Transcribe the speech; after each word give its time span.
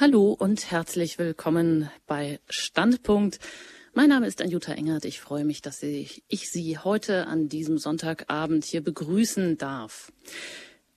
Hallo 0.00 0.30
und 0.30 0.70
herzlich 0.70 1.18
willkommen 1.18 1.90
bei 2.06 2.38
Standpunkt. 2.48 3.40
Mein 3.94 4.10
Name 4.10 4.28
ist 4.28 4.40
Anjuta 4.40 4.70
Engert. 4.70 5.04
Ich 5.04 5.18
freue 5.18 5.44
mich, 5.44 5.60
dass 5.60 5.82
ich, 5.82 6.22
Sie 6.30 6.78
heute 6.78 7.26
an 7.26 7.48
diesem 7.48 7.78
Sonntagabend 7.78 8.64
hier 8.64 8.80
begrüßen 8.80 9.58
darf. 9.58 10.12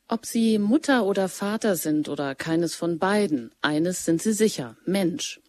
Ob 0.07 0.27
Sie 0.27 0.59
Mutter 0.59 1.03
oder 1.03 1.29
Vater 1.29 1.77
sind 1.77 2.09
oder 2.09 2.35
keines 2.35 2.75
von 2.75 2.99
beiden, 2.99 3.49
eines 3.63 4.05
sind 4.05 4.21
Sie 4.21 4.33
sicher, 4.33 4.77
Mensch. 4.85 5.41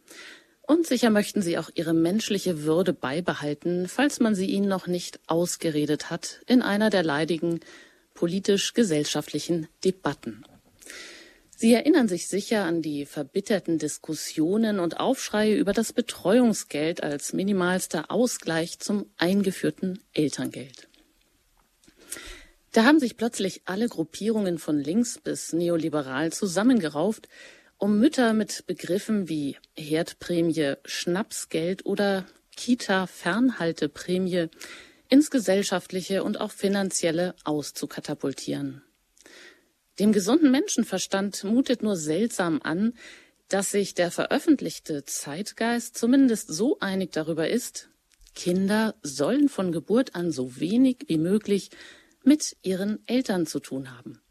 Und 0.62 0.86
sicher 0.86 1.10
möchten 1.10 1.42
Sie 1.42 1.58
auch 1.58 1.68
Ihre 1.74 1.92
menschliche 1.92 2.62
Würde 2.62 2.94
beibehalten, 2.94 3.86
falls 3.86 4.18
man 4.18 4.34
sie 4.34 4.46
Ihnen 4.46 4.68
noch 4.68 4.86
nicht 4.86 5.20
ausgeredet 5.26 6.08
hat 6.08 6.40
in 6.46 6.62
einer 6.62 6.88
der 6.88 7.02
leidigen 7.02 7.60
politisch-gesellschaftlichen 8.14 9.68
Debatten. 9.84 10.42
Sie 11.62 11.74
erinnern 11.74 12.08
sich 12.08 12.26
sicher 12.26 12.64
an 12.64 12.82
die 12.82 13.06
verbitterten 13.06 13.78
Diskussionen 13.78 14.80
und 14.80 14.98
Aufschreie 14.98 15.54
über 15.54 15.72
das 15.72 15.92
Betreuungsgeld 15.92 17.04
als 17.04 17.34
minimalster 17.34 18.10
Ausgleich 18.10 18.80
zum 18.80 19.06
eingeführten 19.16 20.00
Elterngeld. 20.12 20.88
Da 22.72 22.82
haben 22.82 22.98
sich 22.98 23.16
plötzlich 23.16 23.62
alle 23.66 23.88
Gruppierungen 23.88 24.58
von 24.58 24.80
links 24.80 25.20
bis 25.20 25.52
neoliberal 25.52 26.32
zusammengerauft, 26.32 27.28
um 27.78 28.00
Mütter 28.00 28.32
mit 28.32 28.66
Begriffen 28.66 29.28
wie 29.28 29.56
Herdprämie, 29.76 30.74
Schnapsgeld 30.84 31.86
oder 31.86 32.26
Kita-Fernhalteprämie 32.56 34.48
ins 35.08 35.30
gesellschaftliche 35.30 36.24
und 36.24 36.40
auch 36.40 36.50
finanzielle 36.50 37.36
auszukatapultieren. 37.44 38.82
Dem 39.98 40.12
gesunden 40.12 40.50
Menschenverstand 40.50 41.44
mutet 41.44 41.82
nur 41.82 41.96
seltsam 41.96 42.60
an, 42.62 42.94
dass 43.48 43.70
sich 43.70 43.94
der 43.94 44.10
veröffentlichte 44.10 45.04
Zeitgeist 45.04 45.96
zumindest 45.96 46.48
so 46.48 46.78
einig 46.80 47.12
darüber 47.12 47.48
ist, 47.48 47.90
Kinder 48.34 48.94
sollen 49.02 49.48
von 49.48 49.72
Geburt 49.72 50.14
an 50.14 50.32
so 50.32 50.58
wenig 50.58 51.04
wie 51.06 51.18
möglich 51.18 51.70
mit 52.24 52.56
ihren 52.62 53.06
Eltern 53.06 53.46
zu 53.46 53.60
tun 53.60 53.96
haben. 53.96 54.22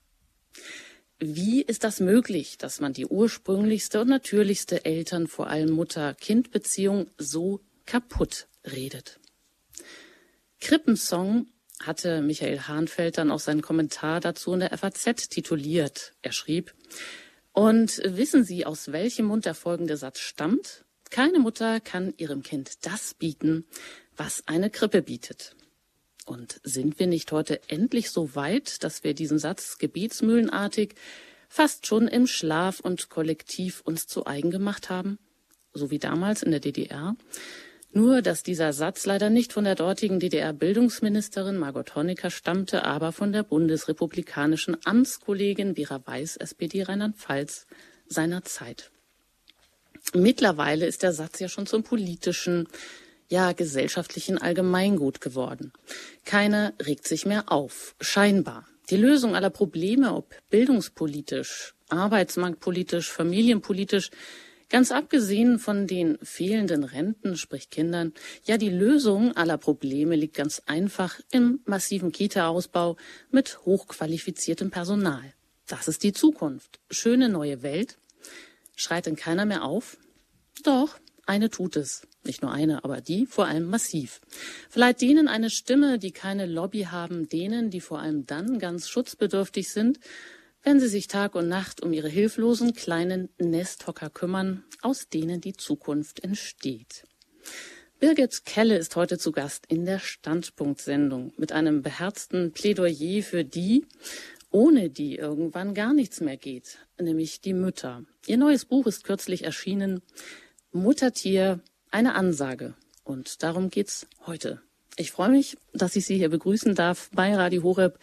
Wie 1.20 1.62
ist 1.62 1.84
das 1.84 2.00
möglich, 2.00 2.58
dass 2.58 2.80
man 2.80 2.94
die 2.94 3.06
ursprünglichste 3.06 4.02
und 4.02 4.09
natürlichste 4.09 4.86
Eltern, 4.86 5.28
vor 5.28 5.48
allem 5.48 5.70
Mutter-Kind-Beziehung, 5.70 7.12
so 7.20 7.62
kaputt 7.86 8.48
redet? 8.66 9.20
Krippensong 10.59 11.48
hatte 11.82 12.22
Michael 12.22 12.62
Hahnfeld 12.62 13.18
dann 13.18 13.32
auch 13.32 13.40
seinen 13.40 13.62
Kommentar 13.62 14.20
dazu 14.20 14.54
in 14.54 14.62
der 14.62 14.78
FAZ 14.78 15.30
tituliert. 15.30 16.14
Er 16.22 16.32
schrieb, 16.32 16.74
und 17.54 18.02
wissen 18.06 18.44
Sie, 18.44 18.66
aus 18.66 18.92
welchem 18.92 19.26
Mund 19.26 19.46
der 19.46 19.56
folgende 19.56 19.98
Satz 19.98 20.20
stammt? 20.20 20.86
Keine 21.09 21.40
Mutter 21.40 21.82
kann 21.82 22.14
ihrem 22.18 22.44
Kind 22.44 22.86
das 22.86 23.14
bieten, 23.14 23.66
was 24.16 24.48
eine 24.48 24.70
Krippe 24.70 25.02
bietet. 25.02 25.56
Und 26.26 26.62
sind 26.64 27.00
wir 27.00 27.08
nicht 27.08 27.32
heute 27.32 27.59
endlich 27.68 28.12
so 28.12 28.36
weit, 28.36 28.84
dass 28.84 29.04
wir 29.04 29.14
diesen 29.14 29.40
Satz 29.40 29.78
gebetsmühlenartig 29.80 30.96
fast 31.50 31.88
schon 31.88 32.08
im 32.08 32.28
Schlaf 32.28 32.80
und 32.80 33.09
kollektiv 33.09 33.82
uns 33.82 34.08
zu 34.08 34.26
eigen 34.26 34.52
gemacht 34.52 34.90
haben? 34.90 35.20
So 35.74 35.92
wie 35.92 36.00
damals 36.00 36.44
in 36.44 36.52
der 36.52 36.62
DDR? 36.62 37.16
Nur, 37.94 38.22
dass 38.22 38.42
dieser 38.42 38.72
Satz 38.72 39.06
leider 39.06 39.30
nicht 39.30 39.52
von 39.52 39.66
der 39.66 39.75
dortigen 39.75 40.20
DDR-Bildungsministerin 40.20 41.58
Margot 41.58 41.94
Honecker 41.95 42.30
stammte, 42.30 42.86
aber 42.86 43.11
von 43.11 43.34
der 43.34 43.44
bundesrepublikanischen 43.44 44.78
Amtskollegin 44.86 45.75
Vera 45.75 46.02
Weiß, 46.06 46.38
SPD 46.38 46.84
Rheinland-Pfalz, 46.84 47.67
seiner 48.08 48.44
Zeit. 48.44 48.92
Mittlerweile 50.14 50.86
ist 50.86 51.03
der 51.03 51.12
Satz 51.12 51.39
ja 51.39 51.50
schon 51.50 51.67
zum 51.67 51.84
politischen, 51.84 52.69
ja 53.30 53.52
gesellschaftlichen 53.52 54.38
Allgemeingut 54.38 55.19
geworden. 55.19 55.73
Keiner 56.23 56.73
regt 56.86 57.08
sich 57.08 57.25
mehr 57.25 57.52
auf, 57.52 57.96
scheinbar. 58.00 58.68
Die 58.90 58.97
Lösung 58.97 59.35
aller 59.35 59.50
Probleme, 59.50 60.13
ob 60.13 60.34
bildungspolitisch, 60.50 61.75
arbeitsmarktpolitisch, 61.90 63.09
familienpolitisch, 63.09 64.12
Ganz 64.72 64.94
abgesehen 64.94 65.59
von 65.59 65.86
den 65.86 66.18
fehlenden 66.24 66.86
Renten, 66.86 67.36
sprich 67.36 67.70
Kindern, 67.70 68.14
ja, 68.46 68.56
die 68.56 68.70
Lösung 68.70 69.36
aller 69.36 69.58
Probleme 69.58 70.16
liegt 70.16 70.34
ganz 70.34 70.62
einfach 70.66 71.20
im 71.30 71.59
massiven 71.66 72.14
Kita-Ausbau 72.14 72.96
mit 73.32 73.66
hochqualifiziertem 73.66 74.72
Personal. 74.72 75.34
Das 75.68 75.90
ist 75.90 76.04
die 76.04 76.14
Zukunft. 76.14 76.80
Schöne 76.90 77.28
neue 77.28 77.64
Welt. 77.64 77.98
Schreit 78.78 79.08
denn 79.08 79.18
keiner 79.18 79.46
mehr 79.46 79.66
auf? 79.66 79.98
Doch, 80.64 80.98
eine 81.26 81.50
tut 81.50 81.76
es. 81.76 82.08
Nicht 82.24 82.42
nur 82.42 82.53
eine, 82.53 82.86
aber 82.86 83.02
die 83.02 83.26
vor 83.26 83.48
allem 83.48 83.66
massiv. 83.66 84.22
Verleiht 84.70 85.02
denen 85.02 85.28
eine 85.28 85.50
Stimme, 85.50 86.00
die 86.00 86.12
keine 86.12 86.46
Lobby 86.46 86.84
haben, 86.84 87.28
denen, 87.28 87.72
die 87.72 87.82
vor 87.82 88.00
allem 88.00 88.26
dann 88.26 88.58
ganz 88.58 88.88
schutzbedürftig 88.88 89.70
sind, 89.70 90.00
wenn 90.63 90.79
sie 90.79 90.88
sich 90.88 91.07
Tag 91.07 91.35
und 91.35 91.47
Nacht 91.47 91.81
um 91.81 91.94
ihre 91.94 92.09
hilflosen 92.09 92.73
kleinen 92.73 93.29
Nesthocker 93.39 94.09
kümmern, 94.09 94.63
aus 94.81 95.09
denen 95.09 95.41
die 95.41 95.53
Zukunft 95.53 96.23
entsteht. 96.23 97.03
Birgit 97.99 98.45
Kelle 98.45 98.77
ist 98.77 98.95
heute 98.95 99.17
zu 99.17 99.31
Gast 99.31 99.66
in 99.67 99.85
der 99.85 99.99
Standpunktsendung 99.99 101.33
mit 101.38 101.51
einem 101.51 101.81
beherzten 101.81 102.51
Plädoyer 102.51 103.22
für 103.22 103.44
die, 103.44 103.85
ohne 104.49 104.89
die 104.89 105.16
irgendwann 105.16 105.73
gar 105.73 105.94
nichts 105.94 106.19
mehr 106.19 106.38
geht, 106.38 106.79
nämlich 106.99 107.41
die 107.41 107.53
Mütter. 107.53 108.03
Ihr 108.25 108.38
neues 108.38 108.66
Buch 108.66 108.88
ist 108.88 109.03
kürzlich 109.03 109.43
erschienen, 109.43 110.01
Muttertier, 110.72 111.59
eine 111.91 112.16
Ansage. 112.16 112.73
Und 113.03 113.43
darum 113.43 113.69
geht's 113.69 114.07
heute. 114.25 114.61
Ich 114.97 115.11
freue 115.11 115.29
mich, 115.29 115.57
dass 115.73 115.95
ich 115.95 116.05
Sie 116.05 116.17
hier 116.17 116.29
begrüßen 116.29 116.75
darf 116.75 117.09
bei 117.13 117.35
Radio 117.35 117.63
Horeb 117.63 117.99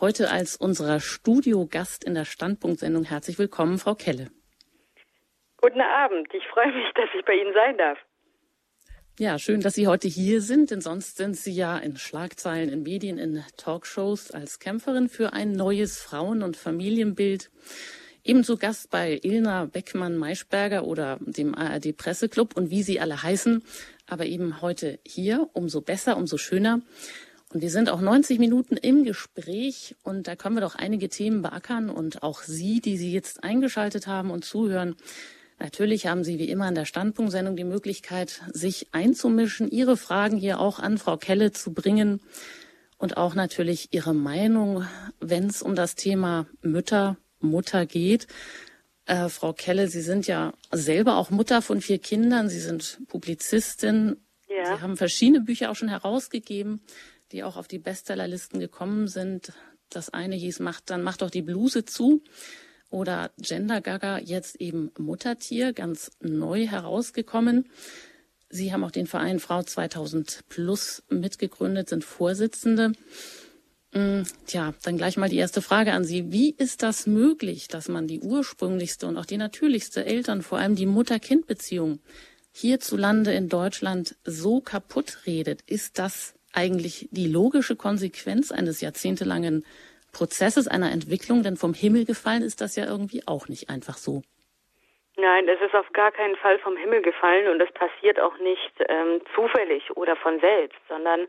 Heute 0.00 0.30
als 0.30 0.56
unserer 0.56 0.98
Studiogast 0.98 2.04
in 2.04 2.14
der 2.14 2.24
Standpunktsendung 2.24 3.04
herzlich 3.04 3.38
willkommen, 3.38 3.76
Frau 3.76 3.94
Kelle. 3.94 4.30
Guten 5.58 5.82
Abend. 5.82 6.26
Ich 6.32 6.42
freue 6.46 6.72
mich, 6.72 6.86
dass 6.94 7.10
ich 7.14 7.22
bei 7.26 7.34
Ihnen 7.34 7.52
sein 7.52 7.76
darf. 7.76 7.98
Ja, 9.18 9.38
schön, 9.38 9.60
dass 9.60 9.74
Sie 9.74 9.88
heute 9.88 10.08
hier 10.08 10.40
sind, 10.40 10.70
denn 10.70 10.80
sonst 10.80 11.18
sind 11.18 11.36
Sie 11.36 11.52
ja 11.52 11.76
in 11.76 11.98
Schlagzeilen, 11.98 12.70
in 12.70 12.82
Medien, 12.82 13.18
in 13.18 13.44
Talkshows 13.58 14.30
als 14.30 14.58
Kämpferin 14.58 15.10
für 15.10 15.34
ein 15.34 15.52
neues 15.52 16.00
Frauen- 16.00 16.42
und 16.42 16.56
Familienbild. 16.56 17.50
Ebenso 18.24 18.56
Gast 18.56 18.90
bei 18.90 19.20
Ilna 19.22 19.66
Beckmann-Maischberger 19.66 20.84
oder 20.84 21.18
dem 21.20 21.54
ARD 21.54 21.94
Presseclub 21.94 22.56
und 22.56 22.70
wie 22.70 22.82
Sie 22.82 23.00
alle 23.00 23.22
heißen. 23.22 23.62
Aber 24.06 24.24
eben 24.24 24.62
heute 24.62 24.98
hier, 25.06 25.50
umso 25.52 25.82
besser, 25.82 26.16
umso 26.16 26.38
schöner. 26.38 26.80
Und 27.52 27.62
wir 27.62 27.70
sind 27.70 27.90
auch 27.90 28.00
90 28.00 28.38
Minuten 28.38 28.76
im 28.76 29.02
Gespräch 29.02 29.96
und 30.04 30.28
da 30.28 30.36
können 30.36 30.54
wir 30.54 30.60
doch 30.60 30.76
einige 30.76 31.08
Themen 31.08 31.42
beackern 31.42 31.90
und 31.90 32.22
auch 32.22 32.42
Sie, 32.42 32.80
die 32.80 32.96
Sie 32.96 33.12
jetzt 33.12 33.42
eingeschaltet 33.42 34.06
haben 34.06 34.30
und 34.30 34.44
zuhören. 34.44 34.94
Natürlich 35.58 36.06
haben 36.06 36.22
Sie 36.22 36.38
wie 36.38 36.48
immer 36.48 36.68
in 36.68 36.76
der 36.76 36.84
Standpunktsendung 36.84 37.56
die 37.56 37.64
Möglichkeit, 37.64 38.40
sich 38.52 38.86
einzumischen, 38.92 39.68
Ihre 39.68 39.96
Fragen 39.96 40.36
hier 40.36 40.60
auch 40.60 40.78
an 40.78 40.96
Frau 40.96 41.16
Kelle 41.16 41.50
zu 41.50 41.72
bringen 41.72 42.20
und 42.98 43.16
auch 43.16 43.34
natürlich 43.34 43.88
Ihre 43.90 44.14
Meinung, 44.14 44.86
wenn 45.18 45.46
es 45.46 45.60
um 45.60 45.74
das 45.74 45.96
Thema 45.96 46.46
Mütter, 46.62 47.16
Mutter 47.40 47.84
geht. 47.84 48.28
Äh, 49.06 49.28
Frau 49.28 49.52
Kelle, 49.54 49.88
Sie 49.88 50.02
sind 50.02 50.28
ja 50.28 50.52
selber 50.70 51.16
auch 51.16 51.30
Mutter 51.30 51.62
von 51.62 51.80
vier 51.80 51.98
Kindern. 51.98 52.48
Sie 52.48 52.60
sind 52.60 53.00
Publizistin. 53.08 54.18
Ja. 54.48 54.76
Sie 54.76 54.82
haben 54.82 54.96
verschiedene 54.96 55.40
Bücher 55.40 55.72
auch 55.72 55.76
schon 55.76 55.88
herausgegeben 55.88 56.80
die 57.32 57.44
auch 57.44 57.56
auf 57.56 57.68
die 57.68 57.78
Bestsellerlisten 57.78 58.60
gekommen 58.60 59.08
sind. 59.08 59.52
Das 59.88 60.10
eine 60.10 60.36
hieß, 60.36 60.60
macht, 60.60 60.90
dann 60.90 61.02
macht 61.02 61.22
doch 61.22 61.30
die 61.30 61.42
Bluse 61.42 61.84
zu. 61.84 62.22
Oder 62.90 63.30
Gender 63.38 63.80
Gaga, 63.80 64.18
jetzt 64.18 64.60
eben 64.60 64.90
Muttertier, 64.98 65.72
ganz 65.72 66.10
neu 66.20 66.66
herausgekommen. 66.66 67.68
Sie 68.48 68.72
haben 68.72 68.82
auch 68.82 68.90
den 68.90 69.06
Verein 69.06 69.38
Frau 69.38 69.62
2000 69.62 70.40
Plus 70.48 71.04
mitgegründet, 71.08 71.88
sind 71.88 72.04
Vorsitzende. 72.04 72.92
Mm, 73.92 74.22
tja, 74.46 74.74
dann 74.82 74.96
gleich 74.96 75.16
mal 75.16 75.28
die 75.28 75.36
erste 75.36 75.62
Frage 75.62 75.92
an 75.92 76.04
Sie. 76.04 76.32
Wie 76.32 76.50
ist 76.50 76.82
das 76.82 77.06
möglich, 77.06 77.68
dass 77.68 77.88
man 77.88 78.08
die 78.08 78.20
ursprünglichste 78.20 79.06
und 79.06 79.16
auch 79.16 79.26
die 79.26 79.36
natürlichste 79.36 80.04
Eltern, 80.04 80.42
vor 80.42 80.58
allem 80.58 80.74
die 80.74 80.86
Mutter-Kind-Beziehung 80.86 82.00
hierzulande 82.52 83.32
in 83.32 83.48
Deutschland 83.48 84.16
so 84.24 84.60
kaputt 84.60 85.18
redet? 85.26 85.62
Ist 85.62 86.00
das 86.00 86.34
eigentlich 86.52 87.08
die 87.10 87.26
logische 87.26 87.76
Konsequenz 87.76 88.52
eines 88.52 88.80
jahrzehntelangen 88.80 89.64
Prozesses, 90.12 90.66
einer 90.68 90.90
Entwicklung, 90.90 91.42
denn 91.42 91.56
vom 91.56 91.74
Himmel 91.74 92.04
gefallen 92.04 92.42
ist 92.42 92.60
das 92.60 92.76
ja 92.76 92.84
irgendwie 92.86 93.22
auch 93.26 93.48
nicht 93.48 93.70
einfach 93.70 93.94
so. 93.94 94.22
Nein, 95.16 95.48
es 95.48 95.60
ist 95.60 95.74
auf 95.74 95.92
gar 95.92 96.10
keinen 96.12 96.36
Fall 96.36 96.58
vom 96.60 96.76
Himmel 96.76 97.02
gefallen 97.02 97.48
und 97.48 97.60
es 97.60 97.70
passiert 97.72 98.18
auch 98.18 98.36
nicht 98.38 98.72
ähm, 98.88 99.20
zufällig 99.34 99.94
oder 99.96 100.16
von 100.16 100.40
selbst, 100.40 100.78
sondern 100.88 101.28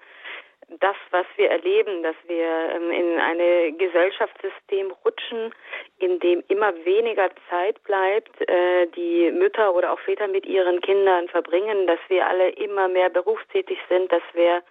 das, 0.79 0.95
was 1.09 1.25
wir 1.35 1.49
erleben, 1.49 2.01
dass 2.01 2.15
wir 2.27 2.47
ähm, 2.73 2.91
in 2.91 3.19
ein 3.19 3.77
Gesellschaftssystem 3.77 4.91
rutschen, 5.03 5.53
in 5.99 6.19
dem 6.19 6.43
immer 6.47 6.73
weniger 6.85 7.29
Zeit 7.49 7.83
bleibt, 7.83 8.49
äh, 8.49 8.87
die 8.95 9.31
Mütter 9.31 9.75
oder 9.75 9.91
auch 9.91 9.99
Väter 9.99 10.27
mit 10.27 10.45
ihren 10.45 10.79
Kindern 10.81 11.27
verbringen, 11.27 11.87
dass 11.87 11.99
wir 12.07 12.27
alle 12.27 12.49
immer 12.51 12.87
mehr 12.87 13.09
berufstätig 13.09 13.79
sind, 13.89 14.11
dass 14.11 14.23
wir 14.33 14.63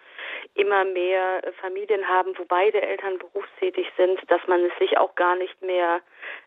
immer 0.54 0.84
mehr 0.84 1.42
Familien 1.60 2.06
haben, 2.06 2.37
wo 2.38 2.44
beide 2.44 2.81
Eltern 2.81 3.19
berufstätig 3.19 3.87
sind, 3.96 4.20
dass 4.28 4.40
man 4.46 4.64
es 4.64 4.78
sich 4.78 4.98
auch 4.98 5.14
gar 5.14 5.37
nicht 5.37 5.60
mehr 5.62 6.00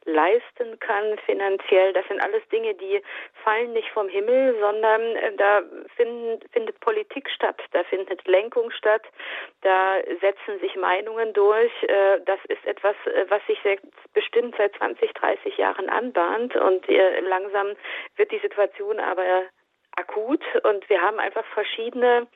leisten 0.05 0.79
kann 0.79 1.17
finanziell. 1.25 1.93
Das 1.93 2.07
sind 2.07 2.21
alles 2.21 2.47
Dinge, 2.49 2.73
die 2.75 3.01
fallen 3.43 3.73
nicht 3.73 3.89
vom 3.89 4.09
Himmel, 4.09 4.55
sondern 4.59 5.01
äh, 5.15 5.35
da 5.35 5.61
find, 5.95 6.43
findet 6.51 6.79
Politik 6.79 7.29
statt, 7.29 7.61
da 7.71 7.83
findet 7.85 8.25
Lenkung 8.27 8.71
statt, 8.71 9.03
da 9.61 9.97
setzen 10.21 10.59
sich 10.59 10.75
Meinungen 10.75 11.33
durch. 11.33 11.71
Äh, 11.83 12.19
das 12.25 12.39
ist 12.49 12.65
etwas, 12.65 12.95
äh, 13.05 13.25
was 13.29 13.45
sich 13.47 13.59
bestimmt 14.13 14.55
seit 14.57 14.75
20, 14.75 15.13
30 15.13 15.57
Jahren 15.57 15.89
anbahnt 15.89 16.55
und 16.55 16.85
langsam 17.21 17.73
wird 18.15 18.31
die 18.31 18.39
Situation 18.39 18.99
aber 18.99 19.23
akut 19.95 20.43
und 20.63 20.87
wir 20.89 21.01
haben 21.01 21.19
einfach 21.19 21.45
verschiedene 21.53 22.27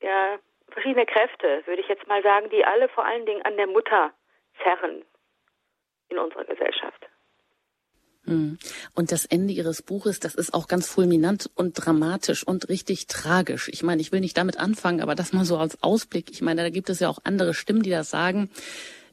ja, 0.00 0.38
verschiedene 0.70 1.06
Kräfte, 1.06 1.62
würde 1.66 1.82
ich 1.82 1.88
jetzt 1.88 2.06
mal 2.06 2.22
sagen, 2.22 2.50
die 2.50 2.64
alle 2.64 2.88
vor 2.88 3.04
allen 3.04 3.26
Dingen 3.26 3.42
an 3.42 3.56
der 3.56 3.66
Mutter 3.66 4.12
zerren 4.62 5.04
in 6.08 6.18
unserer 6.18 6.44
Gesellschaft. 6.44 7.06
Hm. 8.24 8.58
Und 8.94 9.12
das 9.12 9.26
Ende 9.26 9.52
Ihres 9.52 9.82
Buches, 9.82 10.18
das 10.18 10.34
ist 10.34 10.54
auch 10.54 10.66
ganz 10.66 10.88
fulminant 10.88 11.50
und 11.54 11.74
dramatisch 11.74 12.46
und 12.46 12.68
richtig 12.68 13.06
tragisch. 13.06 13.68
Ich 13.68 13.82
meine, 13.82 14.00
ich 14.00 14.12
will 14.12 14.20
nicht 14.20 14.36
damit 14.38 14.58
anfangen, 14.58 15.02
aber 15.02 15.14
das 15.14 15.32
mal 15.32 15.44
so 15.44 15.58
als 15.58 15.82
Ausblick. 15.82 16.30
Ich 16.30 16.40
meine, 16.40 16.62
da 16.62 16.70
gibt 16.70 16.88
es 16.88 17.00
ja 17.00 17.08
auch 17.08 17.18
andere 17.24 17.52
Stimmen, 17.52 17.82
die 17.82 17.90
das 17.90 18.10
sagen 18.10 18.50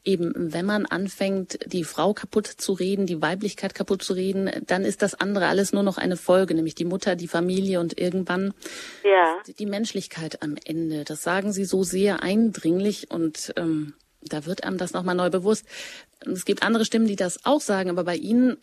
eben, 0.04 0.34
wenn 0.36 0.66
man 0.66 0.86
anfängt, 0.86 1.60
die 1.66 1.84
Frau 1.84 2.14
kaputt 2.14 2.48
zu 2.48 2.74
reden, 2.74 3.06
die 3.06 3.22
Weiblichkeit 3.22 3.76
kaputt 3.76 4.04
zu 4.04 4.14
reden, 4.14 4.50
dann 4.66 4.84
ist 4.84 5.02
das 5.02 5.14
andere 5.14 5.48
alles 5.48 5.74
nur 5.74 5.84
noch 5.84 5.98
eine 5.98 6.18
Folge, 6.18 6.56
nämlich 6.56 6.76
die 6.76 6.86
Mutter, 6.86 7.16
die 7.16 7.28
Familie 7.28 7.80
und 7.80 8.00
irgendwann 8.00 8.54
ja. 9.04 9.38
die 9.60 9.66
Menschlichkeit 9.66 10.42
am 10.42 10.56
Ende. 10.66 11.04
Das 11.04 11.22
sagen 11.22 11.54
Sie 11.54 11.66
so 11.66 11.84
sehr 11.84 12.24
eindringlich 12.24 13.12
und 13.12 13.54
ähm, 13.58 13.94
da 14.22 14.46
wird 14.46 14.64
einem 14.64 14.78
das 14.78 14.94
nochmal 14.94 15.16
neu 15.16 15.30
bewusst. 15.30 15.66
Es 16.20 16.46
gibt 16.46 16.64
andere 16.64 16.86
Stimmen, 16.86 17.08
die 17.08 17.16
das 17.16 17.46
auch 17.46 17.62
sagen, 17.62 17.90
aber 17.90 18.04
bei 18.04 18.16
Ihnen 18.16 18.58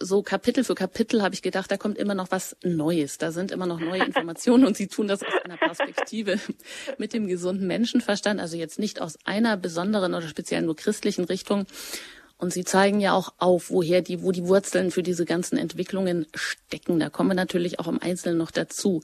so 0.00 0.22
Kapitel 0.22 0.64
für 0.64 0.74
Kapitel 0.74 1.22
habe 1.22 1.34
ich 1.34 1.42
gedacht, 1.42 1.70
da 1.70 1.76
kommt 1.76 1.98
immer 1.98 2.14
noch 2.14 2.30
was 2.30 2.56
Neues. 2.64 3.18
Da 3.18 3.32
sind 3.32 3.52
immer 3.52 3.66
noch 3.66 3.78
neue 3.78 4.04
Informationen 4.04 4.64
und 4.64 4.76
Sie 4.76 4.88
tun 4.88 5.06
das 5.06 5.22
aus 5.22 5.34
einer 5.44 5.58
Perspektive 5.58 6.40
mit 6.98 7.12
dem 7.12 7.28
gesunden 7.28 7.66
Menschenverstand, 7.66 8.40
also 8.40 8.56
jetzt 8.56 8.78
nicht 8.78 9.00
aus 9.00 9.18
einer 9.24 9.56
besonderen 9.56 10.14
oder 10.14 10.26
speziell 10.26 10.62
nur 10.62 10.74
christlichen 10.74 11.24
Richtung. 11.24 11.66
Und 12.38 12.54
Sie 12.54 12.64
zeigen 12.64 13.00
ja 13.00 13.12
auch 13.12 13.34
auf, 13.36 13.70
woher 13.70 14.00
die, 14.00 14.22
wo 14.22 14.32
die 14.32 14.46
Wurzeln 14.48 14.90
für 14.90 15.02
diese 15.02 15.26
ganzen 15.26 15.58
Entwicklungen 15.58 16.26
stecken. 16.34 16.98
Da 16.98 17.10
kommen 17.10 17.28
wir 17.28 17.34
natürlich 17.34 17.78
auch 17.78 17.86
im 17.86 18.00
Einzelnen 18.00 18.38
noch 18.38 18.50
dazu. 18.50 19.02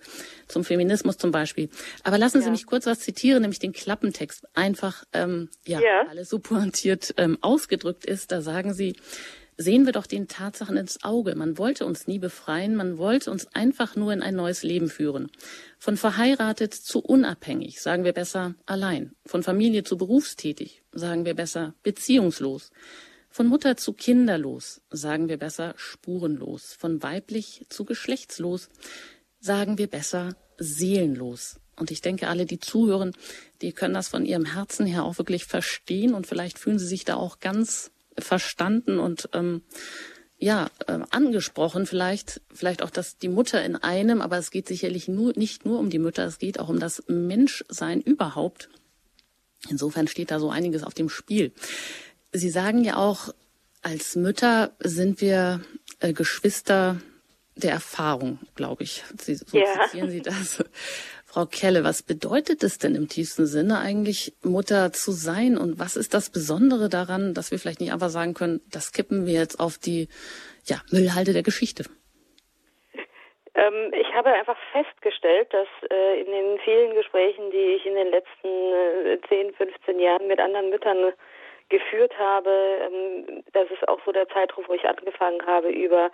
Zum 0.49 0.65
Feminismus 0.65 1.19
zum 1.19 1.33
Beispiel. 1.33 1.69
Aber 2.03 2.17
lassen 2.17 2.41
Sie 2.41 2.47
ja. 2.47 2.51
mich 2.51 2.65
kurz 2.65 2.87
was 2.87 3.01
zitieren, 3.01 3.43
nämlich 3.43 3.59
den 3.59 3.75
Klappentext. 3.75 4.47
Einfach, 4.55 5.05
ähm, 5.13 5.51
ja, 5.67 5.81
ja. 5.81 6.07
alles 6.09 6.31
so 6.31 6.39
pointiert 6.39 7.13
ähm, 7.19 7.37
ausgedrückt 7.43 8.07
ist. 8.07 8.33
Da 8.33 8.41
sagen 8.41 8.73
Sie, 8.73 8.97
sehen 9.57 9.87
wir 9.87 9.93
doch 9.93 10.07
den 10.07 10.29
Tatsachen 10.29 10.77
ins 10.77 11.03
Auge. 11.03 11.35
Man 11.35 11.59
wollte 11.59 11.87
uns 11.87 12.07
nie 12.07 12.19
befreien, 12.19 12.77
man 12.77 12.99
wollte 12.99 13.31
uns 13.31 13.47
einfach 13.55 13.97
nur 13.97 14.13
in 14.13 14.23
ein 14.23 14.37
neues 14.37 14.63
Leben 14.63 14.89
führen. 14.89 15.31
Von 15.79 15.97
verheiratet 15.97 16.75
zu 16.75 17.01
unabhängig, 17.01 17.81
sagen 17.81 18.05
wir 18.05 18.13
besser 18.13 18.55
allein. 18.67 19.13
Von 19.25 19.43
Familie 19.43 19.85
zu 19.85 19.97
berufstätig, 19.97 20.83
sagen 20.93 21.25
wir 21.25 21.35
besser 21.35 21.75
beziehungslos. 21.83 22.71
Von 23.31 23.47
Mutter 23.47 23.77
zu 23.77 23.93
kinderlos, 23.93 24.81
sagen 24.91 25.29
wir 25.29 25.37
besser 25.37 25.75
spurenlos. 25.77 26.75
Von 26.75 27.03
weiblich 27.03 27.67
zu 27.69 27.85
geschlechtslos, 27.85 28.69
sagen 29.41 29.79
wir 29.79 29.89
besser 29.89 30.37
seelenlos. 30.59 31.61
Und 31.79 31.91
ich 31.91 32.01
denke, 32.01 32.29
alle, 32.29 32.47
die 32.47 32.59
zuhören, 32.59 33.13
die 33.61 33.73
können 33.73 33.95
das 33.95 34.09
von 34.09 34.25
ihrem 34.25 34.47
Herzen 34.47 34.87
her 34.87 35.05
auch 35.05 35.19
wirklich 35.19 35.45
verstehen 35.45 36.15
und 36.15 36.27
vielleicht 36.27 36.59
fühlen 36.59 36.79
sie 36.79 36.87
sich 36.87 37.05
da 37.05 37.17
auch 37.17 37.39
ganz 37.41 37.91
verstanden 38.19 38.99
und 38.99 39.29
ähm, 39.33 39.63
ja 40.39 40.69
äh, 40.87 40.99
angesprochen 41.11 41.87
vielleicht 41.87 42.41
vielleicht 42.53 42.83
auch 42.83 42.91
dass 42.91 43.19
die 43.19 43.29
Mutter 43.29 43.65
in 43.65 43.77
einem 43.77 44.21
aber 44.21 44.39
es 44.39 44.51
geht 44.51 44.69
sicherlich 44.69 45.09
nur 45.09 45.33
nicht 45.37 45.65
nur 45.65 45.79
um 45.79 45.91
die 45.91 45.99
Mütter 45.99 46.25
es 46.25 46.39
geht 46.39 46.61
auch 46.61 46.69
um 46.69 46.79
das 46.79 47.03
Menschsein 47.09 48.01
überhaupt. 48.01 48.69
Insofern 49.69 50.07
steht 50.07 50.31
da 50.31 50.39
so 50.39 50.51
einiges 50.51 50.85
auf 50.85 50.95
dem 50.95 51.09
Spiel. 51.09 51.53
Sie 52.31 52.51
sagen 52.51 52.85
ja 52.85 52.97
auch 52.97 53.35
als 53.83 54.15
Mütter 54.17 54.73
sind 54.81 55.21
wir 55.21 55.61
äh, 56.01 56.13
Geschwister 56.13 57.01
der 57.57 57.73
Erfahrung 57.73 58.39
glaube 58.55 58.85
ich. 58.85 59.05
Sie, 59.19 59.37
so 59.37 59.57
ja. 59.57 59.65
zitieren 59.87 60.11
Sie 60.11 60.21
das 60.21 60.63
Frau 61.37 61.45
Kelle, 61.45 61.85
was 61.85 62.03
bedeutet 62.03 62.63
es 62.63 62.79
denn 62.79 62.95
im 62.95 63.09
tiefsten 63.09 63.45
Sinne 63.45 63.79
eigentlich, 63.79 64.33
Mutter 64.43 64.91
zu 64.93 65.11
sein? 65.13 65.59
Und 65.59 65.79
was 65.79 65.95
ist 65.95 66.15
das 66.15 66.33
Besondere 66.33 66.89
daran, 66.89 67.35
dass 67.35 67.51
wir 67.51 67.59
vielleicht 67.59 67.83
nicht 67.83 67.93
einfach 67.93 68.09
sagen 68.09 68.33
können, 68.33 68.65
das 68.73 68.91
kippen 68.95 69.27
wir 69.27 69.35
jetzt 69.35 69.61
auf 69.61 69.77
die 69.77 70.09
ja, 70.65 70.81
Müllhalde 70.91 71.35
der 71.35 71.43
Geschichte? 71.43 71.85
Ähm, 73.53 73.93
ich 73.93 74.09
habe 74.15 74.33
einfach 74.33 74.57
festgestellt, 74.73 75.53
dass 75.53 75.69
äh, 75.93 76.21
in 76.23 76.33
den 76.33 76.59
vielen 76.65 76.95
Gesprächen, 76.95 77.51
die 77.51 77.77
ich 77.77 77.85
in 77.85 77.97
den 77.97 78.09
letzten 78.09 78.49
äh, 79.05 79.21
10, 79.29 79.53
15 79.61 80.01
Jahren 80.01 80.29
mit 80.29 80.41
anderen 80.41 80.71
Müttern 80.71 81.13
geführt 81.69 82.19
habe, 82.19 82.49
ähm, 82.81 83.45
das 83.53 83.69
ist 83.71 83.87
auch 83.89 84.01
so 84.07 84.13
der 84.13 84.27
Zeitraum, 84.31 84.65
wo 84.69 84.73
ich 84.73 84.89
angefangen 84.89 85.45
habe, 85.45 85.69
über 85.69 86.11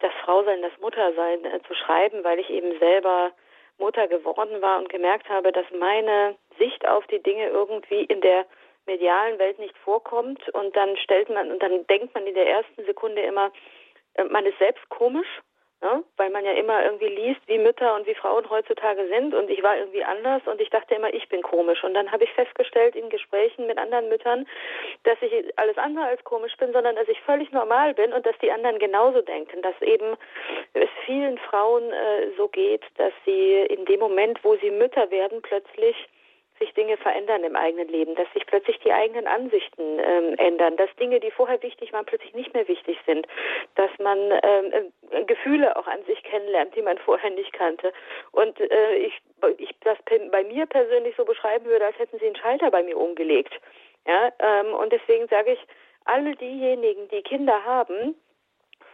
das 0.00 0.12
Frausein, 0.26 0.60
das 0.60 0.76
Muttersein 0.78 1.42
äh, 1.46 1.60
zu 1.66 1.72
schreiben, 1.72 2.22
weil 2.22 2.38
ich 2.38 2.50
eben 2.50 2.78
selber 2.78 3.32
Mutter 3.78 4.08
geworden 4.08 4.60
war 4.60 4.78
und 4.78 4.88
gemerkt 4.88 5.28
habe, 5.28 5.52
dass 5.52 5.66
meine 5.78 6.36
Sicht 6.58 6.86
auf 6.86 7.06
die 7.06 7.22
Dinge 7.22 7.48
irgendwie 7.48 8.04
in 8.04 8.20
der 8.20 8.46
medialen 8.86 9.38
Welt 9.38 9.58
nicht 9.58 9.76
vorkommt. 9.78 10.48
Und 10.50 10.74
dann 10.76 10.96
stellt 10.96 11.28
man 11.28 11.50
und 11.50 11.62
dann 11.62 11.86
denkt 11.86 12.14
man 12.14 12.26
in 12.26 12.34
der 12.34 12.48
ersten 12.48 12.84
Sekunde 12.84 13.22
immer, 13.22 13.52
äh, 14.14 14.24
man 14.24 14.46
ist 14.46 14.58
selbst 14.58 14.88
komisch 14.88 15.28
Ne? 15.80 16.02
Weil 16.16 16.30
man 16.30 16.44
ja 16.44 16.52
immer 16.52 16.84
irgendwie 16.84 17.06
liest, 17.06 17.40
wie 17.46 17.58
Mütter 17.58 17.94
und 17.94 18.04
wie 18.06 18.14
Frauen 18.14 18.50
heutzutage 18.50 19.06
sind 19.08 19.32
und 19.32 19.48
ich 19.48 19.62
war 19.62 19.76
irgendwie 19.76 20.02
anders 20.02 20.42
und 20.46 20.60
ich 20.60 20.70
dachte 20.70 20.96
immer, 20.96 21.14
ich 21.14 21.28
bin 21.28 21.40
komisch. 21.42 21.84
Und 21.84 21.94
dann 21.94 22.10
habe 22.10 22.24
ich 22.24 22.32
festgestellt 22.32 22.96
in 22.96 23.08
Gesprächen 23.10 23.68
mit 23.68 23.78
anderen 23.78 24.08
Müttern, 24.08 24.44
dass 25.04 25.16
ich 25.22 25.32
alles 25.56 25.78
andere 25.78 26.06
als 26.06 26.24
komisch 26.24 26.56
bin, 26.56 26.72
sondern 26.72 26.96
dass 26.96 27.06
ich 27.06 27.20
völlig 27.20 27.52
normal 27.52 27.94
bin 27.94 28.12
und 28.12 28.26
dass 28.26 28.36
die 28.38 28.50
anderen 28.50 28.80
genauso 28.80 29.22
denken, 29.22 29.62
dass 29.62 29.80
eben 29.80 30.16
es 30.74 30.88
vielen 31.06 31.38
Frauen 31.38 31.92
äh, 31.92 32.30
so 32.36 32.48
geht, 32.48 32.82
dass 32.96 33.12
sie 33.24 33.60
in 33.68 33.84
dem 33.84 34.00
Moment, 34.00 34.42
wo 34.42 34.56
sie 34.56 34.72
Mütter 34.72 35.10
werden, 35.12 35.42
plötzlich 35.42 36.08
sich 36.58 36.72
Dinge 36.74 36.96
verändern 36.96 37.44
im 37.44 37.56
eigenen 37.56 37.88
Leben, 37.88 38.14
dass 38.14 38.30
sich 38.32 38.46
plötzlich 38.46 38.78
die 38.80 38.92
eigenen 38.92 39.26
Ansichten 39.26 39.98
ähm, 39.98 40.34
ändern, 40.38 40.76
dass 40.76 40.94
Dinge, 40.96 41.20
die 41.20 41.30
vorher 41.30 41.62
wichtig 41.62 41.92
waren, 41.92 42.06
plötzlich 42.06 42.34
nicht 42.34 42.54
mehr 42.54 42.68
wichtig 42.68 42.98
sind, 43.06 43.26
dass 43.74 43.90
man 43.98 44.18
ähm, 44.42 44.92
äh, 45.10 45.24
Gefühle 45.24 45.76
auch 45.76 45.86
an 45.86 46.02
sich 46.04 46.22
kennenlernt, 46.22 46.74
die 46.74 46.82
man 46.82 46.98
vorher 46.98 47.30
nicht 47.30 47.52
kannte. 47.52 47.92
Und 48.32 48.60
äh, 48.60 48.94
ich, 48.96 49.20
ich 49.58 49.74
das 49.80 49.98
bei 50.30 50.44
mir 50.44 50.66
persönlich 50.66 51.14
so 51.16 51.24
beschreiben 51.24 51.66
würde, 51.66 51.86
als 51.86 51.98
hätten 51.98 52.18
sie 52.18 52.26
einen 52.26 52.36
Schalter 52.36 52.70
bei 52.70 52.82
mir 52.82 52.96
umgelegt. 52.96 53.54
Ja, 54.06 54.32
ähm, 54.38 54.74
und 54.74 54.92
deswegen 54.92 55.28
sage 55.28 55.52
ich, 55.52 55.60
alle 56.04 56.34
diejenigen, 56.36 57.08
die 57.08 57.22
Kinder 57.22 57.64
haben, 57.64 58.14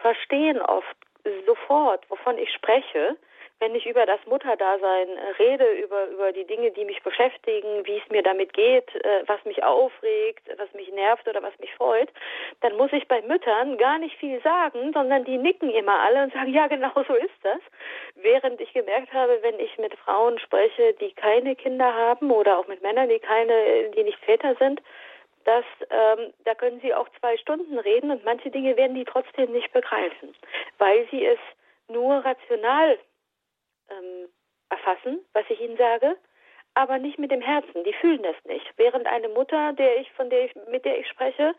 verstehen 0.01 0.61
oft 0.61 0.97
sofort, 1.45 2.09
wovon 2.09 2.37
ich 2.37 2.51
spreche 2.53 3.15
wenn 3.59 3.73
ich 3.73 3.85
über 3.85 4.05
das 4.05 4.19
Mutterdasein 4.25 5.07
äh, 5.09 5.29
rede, 5.39 5.71
über, 5.73 6.07
über 6.07 6.31
die 6.33 6.45
Dinge, 6.45 6.71
die 6.71 6.85
mich 6.85 7.01
beschäftigen, 7.03 7.85
wie 7.85 7.97
es 7.97 8.09
mir 8.09 8.21
damit 8.21 8.53
geht, 8.53 8.93
äh, 8.95 9.23
was 9.27 9.43
mich 9.45 9.63
aufregt, 9.63 10.47
was 10.57 10.71
mich 10.73 10.91
nervt 10.91 11.27
oder 11.27 11.41
was 11.41 11.57
mich 11.59 11.73
freut, 11.75 12.09
dann 12.61 12.75
muss 12.75 12.91
ich 12.91 13.07
bei 13.07 13.21
Müttern 13.21 13.77
gar 13.77 13.97
nicht 13.97 14.17
viel 14.17 14.41
sagen, 14.41 14.91
sondern 14.93 15.23
die 15.23 15.37
nicken 15.37 15.69
immer 15.69 15.99
alle 15.99 16.23
und 16.23 16.33
sagen, 16.33 16.53
ja, 16.53 16.67
genau 16.67 16.91
so 17.07 17.15
ist 17.15 17.39
das. 17.43 17.59
Während 18.15 18.59
ich 18.59 18.73
gemerkt 18.73 19.13
habe, 19.13 19.39
wenn 19.41 19.59
ich 19.59 19.77
mit 19.77 19.95
Frauen 19.95 20.37
spreche, 20.39 20.93
die 20.99 21.13
keine 21.13 21.55
Kinder 21.55 21.93
haben 21.93 22.31
oder 22.31 22.59
auch 22.59 22.67
mit 22.67 22.81
Männern, 22.81 23.09
die 23.09 23.19
keine, 23.19 23.89
die 23.95 24.03
nicht 24.03 24.19
Väter 24.25 24.55
sind, 24.59 24.81
dass 25.45 25.65
ähm, 25.91 26.33
da 26.43 26.55
können 26.55 26.79
sie 26.81 26.93
auch 26.93 27.07
zwei 27.19 27.37
Stunden 27.37 27.77
reden 27.77 28.11
und 28.11 28.25
manche 28.25 28.49
Dinge 28.49 28.75
werden 28.77 28.95
die 28.95 29.05
trotzdem 29.05 29.51
nicht 29.51 29.71
begreifen, 29.71 30.35
weil 30.79 31.07
sie 31.11 31.23
es 31.25 31.39
nur 31.87 32.25
rational 32.25 32.97
ähm, 33.89 34.29
erfassen, 34.69 35.23
was 35.33 35.45
ich 35.49 35.59
ihnen 35.59 35.77
sage, 35.77 36.17
aber 36.73 36.97
nicht 36.97 37.17
mit 37.17 37.31
dem 37.31 37.41
Herzen. 37.41 37.83
Die 37.83 37.93
fühlen 37.93 38.23
das 38.23 38.35
nicht. 38.45 38.65
Während 38.77 39.07
eine 39.07 39.29
Mutter, 39.29 39.73
der 39.73 39.97
ich, 39.97 40.11
von 40.13 40.29
der 40.29 40.45
ich, 40.45 40.55
mit 40.69 40.85
der 40.85 40.99
ich 40.99 41.07
spreche, 41.07 41.55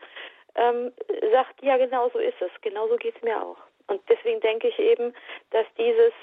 ähm, 0.55 0.91
sagt, 1.31 1.61
ja, 1.61 1.77
genau 1.77 2.09
so 2.09 2.19
ist 2.19 2.39
es, 2.41 2.51
genau 2.61 2.87
so 2.87 2.95
geht 2.97 3.15
es 3.15 3.21
mir 3.21 3.41
auch. 3.41 3.57
Und 3.87 4.01
deswegen 4.09 4.41
denke 4.41 4.67
ich 4.67 4.79
eben, 4.79 5.13
dass 5.51 5.65
dieses 5.77 6.13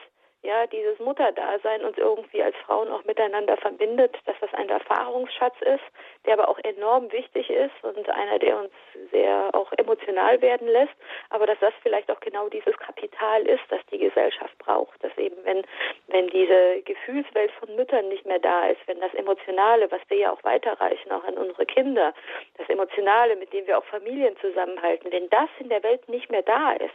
ja, 0.44 0.66
dieses 0.66 0.98
Mutterdasein 0.98 1.84
uns 1.84 1.96
irgendwie 1.96 2.42
als 2.42 2.54
Frauen 2.66 2.90
auch 2.90 3.04
miteinander 3.04 3.56
verbindet, 3.56 4.16
dass 4.26 4.36
das 4.40 4.52
ein 4.54 4.68
Erfahrungsschatz 4.68 5.54
ist, 5.62 5.82
der 6.26 6.34
aber 6.34 6.48
auch 6.48 6.58
enorm 6.62 7.10
wichtig 7.12 7.48
ist 7.48 7.72
und 7.82 8.08
einer, 8.10 8.38
der 8.38 8.58
uns 8.58 8.70
sehr 9.10 9.50
auch 9.54 9.72
emotional 9.78 10.40
werden 10.42 10.68
lässt, 10.68 10.94
aber 11.30 11.46
dass 11.46 11.58
das 11.60 11.72
vielleicht 11.82 12.10
auch 12.10 12.20
genau 12.20 12.48
dieses 12.48 12.76
Kapital 12.76 13.42
ist, 13.42 13.62
das 13.70 13.80
die 13.90 13.98
Gesellschaft 13.98 14.56
braucht, 14.58 15.02
dass 15.02 15.16
eben 15.16 15.36
wenn 15.44 15.62
wenn 16.08 16.28
diese 16.28 16.82
Gefühlswelt 16.82 17.50
von 17.52 17.74
Müttern 17.74 18.08
nicht 18.08 18.26
mehr 18.26 18.38
da 18.38 18.68
ist, 18.68 18.80
wenn 18.86 19.00
das 19.00 19.14
Emotionale, 19.14 19.90
was 19.90 20.00
wir 20.08 20.18
ja 20.18 20.32
auch 20.32 20.44
weiterreichen, 20.44 21.10
auch 21.10 21.24
an 21.24 21.38
unsere 21.38 21.64
Kinder, 21.64 22.12
das 22.58 22.68
Emotionale, 22.68 23.36
mit 23.36 23.52
dem 23.52 23.66
wir 23.66 23.78
auch 23.78 23.84
Familien 23.84 24.36
zusammenhalten, 24.40 25.10
wenn 25.10 25.28
das 25.30 25.48
in 25.58 25.70
der 25.70 25.82
Welt 25.82 26.08
nicht 26.08 26.30
mehr 26.30 26.42
da 26.42 26.72
ist, 26.72 26.94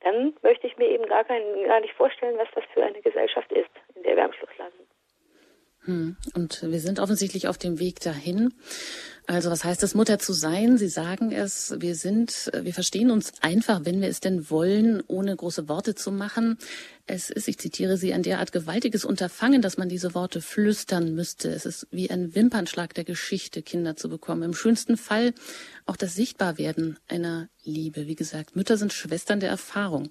dann 0.00 0.34
möchte 0.42 0.66
ich 0.66 0.76
mir 0.76 0.88
eben 0.88 1.06
gar, 1.06 1.24
kein, 1.24 1.42
gar 1.64 1.80
nicht 1.80 1.94
vorstellen, 1.94 2.38
was 2.38 2.48
das 2.54 2.64
für 2.72 2.84
eine 2.84 3.00
Gesellschaft 3.02 3.50
ist, 3.52 3.70
in 3.94 4.02
der 4.02 4.16
wir 4.16 4.24
am 4.24 4.32
Schluss 4.32 4.56
landen. 4.58 4.86
Hm. 5.86 6.16
Und 6.34 6.62
wir 6.62 6.80
sind 6.80 6.98
offensichtlich 7.00 7.48
auf 7.48 7.58
dem 7.58 7.78
Weg 7.78 8.00
dahin. 8.00 8.52
Also 9.28 9.50
was 9.50 9.64
heißt 9.64 9.82
es, 9.82 9.94
Mutter 9.94 10.20
zu 10.20 10.32
sein? 10.32 10.78
Sie 10.78 10.88
sagen 10.88 11.32
es, 11.32 11.74
wir 11.78 11.96
sind, 11.96 12.50
wir 12.60 12.72
verstehen 12.72 13.10
uns 13.10 13.32
einfach, 13.40 13.80
wenn 13.84 14.00
wir 14.00 14.08
es 14.08 14.20
denn 14.20 14.50
wollen, 14.50 15.02
ohne 15.08 15.34
große 15.34 15.68
Worte 15.68 15.96
zu 15.96 16.12
machen. 16.12 16.58
Es 17.06 17.30
ist, 17.30 17.48
ich 17.48 17.58
zitiere 17.58 17.96
Sie, 17.96 18.12
ein 18.12 18.22
derart 18.22 18.52
gewaltiges 18.52 19.04
Unterfangen, 19.04 19.62
dass 19.62 19.78
man 19.78 19.88
diese 19.88 20.14
Worte 20.14 20.40
flüstern 20.40 21.14
müsste. 21.14 21.48
Es 21.50 21.66
ist 21.66 21.88
wie 21.90 22.08
ein 22.10 22.36
Wimpernschlag 22.36 22.94
der 22.94 23.04
Geschichte, 23.04 23.62
Kinder 23.62 23.96
zu 23.96 24.08
bekommen. 24.08 24.44
Im 24.44 24.54
schönsten 24.54 24.96
Fall 24.96 25.34
auch 25.86 25.96
das 25.96 26.14
Sichtbarwerden 26.14 26.96
einer 27.08 27.48
Liebe. 27.64 28.06
Wie 28.06 28.16
gesagt, 28.16 28.54
Mütter 28.54 28.76
sind 28.76 28.92
Schwestern 28.92 29.40
der 29.40 29.50
Erfahrung. 29.50 30.08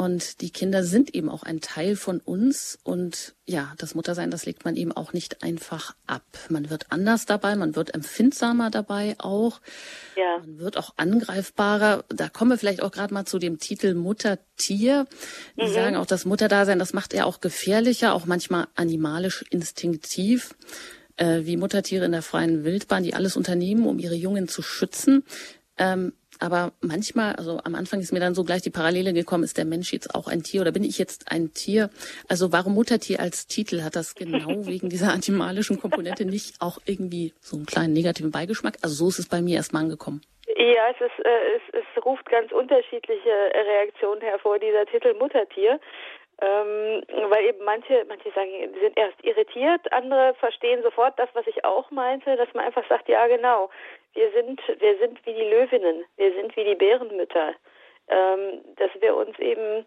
Und 0.00 0.40
die 0.40 0.48
Kinder 0.48 0.82
sind 0.82 1.14
eben 1.14 1.28
auch 1.28 1.42
ein 1.42 1.60
Teil 1.60 1.94
von 1.94 2.20
uns. 2.20 2.78
Und 2.84 3.34
ja, 3.44 3.74
das 3.76 3.94
Muttersein, 3.94 4.30
das 4.30 4.46
legt 4.46 4.64
man 4.64 4.74
eben 4.74 4.92
auch 4.92 5.12
nicht 5.12 5.42
einfach 5.42 5.94
ab. 6.06 6.24
Man 6.48 6.70
wird 6.70 6.86
anders 6.88 7.26
dabei, 7.26 7.54
man 7.54 7.76
wird 7.76 7.92
empfindsamer 7.92 8.70
dabei 8.70 9.14
auch. 9.18 9.60
Ja. 10.16 10.38
Man 10.38 10.58
wird 10.58 10.78
auch 10.78 10.94
angreifbarer. 10.96 12.06
Da 12.08 12.30
kommen 12.30 12.50
wir 12.50 12.56
vielleicht 12.56 12.80
auch 12.80 12.92
gerade 12.92 13.12
mal 13.12 13.26
zu 13.26 13.38
dem 13.38 13.58
Titel 13.58 13.92
Muttertier. 13.92 15.04
Die 15.60 15.66
mhm. 15.66 15.74
sagen 15.74 15.96
auch, 15.96 16.06
das 16.06 16.24
Mutterdasein, 16.24 16.78
das 16.78 16.94
macht 16.94 17.12
er 17.12 17.26
auch 17.26 17.42
gefährlicher, 17.42 18.14
auch 18.14 18.24
manchmal 18.24 18.68
animalisch 18.76 19.44
instinktiv 19.50 20.54
äh, 21.16 21.40
wie 21.44 21.58
Muttertiere 21.58 22.06
in 22.06 22.12
der 22.12 22.22
freien 22.22 22.64
Wildbahn, 22.64 23.02
die 23.02 23.12
alles 23.12 23.36
unternehmen, 23.36 23.86
um 23.86 23.98
ihre 23.98 24.14
Jungen 24.14 24.48
zu 24.48 24.62
schützen. 24.62 25.24
Ähm, 25.76 26.14
aber 26.40 26.72
manchmal, 26.80 27.36
also 27.36 27.60
am 27.64 27.74
Anfang 27.74 28.00
ist 28.00 28.12
mir 28.12 28.20
dann 28.20 28.34
so 28.34 28.44
gleich 28.44 28.62
die 28.62 28.70
Parallele 28.70 29.12
gekommen, 29.12 29.44
ist 29.44 29.58
der 29.58 29.64
Mensch 29.64 29.92
jetzt 29.92 30.14
auch 30.14 30.26
ein 30.26 30.42
Tier 30.42 30.62
oder 30.62 30.72
bin 30.72 30.84
ich 30.84 30.98
jetzt 30.98 31.30
ein 31.30 31.52
Tier? 31.52 31.90
Also 32.28 32.52
warum 32.52 32.74
Muttertier 32.74 33.20
als 33.20 33.46
Titel? 33.46 33.82
Hat 33.82 33.96
das 33.96 34.14
genau 34.14 34.48
wegen 34.66 34.88
dieser 34.88 35.12
animalischen 35.12 35.78
Komponente 35.78 36.24
nicht 36.24 36.60
auch 36.60 36.78
irgendwie 36.86 37.32
so 37.40 37.56
einen 37.56 37.66
kleinen 37.66 37.92
negativen 37.92 38.30
Beigeschmack? 38.30 38.78
Also 38.82 38.94
so 38.94 39.08
ist 39.08 39.18
es 39.18 39.28
bei 39.28 39.42
mir 39.42 39.56
erstmal 39.56 39.82
angekommen. 39.82 40.22
Ja, 40.56 40.90
es, 40.90 41.00
ist, 41.00 41.24
äh, 41.24 41.56
es, 41.56 41.84
es 41.84 42.04
ruft 42.04 42.28
ganz 42.28 42.52
unterschiedliche 42.52 43.30
Reaktionen 43.54 44.20
hervor, 44.20 44.58
dieser 44.58 44.86
Titel 44.86 45.14
Muttertier. 45.14 45.78
Ähm, 46.42 47.02
weil 47.28 47.44
eben 47.44 47.64
manche, 47.64 48.04
manche 48.08 48.30
sagen, 48.30 48.50
die 48.50 48.80
sind 48.80 48.96
erst 48.96 49.22
irritiert, 49.22 49.92
andere 49.92 50.34
verstehen 50.34 50.82
sofort 50.82 51.18
das, 51.18 51.28
was 51.34 51.46
ich 51.46 51.64
auch 51.64 51.90
meinte, 51.90 52.34
dass 52.36 52.52
man 52.54 52.64
einfach 52.64 52.86
sagt, 52.88 53.08
ja 53.10 53.26
genau, 53.26 53.68
wir 54.14 54.30
sind, 54.32 54.60
wir 54.78 54.98
sind 54.98 55.24
wie 55.26 55.34
die 55.34 55.50
Löwinnen, 55.50 56.04
wir 56.16 56.32
sind 56.32 56.56
wie 56.56 56.64
die 56.64 56.74
Bärenmütter, 56.74 57.54
ähm, 58.08 58.62
dass 58.76 58.90
wir 59.00 59.14
uns 59.16 59.38
eben 59.38 59.84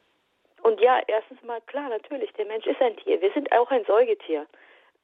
und 0.63 0.79
ja, 0.79 1.01
erstens 1.07 1.41
mal 1.43 1.59
klar, 1.61 1.89
natürlich, 1.89 2.31
der 2.33 2.45
Mensch 2.45 2.65
ist 2.65 2.81
ein 2.81 2.95
Tier, 2.97 3.21
wir 3.21 3.31
sind 3.31 3.51
auch 3.51 3.69
ein 3.69 3.83
Säugetier. 3.85 4.45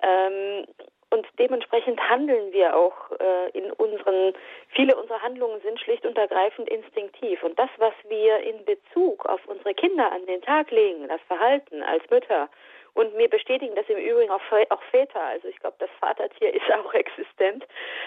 Ähm, 0.01 0.65
und 1.11 1.25
dementsprechend 1.39 1.99
handeln 2.09 2.51
wir 2.51 2.75
auch 2.75 3.11
äh, 3.19 3.49
in 3.57 3.71
unseren, 3.71 4.33
viele 4.69 4.95
unserer 4.95 5.21
Handlungen 5.21 5.59
sind 5.61 5.79
schlicht 5.79 6.05
und 6.05 6.17
ergreifend 6.17 6.69
instinktiv. 6.69 7.41
Und 7.43 7.57
das, 7.57 7.69
was 7.77 7.93
wir 8.07 8.37
in 8.39 8.63
Bezug 8.65 9.25
auf 9.25 9.45
unsere 9.47 9.73
Kinder 9.73 10.11
an 10.11 10.25
den 10.27 10.41
Tag 10.41 10.69
legen, 10.71 11.07
das 11.07 11.21
Verhalten 11.27 11.81
als 11.81 12.07
Mütter, 12.09 12.49
und 12.93 13.15
mir 13.15 13.29
bestätigen 13.29 13.75
das 13.75 13.87
im 13.87 13.97
Übrigen 13.97 14.31
auch, 14.31 14.41
auch 14.69 14.83
Väter. 14.91 15.21
Also 15.21 15.47
ich 15.47 15.57
glaube, 15.59 15.77
das 15.79 15.89
Vatertier 15.99 16.53
ist 16.53 16.71
auch 16.73 16.93
existent. 16.93 17.65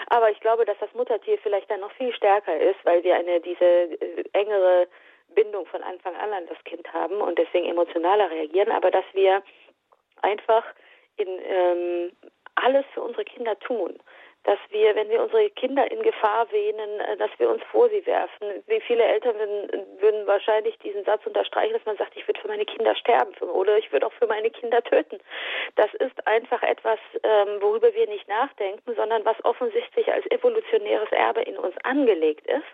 Aber 0.08 0.30
ich 0.30 0.40
glaube, 0.40 0.64
dass 0.64 0.78
das 0.78 0.92
Muttertier 0.94 1.38
vielleicht 1.38 1.70
dann 1.70 1.80
noch 1.80 1.92
viel 1.92 2.14
stärker 2.14 2.58
ist, 2.58 2.84
weil 2.84 3.02
wir 3.02 3.16
eine 3.16 3.40
diese 3.40 3.64
äh, 3.64 4.24
engere 4.32 4.88
Bindung 5.34 5.66
von 5.66 5.82
Anfang 5.82 6.14
an 6.16 6.32
an 6.32 6.46
das 6.46 6.62
Kind 6.64 6.92
haben 6.92 7.20
und 7.20 7.38
deswegen 7.38 7.66
emotionaler 7.66 8.30
reagieren. 8.30 8.70
Aber 8.70 8.90
dass 8.90 9.04
wir 9.12 9.42
einfach 10.20 10.64
in 11.16 11.28
ähm, 11.44 12.12
alles 12.62 12.84
für 12.94 13.02
unsere 13.02 13.24
Kinder 13.24 13.58
tun. 13.58 13.98
Dass 14.44 14.58
wir, 14.70 14.96
wenn 14.96 15.08
wir 15.08 15.22
unsere 15.22 15.50
Kinder 15.50 15.88
in 15.88 16.02
Gefahr 16.02 16.50
wähnen, 16.50 17.00
äh, 17.00 17.16
dass 17.16 17.30
wir 17.38 17.48
uns 17.48 17.62
vor 17.70 17.88
sie 17.90 18.04
werfen. 18.06 18.64
Wie 18.66 18.80
viele 18.80 19.04
Eltern 19.04 19.38
würden, 19.38 19.86
würden 20.00 20.26
wahrscheinlich 20.26 20.76
diesen 20.78 21.04
Satz 21.04 21.24
unterstreichen, 21.24 21.74
dass 21.74 21.86
man 21.86 21.96
sagt, 21.96 22.16
ich 22.16 22.26
würde 22.26 22.40
für 22.40 22.48
meine 22.48 22.64
Kinder 22.64 22.96
sterben 22.96 23.32
oder 23.50 23.78
ich 23.78 23.92
würde 23.92 24.06
auch 24.06 24.12
für 24.14 24.26
meine 24.26 24.50
Kinder 24.50 24.82
töten. 24.82 25.20
Das 25.76 25.94
ist 25.94 26.26
einfach 26.26 26.62
etwas, 26.62 26.98
ähm, 27.22 27.60
worüber 27.60 27.94
wir 27.94 28.08
nicht 28.08 28.26
nachdenken, 28.28 28.94
sondern 28.96 29.24
was 29.24 29.36
offensichtlich 29.44 30.12
als 30.12 30.28
evolutionäres 30.32 31.12
Erbe 31.12 31.42
in 31.42 31.56
uns 31.56 31.76
angelegt 31.84 32.44
ist 32.46 32.66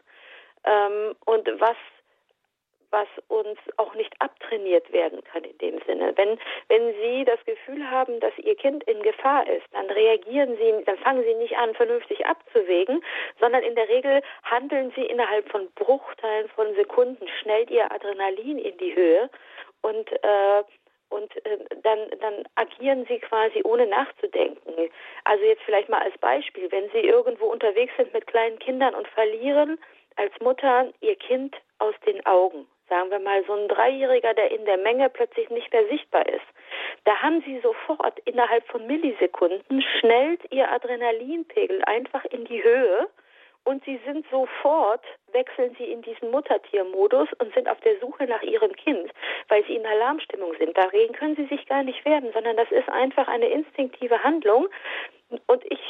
ähm, 0.65 1.15
und 1.27 1.49
was 1.61 1.77
was 2.91 3.09
uns 3.29 3.59
auch 3.77 3.95
nicht 3.95 4.15
abtrainiert 4.21 4.93
werden 4.93 5.23
kann 5.25 5.45
in 5.45 5.59
dem 5.59 5.81
Sinne. 5.87 6.13
Wenn, 6.17 6.39
wenn 6.69 6.95
Sie 6.95 7.25
das 7.25 7.43
Gefühl 7.45 7.89
haben, 7.91 8.21
dass 8.21 8.37
Ihr 8.39 8.57
Kind 8.57 8.85
in 8.85 9.03
Gefahr 9.03 9.47
ist, 9.49 9.67
dann 9.73 9.87
reagieren 9.87 10.57
Sie, 10.57 10.85
dann 10.85 10.99
fangen 10.99 11.23
Sie 11.25 11.35
nicht 11.35 11.57
an, 11.57 11.75
vernünftig 11.75 12.25
abzuwägen, 12.27 13.03
sondern 13.41 13.63
in 13.63 13.75
der 13.75 13.89
Regel 13.89 14.23
handeln 14.45 14.93
Sie 14.97 15.05
innerhalb 15.05 15.49
von 15.51 15.69
Bruchteilen 15.75 16.49
von 16.51 16.75
Sekunden, 16.75 17.27
schnellt 17.41 17.71
Ihr 17.71 17.91
Adrenalin 17.93 18.59
in 18.59 18.77
die 18.79 18.95
Höhe 18.95 19.31
und 19.83 20.11
äh, 20.23 20.63
und 21.11 21.35
äh, 21.47 21.59
dann, 21.83 21.99
dann 22.21 22.45
agieren 22.57 23.07
sie 23.09 23.19
quasi 23.19 23.63
ohne 23.65 23.87
nachzudenken. 23.87 24.91
Also 25.25 25.45
jetzt 25.45 25.63
vielleicht 25.63 25.89
mal 25.89 26.03
als 26.03 26.17
Beispiel, 26.19 26.71
wenn 26.71 26.91
sie 26.91 26.99
irgendwo 26.99 27.47
unterwegs 27.47 27.93
sind 27.97 28.13
mit 28.13 28.27
kleinen 28.27 28.59
Kindern 28.59 28.95
und 28.95 29.09
verlieren 29.09 29.79
als 30.17 30.33
Mutter 30.41 30.93
ihr 31.01 31.17
Kind 31.17 31.57
aus 31.79 31.95
den 32.07 32.25
Augen, 32.27 32.67
sagen 32.89 33.11
wir 33.11 33.19
mal 33.19 33.45
so 33.47 33.55
ein 33.55 33.69
Dreijähriger, 33.69 34.35
der 34.35 34.51
in 34.51 34.65
der 34.65 34.79
Menge 34.79 35.09
plötzlich 35.09 35.51
nicht 35.51 35.73
mehr 35.73 35.87
sichtbar 35.89 36.27
ist, 36.27 36.47
da 37.05 37.17
haben 37.23 37.43
sie 37.43 37.61
sofort 37.61 38.19
innerhalb 38.21 38.67
von 38.69 38.87
Millisekunden 38.87 39.83
schnellt 40.01 40.41
ihr 40.51 40.71
Adrenalinpegel 40.71 41.83
einfach 41.85 42.25
in 42.27 42.45
die 42.45 42.63
Höhe 42.63 43.09
und 43.65 43.85
sie 43.85 44.01
sind 44.07 44.27
sofort, 44.31 45.05
wechseln 45.33 45.75
sie 45.77 45.85
in 45.85 46.01
diesen 46.03 46.31
Muttertiermodus 46.31 47.29
und 47.39 47.53
sind 47.55 47.69
auf 47.69 47.81
der 47.81 47.99
Suche 48.01 48.25
nach 48.25 48.43
ihrem 48.43 48.75
Kind, 48.75 49.11
weil 49.49 49.65
sie 49.67 49.75
in 49.75 49.85
Alarmstimmung 49.85 50.55
sind. 50.59 50.77
Dagegen 50.77 51.13
können 51.13 51.37
sie 51.37 51.47
sich 51.47 51.67
gar 51.67 51.83
nicht 51.83 52.05
werden, 52.05 52.33
sondern 52.33 52.57
das 52.57 52.71
ist 52.71 52.89
einfach 52.89 53.29
eine 53.29 53.49
instinktive 53.49 54.23
Handlung. 54.23 54.69
Und 55.47 55.65
ich 55.71 55.81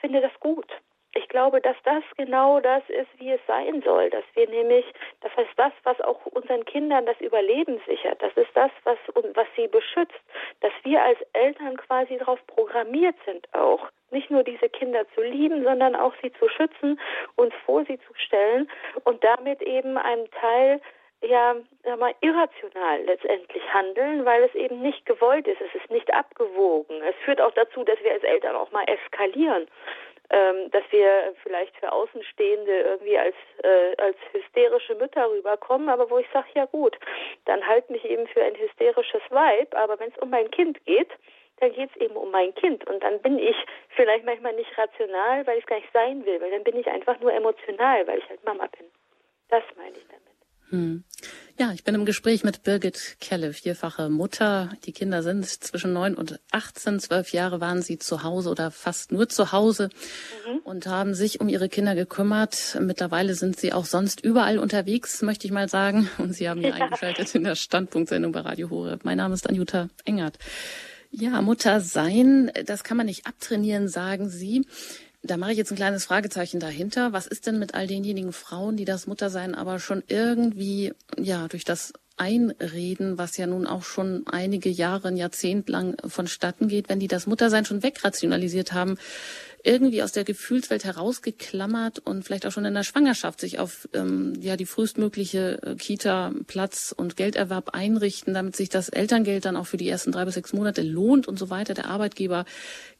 finde 0.00 0.20
das 0.20 0.32
gut 0.38 0.66
ich 1.14 1.28
glaube, 1.28 1.60
dass 1.60 1.76
das 1.84 2.02
genau 2.16 2.60
das 2.60 2.82
ist, 2.88 3.08
wie 3.18 3.32
es 3.32 3.40
sein 3.46 3.82
soll, 3.82 4.08
dass 4.10 4.24
wir 4.34 4.48
nämlich, 4.48 4.84
das 5.20 5.34
heißt 5.36 5.52
das, 5.56 5.72
was 5.84 6.00
auch 6.00 6.24
unseren 6.26 6.64
Kindern 6.64 7.04
das 7.06 7.20
Überleben 7.20 7.80
sichert, 7.86 8.22
das 8.22 8.32
ist 8.36 8.50
das, 8.54 8.70
was, 8.84 8.98
was 9.14 9.46
sie 9.56 9.68
beschützt, 9.68 10.20
dass 10.60 10.72
wir 10.84 11.02
als 11.02 11.18
Eltern 11.34 11.76
quasi 11.76 12.16
darauf 12.16 12.44
programmiert 12.46 13.16
sind 13.26 13.46
auch, 13.54 13.88
nicht 14.10 14.30
nur 14.30 14.42
diese 14.42 14.68
Kinder 14.68 15.06
zu 15.14 15.22
lieben, 15.22 15.64
sondern 15.64 15.96
auch 15.96 16.14
sie 16.22 16.32
zu 16.32 16.48
schützen, 16.48 16.98
uns 17.36 17.54
vor 17.64 17.84
sie 17.84 17.98
zu 17.98 18.14
stellen 18.14 18.70
und 19.04 19.22
damit 19.22 19.62
eben 19.62 19.98
einen 19.98 20.30
Teil 20.30 20.80
ja, 21.24 21.54
sag 21.84 22.00
mal, 22.00 22.12
irrational 22.20 23.00
letztendlich 23.04 23.62
handeln, 23.72 24.24
weil 24.24 24.42
es 24.42 24.54
eben 24.56 24.82
nicht 24.82 25.06
gewollt 25.06 25.46
ist, 25.46 25.60
es 25.60 25.72
ist 25.80 25.88
nicht 25.88 26.12
abgewogen. 26.12 27.00
Es 27.08 27.14
führt 27.24 27.40
auch 27.40 27.52
dazu, 27.52 27.84
dass 27.84 28.02
wir 28.02 28.10
als 28.10 28.24
Eltern 28.24 28.56
auch 28.56 28.72
mal 28.72 28.84
eskalieren 28.88 29.68
ähm, 30.32 30.70
dass 30.70 30.82
wir 30.90 31.34
vielleicht 31.42 31.76
für 31.76 31.92
Außenstehende 31.92 32.80
irgendwie 32.80 33.18
als, 33.18 33.36
äh, 33.62 33.94
als 33.98 34.16
hysterische 34.32 34.94
Mütter 34.94 35.30
rüberkommen, 35.30 35.88
aber 35.90 36.08
wo 36.10 36.18
ich 36.18 36.26
sage, 36.32 36.48
ja 36.54 36.64
gut, 36.64 36.98
dann 37.44 37.66
halt 37.66 37.88
mich 37.90 38.04
eben 38.04 38.26
für 38.26 38.42
ein 38.42 38.56
hysterisches 38.56 39.22
Weib, 39.30 39.74
aber 39.74 40.00
wenn 40.00 40.10
es 40.10 40.18
um 40.18 40.30
mein 40.30 40.50
Kind 40.50 40.84
geht, 40.86 41.10
dann 41.58 41.72
geht 41.72 41.90
es 41.94 42.00
eben 42.00 42.16
um 42.16 42.30
mein 42.30 42.54
Kind. 42.54 42.84
Und 42.88 43.02
dann 43.02 43.20
bin 43.20 43.38
ich 43.38 43.56
vielleicht 43.90 44.24
manchmal 44.24 44.54
nicht 44.54 44.76
rational, 44.76 45.46
weil 45.46 45.58
ich 45.58 45.64
es 45.64 45.68
gar 45.68 45.76
nicht 45.76 45.92
sein 45.92 46.24
will, 46.24 46.40
weil 46.40 46.50
dann 46.50 46.64
bin 46.64 46.76
ich 46.76 46.88
einfach 46.88 47.20
nur 47.20 47.32
emotional, 47.32 48.06
weil 48.06 48.18
ich 48.18 48.28
halt 48.28 48.42
Mama 48.44 48.66
bin. 48.76 48.86
Das 49.48 49.62
meine 49.76 49.96
ich 49.96 50.06
damit. 50.08 50.31
Hm. 50.72 51.04
Ja, 51.58 51.70
ich 51.72 51.84
bin 51.84 51.94
im 51.94 52.06
Gespräch 52.06 52.44
mit 52.44 52.62
Birgit 52.62 53.18
Kelle, 53.20 53.52
vierfache 53.52 54.08
Mutter. 54.08 54.72
Die 54.86 54.92
Kinder 54.92 55.22
sind 55.22 55.46
zwischen 55.46 55.92
neun 55.92 56.14
und 56.14 56.40
18. 56.50 56.98
Zwölf 56.98 57.32
Jahre 57.32 57.60
waren 57.60 57.82
sie 57.82 57.98
zu 57.98 58.22
Hause 58.22 58.48
oder 58.48 58.70
fast 58.70 59.12
nur 59.12 59.28
zu 59.28 59.52
Hause 59.52 59.90
mhm. 60.48 60.58
und 60.64 60.86
haben 60.86 61.14
sich 61.14 61.40
um 61.40 61.50
ihre 61.50 61.68
Kinder 61.68 61.94
gekümmert. 61.94 62.78
Mittlerweile 62.80 63.34
sind 63.34 63.60
sie 63.60 63.74
auch 63.74 63.84
sonst 63.84 64.24
überall 64.24 64.58
unterwegs, 64.58 65.20
möchte 65.20 65.46
ich 65.46 65.52
mal 65.52 65.68
sagen. 65.68 66.08
Und 66.16 66.32
sie 66.32 66.48
haben 66.48 66.60
hier 66.62 66.70
ja. 66.70 66.76
eingeschaltet 66.76 67.34
in 67.34 67.44
der 67.44 67.54
Standpunktsendung 67.54 68.32
bei 68.32 68.40
Radio 68.40 68.70
Horeb. 68.70 69.04
Mein 69.04 69.18
Name 69.18 69.34
ist 69.34 69.46
Anjuta 69.46 69.88
Engert. 70.06 70.38
Ja, 71.10 71.42
Mutter 71.42 71.82
sein, 71.82 72.50
das 72.64 72.82
kann 72.82 72.96
man 72.96 73.04
nicht 73.04 73.26
abtrainieren, 73.26 73.88
sagen 73.88 74.30
Sie. 74.30 74.64
Da 75.24 75.36
mache 75.36 75.52
ich 75.52 75.58
jetzt 75.58 75.70
ein 75.70 75.76
kleines 75.76 76.04
Fragezeichen 76.04 76.58
dahinter. 76.58 77.12
Was 77.12 77.28
ist 77.28 77.46
denn 77.46 77.58
mit 77.60 77.74
all 77.74 77.86
denjenigen 77.86 78.32
Frauen, 78.32 78.76
die 78.76 78.84
das 78.84 79.06
Muttersein 79.06 79.54
aber 79.54 79.78
schon 79.78 80.02
irgendwie, 80.08 80.92
ja, 81.16 81.46
durch 81.46 81.64
das 81.64 81.92
Einreden, 82.16 83.18
was 83.18 83.36
ja 83.36 83.46
nun 83.46 83.66
auch 83.66 83.84
schon 83.84 84.24
einige 84.26 84.68
Jahre, 84.68 85.08
ein 85.08 85.16
Jahrzehnt 85.16 85.68
lang 85.68 85.96
vonstatten 86.04 86.68
geht, 86.68 86.88
wenn 86.88 86.98
die 86.98 87.08
das 87.08 87.26
Muttersein 87.26 87.64
schon 87.64 87.82
wegrationalisiert 87.82 88.72
haben, 88.72 88.98
irgendwie 89.64 90.02
aus 90.02 90.12
der 90.12 90.24
Gefühlswelt 90.24 90.84
herausgeklammert 90.84 92.00
und 92.00 92.24
vielleicht 92.24 92.46
auch 92.46 92.52
schon 92.52 92.64
in 92.64 92.74
der 92.74 92.82
Schwangerschaft 92.82 93.40
sich 93.40 93.58
auf 93.58 93.88
ähm, 93.92 94.34
ja 94.40 94.56
die 94.56 94.66
frühestmögliche 94.66 95.62
äh, 95.62 95.74
Kita, 95.76 96.32
Platz 96.46 96.92
und 96.96 97.16
Gelderwerb 97.16 97.70
einrichten, 97.70 98.34
damit 98.34 98.56
sich 98.56 98.68
das 98.68 98.88
Elterngeld 98.88 99.44
dann 99.44 99.56
auch 99.56 99.66
für 99.66 99.76
die 99.76 99.88
ersten 99.88 100.12
drei 100.12 100.24
bis 100.24 100.34
sechs 100.34 100.52
Monate 100.52 100.82
lohnt 100.82 101.28
und 101.28 101.38
so 101.38 101.48
weiter. 101.50 101.74
Der 101.74 101.86
Arbeitgeber 101.86 102.44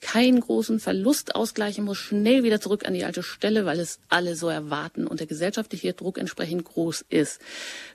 keinen 0.01 0.41
großen 0.41 0.79
Verlust 0.79 1.35
ausgleichen 1.35 1.85
muss, 1.85 1.99
schnell 1.99 2.45
wieder 2.45 2.61
zurück 2.61 2.87
an 2.87 2.95
die 2.95 3.05
alte 3.05 3.23
Stelle, 3.23 3.65
weil 3.65 3.81
es 3.81 3.99
alle 4.09 4.37
so 4.37 4.49
erwarten 4.49 5.07
und 5.07 5.21
der 5.21 5.27
gesellschaftliche 5.27 5.95
Druck 5.95 6.19
entsprechend 6.19 6.65
groß 6.65 7.05
ist. 7.09 7.41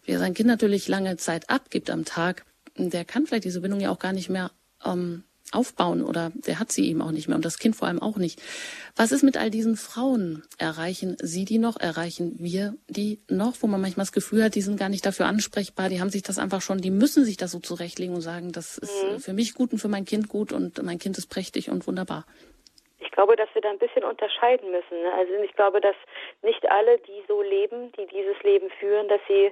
Wer 0.06 0.20
sein 0.20 0.34
Kind 0.34 0.48
natürlich 0.48 0.88
lange 0.88 1.18
Zeit 1.18 1.50
abgibt 1.50 1.90
am 1.90 2.06
Tag, 2.06 2.46
der 2.78 3.06
kann 3.06 3.26
vielleicht 3.26 3.46
diese 3.46 3.62
Bindung 3.62 3.80
ja 3.80 3.90
auch 3.90 4.00
gar 4.00 4.14
nicht 4.14 4.30
mehr 4.30 4.52
ähm, 4.86 5.24
aufbauen 5.52 6.04
oder 6.04 6.32
der 6.34 6.60
hat 6.60 6.72
sie 6.72 6.90
eben 6.90 7.02
auch 7.02 7.12
nicht 7.12 7.28
mehr 7.28 7.36
und 7.36 7.46
das 7.46 7.60
Kind 7.60 7.76
vor 7.76 7.88
allem 7.88 8.02
auch 8.02 8.18
nicht. 8.18 8.42
Was 8.96 9.12
ist 9.12 9.24
mit 9.24 9.38
all 9.38 9.50
diesen 9.50 9.76
Frauen? 9.76 10.44
Erreichen 10.58 11.18
Sie 11.20 11.46
die 11.46 11.58
noch? 11.58 11.80
Erreichen 11.80 12.36
wir 12.40 12.74
die 12.88 13.20
noch? 13.30 13.56
Wo 13.62 13.68
man 13.68 13.82
manchmal 13.82 14.06
das 14.06 14.12
Gefühl 14.12 14.44
hat, 14.44 14.56
die 14.56 14.62
sind 14.62 14.80
gar 14.80 14.90
nicht 14.90 15.06
dafür 15.06 15.26
ansprechbar, 15.26 15.90
die 15.90 16.02
haben 16.02 16.10
sich 16.10 16.24
das 16.24 16.38
einfach 16.40 16.62
schon, 16.62 16.80
die 16.80 16.92
müssen 16.92 17.24
sich 17.24 17.38
das 17.38 17.52
so 17.52 17.60
zurechtlegen 17.60 18.16
und 18.16 18.22
sagen, 18.22 18.52
das 18.52 18.78
ist 18.78 19.04
mhm. 19.04 19.20
für 19.20 19.34
mich 19.34 19.54
gut 19.54 19.72
und 19.72 19.80
für 19.80 19.88
mein 19.88 20.06
Kind 20.06 20.28
gut 20.30 20.52
und 20.52 20.82
mein 20.84 21.00
Kind 21.00 21.18
ist 21.18 21.28
prächtig 21.28 21.70
und 21.70 21.88
wunderbar. 21.88 22.26
Ich 23.00 23.12
glaube, 23.12 23.36
dass 23.36 23.50
wir 23.54 23.62
da 23.62 23.70
ein 23.70 23.80
bisschen 23.80 24.04
unterscheiden 24.04 24.72
müssen. 24.72 25.02
Ne? 25.02 25.12
Also 25.14 25.34
ich 25.44 25.54
glaube, 25.54 25.82
dass 25.82 25.96
nicht 26.42 26.70
alle, 26.70 26.98
die 27.00 27.24
so 27.28 27.42
leben, 27.42 27.92
die 27.94 28.08
dieses 28.08 28.42
Leben 28.44 28.70
führen, 28.80 29.08
dass 29.08 29.22
sie 29.28 29.52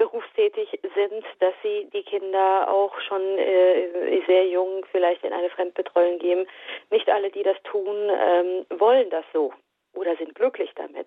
berufstätig 0.00 0.80
sind, 0.94 1.24
dass 1.40 1.52
sie 1.62 1.86
die 1.92 2.02
Kinder 2.02 2.66
auch 2.72 2.98
schon 3.02 3.20
äh, 3.20 4.22
sehr 4.26 4.46
jung 4.46 4.86
vielleicht 4.90 5.22
in 5.24 5.32
eine 5.34 5.50
Fremdbetreuung 5.50 6.18
geben. 6.18 6.46
Nicht 6.90 7.10
alle, 7.10 7.30
die 7.30 7.42
das 7.42 7.62
tun, 7.64 8.08
ähm, 8.10 8.64
wollen 8.70 9.10
das 9.10 9.26
so 9.34 9.52
oder 9.92 10.16
sind 10.16 10.34
glücklich 10.34 10.70
damit. 10.74 11.06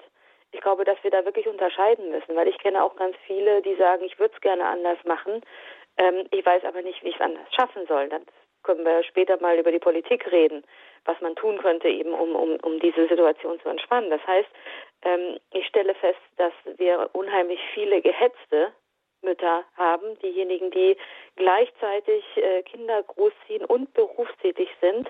Ich 0.51 0.61
glaube, 0.61 0.85
dass 0.85 1.03
wir 1.03 1.09
da 1.09 1.25
wirklich 1.25 1.47
unterscheiden 1.47 2.11
müssen, 2.11 2.35
weil 2.35 2.47
ich 2.47 2.59
kenne 2.59 2.83
auch 2.83 2.95
ganz 2.95 3.17
viele, 3.25 3.63
die 3.63 3.73
sagen, 3.75 4.05
ich 4.05 4.19
würde 4.19 4.35
es 4.35 4.41
gerne 4.41 4.65
anders 4.65 4.99
machen. 5.05 5.41
Ähm, 5.97 6.27
ich 6.29 6.45
weiß 6.45 6.63
aber 6.63 6.83
nicht, 6.83 7.03
wie 7.03 7.09
ich 7.09 7.15
es 7.15 7.21
anders 7.21 7.51
schaffen 7.51 7.87
soll. 7.87 8.09
Dann 8.09 8.23
können 8.61 8.85
wir 8.85 9.03
später 9.03 9.41
mal 9.41 9.57
über 9.57 9.71
die 9.71 9.79
Politik 9.79 10.31
reden, 10.31 10.63
was 11.05 11.19
man 11.19 11.35
tun 11.35 11.57
könnte, 11.57 11.87
eben 11.87 12.13
um, 12.13 12.35
um, 12.35 12.57
um 12.57 12.79
diese 12.79 13.07
Situation 13.07 13.59
zu 13.59 13.69
entspannen. 13.69 14.11
Das 14.11 14.25
heißt, 14.27 14.49
ähm, 15.01 15.39
ich 15.51 15.65
stelle 15.65 15.95
fest, 15.95 16.21
dass 16.37 16.53
wir 16.77 17.09
unheimlich 17.13 17.59
viele 17.73 18.03
Gehetzte 18.03 18.71
Mütter 19.23 19.63
haben, 19.77 20.17
diejenigen, 20.19 20.71
die 20.71 20.97
gleichzeitig 21.35 22.23
äh, 22.35 22.63
Kinder 22.63 23.03
großziehen 23.03 23.65
und 23.65 23.93
berufstätig 23.93 24.69
sind, 24.81 25.09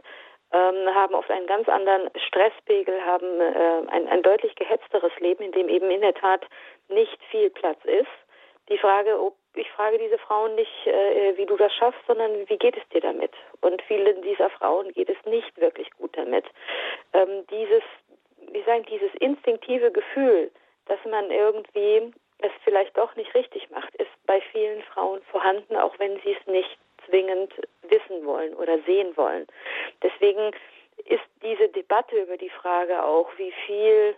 ähm, 0.54 0.94
haben 0.94 1.16
oft 1.16 1.32
einen 1.32 1.48
ganz 1.48 1.68
anderen 1.68 2.10
Stresspegel, 2.28 3.04
haben 3.04 3.42
äh, 3.42 3.82
ein, 3.90 4.08
ein 4.08 4.22
deutlich 4.22 4.56
gehetzteres 4.56 5.12
Leben, 5.20 5.44
in 5.44 5.52
dem 5.52 5.68
eben 5.68 5.90
in 5.90 6.02
der 6.02 6.14
Tat 6.14 6.46
nicht 6.90 7.20
viel 7.32 7.50
Platz 7.50 7.80
ist. 7.86 8.08
Die 8.70 8.78
Frage, 8.78 9.20
ob 9.20 9.36
ich 9.56 9.70
frage 9.72 9.98
diese 9.98 10.18
Frauen 10.18 10.56
nicht, 10.56 10.88
äh, 10.88 11.36
wie 11.38 11.46
du 11.46 11.58
das 11.58 11.74
schaffst, 11.74 12.02
sondern 12.08 12.48
wie 12.48 12.58
geht 12.58 12.78
es 12.78 12.88
dir 12.90 13.02
damit? 13.02 13.32
Und 13.62 13.82
vielen 13.84 14.22
dieser 14.22 14.50
Frauen 14.52 14.92
geht 14.94 15.10
es 15.10 15.18
nicht 15.26 15.60
wirklich 15.60 15.90
gut 15.92 16.16
damit. 16.16 16.46
Ähm, 17.14 17.46
dieses, 17.50 17.84
wie 18.52 18.64
sagen, 18.64 18.86
dieses 18.90 19.14
instinktive 19.16 19.92
Gefühl, 19.92 20.52
dass 20.86 21.00
man 21.06 21.30
irgendwie 21.32 22.12
es 22.44 22.52
vielleicht 22.64 22.98
doch 22.98 23.16
nicht 23.16 23.34
richtig 23.34 23.70
macht, 23.70 23.96
ist 23.96 24.12
bei 24.26 24.42
vielen 24.52 24.82
Frauen 24.84 25.22
vorhanden, 25.32 25.76
auch 25.76 25.98
wenn 26.00 26.20
sie 26.22 26.34
es 26.40 26.48
nicht 26.48 26.78
zwingend 27.06 27.54
wissen 27.84 28.26
wollen 28.26 28.54
oder 28.56 28.80
sehen 28.84 29.16
wollen. 29.18 29.48
Deswegen 30.02 30.52
ist 31.06 31.24
diese 31.42 31.70
Debatte 31.70 32.22
über 32.22 32.38
die 32.38 32.50
Frage 32.50 33.04
auch, 33.04 33.30
wie 33.38 33.52
viel, 33.66 34.16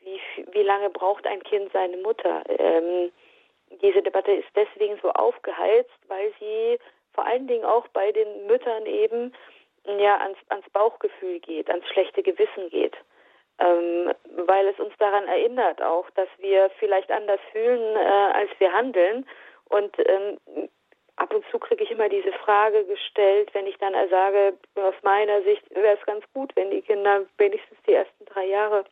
wie, 0.00 0.20
wie 0.52 0.62
lange 0.62 0.90
braucht 0.90 1.26
ein 1.26 1.42
Kind 1.42 1.72
seine 1.72 1.96
Mutter? 1.98 2.42
Ähm, 2.48 3.10
diese 3.82 4.02
Debatte 4.02 4.32
ist 4.32 4.48
deswegen 4.54 4.98
so 5.02 5.10
aufgeheizt, 5.10 5.90
weil 6.08 6.32
sie 6.38 6.78
vor 7.12 7.26
allen 7.26 7.46
Dingen 7.46 7.64
auch 7.64 7.88
bei 7.88 8.12
den 8.12 8.46
Müttern 8.46 8.86
eben 8.86 9.32
ja 9.86 10.18
ans, 10.18 10.38
ans 10.48 10.68
Bauchgefühl 10.70 11.40
geht, 11.40 11.68
ans 11.68 11.86
schlechte 11.88 12.22
Gewissen 12.22 12.70
geht 12.70 12.96
ähm, 13.58 14.12
weil 14.46 14.66
es 14.68 14.78
uns 14.78 14.92
daran 14.98 15.26
erinnert 15.26 15.80
auch, 15.82 16.08
dass 16.10 16.28
wir 16.38 16.70
vielleicht 16.78 17.10
anders 17.10 17.40
fühlen, 17.52 17.96
äh, 17.96 17.98
als 17.98 18.50
wir 18.58 18.72
handeln. 18.72 19.26
Und 19.68 19.96
ähm, 19.98 20.38
ab 21.16 21.32
und 21.32 21.44
zu 21.50 21.58
kriege 21.58 21.84
ich 21.84 21.90
immer 21.90 22.08
diese 22.08 22.32
Frage 22.32 22.84
gestellt, 22.84 23.50
wenn 23.52 23.66
ich 23.66 23.78
dann 23.78 23.94
sage, 24.10 24.54
aus 24.74 24.94
meiner 25.02 25.42
Sicht 25.42 25.62
wäre 25.74 25.96
es 25.98 26.06
ganz 26.06 26.24
gut, 26.32 26.54
wenn 26.56 26.70
die 26.70 26.82
Kinder 26.82 27.22
wenigstens 27.38 27.78
die 27.86 27.94
ersten 27.94 28.24
drei 28.26 28.46
Jahre 28.46 28.84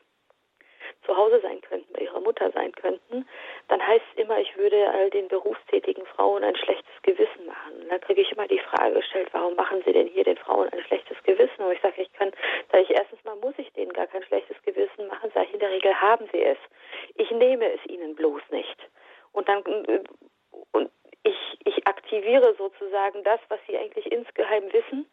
zu 1.04 1.16
Hause 1.16 1.40
sein 1.40 1.60
könnten, 1.62 1.92
bei 1.92 2.02
ihrer 2.02 2.20
Mutter 2.20 2.50
sein 2.52 2.72
könnten, 2.72 3.26
dann 3.68 3.84
heißt 3.84 4.04
es 4.12 4.22
immer, 4.22 4.38
ich 4.38 4.56
würde 4.56 4.90
all 4.90 5.10
den 5.10 5.28
berufstätigen 5.28 6.04
Frauen 6.06 6.44
ein 6.44 6.56
schlechtes 6.56 7.02
Gewissen 7.02 7.46
machen. 7.46 7.82
Und 7.82 7.90
dann 7.90 8.00
kriege 8.00 8.22
ich 8.22 8.32
immer 8.32 8.46
die 8.46 8.58
Frage 8.58 8.94
gestellt, 8.94 9.28
warum 9.32 9.54
machen 9.54 9.82
Sie 9.84 9.92
denn 9.92 10.08
hier 10.08 10.24
den 10.24 10.36
Frauen 10.36 10.68
ein 10.72 10.82
schlechtes 10.84 11.16
Gewissen? 11.24 11.62
Und 11.62 11.72
ich 11.72 11.80
sage, 11.80 12.02
ich 12.02 12.12
kann, 12.12 12.32
sage 12.70 12.84
ich 12.84 12.90
erstens 12.90 13.22
mal 13.24 13.36
muss 13.36 13.54
ich 13.56 13.72
denen 13.72 13.92
gar 13.92 14.06
kein 14.06 14.22
schlechtes 14.24 14.56
Gewissen 14.62 15.08
machen, 15.08 15.30
sage 15.34 15.46
ich, 15.46 15.54
in 15.54 15.60
der 15.60 15.70
Regel 15.70 15.91
haben 16.02 16.28
sie 16.32 16.42
es. 16.42 16.58
Ich 17.14 17.30
nehme 17.30 17.72
es 17.72 17.80
ihnen 17.86 18.14
bloß 18.14 18.42
nicht. 18.50 18.76
Und 19.32 19.48
dann 19.48 19.62
und 20.72 20.90
ich, 21.22 21.58
ich 21.64 21.86
aktiviere 21.86 22.54
sozusagen 22.58 23.24
das, 23.24 23.40
was 23.48 23.60
sie 23.66 23.78
eigentlich 23.78 24.10
insgeheim 24.12 24.70
wissen 24.72 25.06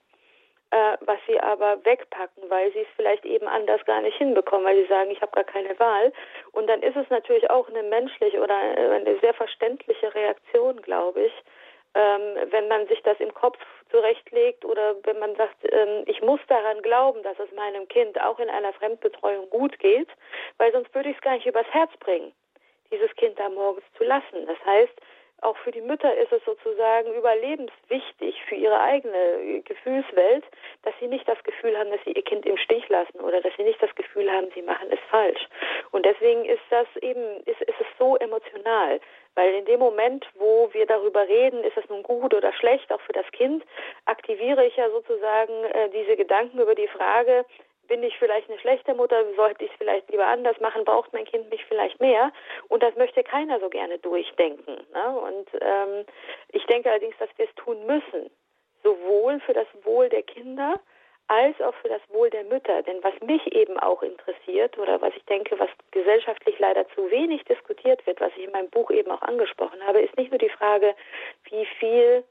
äh, 0.72 0.98
was 1.02 1.18
sie 1.28 1.40
aber 1.40 1.84
wegpacken, 1.84 2.50
weil 2.50 2.72
sie 2.74 2.82
es 2.82 2.88
vielleicht 2.96 3.26
eben 3.26 3.48
anders 3.48 3.84
gar 3.86 4.02
nicht 4.02 4.18
hinbekommen, 4.18 4.66
weil 4.66 4.78
sie 4.78 4.88
sagen, 4.88 5.10
ich 5.12 5.22
habe 5.22 5.32
gar 5.32 5.44
keine 5.44 5.78
Wahl. 5.80 6.12
Und 6.52 6.68
dann 6.68 6.82
ist 6.84 6.96
es 6.96 7.10
natürlich 7.10 7.50
auch 7.50 7.68
eine 7.70 7.84
menschliche 7.84 8.40
oder 8.40 8.56
eine 8.56 9.20
sehr 9.20 9.34
verständliche 9.34 10.14
Reaktion, 10.14 10.82
glaube 10.82 11.22
ich, 11.22 11.34
ähm, 11.96 12.52
wenn 12.52 12.68
man 12.68 12.88
sich 12.88 13.02
das 13.02 13.20
im 13.20 13.34
Kopf 13.34 13.58
zurechtlegt 13.90 14.66
oder 14.66 14.96
wenn 15.04 15.20
man 15.20 15.36
sagt, 15.36 15.58
ähm, 15.72 16.04
ich 16.06 16.22
muss 16.22 16.40
daran 16.48 16.82
glauben, 16.82 17.24
dass 17.24 17.38
es 17.40 17.52
meinem 17.56 17.88
Kind 17.88 18.20
auch 18.22 18.40
in 18.40 18.50
einer 18.50 18.74
Fremdbetreuung 18.74 19.50
gut 19.50 19.78
geht, 19.80 20.10
weil 20.58 20.72
sonst 20.72 20.94
würde 20.94 21.10
ich 21.10 21.16
es 21.16 21.22
gar 21.22 21.34
nicht 21.34 21.46
übers 21.46 21.68
Herz 21.72 21.92
bringen, 22.00 22.32
dieses 22.92 23.14
Kind 23.16 23.40
da 23.40 23.50
morgens 23.50 23.86
zu 23.98 24.04
lassen. 24.04 24.46
Das 24.46 24.58
heißt, 24.66 24.94
auch 25.42 25.56
für 25.58 25.72
die 25.72 25.82
Mütter 25.82 26.16
ist 26.18 26.32
es 26.32 26.44
sozusagen 26.44 27.14
überlebenswichtig 27.14 28.44
für 28.48 28.56
ihre 28.56 28.80
eigene 28.82 29.62
Gefühlswelt, 29.64 30.44
dass 30.84 30.94
sie 31.00 31.08
nicht 31.08 31.28
das 31.28 31.42
Gefühl 31.44 31.78
haben, 31.78 31.92
dass 31.92 32.04
sie 32.04 32.12
ihr 32.12 32.24
Kind 32.24 32.46
im 32.46 32.58
Stich 32.58 32.88
lassen 32.90 33.20
oder 33.22 33.42
dass 33.42 33.54
sie 33.56 33.64
nicht 33.64 33.82
das 33.82 33.94
Gefühl 33.96 34.30
haben, 34.30 34.50
sie 34.54 34.62
machen 34.62 34.88
es 34.92 35.00
falsch. 35.10 35.48
Und 35.92 36.06
deswegen 36.06 36.44
ist 36.46 36.64
das 36.70 36.88
eben, 37.02 37.42
ist, 37.46 37.62
ist 37.62 37.80
es 37.80 37.88
so 37.98 38.18
emotional, 38.18 39.00
weil 39.36 39.54
in 39.54 39.66
dem 39.66 39.80
Moment, 39.80 40.26
wo 40.36 40.70
wir 40.74 40.86
darüber 40.86 41.28
reden, 41.28 41.64
ist 41.64 41.78
es 41.78 41.88
nun 41.90 42.04
gut 42.04 42.34
oder 42.34 42.52
schlecht, 42.54 42.92
auch 42.92 43.02
für 43.02 43.14
das 43.14 43.30
Kind, 43.32 43.64
aktiviere 44.06 44.66
ich 44.66 44.76
ja 44.76 44.90
sozusagen 44.90 45.64
äh, 45.66 45.90
diese 45.90 46.16
Gedanken 46.16 46.60
über 46.60 46.76
die 46.76 46.88
Frage, 46.88 47.46
bin 47.90 48.04
ich 48.04 48.18
vielleicht 48.18 48.50
eine 48.50 48.60
schlechte 48.60 48.94
Mutter, 48.94 49.26
sollte 49.36 49.66
ich 49.66 49.72
es 49.72 49.78
vielleicht 49.78 50.10
lieber 50.10 50.28
anders 50.28 50.60
machen, 50.62 50.86
braucht 50.86 51.12
mein 51.12 51.26
Kind 51.26 51.50
mich 51.50 51.66
vielleicht 51.66 52.00
mehr? 52.00 52.32
Und 52.70 52.84
das 52.84 52.96
möchte 52.96 53.24
keiner 53.24 53.60
so 53.60 53.68
gerne 53.68 53.98
durchdenken. 53.98 54.78
Ne? 54.94 55.20
Und 55.20 55.50
ähm, 55.60 56.06
ich 56.50 56.66
denke 56.68 56.90
allerdings, 56.90 57.18
dass 57.18 57.30
wir 57.38 57.46
es 57.46 57.56
tun 57.56 57.86
müssen, 57.86 58.30
sowohl 58.84 59.40
für 59.42 59.54
das 59.54 59.68
Wohl 59.84 60.08
der 60.08 60.24
Kinder 60.24 60.80
als 61.30 61.62
auch 61.62 61.76
für 61.76 61.90
das 61.90 62.02
Wohl 62.10 62.30
der 62.30 62.44
Mütter. 62.44 62.82
Denn 62.84 63.04
was 63.04 63.14
mich 63.22 63.56
eben 63.56 63.80
auch 63.80 64.02
interessiert 64.02 64.78
oder 64.78 65.00
was 65.00 65.16
ich 65.16 65.24
denke, 65.26 65.58
was 65.60 65.70
gesellschaftlich 65.92 66.58
leider 66.60 66.88
zu 66.90 67.10
wenig 67.10 67.44
diskutiert 67.46 68.06
wird, 68.06 68.20
was 68.20 68.32
ich 68.36 68.44
in 68.44 68.52
meinem 68.52 68.70
Buch 68.70 68.92
eben 68.92 69.12
auch 69.12 69.22
angesprochen 69.22 69.82
habe, 69.86 70.02
ist 70.02 70.18
nicht 70.18 70.32
nur 70.32 70.40
die 70.40 70.50
Frage, 70.50 70.96
wie 71.50 71.66
viel 71.80 72.24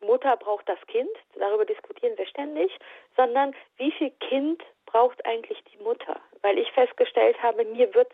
Mutter 0.00 0.36
braucht 0.36 0.68
das 0.68 0.78
Kind, 0.86 1.10
darüber 1.38 1.64
diskutieren 1.64 2.16
wir 2.16 2.26
ständig, 2.26 2.70
sondern 3.16 3.54
wie 3.76 3.90
viel 3.92 4.10
Kind 4.20 4.62
braucht 4.86 5.24
eigentlich 5.26 5.62
die 5.72 5.82
Mutter? 5.82 6.20
Weil 6.42 6.58
ich 6.58 6.70
festgestellt 6.72 7.42
habe, 7.42 7.64
mir 7.64 7.92
wird 7.94 8.10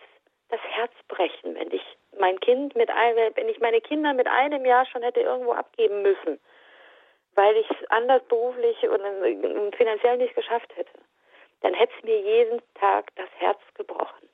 das 0.49 0.61
Herz 0.63 0.93
brechen, 1.09 1.55
wenn 1.55 1.71
ich 1.71 1.83
mein 2.19 2.41
Kind 2.41 2.75
mit 2.75 2.91
einem, 2.91 3.37
wenn 3.37 3.49
ich 3.49 3.61
meine 3.61 3.81
Kinder 3.81 4.15
mit 4.15 4.27
einem 4.27 4.65
Jahr 4.65 4.87
schon 4.87 5.03
hätte 5.03 5.21
irgendwo 5.21 5.53
abgeben 5.53 6.03
müssen, 6.03 6.41
weil 7.35 7.57
ich 7.57 7.71
es 7.71 7.91
anders 7.91 8.23
beruflich 8.29 8.77
und 8.89 9.77
finanziell 9.77 10.17
nicht 10.19 10.35
geschafft 10.35 10.75
hätte, 10.77 10.93
dann 11.63 11.75
hätte 11.75 11.93
es 11.99 12.05
mir 12.05 12.21
jeden 12.21 12.61
Tag 12.75 13.15
das 13.17 13.29
Herz 13.39 13.59
gebrochen. 13.75 14.29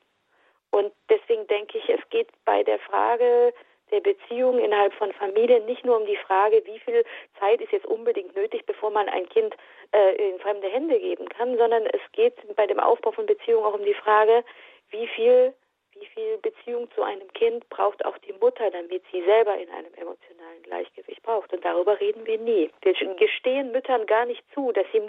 Und 0.71 0.91
deswegen 1.09 1.47
denke 1.47 1.77
ich, 1.77 1.89
es 1.89 2.01
geht 2.09 2.29
bei 2.45 2.63
der 2.63 2.79
Frage 2.79 3.53
der 3.91 4.01
Beziehung 4.01 4.59
innerhalb 4.59 4.93
von 4.93 5.13
Familien 5.13 5.65
nicht 5.65 5.85
nur 5.85 5.97
um 5.97 6.05
die 6.05 6.17
Frage, 6.17 6.61
wie 6.65 6.79
viel 6.79 7.05
Zeit 7.39 7.61
ist 7.61 7.71
jetzt 7.71 7.85
unbedingt 7.85 8.35
nötig, 8.35 8.65
bevor 8.65 8.91
man 8.91 9.07
ein 9.07 9.29
Kind 9.29 9.55
äh, 9.93 10.15
in 10.15 10.39
fremde 10.39 10.67
Hände 10.67 10.99
geben 10.99 11.29
kann, 11.29 11.57
sondern 11.57 11.85
es 11.85 12.01
geht 12.11 12.35
bei 12.55 12.67
dem 12.67 12.79
Aufbau 12.79 13.11
von 13.11 13.25
Beziehungen 13.25 13.65
auch 13.65 13.75
um 13.75 13.85
die 13.85 13.93
Frage, 13.93 14.43
wie 14.89 15.07
viel 15.07 15.53
wie 15.99 16.05
viel 16.07 16.37
Beziehung 16.37 16.89
zu 16.91 17.03
einem 17.03 17.31
Kind 17.33 17.67
braucht 17.69 18.03
auch 18.05 18.17
die 18.19 18.33
Mutter, 18.33 18.69
damit 18.71 19.03
sie 19.11 19.23
selber 19.23 19.55
in 19.57 19.69
einem 19.69 19.93
emotionalen 19.93 20.63
Gleichgewicht 20.63 21.21
braucht. 21.23 21.53
Und 21.53 21.63
darüber 21.63 21.99
reden 21.99 22.25
wir 22.25 22.37
nie. 22.37 22.69
Wir 22.81 22.93
gestehen 22.93 23.71
Müttern 23.71 24.05
gar 24.05 24.25
nicht 24.25 24.43
zu, 24.53 24.71
dass 24.71 24.85
sie 24.91 25.01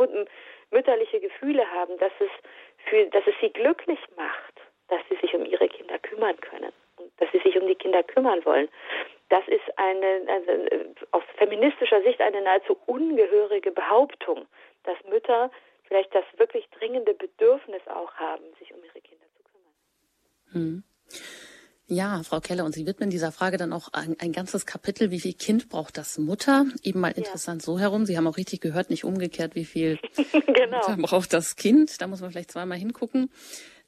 mütterliche 0.71 1.21
Gefühle 1.21 1.71
haben, 1.71 1.97
dass 1.99 2.13
es, 2.21 2.31
für, 2.89 3.07
dass 3.07 3.27
es 3.27 3.35
sie 3.41 3.51
glücklich 3.51 4.01
macht, 4.17 4.55
dass 4.89 5.01
sie 5.09 5.17
sich 5.17 5.35
um 5.35 5.45
ihre 5.45 5.69
Kinder 5.69 5.99
kümmern 5.99 6.39
können 6.41 6.73
und 6.97 7.13
dass 7.19 7.31
sie 7.33 7.39
sich 7.39 7.59
um 7.59 7.67
die 7.67 7.75
Kinder 7.75 8.03
kümmern 8.03 8.45
wollen. 8.45 8.69
Das 9.29 9.47
ist 9.49 9.79
eine, 9.79 10.23
also 10.29 10.97
aus 11.13 11.23
feministischer 11.37 12.03
Sicht 12.03 12.21
eine 12.21 12.41
nahezu 12.41 12.79
ungehörige 12.87 13.71
Behauptung, 13.71 14.47
dass 14.85 14.97
Mütter 15.05 15.51
vielleicht 15.87 16.15
das 16.15 16.25
wirklich 16.37 16.69
dringende 16.71 17.15
Bedürfnis 17.15 17.83
auch 17.89 18.13
haben, 18.15 18.45
sich 18.59 18.73
um 18.73 18.83
ihre 18.85 19.01
Kinder. 19.01 19.18
Hm. 20.53 20.83
Ja, 21.91 22.23
Frau 22.23 22.41
Keller, 22.41 22.67
und 22.67 22.75
Sie 22.75 22.87
widmen 22.87 23.09
dieser 23.09 23.33
Frage 23.33 23.57
dann 23.57 23.73
auch 23.73 23.89
ein, 23.95 24.15
ein, 24.21 24.33
ganzes 24.33 24.67
Kapitel. 24.67 25.11
Wie 25.11 25.21
viel 25.21 25.33
Kind 25.33 25.71
braucht 25.71 25.97
das 25.97 26.19
Mutter? 26.19 26.67
Eben 26.83 27.01
mal 27.01 27.13
interessant 27.13 27.63
ja. 27.63 27.67
so 27.67 27.79
herum. 27.79 28.05
Sie 28.05 28.19
haben 28.19 28.27
auch 28.27 28.37
richtig 28.37 28.61
gehört, 28.61 28.91
nicht 28.91 29.05
umgekehrt, 29.05 29.55
wie 29.55 29.65
viel 29.65 29.99
genau. 30.47 30.77
Mutter 30.77 30.97
braucht 30.99 31.33
das 31.33 31.57
Kind. 31.57 32.03
Da 32.03 32.07
muss 32.07 32.21
man 32.21 32.31
vielleicht 32.31 32.53
zweimal 32.53 32.77
hingucken. 32.77 33.31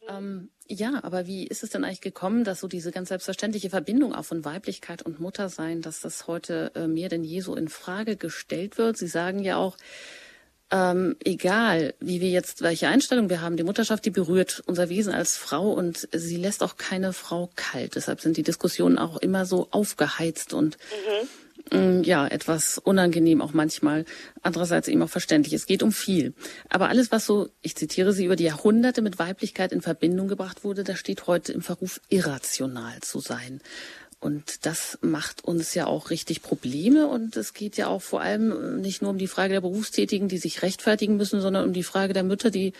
Ähm, 0.09 0.49
ja, 0.67 1.05
aber 1.05 1.27
wie 1.27 1.47
ist 1.47 1.63
es 1.63 1.71
denn 1.71 1.85
eigentlich 1.85 2.01
gekommen, 2.01 2.43
dass 2.43 2.61
so 2.61 2.69
diese 2.69 2.91
ganz 2.91 3.09
selbstverständliche 3.09 3.69
Verbindung 3.69 4.15
auch 4.15 4.25
von 4.25 4.47
Weiblichkeit 4.47 5.03
und 5.03 5.21
Muttersein, 5.21 5.83
dass 5.83 6.01
das 6.01 6.27
heute 6.27 6.73
äh, 6.75 6.87
mehr 6.87 7.11
denn 7.11 7.23
je 7.23 7.41
so 7.41 7.55
in 7.55 7.69
Frage 7.69 8.17
gestellt 8.17 8.79
wird? 8.79 8.97
Sie 8.97 9.09
sagen 9.09 9.41
ja 9.41 9.57
auch, 9.57 9.77
ähm, 10.71 11.17
egal, 11.25 11.95
wie 12.01 12.21
wir 12.21 12.31
jetzt, 12.31 12.63
welche 12.63 12.89
Einstellung 12.89 13.29
wir 13.29 13.41
haben, 13.41 13.57
die 13.57 13.65
Mutterschaft, 13.65 14.05
die 14.05 14.11
berührt 14.11 14.63
unser 14.67 14.89
Wesen 14.89 15.13
als 15.13 15.37
Frau 15.37 15.73
und 15.73 16.09
sie 16.13 16.37
lässt 16.37 16.63
auch 16.63 16.77
keine 16.77 17.13
Frau 17.13 17.51
kalt. 17.57 17.97
Deshalb 17.97 18.21
sind 18.21 18.37
die 18.37 18.45
Diskussionen 18.45 18.97
auch 18.97 19.17
immer 19.17 19.47
so 19.47 19.67
aufgeheizt 19.73 20.55
und 20.55 20.79
mhm. 21.73 22.05
ja, 22.05 22.27
etwas 22.27 22.79
unangenehm 22.79 23.43
auch 23.43 23.53
manchmal. 23.53 24.05
Andererseits 24.43 24.87
eben 24.87 25.03
auch 25.03 25.11
verständlich. 25.11 25.55
Es 25.55 25.67
geht 25.67 25.83
um 25.83 25.91
viel. 25.91 26.35
Aber 26.69 26.89
alles, 26.89 27.11
was 27.11 27.27
so, 27.27 27.49
ich 27.63 27.75
zitiere 27.75 28.13
Sie, 28.13 28.25
über 28.25 28.37
die 28.37 28.45
Jahrhunderte 28.45 29.03
mit 29.03 29.19
Weiblichkeit 29.19 29.73
in 29.73 29.83
Verbindung 29.83 30.29
gebracht 30.29 30.63
wurde, 30.63 30.85
das 30.85 30.99
steht 31.01 31.27
heute 31.27 31.53
im 31.53 31.63
Verruf, 31.63 32.01
irrational 32.09 33.01
zu 33.01 33.19
sein. 33.19 33.61
Und 34.21 34.67
das 34.67 34.99
macht 35.01 35.45
uns 35.45 35.75
ja 35.75 35.87
auch 35.87 36.11
richtig 36.11 36.43
Probleme. 36.43 37.07
Und 37.07 37.37
es 37.37 37.55
geht 37.55 37.79
ja 37.79 37.89
auch 37.89 38.03
vor 38.03 38.21
allem 38.21 38.81
nicht 38.81 39.01
nur 39.01 39.11
um 39.11 39.19
die 39.19 39.27
Frage 39.27 39.55
der 39.55 39.63
Berufstätigen, 39.63 40.29
die 40.29 40.37
sich 40.37 40.63
rechtfertigen 40.63 41.17
müssen, 41.17 41.41
sondern 41.41 41.65
um 41.65 41.73
die 41.73 41.83
Frage 41.83 42.13
der 42.13 42.23
Mütter, 42.23 42.51
die, 42.51 42.75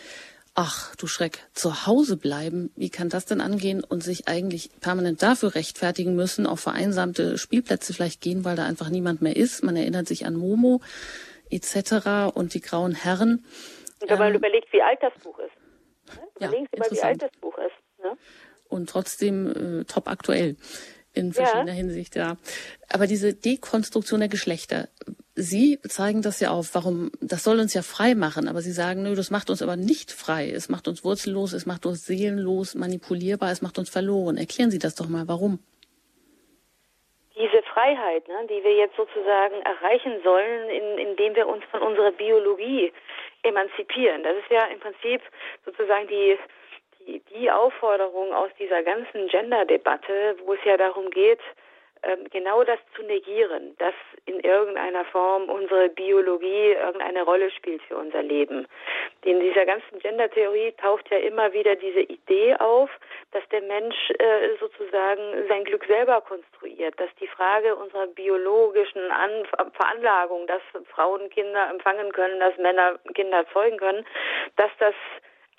ach 0.53 0.95
du 0.97 1.07
Schreck, 1.07 1.47
zu 1.53 1.87
Hause 1.87 2.15
bleiben. 2.15 2.71
Wie 2.75 2.91
kann 2.91 3.09
das 3.09 3.25
denn 3.25 3.41
angehen 3.41 3.83
und 3.83 4.03
sich 4.03 4.27
eigentlich 4.27 4.69
permanent 4.81 5.23
dafür 5.23 5.55
rechtfertigen 5.55 6.15
müssen, 6.15 6.45
auf 6.45 6.59
vereinsamte 6.59 7.39
Spielplätze 7.39 7.93
vielleicht 7.95 8.21
gehen, 8.21 8.45
weil 8.45 8.55
da 8.55 8.65
einfach 8.65 8.89
niemand 8.89 9.23
mehr 9.23 9.35
ist. 9.35 9.63
Man 9.63 9.75
erinnert 9.75 10.07
sich 10.07 10.27
an 10.27 10.35
Momo 10.35 10.79
etc. 11.49 12.35
und 12.35 12.53
die 12.53 12.61
grauen 12.61 12.93
Herren. 12.93 13.43
Und 13.99 14.09
wenn 14.09 14.19
man 14.19 14.29
ähm, 14.29 14.35
überlegt, 14.35 14.71
wie 14.73 14.81
alt 14.83 14.99
das 15.01 15.13
Buch 15.23 15.39
ist. 15.39 16.15
Ne? 16.15 16.27
Überlegen 16.35 16.63
ja, 16.65 16.69
Sie 16.71 16.79
mal, 16.79 16.97
wie 16.97 17.01
alt 17.01 17.21
das 17.23 17.31
Buch 17.41 17.57
ist. 17.57 18.03
Ne? 18.03 18.15
Und 18.69 18.89
trotzdem 18.89 19.81
äh, 19.81 19.83
top 19.85 20.07
aktuell 20.07 20.55
in 21.13 21.33
verschiedener 21.33 21.71
ja. 21.71 21.77
Hinsicht, 21.77 22.15
ja. 22.15 22.37
Aber 22.91 23.07
diese 23.07 23.33
Dekonstruktion 23.33 24.19
der 24.19 24.29
Geschlechter, 24.29 24.87
Sie 25.33 25.79
zeigen 25.81 26.21
das 26.21 26.41
ja 26.41 26.51
auf, 26.51 26.75
warum, 26.75 27.09
das 27.21 27.43
soll 27.43 27.59
uns 27.59 27.73
ja 27.73 27.81
frei 27.83 28.15
machen, 28.15 28.49
aber 28.49 28.59
Sie 28.59 28.71
sagen, 28.71 29.03
nö, 29.03 29.15
das 29.15 29.31
macht 29.31 29.49
uns 29.49 29.61
aber 29.61 29.77
nicht 29.77 30.11
frei. 30.11 30.51
Es 30.51 30.67
macht 30.67 30.89
uns 30.89 31.05
wurzellos, 31.05 31.53
es 31.53 31.65
macht 31.65 31.85
uns 31.85 32.05
seelenlos, 32.05 32.75
manipulierbar, 32.75 33.49
es 33.49 33.61
macht 33.61 33.79
uns 33.79 33.89
verloren. 33.89 34.37
Erklären 34.37 34.71
Sie 34.71 34.79
das 34.79 34.95
doch 34.95 35.07
mal, 35.07 35.27
warum? 35.27 35.59
Diese 37.33 37.63
Freiheit, 37.63 38.27
ne, 38.27 38.45
die 38.49 38.61
wir 38.61 38.75
jetzt 38.75 38.97
sozusagen 38.97 39.55
erreichen 39.63 40.19
sollen, 40.23 40.69
in, 40.69 41.07
indem 41.07 41.33
wir 41.35 41.47
uns 41.47 41.63
von 41.71 41.81
unserer 41.81 42.11
Biologie 42.11 42.91
emanzipieren. 43.43 44.23
Das 44.23 44.35
ist 44.35 44.51
ja 44.51 44.65
im 44.65 44.79
Prinzip 44.79 45.21
sozusagen 45.65 46.07
die 46.07 46.37
die, 47.19 47.51
Aufforderung 47.51 48.33
aus 48.33 48.49
dieser 48.59 48.83
ganzen 48.83 49.27
Gender-Debatte, 49.27 50.37
wo 50.45 50.53
es 50.53 50.63
ja 50.63 50.77
darum 50.77 51.09
geht, 51.09 51.39
ähm, 52.03 52.25
genau 52.31 52.63
das 52.63 52.79
zu 52.95 53.03
negieren, 53.03 53.75
dass 53.77 53.93
in 54.25 54.39
irgendeiner 54.39 55.05
Form 55.05 55.49
unsere 55.49 55.89
Biologie 55.89 56.71
irgendeine 56.71 57.21
Rolle 57.23 57.51
spielt 57.51 57.81
für 57.83 57.95
unser 57.95 58.23
Leben. 58.23 58.67
In 59.23 59.39
dieser 59.39 59.67
ganzen 59.67 59.99
Gender-Theorie 59.99 60.73
taucht 60.81 61.11
ja 61.11 61.17
immer 61.17 61.53
wieder 61.53 61.75
diese 61.75 62.01
Idee 62.01 62.55
auf, 62.55 62.89
dass 63.33 63.47
der 63.49 63.61
Mensch 63.61 64.09
äh, 64.17 64.49
sozusagen 64.59 65.47
sein 65.47 65.63
Glück 65.63 65.85
selber 65.85 66.21
konstruiert, 66.21 66.99
dass 66.99 67.09
die 67.19 67.27
Frage 67.27 67.75
unserer 67.75 68.07
biologischen 68.07 69.11
An 69.11 69.45
Veranlagung, 69.73 70.47
dass 70.47 70.61
Frauen 70.95 71.29
Kinder 71.29 71.69
empfangen 71.69 72.11
können, 72.13 72.39
dass 72.39 72.57
Männer 72.57 72.97
Kinder 73.13 73.45
zeugen 73.53 73.77
können, 73.77 74.05
dass 74.55 74.71
das 74.79 74.95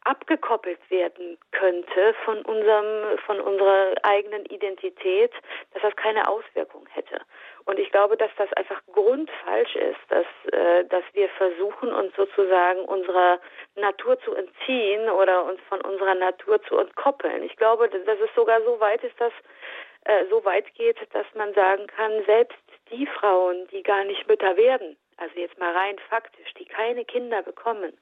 abgekoppelt 0.04 0.78
werden 0.90 1.38
könnte 1.52 2.14
von 2.24 2.42
unserem, 2.42 3.18
von 3.26 3.40
unserer 3.40 3.94
eigenen 4.02 4.44
Identität, 4.46 5.32
dass 5.72 5.82
das 5.82 5.96
keine 5.96 6.28
Auswirkung 6.28 6.86
hätte. 6.90 7.20
Und 7.64 7.78
ich 7.78 7.90
glaube, 7.90 8.16
dass 8.16 8.30
das 8.36 8.52
einfach 8.54 8.80
grundfalsch 8.92 9.76
ist, 9.76 10.00
dass, 10.08 10.26
äh, 10.52 10.84
dass 10.86 11.04
wir 11.12 11.28
versuchen, 11.30 11.92
uns 11.92 12.14
sozusagen 12.16 12.80
unserer 12.80 13.38
Natur 13.76 14.18
zu 14.20 14.34
entziehen 14.34 15.08
oder 15.08 15.44
uns 15.44 15.60
von 15.68 15.80
unserer 15.82 16.14
Natur 16.14 16.60
zu 16.62 16.78
entkoppeln. 16.78 17.42
Ich 17.44 17.56
glaube, 17.56 17.88
dass 17.88 18.18
es 18.18 18.34
sogar 18.34 18.60
so 18.62 18.80
weit 18.80 19.04
ist, 19.04 19.20
dass 19.20 19.32
äh, 20.04 20.24
so 20.30 20.44
weit 20.44 20.72
geht, 20.74 20.98
dass 21.12 21.26
man 21.34 21.54
sagen 21.54 21.86
kann, 21.86 22.24
selbst 22.26 22.58
die 22.90 23.06
Frauen, 23.06 23.68
die 23.68 23.82
gar 23.82 24.04
nicht 24.04 24.26
Mütter 24.26 24.56
werden, 24.56 24.96
also 25.22 25.38
jetzt 25.38 25.58
mal 25.58 25.72
rein 25.72 25.96
faktisch, 26.10 26.52
die 26.54 26.64
keine 26.64 27.04
Kinder 27.04 27.42
bekommen, 27.42 27.92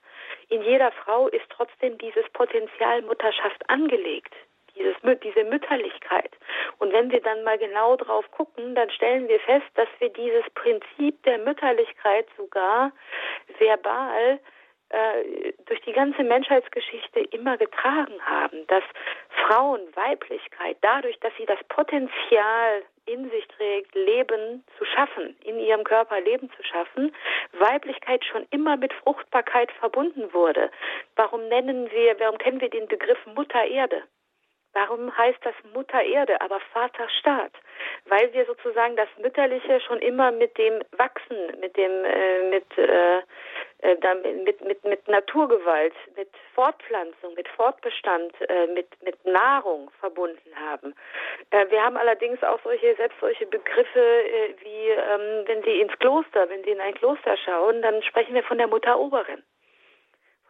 in 0.49 0.63
jeder 0.63 0.91
Frau 0.91 1.29
ist 1.29 1.45
trotzdem 1.51 1.99
dieses 1.99 2.27
Potenzial 2.33 3.03
Mutterschaft 3.03 3.69
angelegt, 3.69 4.35
dieses, 4.75 4.97
diese 5.23 5.45
Mütterlichkeit. 5.45 6.33
Und 6.79 6.93
wenn 6.93 7.11
wir 7.11 7.21
dann 7.21 7.45
mal 7.45 7.59
genau 7.59 7.97
drauf 7.97 8.25
gucken, 8.31 8.75
dann 8.75 8.91
stellen 8.91 9.29
wir 9.29 9.39
fest, 9.41 9.67
dass 9.75 9.89
wir 9.99 10.09
dieses 10.09 10.49
Prinzip 10.55 11.23
der 11.25 11.39
Mütterlichkeit 11.39 12.27
sogar 12.39 12.91
verbal 13.59 14.41
äh, 14.91 15.53
durch 15.67 15.81
die 15.83 15.93
ganze 15.93 16.23
Menschheitsgeschichte 16.25 17.21
immer 17.31 17.57
getragen 17.57 18.21
haben, 18.25 18.67
dass 18.67 18.83
Frauen 19.47 19.81
Weiblichkeit 19.95 20.77
dadurch, 20.81 21.19
dass 21.21 21.33
sie 21.39 21.47
das 21.47 21.59
Potenzial 21.69 22.83
in 23.07 23.31
sich 23.31 23.47
trägt, 23.49 23.95
Leben 23.95 24.65
zu 24.79 24.85
schaffen, 24.85 25.37
in 25.45 25.59
ihrem 25.59 25.85
Körper 25.85 26.21
Leben 26.21 26.51
zu 26.57 26.63
schaffen, 26.63 27.15
Weiblichkeit 27.59 28.25
schon 28.25 28.47
immer 28.51 28.77
mit 28.77 28.93
Fruchtbarkeit 28.93 29.71
verbunden 29.73 30.33
wurde. 30.33 30.71
Warum 31.17 31.49
nennen 31.49 31.91
wir, 31.91 32.19
warum 32.19 32.39
kennen 32.39 32.61
wir 32.61 32.71
den 32.71 32.87
Begriff 32.89 33.19
Mutter 33.35 33.65
Erde? 33.65 34.03
Warum 34.73 35.17
heißt 35.17 35.41
das 35.43 35.55
Mutter 35.75 36.01
Erde, 36.01 36.41
aber 36.41 36.61
Vater 36.73 37.09
Staat? 37.19 37.53
Weil 38.05 38.33
wir 38.33 38.45
sozusagen 38.47 38.95
das 38.95 39.09
Mütterliche 39.21 39.81
schon 39.81 39.99
immer 39.99 40.31
mit 40.31 40.57
dem 40.59 40.81
Wachsen, 40.93 41.59
mit 41.61 41.77
dem, 41.77 42.05
äh, 42.05 42.51
mit, 42.51 42.79
äh, 42.79 43.23
äh, 43.83 43.97
mit, 44.45 44.65
mit, 44.65 44.85
mit 44.85 45.09
Naturgewalt, 45.09 45.95
mit 46.17 46.29
Fortpflanzung, 46.55 47.35
mit 47.35 47.49
Fortbestand, 47.49 48.33
äh, 48.49 48.67
mit, 48.69 48.89
mit 49.03 49.25
Nahrung 49.25 49.91
verbunden 50.01 50.55
haben. 50.57 50.95
Äh, 51.51 51.71
wir 51.71 51.83
haben 51.83 51.97
allerdings 51.97 52.43
auch 52.43 52.61
solche, 52.63 52.95
selbst 52.97 53.19
solche 53.21 53.47
Begriffe 53.47 54.25
wie, 54.63 54.89
ähm, 54.89 55.45
wenn 55.47 55.63
Sie 55.63 55.81
ins 55.81 55.99
Kloster, 55.99 56.49
wenn 56.49 56.63
Sie 56.65 56.71
in 56.71 56.81
ein 56.81 56.95
Kloster 56.95 57.37
schauen, 57.37 57.83
dann 57.83 58.03
sprechen 58.03 58.35
wir 58.35 58.43
von 58.43 58.59
der 58.59 58.69
Mutter 58.69 58.99
Oberin 58.99 59.43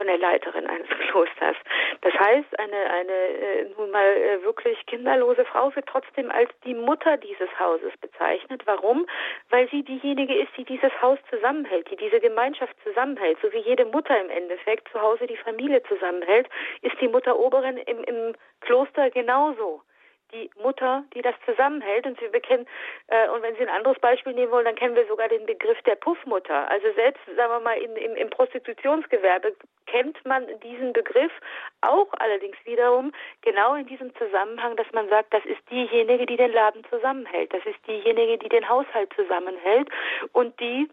von 0.00 0.06
der 0.06 0.16
Leiterin 0.16 0.66
eines 0.66 0.88
Klosters. 1.10 1.56
Das 2.00 2.14
heißt, 2.14 2.58
eine, 2.58 2.90
eine 2.90 3.12
äh, 3.12 3.66
nun 3.76 3.90
mal 3.90 4.06
äh, 4.06 4.42
wirklich 4.42 4.78
kinderlose 4.86 5.44
Frau 5.44 5.76
wird 5.76 5.86
trotzdem 5.86 6.30
als 6.30 6.48
die 6.64 6.72
Mutter 6.72 7.18
dieses 7.18 7.50
Hauses 7.60 7.92
bezeichnet. 8.00 8.62
Warum? 8.64 9.06
Weil 9.50 9.68
sie 9.68 9.82
diejenige 9.82 10.34
ist, 10.34 10.56
die 10.56 10.64
dieses 10.64 10.90
Haus 11.02 11.18
zusammenhält, 11.28 11.90
die 11.90 11.96
diese 11.96 12.18
Gemeinschaft 12.18 12.74
zusammenhält. 12.82 13.36
So 13.42 13.52
wie 13.52 13.58
jede 13.58 13.84
Mutter 13.84 14.18
im 14.18 14.30
Endeffekt 14.30 14.88
zu 14.90 14.98
Hause 15.02 15.26
die 15.26 15.36
Familie 15.36 15.82
zusammenhält, 15.82 16.48
ist 16.80 16.98
die 16.98 17.08
Mutter 17.08 17.38
Oberin 17.38 17.76
im, 17.76 18.02
im 18.04 18.34
Kloster 18.62 19.10
genauso 19.10 19.82
die 20.32 20.50
Mutter, 20.60 21.04
die 21.14 21.22
das 21.22 21.34
zusammenhält. 21.44 22.06
Und 22.06 22.20
wir 22.20 22.40
kennen, 22.40 22.66
äh, 23.08 23.28
und 23.28 23.42
wenn 23.42 23.54
Sie 23.56 23.62
ein 23.62 23.68
anderes 23.68 23.98
Beispiel 23.98 24.32
nehmen 24.32 24.52
wollen, 24.52 24.64
dann 24.64 24.74
kennen 24.74 24.94
wir 24.94 25.06
sogar 25.06 25.28
den 25.28 25.46
Begriff 25.46 25.80
der 25.82 25.96
Puffmutter. 25.96 26.70
Also 26.70 26.92
selbst, 26.94 27.20
sagen 27.36 27.52
wir 27.52 27.60
mal, 27.60 27.78
in, 27.78 27.96
im, 27.96 28.16
im 28.16 28.30
Prostitutionsgewerbe 28.30 29.54
kennt 29.86 30.24
man 30.24 30.46
diesen 30.60 30.92
Begriff 30.92 31.32
auch 31.80 32.08
allerdings 32.18 32.56
wiederum 32.64 33.12
genau 33.42 33.74
in 33.74 33.86
diesem 33.86 34.14
Zusammenhang, 34.16 34.76
dass 34.76 34.90
man 34.92 35.08
sagt, 35.08 35.34
das 35.34 35.44
ist 35.44 35.60
diejenige, 35.70 36.26
die 36.26 36.36
den 36.36 36.52
Laden 36.52 36.84
zusammenhält. 36.90 37.52
Das 37.52 37.64
ist 37.66 37.78
diejenige, 37.86 38.38
die 38.38 38.48
den 38.48 38.68
Haushalt 38.68 39.12
zusammenhält 39.14 39.88
und 40.32 40.58
die 40.60 40.88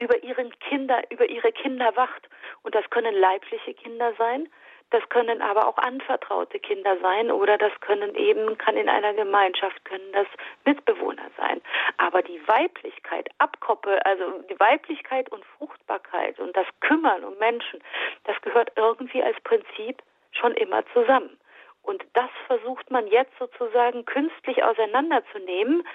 über 0.00 0.22
ihren 0.22 0.56
Kinder, 0.60 1.02
über 1.10 1.28
ihre 1.28 1.52
Kinder 1.52 1.94
wacht. 1.96 2.28
Und 2.62 2.74
das 2.74 2.88
können 2.90 3.14
leibliche 3.14 3.74
Kinder 3.74 4.12
sein, 4.18 4.48
das 4.90 5.06
können 5.10 5.42
aber 5.42 5.66
auch 5.66 5.76
anvertraute 5.76 6.58
Kinder 6.58 6.96
sein 7.02 7.30
oder 7.30 7.58
das 7.58 7.72
können 7.80 8.14
eben, 8.14 8.56
kann 8.56 8.76
in 8.76 8.88
einer 8.88 9.12
Gemeinschaft, 9.14 9.84
können 9.84 10.12
das 10.12 10.26
Mitbewohner 10.64 11.30
sein. 11.36 11.60
Aber 11.98 12.22
die 12.22 12.40
Weiblichkeit, 12.48 13.28
Abkoppel, 13.38 13.98
also 14.00 14.24
die 14.50 14.58
Weiblichkeit 14.58 15.30
und 15.30 15.44
Fruchtbarkeit 15.58 16.38
und 16.40 16.56
das 16.56 16.66
Kümmern 16.80 17.24
um 17.24 17.36
Menschen, 17.38 17.80
das 18.24 18.40
gehört 18.42 18.72
irgendwie 18.76 19.22
als 19.22 19.38
Prinzip 19.42 20.02
schon 20.32 20.54
immer 20.54 20.84
zusammen. 20.92 21.38
Und 21.82 22.04
das 22.14 22.30
versucht 22.46 22.90
man 22.90 23.06
jetzt 23.06 23.32
sozusagen 23.38 24.04
künstlich 24.04 24.62
auseinanderzunehmen, 24.62 25.86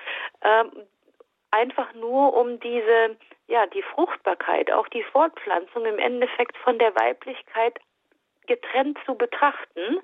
ähm, 0.41 0.71
einfach 1.51 1.93
nur 1.93 2.33
um 2.33 2.59
diese, 2.59 3.15
ja, 3.47 3.67
die 3.67 3.83
Fruchtbarkeit, 3.83 4.71
auch 4.71 4.87
die 4.87 5.03
Fortpflanzung 5.03 5.85
im 5.85 5.99
Endeffekt 5.99 6.57
von 6.57 6.79
der 6.79 6.95
Weiblichkeit 6.95 7.79
getrennt 8.47 8.97
zu 9.05 9.15
betrachten. 9.15 9.99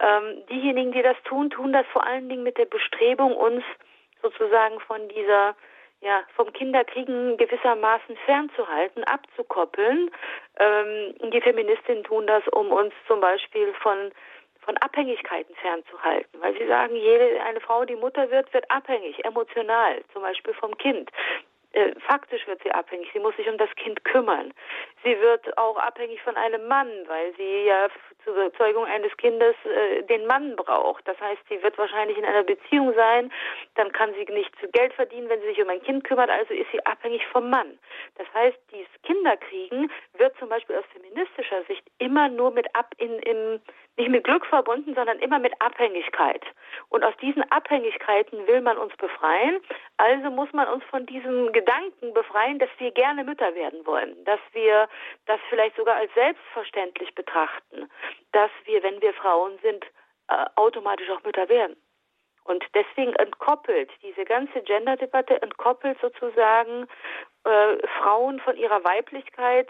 Ähm, 0.00 0.42
diejenigen, 0.50 0.92
die 0.92 1.02
das 1.02 1.16
tun, 1.24 1.50
tun 1.50 1.72
das 1.72 1.86
vor 1.92 2.06
allen 2.06 2.28
Dingen 2.28 2.42
mit 2.42 2.58
der 2.58 2.64
Bestrebung, 2.64 3.36
uns 3.36 3.64
sozusagen 4.22 4.80
von 4.80 5.08
dieser 5.08 5.54
ja, 6.02 6.22
vom 6.34 6.50
Kinderkriegen 6.54 7.36
gewissermaßen 7.36 8.16
fernzuhalten, 8.24 9.04
abzukoppeln. 9.04 10.10
Ähm, 10.58 11.14
die 11.30 11.42
Feministinnen 11.42 12.04
tun 12.04 12.26
das, 12.26 12.42
um 12.48 12.72
uns 12.72 12.94
zum 13.06 13.20
Beispiel 13.20 13.74
von 13.74 14.10
von 14.62 14.76
Abhängigkeiten 14.78 15.54
fernzuhalten, 15.56 16.40
weil 16.40 16.56
sie 16.58 16.66
sagen, 16.66 16.94
jede 16.94 17.42
eine 17.42 17.60
Frau, 17.60 17.84
die 17.84 17.96
Mutter 17.96 18.30
wird, 18.30 18.52
wird 18.52 18.70
abhängig, 18.70 19.24
emotional, 19.24 20.02
zum 20.12 20.22
Beispiel 20.22 20.54
vom 20.54 20.76
Kind. 20.76 21.10
Äh, 21.72 21.94
faktisch 22.00 22.46
wird 22.48 22.62
sie 22.64 22.72
abhängig. 22.72 23.10
Sie 23.12 23.20
muss 23.20 23.36
sich 23.36 23.48
um 23.48 23.56
das 23.56 23.70
Kind 23.76 24.04
kümmern. 24.04 24.52
Sie 25.04 25.18
wird 25.20 25.56
auch 25.56 25.76
abhängig 25.76 26.20
von 26.22 26.36
einem 26.36 26.66
Mann, 26.66 26.88
weil 27.06 27.32
sie 27.36 27.64
ja 27.66 27.88
zur 28.24 28.52
Zeugung 28.54 28.84
eines 28.84 29.16
Kindes 29.16 29.54
äh, 29.64 30.02
den 30.02 30.26
Mann 30.26 30.56
braucht. 30.56 31.06
Das 31.06 31.18
heißt, 31.20 31.40
sie 31.48 31.62
wird 31.62 31.78
wahrscheinlich 31.78 32.18
in 32.18 32.24
einer 32.24 32.42
Beziehung 32.42 32.92
sein, 32.94 33.32
dann 33.76 33.92
kann 33.92 34.12
sie 34.14 34.30
nicht 34.32 34.52
zu 34.60 34.68
Geld 34.68 34.92
verdienen, 34.94 35.28
wenn 35.28 35.40
sie 35.40 35.48
sich 35.48 35.62
um 35.62 35.68
ein 35.68 35.82
Kind 35.82 36.04
kümmert, 36.04 36.28
also 36.28 36.52
ist 36.54 36.70
sie 36.72 36.84
abhängig 36.86 37.24
vom 37.28 37.48
Mann. 37.48 37.78
Das 38.16 38.26
heißt, 38.34 38.58
dieses 38.72 39.02
Kinderkriegen 39.04 39.90
wird 40.14 40.36
zum 40.38 40.48
Beispiel 40.48 40.76
aus 40.76 40.84
feministischer 40.92 41.62
Sicht 41.64 41.84
immer 41.98 42.28
nur 42.28 42.50
mit 42.50 42.74
ab 42.74 42.92
in, 42.98 43.18
im 43.20 43.60
nicht 43.96 44.10
mit 44.10 44.24
Glück 44.24 44.46
verbunden, 44.46 44.94
sondern 44.94 45.18
immer 45.18 45.38
mit 45.38 45.52
Abhängigkeit. 45.60 46.42
Und 46.88 47.04
aus 47.04 47.14
diesen 47.20 47.42
Abhängigkeiten 47.50 48.46
will 48.46 48.62
man 48.62 48.78
uns 48.78 48.96
befreien. 48.96 49.60
Also 49.98 50.30
muss 50.30 50.50
man 50.52 50.68
uns 50.68 50.82
von 50.84 51.04
diesem 51.04 51.52
Gedanken 51.60 52.14
befreien, 52.14 52.58
dass 52.58 52.70
wir 52.78 52.90
gerne 52.90 53.22
Mütter 53.22 53.54
werden 53.54 53.84
wollen, 53.84 54.24
dass 54.24 54.40
wir 54.52 54.88
das 55.26 55.38
vielleicht 55.50 55.76
sogar 55.76 55.96
als 55.96 56.12
selbstverständlich 56.14 57.14
betrachten, 57.14 57.90
dass 58.32 58.50
wir, 58.64 58.82
wenn 58.82 59.00
wir 59.02 59.12
Frauen 59.12 59.58
sind, 59.62 59.84
äh, 60.28 60.46
automatisch 60.56 61.10
auch 61.10 61.22
Mütter 61.22 61.50
werden. 61.50 61.76
Und 62.44 62.64
deswegen 62.74 63.14
entkoppelt 63.16 63.90
diese 64.02 64.24
ganze 64.24 64.62
Gender-Debatte, 64.62 65.42
entkoppelt 65.42 65.98
sozusagen 66.00 66.86
äh, 67.44 67.86
Frauen 67.98 68.40
von 68.40 68.56
ihrer 68.56 68.82
Weiblichkeit, 68.84 69.68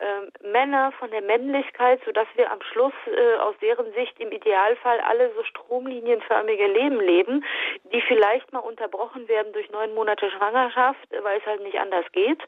äh, 0.00 0.48
Männer 0.48 0.92
von 0.98 1.10
der 1.10 1.22
Männlichkeit, 1.22 2.00
sodass 2.04 2.26
wir 2.34 2.50
am 2.50 2.60
Schluss 2.62 2.92
äh, 3.06 3.36
aus 3.36 3.54
deren 3.60 3.92
Sicht 3.92 4.18
im 4.18 4.32
Idealfall 4.32 5.00
alle 5.00 5.30
so 5.34 5.44
stromlinienförmige 5.44 6.66
Leben 6.66 7.00
leben, 7.00 7.44
die 7.92 8.00
vielleicht 8.02 8.52
mal 8.52 8.60
unterbrochen 8.60 9.28
werden 9.28 9.52
durch 9.52 9.70
neun 9.70 9.94
Monate 9.94 10.30
Schwangerschaft, 10.30 11.06
weil 11.22 11.38
es 11.38 11.46
halt 11.46 11.62
nicht 11.62 11.78
anders 11.78 12.06
geht, 12.12 12.42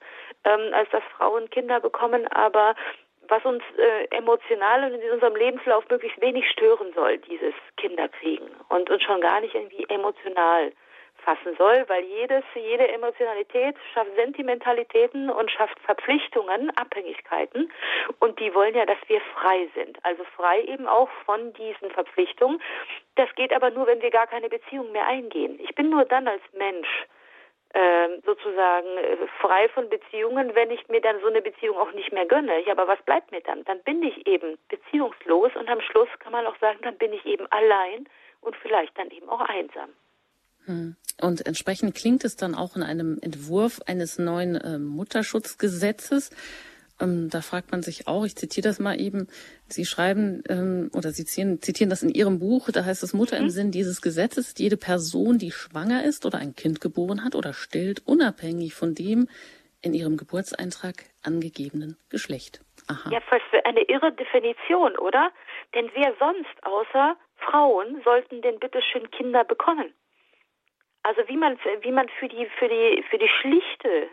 ähm, 0.44 0.72
als 0.72 0.88
dass 0.90 1.02
Frauen 1.16 1.50
Kinder 1.50 1.80
bekommen, 1.80 2.26
aber 2.28 2.74
was 3.28 3.44
uns 3.44 3.62
äh, 3.78 4.16
emotional 4.16 4.84
und 4.84 5.00
in 5.00 5.10
unserem 5.10 5.36
Lebenslauf 5.36 5.88
möglichst 5.88 6.20
wenig 6.20 6.48
stören 6.50 6.92
soll, 6.94 7.18
dieses 7.18 7.54
Kinderkriegen. 7.76 8.48
Und 8.68 8.90
uns 8.90 9.02
schon 9.02 9.20
gar 9.20 9.40
nicht 9.40 9.54
irgendwie 9.54 9.86
emotional 9.88 10.72
fassen 11.24 11.56
soll, 11.56 11.84
weil 11.88 12.04
jedes, 12.04 12.44
jede 12.54 12.88
Emotionalität 12.88 13.76
schafft 13.92 14.14
Sentimentalitäten 14.16 15.30
und 15.30 15.50
schafft 15.50 15.78
Verpflichtungen, 15.80 16.70
Abhängigkeiten. 16.76 17.70
Und 18.18 18.38
die 18.40 18.54
wollen 18.54 18.74
ja, 18.74 18.86
dass 18.86 18.98
wir 19.06 19.20
frei 19.34 19.68
sind. 19.74 19.98
Also 20.04 20.24
frei 20.36 20.62
eben 20.62 20.86
auch 20.86 21.08
von 21.24 21.52
diesen 21.54 21.90
Verpflichtungen. 21.90 22.60
Das 23.14 23.34
geht 23.34 23.52
aber 23.52 23.70
nur, 23.70 23.86
wenn 23.86 24.02
wir 24.02 24.10
gar 24.10 24.26
keine 24.26 24.48
Beziehung 24.48 24.92
mehr 24.92 25.06
eingehen. 25.06 25.58
Ich 25.60 25.74
bin 25.74 25.90
nur 25.90 26.04
dann 26.04 26.28
als 26.28 26.42
Mensch 26.52 27.06
äh, 27.74 28.20
sozusagen 28.26 28.98
äh, 28.98 29.16
frei 29.40 29.68
von 29.70 29.88
Beziehungen, 29.88 30.54
wenn 30.54 30.70
ich 30.70 30.88
mir 30.88 31.00
dann 31.00 31.20
so 31.20 31.28
eine 31.28 31.40
Beziehung 31.40 31.78
auch 31.78 31.92
nicht 31.92 32.12
mehr 32.12 32.26
gönne. 32.26 32.60
Ja, 32.66 32.72
aber 32.72 32.86
was 32.86 33.00
bleibt 33.02 33.32
mir 33.32 33.40
dann? 33.40 33.64
Dann 33.64 33.82
bin 33.82 34.02
ich 34.02 34.26
eben 34.26 34.58
beziehungslos 34.68 35.52
und 35.56 35.68
am 35.70 35.80
Schluss 35.80 36.08
kann 36.18 36.32
man 36.32 36.46
auch 36.46 36.58
sagen, 36.58 36.80
dann 36.82 36.98
bin 36.98 37.12
ich 37.12 37.24
eben 37.24 37.46
allein 37.50 38.06
und 38.42 38.56
vielleicht 38.56 38.98
dann 38.98 39.10
eben 39.10 39.28
auch 39.28 39.40
einsam. 39.40 39.90
Hm. 40.66 40.96
Und 41.20 41.46
entsprechend 41.46 41.94
klingt 41.94 42.24
es 42.24 42.36
dann 42.36 42.54
auch 42.54 42.76
in 42.76 42.82
einem 42.82 43.18
Entwurf 43.20 43.80
eines 43.86 44.18
neuen 44.18 44.56
äh, 44.56 44.78
Mutterschutzgesetzes. 44.78 46.30
Ähm, 47.00 47.30
da 47.30 47.40
fragt 47.40 47.72
man 47.72 47.82
sich 47.82 48.06
auch, 48.06 48.24
ich 48.24 48.36
zitiere 48.36 48.68
das 48.68 48.78
mal 48.78 49.00
eben, 49.00 49.28
Sie 49.68 49.84
schreiben 49.84 50.42
ähm, 50.48 50.90
oder 50.94 51.10
Sie 51.10 51.24
zitieren, 51.24 51.60
zitieren 51.60 51.90
das 51.90 52.02
in 52.02 52.10
Ihrem 52.10 52.38
Buch, 52.38 52.70
da 52.70 52.84
heißt 52.84 53.02
es 53.02 53.12
Mutter 53.12 53.36
mhm. 53.36 53.44
im 53.44 53.50
Sinn 53.50 53.70
dieses 53.70 54.02
Gesetzes, 54.02 54.54
jede 54.58 54.76
Person, 54.76 55.38
die 55.38 55.50
schwanger 55.50 56.04
ist 56.04 56.26
oder 56.26 56.38
ein 56.38 56.54
Kind 56.54 56.80
geboren 56.80 57.24
hat 57.24 57.34
oder 57.34 57.52
stillt, 57.52 58.06
unabhängig 58.06 58.74
von 58.74 58.94
dem 58.94 59.28
in 59.82 59.94
ihrem 59.94 60.16
Geburtseintrag 60.16 60.94
angegebenen 61.24 61.96
Geschlecht. 62.08 62.60
Aha. 62.88 63.10
Ja, 63.10 63.20
was 63.30 63.42
für 63.50 63.64
eine 63.66 63.82
irre 63.82 64.12
Definition, 64.12 64.96
oder? 64.98 65.30
Denn 65.74 65.90
wer 65.94 66.14
sonst 66.18 66.54
außer 66.62 67.16
Frauen 67.36 68.00
sollten 68.04 68.42
denn 68.42 68.58
bitteschön 68.58 69.10
Kinder 69.10 69.44
bekommen? 69.44 69.92
Also 71.02 71.26
wie 71.28 71.36
man 71.36 71.58
wie 71.80 71.92
man 71.92 72.08
für 72.08 72.28
die 72.28 72.46
für 72.58 72.68
die 72.68 73.02
für 73.10 73.18
die 73.18 73.28
schlichte 73.28 74.08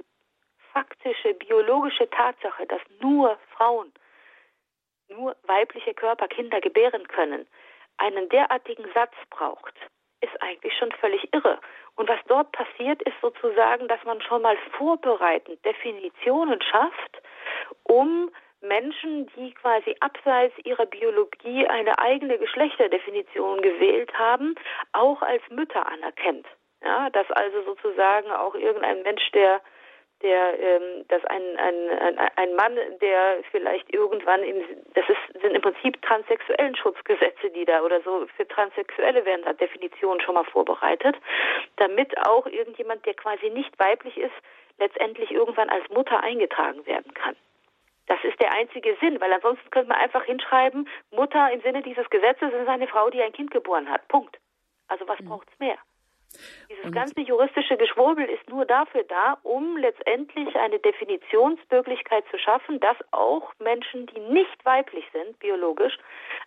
faktische 0.73 1.33
biologische 1.33 2.09
Tatsache, 2.09 2.65
dass 2.67 2.81
nur 2.99 3.37
Frauen, 3.55 3.91
nur 5.09 5.35
weibliche 5.43 5.93
Körper 5.93 6.27
Kinder 6.27 6.61
gebären 6.61 7.07
können, 7.07 7.47
einen 7.97 8.29
derartigen 8.29 8.85
Satz 8.93 9.13
braucht, 9.29 9.73
ist 10.21 10.41
eigentlich 10.41 10.73
schon 10.77 10.91
völlig 10.93 11.27
irre. 11.33 11.59
Und 11.95 12.07
was 12.07 12.19
dort 12.27 12.51
passiert, 12.51 13.01
ist 13.03 13.19
sozusagen, 13.21 13.87
dass 13.87 14.03
man 14.05 14.21
schon 14.21 14.41
mal 14.41 14.57
vorbereitend 14.77 15.63
Definitionen 15.65 16.61
schafft, 16.61 17.21
um 17.83 18.31
Menschen, 18.61 19.27
die 19.35 19.53
quasi 19.53 19.95
abseits 19.99 20.53
ihrer 20.65 20.85
Biologie 20.85 21.65
eine 21.67 21.97
eigene 21.97 22.37
Geschlechterdefinition 22.37 23.61
gewählt 23.61 24.13
haben, 24.17 24.55
auch 24.91 25.21
als 25.21 25.41
Mütter 25.49 25.87
anerkennt. 25.87 26.45
Ja, 26.83 27.09
dass 27.09 27.29
also 27.31 27.61
sozusagen 27.63 28.31
auch 28.31 28.55
irgendein 28.55 29.01
Mensch, 29.03 29.31
der 29.31 29.61
der 30.21 30.59
ähm, 30.59 31.05
dass 31.07 31.23
ein, 31.25 31.41
ein, 31.57 31.89
ein, 31.99 32.19
ein 32.35 32.55
Mann, 32.55 32.75
der 33.01 33.37
vielleicht 33.51 33.93
irgendwann 33.93 34.43
im 34.43 34.63
das 34.93 35.07
ist 35.07 35.41
sind 35.41 35.55
im 35.55 35.61
Prinzip 35.61 36.01
transsexuellen 36.01 36.75
Schutzgesetze, 36.75 37.49
die 37.51 37.65
da 37.65 37.81
oder 37.81 38.01
so 38.01 38.27
für 38.35 38.47
Transsexuelle 38.47 39.23
werden 39.25 39.43
da 39.45 39.53
Definitionen 39.53 40.21
schon 40.21 40.35
mal 40.35 40.43
vorbereitet, 40.43 41.15
damit 41.77 42.17
auch 42.27 42.45
irgendjemand, 42.47 43.05
der 43.05 43.13
quasi 43.13 43.49
nicht 43.49 43.77
weiblich 43.79 44.17
ist, 44.17 44.35
letztendlich 44.77 45.31
irgendwann 45.31 45.69
als 45.69 45.87
Mutter 45.89 46.21
eingetragen 46.21 46.85
werden 46.85 47.13
kann. 47.13 47.35
Das 48.07 48.17
ist 48.23 48.41
der 48.41 48.51
einzige 48.51 48.97
Sinn, 48.99 49.21
weil 49.21 49.31
ansonsten 49.31 49.69
könnte 49.69 49.89
man 49.89 49.99
einfach 49.99 50.23
hinschreiben, 50.23 50.89
Mutter 51.11 51.51
im 51.51 51.61
Sinne 51.61 51.83
dieses 51.83 52.09
Gesetzes 52.09 52.51
ist 52.51 52.67
eine 52.67 52.87
Frau, 52.87 53.09
die 53.09 53.21
ein 53.21 53.33
Kind 53.33 53.51
geboren 53.51 53.89
hat. 53.89 54.07
Punkt. 54.07 54.37
Also 54.87 55.07
was 55.07 55.19
mhm. 55.19 55.29
braucht's 55.29 55.59
mehr? 55.59 55.77
Dieses 56.69 56.85
und 56.85 56.91
ganze 56.91 57.21
juristische 57.21 57.77
Geschwurbel 57.77 58.25
ist 58.25 58.47
nur 58.49 58.65
dafür 58.65 59.03
da, 59.03 59.37
um 59.43 59.77
letztendlich 59.77 60.55
eine 60.55 60.79
Definitionsmöglichkeit 60.79 62.23
zu 62.29 62.37
schaffen, 62.37 62.79
dass 62.79 62.97
auch 63.11 63.53
Menschen, 63.59 64.05
die 64.07 64.19
nicht 64.19 64.63
weiblich 64.65 65.05
sind, 65.11 65.39
biologisch, 65.39 65.97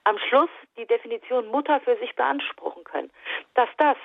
am 0.04 0.18
Schluss 0.18 0.50
die 0.76 0.86
Definition 0.86 1.48
Mutter 1.48 1.80
für 1.80 1.96
sich 1.96 2.14
beanspruchen 2.14 2.84
können. 2.84 3.10
Dass 3.54 3.68
das 3.78 3.96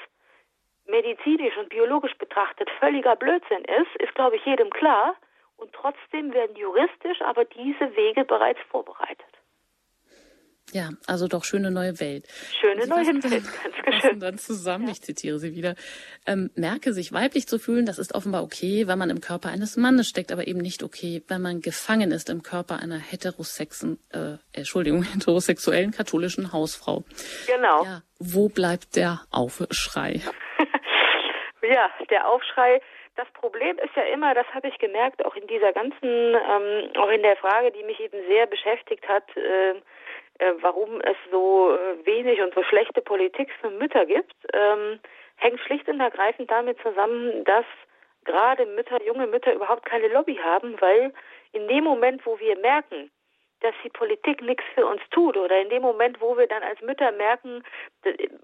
medizinisch 0.87 1.55
und 1.57 1.69
biologisch 1.69 2.17
betrachtet 2.17 2.69
völliger 2.79 3.15
Blödsinn 3.15 3.63
ist, 3.65 3.95
ist, 4.01 4.15
glaube 4.15 4.37
ich, 4.37 4.45
jedem 4.45 4.69
klar. 4.69 5.15
Und 5.57 5.73
trotzdem 5.73 6.33
werden 6.33 6.55
juristisch 6.55 7.21
aber 7.21 7.45
diese 7.45 7.95
Wege 7.95 8.25
bereits 8.25 8.59
vorbereitet. 8.69 9.36
Ja, 10.73 10.89
also 11.07 11.27
doch 11.27 11.45
schöne 11.45 11.71
neue 11.71 11.99
Welt. 12.01 12.25
Schöne 12.59 12.83
Sie 12.83 12.89
neue 12.89 13.05
Welt, 13.05 13.23
ganz 13.23 14.01
schön. 14.01 14.19
dann 14.19 14.37
zusammen, 14.37 14.85
ja. 14.85 14.91
ich 14.91 15.01
zitiere 15.01 15.39
Sie 15.39 15.55
wieder, 15.55 15.75
ähm, 16.25 16.49
merke, 16.55 16.91
sich 16.91 17.13
weiblich 17.13 17.47
zu 17.47 17.57
fühlen, 17.57 17.85
das 17.85 17.99
ist 17.99 18.13
offenbar 18.13 18.43
okay, 18.43 18.85
wenn 18.87 18.99
man 18.99 19.09
im 19.09 19.21
Körper 19.21 19.49
eines 19.49 19.77
Mannes 19.77 20.09
steckt, 20.09 20.31
aber 20.31 20.45
eben 20.45 20.59
nicht 20.59 20.83
okay, 20.83 21.23
wenn 21.29 21.41
man 21.41 21.61
gefangen 21.61 22.11
ist 22.11 22.29
im 22.29 22.43
Körper 22.43 22.79
einer 22.79 22.99
heterosexen, 22.99 23.97
äh, 24.11 24.37
Entschuldigung, 24.51 25.03
heterosexuellen 25.13 25.91
katholischen 25.91 26.51
Hausfrau. 26.51 27.05
Genau. 27.47 27.85
Ja, 27.85 28.01
wo 28.19 28.49
bleibt 28.49 28.97
der 28.97 29.21
Aufschrei? 29.31 30.19
ja, 31.61 31.89
der 32.09 32.27
Aufschrei 32.27 32.81
das 33.15 33.27
Problem 33.33 33.79
ist 33.79 33.95
ja 33.95 34.03
immer, 34.03 34.35
das 34.35 34.45
habe 34.53 34.67
ich 34.67 34.77
gemerkt, 34.77 35.25
auch 35.25 35.35
in 35.35 35.47
dieser 35.47 35.73
ganzen, 35.73 36.03
ähm, 36.03 36.91
auch 36.97 37.09
in 37.09 37.23
der 37.23 37.35
Frage, 37.37 37.71
die 37.71 37.83
mich 37.83 37.99
eben 37.99 38.17
sehr 38.27 38.45
beschäftigt 38.45 39.07
hat, 39.07 39.23
äh, 39.35 39.73
äh, 40.39 40.53
warum 40.61 41.01
es 41.01 41.17
so 41.31 41.75
äh, 41.75 42.05
wenig 42.05 42.41
und 42.41 42.53
so 42.53 42.63
schlechte 42.63 43.01
Politik 43.01 43.49
für 43.61 43.69
Mütter 43.69 44.05
gibt, 44.05 44.35
ähm, 44.53 44.99
hängt 45.37 45.59
schlicht 45.61 45.87
und 45.87 45.99
ergreifend 45.99 46.49
damit 46.49 46.79
zusammen, 46.81 47.43
dass 47.45 47.65
gerade 48.25 48.65
Mütter, 48.65 49.01
junge 49.03 49.27
Mütter 49.27 49.53
überhaupt 49.53 49.85
keine 49.85 50.07
Lobby 50.09 50.35
haben, 50.35 50.79
weil 50.81 51.13
in 51.53 51.67
dem 51.67 51.83
Moment, 51.83 52.25
wo 52.25 52.39
wir 52.39 52.57
merken, 52.57 53.09
dass 53.61 53.73
die 53.83 53.89
Politik 53.89 54.41
nichts 54.41 54.63
für 54.75 54.85
uns 54.85 55.01
tut 55.09 55.35
oder 55.35 55.59
in 55.59 55.69
dem 55.69 55.81
Moment, 55.81 56.21
wo 56.21 56.37
wir 56.37 56.47
dann 56.47 56.61
als 56.61 56.79
Mütter 56.81 57.11
merken, 57.11 57.63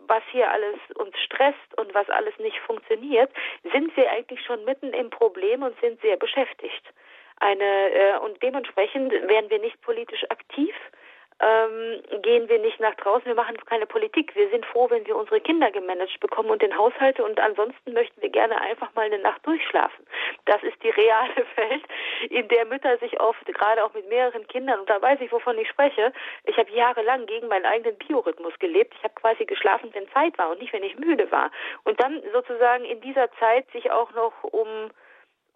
was 0.08 0.24
hier 0.32 0.50
alles 0.50 0.78
uns 0.96 1.16
stresst 1.20 1.78
und 1.78 1.94
was 1.94 2.10
alles 2.10 2.38
nicht 2.40 2.58
funktioniert, 2.60 3.32
sind 3.72 3.96
wir 3.96 4.10
eigentlich 4.12 4.44
schon 4.44 4.66
mitten 4.66 4.92
im 4.94 5.10
Problem 5.10 5.62
und 5.62 5.80
sind 5.82 6.02
sehr 6.02 6.18
beschäftigt. 6.18 6.84
Eine, 7.38 7.92
äh, 7.92 8.18
und 8.20 8.42
dementsprechend 8.42 9.12
werden 9.12 9.50
wir 9.50 9.60
nicht 9.60 9.82
politisch 9.82 10.24
aktiv, 10.30 10.74
ähm, 11.44 12.22
gehen 12.22 12.48
wir 12.48 12.60
nicht 12.60 12.80
nach 12.80 12.96
draußen, 12.96 13.26
wir 13.26 13.36
machen 13.36 13.58
keine 13.66 13.86
Politik. 13.86 14.34
Wir 14.36 14.50
sind 14.50 14.66
froh, 14.66 14.90
wenn 14.90 15.06
wir 15.06 15.16
unsere 15.16 15.42
Kinder 15.42 15.72
gemanagt 15.72 16.20
bekommen 16.20 16.50
und 16.50 16.62
den 16.62 16.78
Haushalt 16.78 17.20
und 17.20 17.40
ansonsten 17.40 17.94
möchten 17.94 18.22
wir 18.22 18.30
gerne 18.30 18.60
einfach 18.62 18.94
mal 18.96 19.06
eine 19.06 19.20
Nacht 19.20 19.46
durchschlafen. 19.46 20.06
Das 20.46 20.64
ist 20.64 20.82
die 20.84 20.90
reale 20.90 21.36
Welt, 21.56 21.84
in 22.30 22.48
der 22.48 22.66
Mütter 22.66 22.98
sich 23.00 23.20
oft, 23.20 23.46
gerade 23.46 23.84
auch 23.84 23.94
mit 23.94 24.08
mehreren 24.08 24.48
Kindern, 24.48 24.80
und 24.80 24.90
da 24.90 25.02
weiß 25.02 25.20
ich, 25.22 25.32
wovon 25.32 25.58
ich 25.58 25.68
spreche, 25.68 26.14
ich 26.46 26.58
habe 26.58 26.72
jahrelang 26.72 27.26
gegen 27.26 27.48
meinen 27.48 27.66
eigenen 27.66 27.98
Biorhythmus 27.98 28.58
gelebt. 28.60 28.94
Ich 28.98 29.04
habe 29.04 29.16
quasi 29.16 29.46
geschlafen, 29.46 29.90
wenn 29.94 30.10
Zeit 30.10 30.38
war 30.38 30.52
und 30.52 30.60
nicht, 30.60 30.74
wenn 30.74 30.84
ich 30.84 30.98
müde 30.98 31.32
war. 31.32 31.52
Und 31.84 32.02
dann 32.02 32.22
sozusagen 32.32 32.86
in 32.86 33.02
dieser 33.02 33.32
Zeit 33.34 33.70
sich 33.72 33.92
auch 33.92 34.12
noch 34.14 34.44
um 34.44 34.68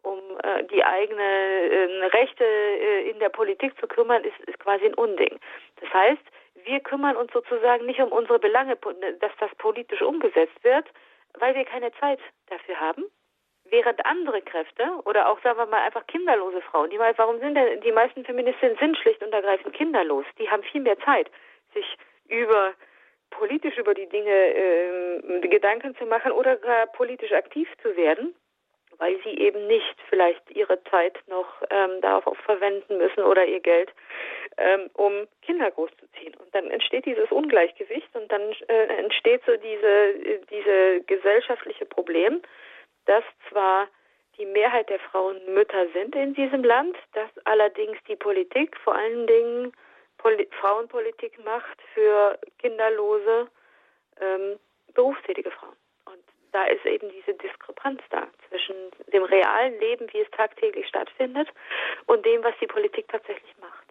um 0.07 0.19
äh, 0.43 0.63
die 0.65 0.83
eigene 0.83 1.21
äh, 1.21 2.05
Rechte 2.07 2.43
äh, 2.45 3.09
in 3.09 3.19
der 3.19 3.29
Politik 3.29 3.77
zu 3.79 3.87
kümmern, 3.87 4.23
ist, 4.23 4.39
ist 4.47 4.59
quasi 4.59 4.85
ein 4.85 4.93
Unding. 4.93 5.39
Das 5.81 5.93
heißt, 5.93 6.23
wir 6.63 6.79
kümmern 6.79 7.15
uns 7.15 7.31
sozusagen 7.33 7.85
nicht 7.85 7.99
um 7.99 8.11
unsere 8.11 8.39
Belange, 8.39 8.77
dass 9.19 9.31
das 9.39 9.53
politisch 9.57 10.01
umgesetzt 10.01 10.63
wird, 10.63 10.85
weil 11.39 11.55
wir 11.55 11.65
keine 11.65 11.91
Zeit 11.99 12.19
dafür 12.47 12.79
haben. 12.79 13.03
Während 13.69 14.05
andere 14.05 14.41
Kräfte 14.41 14.83
oder 15.03 15.29
auch, 15.29 15.41
sagen 15.41 15.59
wir 15.59 15.65
mal, 15.65 15.83
einfach 15.83 16.07
kinderlose 16.07 16.61
Frauen, 16.61 16.89
die, 16.89 16.99
warum 16.99 17.39
sind 17.39 17.55
denn 17.55 17.81
die 17.81 17.91
meisten 17.91 18.23
Feministinnen 18.23 18.77
sind 18.77 18.97
schlicht 18.97 19.21
und 19.21 19.33
ergreifend 19.33 19.75
kinderlos? 19.75 20.25
Die 20.39 20.49
haben 20.49 20.63
viel 20.63 20.81
mehr 20.81 20.97
Zeit, 20.99 21.29
sich 21.73 21.97
über 22.29 22.73
politisch 23.29 23.77
über 23.77 23.93
die 23.93 24.07
Dinge 24.07 24.31
äh, 24.31 25.47
Gedanken 25.49 25.97
zu 25.97 26.05
machen 26.05 26.31
oder 26.31 26.55
gar 26.55 26.87
politisch 26.87 27.33
aktiv 27.33 27.67
zu 27.81 27.97
werden 27.97 28.33
weil 28.99 29.19
sie 29.23 29.37
eben 29.37 29.67
nicht 29.67 29.95
vielleicht 30.09 30.49
ihre 30.51 30.83
Zeit 30.85 31.17
noch 31.27 31.47
ähm, 31.69 32.01
darauf 32.01 32.37
verwenden 32.39 32.97
müssen 32.97 33.21
oder 33.23 33.45
ihr 33.45 33.59
Geld, 33.59 33.91
ähm, 34.57 34.89
um 34.93 35.27
Kinder 35.41 35.69
großzuziehen. 35.71 36.33
Und 36.35 36.53
dann 36.53 36.69
entsteht 36.69 37.05
dieses 37.05 37.31
Ungleichgewicht 37.31 38.09
und 38.15 38.31
dann 38.31 38.41
äh, 38.67 38.85
entsteht 38.97 39.41
so 39.45 39.55
diese, 39.55 40.39
diese 40.49 41.01
gesellschaftliche 41.05 41.85
Problem, 41.85 42.41
dass 43.05 43.23
zwar 43.49 43.87
die 44.37 44.45
Mehrheit 44.45 44.89
der 44.89 44.99
Frauen 44.99 45.39
Mütter 45.53 45.87
sind 45.93 46.15
in 46.15 46.33
diesem 46.33 46.63
Land, 46.63 46.95
dass 47.13 47.29
allerdings 47.45 47.97
die 48.07 48.15
Politik 48.15 48.77
vor 48.77 48.95
allen 48.95 49.25
Dingen 49.27 49.73
Poli 50.17 50.47
Frauenpolitik 50.59 51.43
macht 51.43 51.79
für 51.93 52.37
kinderlose 52.59 53.47
ähm, 54.19 54.59
berufstätige 54.93 55.51
Frauen 55.51 55.75
da 56.57 56.65
ist 56.65 56.83
eben 56.87 57.07
diese 57.09 57.37
Diskrepanz 57.37 58.01
da 58.09 58.27
zwischen 58.49 58.75
dem 59.13 59.23
realen 59.23 59.79
Leben, 59.79 60.07
wie 60.11 60.21
es 60.21 60.31
tagtäglich 60.31 60.87
stattfindet, 60.87 61.47
und 62.07 62.25
dem, 62.25 62.43
was 62.43 62.55
die 62.59 62.65
Politik 62.65 63.07
tatsächlich 63.09 63.55
macht. 63.61 63.85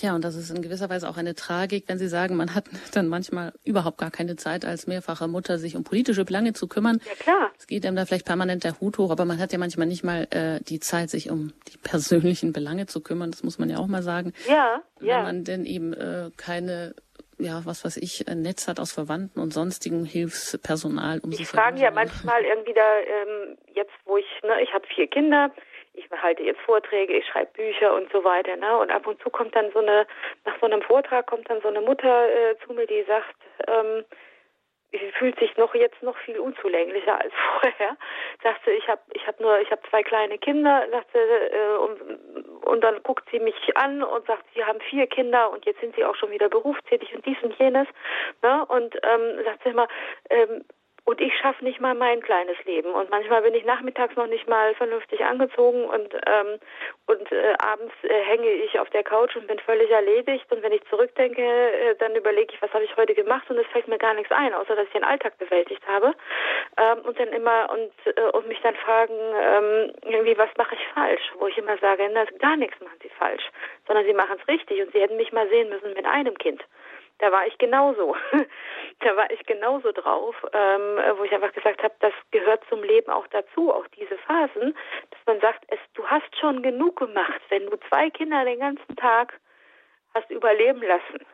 Ja, 0.00 0.14
und 0.14 0.24
das 0.24 0.36
ist 0.36 0.50
in 0.50 0.62
gewisser 0.62 0.90
Weise 0.90 1.08
auch 1.08 1.16
eine 1.16 1.34
Tragik, 1.34 1.84
wenn 1.86 1.98
Sie 1.98 2.08
sagen, 2.08 2.36
man 2.36 2.54
hat 2.54 2.64
dann 2.94 3.08
manchmal 3.08 3.52
überhaupt 3.64 3.98
gar 3.98 4.10
keine 4.10 4.36
Zeit 4.36 4.64
als 4.64 4.86
mehrfache 4.86 5.28
Mutter, 5.28 5.58
sich 5.58 5.76
um 5.76 5.84
politische 5.84 6.24
Belange 6.24 6.54
zu 6.54 6.66
kümmern. 6.66 6.98
Ja, 7.04 7.14
klar. 7.14 7.50
Es 7.58 7.66
geht 7.66 7.84
einem 7.84 7.96
da 7.96 8.06
vielleicht 8.06 8.26
permanent 8.26 8.64
der 8.64 8.80
Hut 8.80 8.96
hoch, 8.96 9.10
aber 9.10 9.26
man 9.26 9.38
hat 9.38 9.52
ja 9.52 9.58
manchmal 9.58 9.86
nicht 9.86 10.02
mal 10.02 10.26
äh, 10.30 10.60
die 10.62 10.80
Zeit, 10.80 11.10
sich 11.10 11.30
um 11.30 11.52
die 11.68 11.78
persönlichen 11.82 12.54
Belange 12.54 12.86
zu 12.86 13.02
kümmern. 13.02 13.30
Das 13.30 13.42
muss 13.42 13.58
man 13.58 13.68
ja 13.68 13.76
auch 13.76 13.86
mal 13.86 14.02
sagen. 14.02 14.32
Ja, 14.48 14.82
wenn 14.98 15.08
ja. 15.08 15.16
Wenn 15.18 15.24
man 15.24 15.44
denn 15.44 15.66
eben 15.66 15.92
äh, 15.92 16.30
keine 16.38 16.94
ja, 17.38 17.60
was 17.64 17.84
weiß 17.84 17.98
ich, 17.98 18.28
ein 18.28 18.42
Netz 18.42 18.68
hat 18.68 18.80
aus 18.80 18.92
Verwandten 18.92 19.40
und 19.40 19.52
sonstigen 19.52 20.04
Hilfspersonal 20.04 21.20
um 21.20 21.30
ich 21.30 21.38
sich 21.38 21.48
fragen 21.48 21.76
ja 21.76 21.90
manchmal 21.90 22.42
irgendwie 22.44 22.72
da, 22.72 22.98
ähm, 22.98 23.58
jetzt 23.74 23.92
wo 24.04 24.16
ich, 24.16 24.26
ne, 24.42 24.62
ich 24.62 24.72
habe 24.72 24.86
vier 24.86 25.06
Kinder, 25.06 25.50
ich 25.96 26.10
halte 26.22 26.42
jetzt 26.42 26.60
Vorträge, 26.60 27.16
ich 27.16 27.26
schreibe 27.26 27.52
Bücher 27.52 27.94
und 27.94 28.10
so 28.12 28.22
weiter, 28.22 28.56
ne? 28.56 28.76
Und 28.78 28.90
ab 28.90 29.06
und 29.06 29.20
zu 29.22 29.30
kommt 29.30 29.56
dann 29.56 29.70
so 29.72 29.78
eine, 29.80 30.06
nach 30.44 30.54
so 30.60 30.66
einem 30.66 30.82
Vortrag 30.82 31.26
kommt 31.26 31.48
dann 31.48 31.60
so 31.62 31.68
eine 31.68 31.80
Mutter 31.80 32.28
äh, 32.28 32.56
zu 32.66 32.72
mir, 32.74 32.86
die 32.86 33.02
sagt, 33.06 33.36
ähm, 33.66 34.04
fühlt 35.18 35.38
sich 35.38 35.56
noch 35.56 35.74
jetzt 35.74 36.02
noch 36.02 36.16
viel 36.18 36.38
unzulänglicher 36.38 37.20
als 37.20 37.32
vorher. 37.60 37.96
Sagte, 38.42 38.70
ich 38.72 38.88
habe 38.88 39.00
ich 39.12 39.26
habe 39.26 39.42
nur 39.42 39.60
ich 39.60 39.70
habe 39.70 39.82
zwei 39.90 40.02
kleine 40.02 40.38
Kinder, 40.38 40.86
sagte 40.90 41.18
äh, 41.18 41.76
und, 41.78 42.64
und 42.64 42.80
dann 42.82 43.02
guckt 43.02 43.28
sie 43.30 43.40
mich 43.40 43.76
an 43.76 44.02
und 44.02 44.26
sagt, 44.26 44.44
sie 44.54 44.64
haben 44.64 44.80
vier 44.80 45.06
Kinder 45.06 45.50
und 45.50 45.64
jetzt 45.66 45.80
sind 45.80 45.94
sie 45.96 46.04
auch 46.04 46.16
schon 46.16 46.30
wieder 46.30 46.48
berufstätig 46.48 47.14
und 47.14 47.24
dies 47.24 47.38
und 47.42 47.58
jenes. 47.58 47.88
Ne? 48.42 48.64
Und 48.66 48.94
ähm, 49.02 49.44
sagt 49.44 49.62
sie 49.64 49.70
immer, 49.70 49.88
ähm, 50.30 50.64
und 51.06 51.20
ich 51.20 51.32
schaffe 51.38 51.64
nicht 51.64 51.80
mal 51.80 51.94
mein 51.94 52.20
kleines 52.20 52.56
Leben. 52.64 52.90
Und 52.90 53.10
manchmal 53.10 53.40
bin 53.42 53.54
ich 53.54 53.64
nachmittags 53.64 54.16
noch 54.16 54.26
nicht 54.26 54.48
mal 54.48 54.74
vernünftig 54.74 55.24
angezogen 55.24 55.84
und, 55.84 56.12
ähm, 56.26 56.58
und 57.06 57.30
äh, 57.30 57.54
abends 57.58 57.94
äh, 58.02 58.22
hänge 58.24 58.50
ich 58.50 58.78
auf 58.80 58.90
der 58.90 59.04
Couch 59.04 59.36
und 59.36 59.46
bin 59.46 59.60
völlig 59.60 59.88
erledigt. 59.88 60.50
Und 60.50 60.64
wenn 60.64 60.72
ich 60.72 60.82
zurückdenke, 60.90 61.42
äh, 61.42 61.94
dann 62.00 62.16
überlege 62.16 62.52
ich, 62.52 62.60
was 62.60 62.72
habe 62.72 62.82
ich 62.82 62.96
heute 62.96 63.14
gemacht 63.14 63.48
und 63.48 63.56
es 63.56 63.66
fällt 63.68 63.86
mir 63.86 63.98
gar 63.98 64.14
nichts 64.14 64.32
ein, 64.32 64.52
außer 64.52 64.74
dass 64.74 64.86
ich 64.88 64.92
den 64.94 65.04
Alltag 65.04 65.38
bewältigt 65.38 65.86
habe. 65.86 66.12
Ähm, 66.76 66.98
und 67.04 67.18
dann 67.20 67.28
immer 67.28 67.70
und, 67.70 68.16
äh, 68.16 68.30
und 68.32 68.48
mich 68.48 68.60
dann 68.62 68.74
fragen, 68.74 69.14
ähm, 69.14 69.92
irgendwie, 70.02 70.36
was 70.36 70.50
mache 70.58 70.74
ich 70.74 70.88
falsch? 70.92 71.22
Wo 71.38 71.46
ich 71.46 71.56
immer 71.56 71.78
sage, 71.78 72.10
na, 72.12 72.24
gar 72.40 72.56
nichts 72.56 72.80
machen 72.80 72.98
sie 73.00 73.10
falsch, 73.10 73.48
sondern 73.86 74.04
sie 74.06 74.12
machen 74.12 74.38
es 74.40 74.48
richtig 74.48 74.82
und 74.82 74.92
sie 74.92 75.00
hätten 75.00 75.16
mich 75.16 75.32
mal 75.32 75.48
sehen 75.50 75.68
müssen 75.68 75.94
mit 75.94 76.04
einem 76.04 76.36
Kind 76.36 76.64
da 77.18 77.32
war 77.32 77.46
ich 77.46 77.56
genauso. 77.58 78.16
da 79.00 79.16
war 79.16 79.30
ich 79.30 79.44
genauso 79.46 79.92
drauf, 79.92 80.34
ähm, 80.52 80.98
wo 81.16 81.24
ich 81.24 81.32
einfach 81.32 81.52
gesagt 81.52 81.82
habe, 81.82 81.94
das 82.00 82.12
gehört 82.30 82.62
zum 82.68 82.82
Leben 82.82 83.10
auch 83.10 83.26
dazu, 83.28 83.72
auch 83.72 83.86
diese 83.88 84.16
Phasen, 84.18 84.76
dass 85.10 85.20
man 85.26 85.40
sagt, 85.40 85.64
es, 85.68 85.78
du 85.94 86.06
hast 86.06 86.36
schon 86.38 86.62
genug 86.62 86.96
gemacht, 86.96 87.40
wenn 87.48 87.66
du 87.66 87.76
zwei 87.88 88.10
Kinder 88.10 88.44
den 88.44 88.60
ganzen 88.60 88.96
Tag 88.96 89.38
hast 90.14 90.30
überleben 90.30 90.82
lassen. 90.82 91.26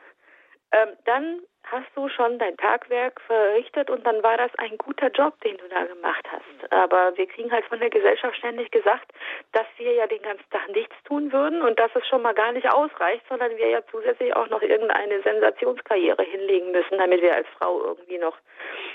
Ähm, 0.72 0.96
dann 1.04 1.40
hast 1.64 1.88
du 1.94 2.08
schon 2.08 2.38
dein 2.38 2.56
Tagwerk 2.56 3.20
verrichtet 3.22 3.88
und 3.90 4.04
dann 4.06 4.22
war 4.22 4.36
das 4.36 4.50
ein 4.58 4.76
guter 4.78 5.08
Job, 5.08 5.40
den 5.40 5.56
du 5.56 5.68
da 5.68 5.84
gemacht 5.84 6.26
hast. 6.30 6.72
Aber 6.72 7.16
wir 7.16 7.26
kriegen 7.26 7.50
halt 7.50 7.64
von 7.66 7.80
der 7.80 7.90
Gesellschaft 7.90 8.36
ständig 8.36 8.70
gesagt, 8.70 9.12
dass 9.52 9.66
wir 9.76 9.92
ja 9.92 10.06
den 10.06 10.22
ganzen 10.22 10.48
Tag 10.50 10.68
nichts 10.68 10.94
tun 11.04 11.32
würden 11.32 11.62
und 11.62 11.78
dass 11.78 11.90
es 11.94 12.06
schon 12.06 12.22
mal 12.22 12.34
gar 12.34 12.52
nicht 12.52 12.70
ausreicht, 12.70 13.24
sondern 13.28 13.56
wir 13.56 13.68
ja 13.68 13.80
zusätzlich 13.90 14.34
auch 14.34 14.48
noch 14.48 14.62
irgendeine 14.62 15.22
Sensationskarriere 15.22 16.22
hinlegen 16.22 16.72
müssen, 16.72 16.98
damit 16.98 17.22
wir 17.22 17.34
als 17.34 17.48
Frau 17.58 17.82
irgendwie 17.82 18.18
noch 18.18 18.36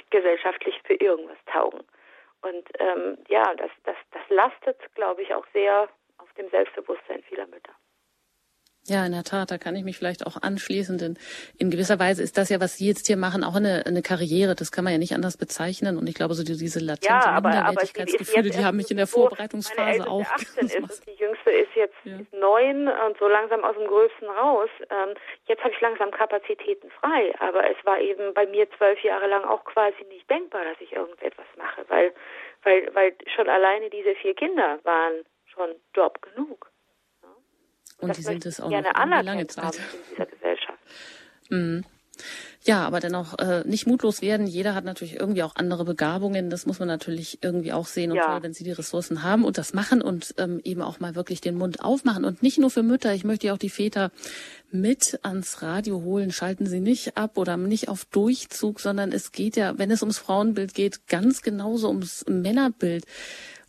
gesellschaftlich 0.09 0.79
für 0.85 0.95
irgendwas 0.95 1.37
taugen. 1.51 1.83
Und 2.41 2.67
ähm, 2.79 3.17
ja, 3.27 3.53
das, 3.55 3.71
das, 3.83 3.95
das 4.11 4.21
lastet, 4.29 4.77
glaube 4.95 5.21
ich, 5.21 5.33
auch 5.33 5.45
sehr 5.53 5.89
auf 6.19 6.31
dem 6.33 6.49
Selbstbewusstsein 6.49 7.23
vieler 7.23 7.47
Mütter. 7.47 7.73
Ja, 8.89 9.05
in 9.05 9.11
der 9.11 9.23
Tat, 9.23 9.51
da 9.51 9.57
kann 9.57 9.75
ich 9.75 9.83
mich 9.83 9.97
vielleicht 9.97 10.25
auch 10.25 10.41
anschließen, 10.41 10.97
denn 10.97 11.17
in 11.57 11.69
gewisser 11.69 11.99
Weise 11.99 12.23
ist 12.23 12.37
das 12.37 12.49
ja, 12.49 12.61
was 12.61 12.77
Sie 12.77 12.87
jetzt 12.87 13.07
hier 13.07 13.17
machen, 13.17 13.43
auch 13.43 13.55
eine, 13.55 13.85
eine 13.85 14.01
Karriere. 14.01 14.55
Das 14.55 14.71
kann 14.71 14.85
man 14.85 14.93
ja 14.93 14.99
nicht 14.99 15.13
anders 15.13 15.35
bezeichnen. 15.35 15.97
Und 15.97 16.07
ich 16.07 16.15
glaube, 16.15 16.35
so 16.35 16.43
diese 16.43 16.79
latenten 16.79 17.09
ja, 17.09 17.25
aber, 17.25 17.49
Minderwertigkeitsgefühle, 17.49 18.49
die 18.49 18.63
haben 18.63 18.77
mich 18.77 18.89
in 18.89 18.95
der 18.95 19.07
Vorbereitungsphase 19.07 20.09
auch. 20.09 20.21
18 20.21 20.67
ist 20.67 21.05
die 21.05 21.19
jüngste 21.19 21.51
ist 21.51 21.75
jetzt 21.75 21.95
ja. 22.05 22.17
neun 22.31 22.87
und 22.87 23.17
so 23.19 23.27
langsam 23.27 23.63
aus 23.65 23.75
dem 23.75 23.87
Größten 23.87 24.29
raus. 24.29 24.69
Ähm, 24.89 25.15
jetzt 25.47 25.63
habe 25.63 25.73
ich 25.73 25.81
langsam 25.81 26.11
Kapazitäten 26.11 26.89
frei, 27.01 27.33
aber 27.39 27.69
es 27.69 27.77
war 27.83 27.99
eben 27.99 28.33
bei 28.33 28.45
mir 28.45 28.69
zwölf 28.77 29.03
Jahre 29.03 29.27
lang 29.27 29.43
auch 29.43 29.65
quasi 29.65 30.03
nicht 30.09 30.29
denkbar, 30.29 30.63
dass 30.63 30.79
ich 30.79 30.93
irgendetwas 30.93 31.47
mache, 31.57 31.83
weil, 31.89 32.13
weil, 32.63 32.89
weil 32.93 33.13
schon 33.35 33.49
alleine 33.49 33.89
diese 33.89 34.15
vier 34.15 34.33
Kinder 34.33 34.79
waren 34.83 35.25
schon 35.45 35.75
Job 35.93 36.21
genug. 36.21 36.71
Und 37.99 38.17
die 38.17 38.21
sind 38.21 38.45
es 38.45 38.59
auch 38.59 38.69
noch 38.69 38.83
eine 38.93 39.21
lange 39.23 39.47
Zeit. 39.47 39.75
in 39.75 39.81
dieser 40.11 40.25
Gesellschaft. 40.25 40.79
Mhm. 41.49 41.83
Ja, 42.63 42.85
aber 42.85 42.99
dennoch 42.99 43.39
äh, 43.39 43.63
nicht 43.65 43.87
mutlos 43.87 44.21
werden. 44.21 44.45
Jeder 44.45 44.75
hat 44.75 44.83
natürlich 44.83 45.15
irgendwie 45.15 45.43
auch 45.43 45.55
andere 45.55 45.85
Begabungen. 45.85 46.49
Das 46.49 46.65
muss 46.65 46.79
man 46.79 46.87
natürlich 46.87 47.39
irgendwie 47.41 47.71
auch 47.71 47.85
sehen. 47.85 48.11
Und 48.11 48.17
ja. 48.17 48.25
toll, 48.25 48.43
wenn 48.43 48.53
sie 48.53 48.63
die 48.65 48.71
Ressourcen 48.71 49.23
haben 49.23 49.45
und 49.45 49.57
das 49.57 49.73
machen 49.73 50.01
und 50.01 50.35
ähm, 50.37 50.59
eben 50.63 50.81
auch 50.81 50.99
mal 50.99 51.15
wirklich 51.15 51.39
den 51.39 51.55
Mund 51.57 51.81
aufmachen. 51.81 52.25
Und 52.25 52.43
nicht 52.43 52.57
nur 52.57 52.69
für 52.69 52.83
Mütter. 52.83 53.13
Ich 53.13 53.23
möchte 53.23 53.47
ja 53.47 53.53
auch 53.53 53.57
die 53.57 53.69
Väter 53.69 54.11
mit 54.69 55.19
ans 55.23 55.61
Radio 55.61 56.01
holen. 56.01 56.31
Schalten 56.31 56.65
Sie 56.65 56.81
nicht 56.81 57.15
ab 57.15 57.37
oder 57.37 57.55
nicht 57.55 57.87
auf 57.87 58.03
Durchzug, 58.05 58.81
sondern 58.81 59.13
es 59.13 59.31
geht 59.31 59.55
ja, 59.55 59.77
wenn 59.77 59.91
es 59.91 60.01
ums 60.01 60.17
Frauenbild 60.17 60.73
geht, 60.73 61.07
ganz 61.07 61.41
genauso 61.41 61.87
ums 61.87 62.25
Männerbild. 62.27 63.05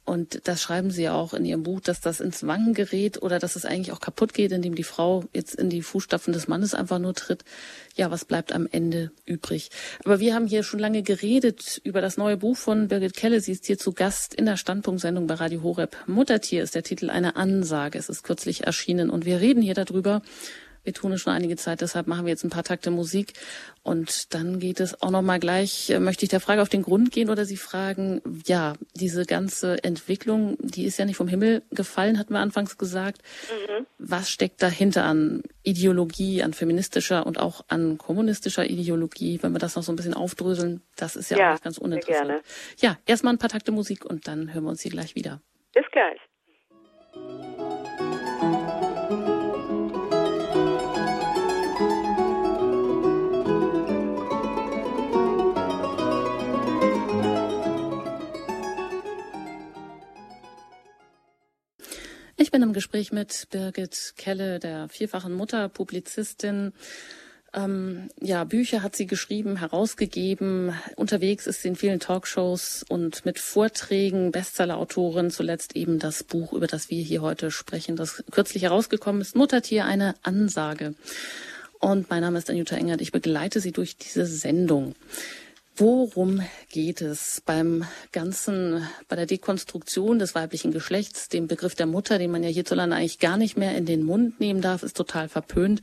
Und 0.08 0.48
das 0.48 0.62
schreiben 0.62 0.90
Sie 0.90 1.02
ja 1.02 1.12
auch 1.12 1.34
in 1.34 1.44
Ihrem 1.44 1.64
Buch, 1.64 1.80
dass 1.80 2.00
das 2.00 2.20
ins 2.20 2.46
Wanken 2.46 2.72
gerät 2.72 3.20
oder 3.20 3.38
dass 3.38 3.56
es 3.56 3.66
eigentlich 3.66 3.92
auch 3.92 4.00
kaputt 4.00 4.32
geht, 4.32 4.52
indem 4.52 4.74
die 4.74 4.82
Frau 4.82 5.24
jetzt 5.34 5.54
in 5.54 5.68
die 5.68 5.82
Fußstapfen 5.82 6.32
des 6.32 6.48
Mannes 6.48 6.72
einfach 6.72 6.98
nur 6.98 7.12
tritt. 7.12 7.44
Ja, 7.94 8.10
was 8.10 8.24
bleibt 8.24 8.54
am 8.54 8.66
Ende 8.70 9.10
übrig? 9.26 9.68
Aber 10.06 10.18
wir 10.18 10.34
haben 10.34 10.46
hier 10.46 10.62
schon 10.62 10.80
lange 10.80 11.02
geredet 11.02 11.78
über 11.84 12.00
das 12.00 12.16
neue 12.16 12.38
Buch 12.38 12.56
von 12.56 12.88
Birgit 12.88 13.16
Kelle. 13.16 13.42
Sie 13.42 13.52
ist 13.52 13.66
hier 13.66 13.76
zu 13.76 13.92
Gast 13.92 14.32
in 14.32 14.46
der 14.46 14.56
Standpunktsendung 14.56 15.26
bei 15.26 15.34
Radio 15.34 15.62
Horeb. 15.62 15.94
Muttertier 16.06 16.62
ist 16.62 16.74
der 16.74 16.84
Titel 16.84 17.10
einer 17.10 17.36
Ansage. 17.36 17.98
Es 17.98 18.08
ist 18.08 18.22
kürzlich 18.22 18.64
erschienen 18.64 19.10
und 19.10 19.26
wir 19.26 19.40
reden 19.42 19.60
hier 19.60 19.74
darüber, 19.74 20.22
wir 20.88 20.94
tun 20.94 21.12
es 21.12 21.20
schon 21.20 21.34
einige 21.34 21.56
Zeit, 21.56 21.82
deshalb 21.82 22.06
machen 22.06 22.24
wir 22.24 22.30
jetzt 22.30 22.44
ein 22.44 22.50
paar 22.50 22.64
Takte 22.64 22.90
Musik. 22.90 23.34
Und 23.82 24.32
dann 24.32 24.58
geht 24.58 24.80
es 24.80 25.02
auch 25.02 25.10
nochmal 25.10 25.38
gleich, 25.38 25.90
äh, 25.90 26.00
möchte 26.00 26.24
ich 26.24 26.30
der 26.30 26.40
Frage 26.40 26.62
auf 26.62 26.70
den 26.70 26.80
Grund 26.80 27.12
gehen 27.12 27.28
oder 27.28 27.44
Sie 27.44 27.58
fragen, 27.58 28.22
ja, 28.46 28.72
diese 28.94 29.26
ganze 29.26 29.84
Entwicklung, 29.84 30.56
die 30.60 30.86
ist 30.86 30.98
ja 30.98 31.04
nicht 31.04 31.18
vom 31.18 31.28
Himmel 31.28 31.62
gefallen, 31.70 32.18
hatten 32.18 32.32
wir 32.32 32.40
anfangs 32.40 32.78
gesagt. 32.78 33.20
Mhm. 33.50 33.84
Was 33.98 34.30
steckt 34.30 34.62
dahinter 34.62 35.04
an 35.04 35.42
Ideologie, 35.62 36.42
an 36.42 36.54
feministischer 36.54 37.26
und 37.26 37.38
auch 37.38 37.66
an 37.68 37.98
kommunistischer 37.98 38.64
Ideologie, 38.64 39.38
wenn 39.42 39.52
wir 39.52 39.58
das 39.58 39.76
noch 39.76 39.82
so 39.82 39.92
ein 39.92 39.96
bisschen 39.96 40.14
aufdröseln? 40.14 40.80
Das 40.96 41.16
ist 41.16 41.30
ja, 41.30 41.36
ja 41.36 41.48
auch 41.48 41.52
nicht 41.52 41.64
ganz 41.64 41.76
uninteressant. 41.76 42.28
Gerne. 42.28 42.42
Ja, 42.78 42.96
erstmal 43.04 43.34
ein 43.34 43.38
paar 43.38 43.50
Takte 43.50 43.72
Musik 43.72 44.06
und 44.06 44.26
dann 44.26 44.54
hören 44.54 44.64
wir 44.64 44.70
uns 44.70 44.80
hier 44.80 44.90
gleich 44.90 45.14
wieder. 45.14 45.42
Bis 45.74 45.84
gleich. 45.92 46.18
Ich 62.48 62.52
bin 62.52 62.62
im 62.62 62.72
Gespräch 62.72 63.12
mit 63.12 63.48
Birgit 63.50 64.14
Kelle, 64.16 64.58
der 64.58 64.88
vierfachen 64.88 65.34
Mutter, 65.34 65.68
Publizistin. 65.68 66.72
Ähm, 67.52 68.08
ja, 68.22 68.44
Bücher 68.44 68.82
hat 68.82 68.96
sie 68.96 69.06
geschrieben, 69.06 69.58
herausgegeben. 69.58 70.72
Unterwegs 70.96 71.46
ist 71.46 71.60
sie 71.60 71.68
in 71.68 71.76
vielen 71.76 72.00
Talkshows 72.00 72.86
und 72.88 73.26
mit 73.26 73.38
Vorträgen, 73.38 74.32
Bestsellerautorin, 74.32 75.30
zuletzt 75.30 75.76
eben 75.76 75.98
das 75.98 76.24
Buch, 76.24 76.54
über 76.54 76.66
das 76.66 76.88
wir 76.88 77.02
hier 77.02 77.20
heute 77.20 77.50
sprechen, 77.50 77.96
das 77.96 78.24
kürzlich 78.30 78.62
herausgekommen 78.62 79.20
ist, 79.20 79.36
Muttertier, 79.36 79.84
eine 79.84 80.14
Ansage. 80.22 80.94
Und 81.80 82.08
mein 82.08 82.22
Name 82.22 82.38
ist 82.38 82.48
Anjuta 82.48 82.76
Engert. 82.76 83.02
Ich 83.02 83.12
begleite 83.12 83.60
Sie 83.60 83.72
durch 83.72 83.98
diese 83.98 84.24
Sendung. 84.24 84.94
Worum 85.80 86.42
geht 86.70 87.02
es 87.02 87.40
beim 87.46 87.84
ganzen, 88.10 88.84
bei 89.06 89.14
der 89.14 89.26
Dekonstruktion 89.26 90.18
des 90.18 90.34
weiblichen 90.34 90.72
Geschlechts? 90.72 91.28
Den 91.28 91.46
Begriff 91.46 91.76
der 91.76 91.86
Mutter, 91.86 92.18
den 92.18 92.32
man 92.32 92.42
ja 92.42 92.48
hierzulande 92.48 92.96
eigentlich 92.96 93.20
gar 93.20 93.36
nicht 93.36 93.56
mehr 93.56 93.76
in 93.76 93.86
den 93.86 94.02
Mund 94.02 94.40
nehmen 94.40 94.60
darf, 94.60 94.82
ist 94.82 94.96
total 94.96 95.28
verpönt. 95.28 95.80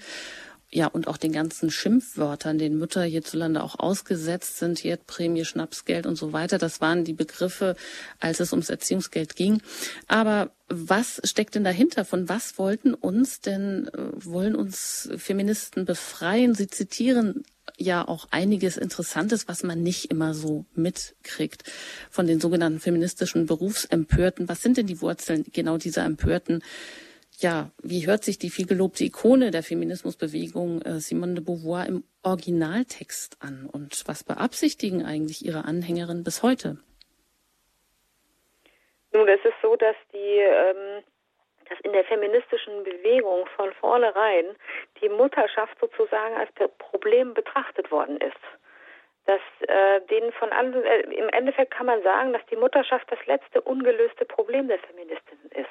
Ja, 0.69 0.87
und 0.87 1.07
auch 1.07 1.15
den 1.15 1.31
ganzen 1.31 1.71
Schimpfwörtern, 1.71 2.57
den 2.57 2.77
Mütter 2.77 3.03
hierzulande 3.03 3.63
auch 3.63 3.79
ausgesetzt 3.79 4.57
sind, 4.57 4.79
hier 4.79 4.97
Prämie, 4.97 5.45
Schnapsgeld 5.45 6.05
und 6.05 6.17
so 6.17 6.33
weiter. 6.33 6.57
Das 6.57 6.81
waren 6.81 7.05
die 7.05 7.13
Begriffe, 7.13 7.77
als 8.19 8.41
es 8.41 8.51
ums 8.51 8.69
Erziehungsgeld 8.69 9.37
ging. 9.37 9.61
Aber 10.07 10.51
was 10.67 11.21
steckt 11.23 11.55
denn 11.55 11.63
dahinter? 11.63 12.03
Von 12.03 12.27
was 12.27 12.57
wollten 12.57 12.93
uns 12.93 13.39
denn, 13.39 13.87
äh, 13.93 14.09
wollen 14.13 14.57
uns 14.57 15.09
Feministen 15.15 15.85
befreien? 15.85 16.53
Sie 16.53 16.67
zitieren 16.67 17.45
ja 17.77 18.07
auch 18.07 18.27
einiges 18.31 18.77
Interessantes, 18.77 19.47
was 19.47 19.63
man 19.63 19.81
nicht 19.83 20.11
immer 20.11 20.33
so 20.33 20.65
mitkriegt 20.73 21.63
von 22.09 22.27
den 22.27 22.39
sogenannten 22.39 22.79
feministischen 22.79 23.45
Berufsempörten. 23.45 24.47
Was 24.49 24.61
sind 24.61 24.77
denn 24.77 24.87
die 24.87 25.01
Wurzeln 25.01 25.45
genau 25.51 25.77
dieser 25.77 26.05
Empörten? 26.05 26.63
Ja, 27.39 27.71
wie 27.83 28.07
hört 28.07 28.23
sich 28.23 28.39
die 28.39 28.49
vielgelobte 28.49 29.03
Ikone 29.03 29.51
der 29.51 29.61
Feminismusbewegung 29.61 30.81
äh, 30.83 30.99
Simone 30.99 31.35
de 31.35 31.43
Beauvoir 31.43 31.85
im 31.85 32.03
Originaltext 32.23 33.37
an? 33.41 33.67
Und 33.69 34.03
was 34.07 34.23
beabsichtigen 34.23 35.03
eigentlich 35.03 35.45
ihre 35.45 35.65
Anhängerinnen 35.65 36.23
bis 36.23 36.43
heute? 36.43 36.77
Nun, 39.11 39.27
es 39.27 39.43
ist 39.43 39.55
so, 39.61 39.75
dass 39.75 39.95
die 40.13 40.17
ähm, 40.17 41.03
dass 41.69 41.79
in 41.81 41.93
der 41.93 42.03
feministischen 42.05 42.83
Bewegung 42.83 43.45
von 43.55 43.71
vornherein 43.73 44.45
die 45.01 45.09
Mutterschaft 45.09 45.77
sozusagen 45.79 46.35
als 46.35 46.49
Problem 46.77 47.33
betrachtet 47.33 47.91
worden 47.91 48.17
ist. 48.17 48.39
Dass 49.25 49.41
äh, 49.67 50.01
denen 50.09 50.31
von 50.33 50.51
an, 50.51 50.73
äh, 50.83 50.99
im 51.01 51.29
Endeffekt 51.29 51.71
kann 51.71 51.87
man 51.87 52.01
sagen, 52.03 52.33
dass 52.33 52.45
die 52.47 52.55
Mutterschaft 52.55 53.11
das 53.11 53.23
letzte 53.25 53.61
ungelöste 53.61 54.25
Problem 54.25 54.67
der 54.67 54.79
Feministinnen 54.79 55.49
ist. 55.51 55.69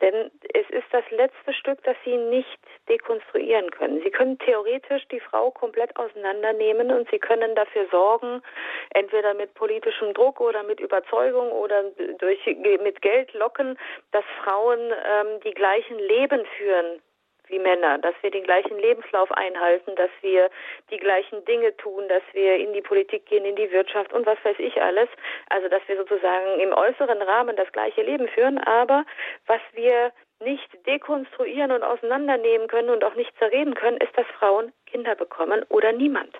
Denn 0.00 0.30
es 0.52 0.68
ist 0.70 0.86
das 0.92 1.04
letzte 1.10 1.54
Stück, 1.54 1.82
das 1.84 1.96
sie 2.04 2.16
nicht 2.16 2.58
dekonstruieren 2.88 3.70
können. 3.70 4.02
Sie 4.02 4.10
können 4.10 4.38
theoretisch 4.38 5.06
die 5.08 5.20
Frau 5.20 5.50
komplett 5.50 5.96
auseinandernehmen 5.96 6.92
und 6.92 7.08
sie 7.10 7.18
können 7.18 7.54
dafür 7.54 7.86
sorgen, 7.90 8.42
entweder 8.90 9.34
mit 9.34 9.54
politischem 9.54 10.12
Druck 10.12 10.40
oder 10.40 10.62
mit 10.64 10.80
Überzeugung 10.80 11.50
oder 11.50 11.84
durch, 12.18 12.44
mit 12.82 13.00
Geld 13.00 13.32
locken, 13.32 13.78
dass 14.12 14.24
Frauen 14.42 14.80
ähm, 14.80 15.40
die 15.44 15.54
gleichen 15.54 15.98
Leben 15.98 16.44
führen 16.58 17.00
wie 17.48 17.58
Männer, 17.58 17.98
dass 17.98 18.14
wir 18.22 18.30
den 18.30 18.44
gleichen 18.44 18.78
Lebenslauf 18.78 19.30
einhalten, 19.32 19.94
dass 19.96 20.10
wir 20.20 20.50
die 20.90 20.98
gleichen 20.98 21.44
Dinge 21.44 21.76
tun, 21.76 22.08
dass 22.08 22.22
wir 22.32 22.56
in 22.56 22.72
die 22.72 22.82
Politik 22.82 23.26
gehen, 23.26 23.44
in 23.44 23.56
die 23.56 23.70
Wirtschaft 23.70 24.12
und 24.12 24.26
was 24.26 24.38
weiß 24.44 24.56
ich 24.58 24.80
alles. 24.80 25.08
Also 25.48 25.68
dass 25.68 25.82
wir 25.86 25.96
sozusagen 25.96 26.60
im 26.60 26.72
äußeren 26.72 27.22
Rahmen 27.22 27.56
das 27.56 27.70
gleiche 27.72 28.02
Leben 28.02 28.28
führen, 28.28 28.58
aber 28.58 29.04
was 29.46 29.60
wir 29.72 30.12
nicht 30.40 30.68
dekonstruieren 30.86 31.72
und 31.72 31.82
auseinandernehmen 31.82 32.68
können 32.68 32.90
und 32.90 33.04
auch 33.04 33.14
nicht 33.14 33.32
zerreden 33.38 33.74
können, 33.74 33.96
ist, 33.98 34.16
dass 34.16 34.26
Frauen 34.38 34.72
Kinder 34.84 35.14
bekommen 35.14 35.64
oder 35.70 35.92
niemand. 35.92 36.34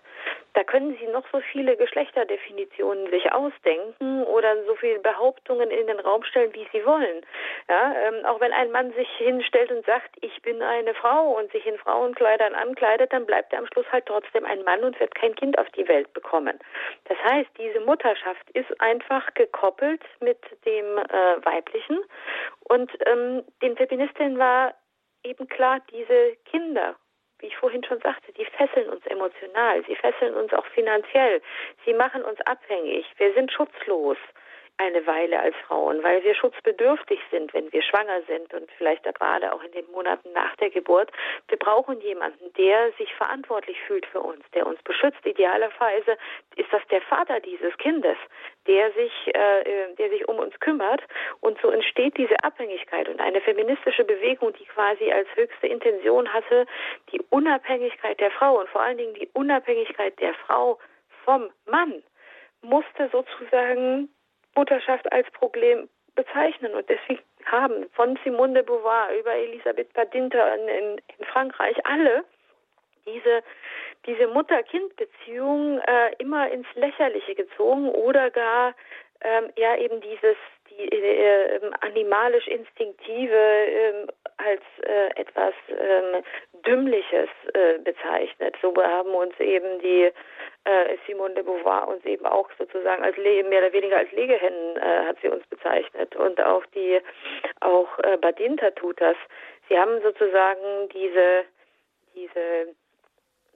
Da 0.56 0.64
können 0.64 0.96
Sie 0.98 1.06
noch 1.08 1.24
so 1.30 1.40
viele 1.52 1.76
Geschlechterdefinitionen 1.76 3.10
sich 3.10 3.30
ausdenken 3.30 4.24
oder 4.24 4.64
so 4.64 4.74
viele 4.76 5.00
Behauptungen 5.00 5.70
in 5.70 5.86
den 5.86 6.00
Raum 6.00 6.24
stellen, 6.24 6.50
wie 6.54 6.66
Sie 6.72 6.82
wollen. 6.86 7.26
Ja, 7.68 7.94
ähm, 7.94 8.24
auch 8.24 8.40
wenn 8.40 8.54
ein 8.54 8.70
Mann 8.70 8.90
sich 8.94 9.08
hinstellt 9.18 9.70
und 9.70 9.84
sagt, 9.84 10.16
ich 10.22 10.40
bin 10.40 10.62
eine 10.62 10.94
Frau 10.94 11.36
und 11.36 11.52
sich 11.52 11.66
in 11.66 11.76
Frauenkleidern 11.76 12.54
ankleidet, 12.54 13.12
dann 13.12 13.26
bleibt 13.26 13.52
er 13.52 13.58
am 13.58 13.66
Schluss 13.66 13.84
halt 13.92 14.06
trotzdem 14.06 14.46
ein 14.46 14.62
Mann 14.62 14.82
und 14.82 14.98
wird 14.98 15.14
kein 15.14 15.34
Kind 15.34 15.58
auf 15.58 15.68
die 15.72 15.86
Welt 15.88 16.10
bekommen. 16.14 16.58
Das 17.04 17.18
heißt, 17.22 17.50
diese 17.58 17.80
Mutterschaft 17.80 18.48
ist 18.54 18.80
einfach 18.80 19.34
gekoppelt 19.34 20.00
mit 20.20 20.38
dem 20.64 20.96
äh, 20.96 21.44
Weiblichen 21.44 22.00
und 22.60 22.90
ähm, 23.04 23.44
den 23.60 23.76
Feministinnen 23.76 24.38
war 24.38 24.72
eben 25.22 25.46
klar, 25.48 25.80
diese 25.90 26.34
Kinder 26.46 26.96
wie 27.38 27.46
ich 27.46 27.56
vorhin 27.56 27.84
schon 27.84 28.00
sagte, 28.00 28.32
die 28.32 28.44
fesseln 28.44 28.88
uns 28.88 29.04
emotional, 29.06 29.84
sie 29.86 29.96
fesseln 29.96 30.34
uns 30.34 30.52
auch 30.52 30.66
finanziell, 30.66 31.42
sie 31.84 31.94
machen 31.94 32.22
uns 32.22 32.40
abhängig, 32.42 33.06
wir 33.18 33.32
sind 33.34 33.52
schutzlos 33.52 34.18
eine 34.78 35.06
Weile 35.06 35.40
als 35.40 35.56
Frauen, 35.66 36.02
weil 36.02 36.22
wir 36.22 36.34
schutzbedürftig 36.34 37.18
sind, 37.30 37.54
wenn 37.54 37.72
wir 37.72 37.82
schwanger 37.82 38.22
sind 38.26 38.52
und 38.52 38.70
vielleicht 38.76 39.04
gerade 39.04 39.52
auch 39.52 39.62
in 39.62 39.72
den 39.72 39.90
Monaten 39.90 40.32
nach 40.32 40.54
der 40.56 40.70
Geburt. 40.70 41.10
Wir 41.48 41.58
brauchen 41.58 42.00
jemanden, 42.00 42.52
der 42.54 42.92
sich 42.98 43.12
verantwortlich 43.14 43.78
fühlt 43.86 44.04
für 44.06 44.20
uns, 44.20 44.44
der 44.54 44.66
uns 44.66 44.82
beschützt. 44.82 45.24
Idealerweise 45.24 46.18
ist 46.56 46.72
das 46.72 46.82
der 46.90 47.00
Vater 47.02 47.40
dieses 47.40 47.76
Kindes, 47.78 48.16
der 48.66 48.92
sich, 48.92 49.12
äh, 49.34 49.94
der 49.94 50.10
sich 50.10 50.28
um 50.28 50.38
uns 50.38 50.58
kümmert. 50.60 51.02
Und 51.40 51.58
so 51.62 51.70
entsteht 51.70 52.18
diese 52.18 52.36
Abhängigkeit 52.42 53.08
und 53.08 53.20
eine 53.20 53.40
feministische 53.40 54.04
Bewegung, 54.04 54.52
die 54.54 54.66
quasi 54.66 55.10
als 55.10 55.28
höchste 55.34 55.68
Intention 55.68 56.32
hatte, 56.32 56.66
die 57.12 57.20
Unabhängigkeit 57.30 58.20
der 58.20 58.30
Frau 58.30 58.60
und 58.60 58.68
vor 58.68 58.82
allen 58.82 58.98
Dingen 58.98 59.14
die 59.14 59.30
Unabhängigkeit 59.32 60.18
der 60.20 60.34
Frau 60.34 60.78
vom 61.24 61.50
Mann 61.66 62.02
musste 62.62 63.08
sozusagen 63.10 64.08
Mutterschaft 64.56 65.10
als 65.12 65.30
Problem 65.32 65.88
bezeichnen. 66.14 66.74
Und 66.74 66.88
deswegen 66.88 67.22
haben 67.44 67.86
von 67.92 68.18
Simone 68.24 68.54
de 68.54 68.62
Beauvoir 68.62 69.14
über 69.18 69.32
Elisabeth 69.34 69.92
Badinter 69.92 70.56
in, 70.56 70.68
in, 70.68 71.00
in 71.18 71.24
Frankreich 71.26 71.76
alle 71.86 72.24
diese, 73.06 73.42
diese 74.06 74.26
Mutter-Kind-Beziehung 74.26 75.78
äh, 75.78 76.14
immer 76.18 76.50
ins 76.50 76.66
Lächerliche 76.74 77.34
gezogen 77.34 77.88
oder 77.90 78.30
gar 78.30 78.74
ähm, 79.20 79.50
ja 79.56 79.76
eben 79.76 80.00
dieses 80.00 80.36
die 80.78 80.92
äh, 80.92 81.56
äh, 81.56 81.70
animalisch-instinktive 81.80 83.34
äh, 83.34 84.06
als 84.36 84.62
äh, 84.82 85.20
etwas 85.20 85.54
ähm, 85.68 86.22
Dümmliches 86.66 87.28
äh, 87.54 87.78
bezeichnet. 87.78 88.56
So 88.60 88.74
haben 88.76 89.14
uns 89.14 89.38
eben 89.40 89.78
die 89.80 90.12
äh, 90.64 90.96
Simone 91.06 91.34
de 91.34 91.42
Beauvoir 91.42 91.88
uns 91.88 92.04
eben 92.04 92.26
auch 92.26 92.48
sozusagen 92.58 93.02
als 93.02 93.16
mehr 93.16 93.42
oder 93.44 93.72
weniger 93.72 93.98
als 93.98 94.10
Legehennen 94.12 94.76
äh, 94.76 95.06
hat 95.06 95.16
sie 95.22 95.28
uns 95.28 95.46
bezeichnet 95.46 96.14
und 96.16 96.40
auch 96.40 96.64
die 96.66 97.00
auch 97.60 97.98
äh, 98.00 98.16
Badinter 98.16 98.74
tut 98.74 99.00
das. 99.00 99.16
Sie 99.68 99.78
haben 99.78 100.00
sozusagen 100.02 100.88
diese 100.92 101.44
diese 102.14 102.74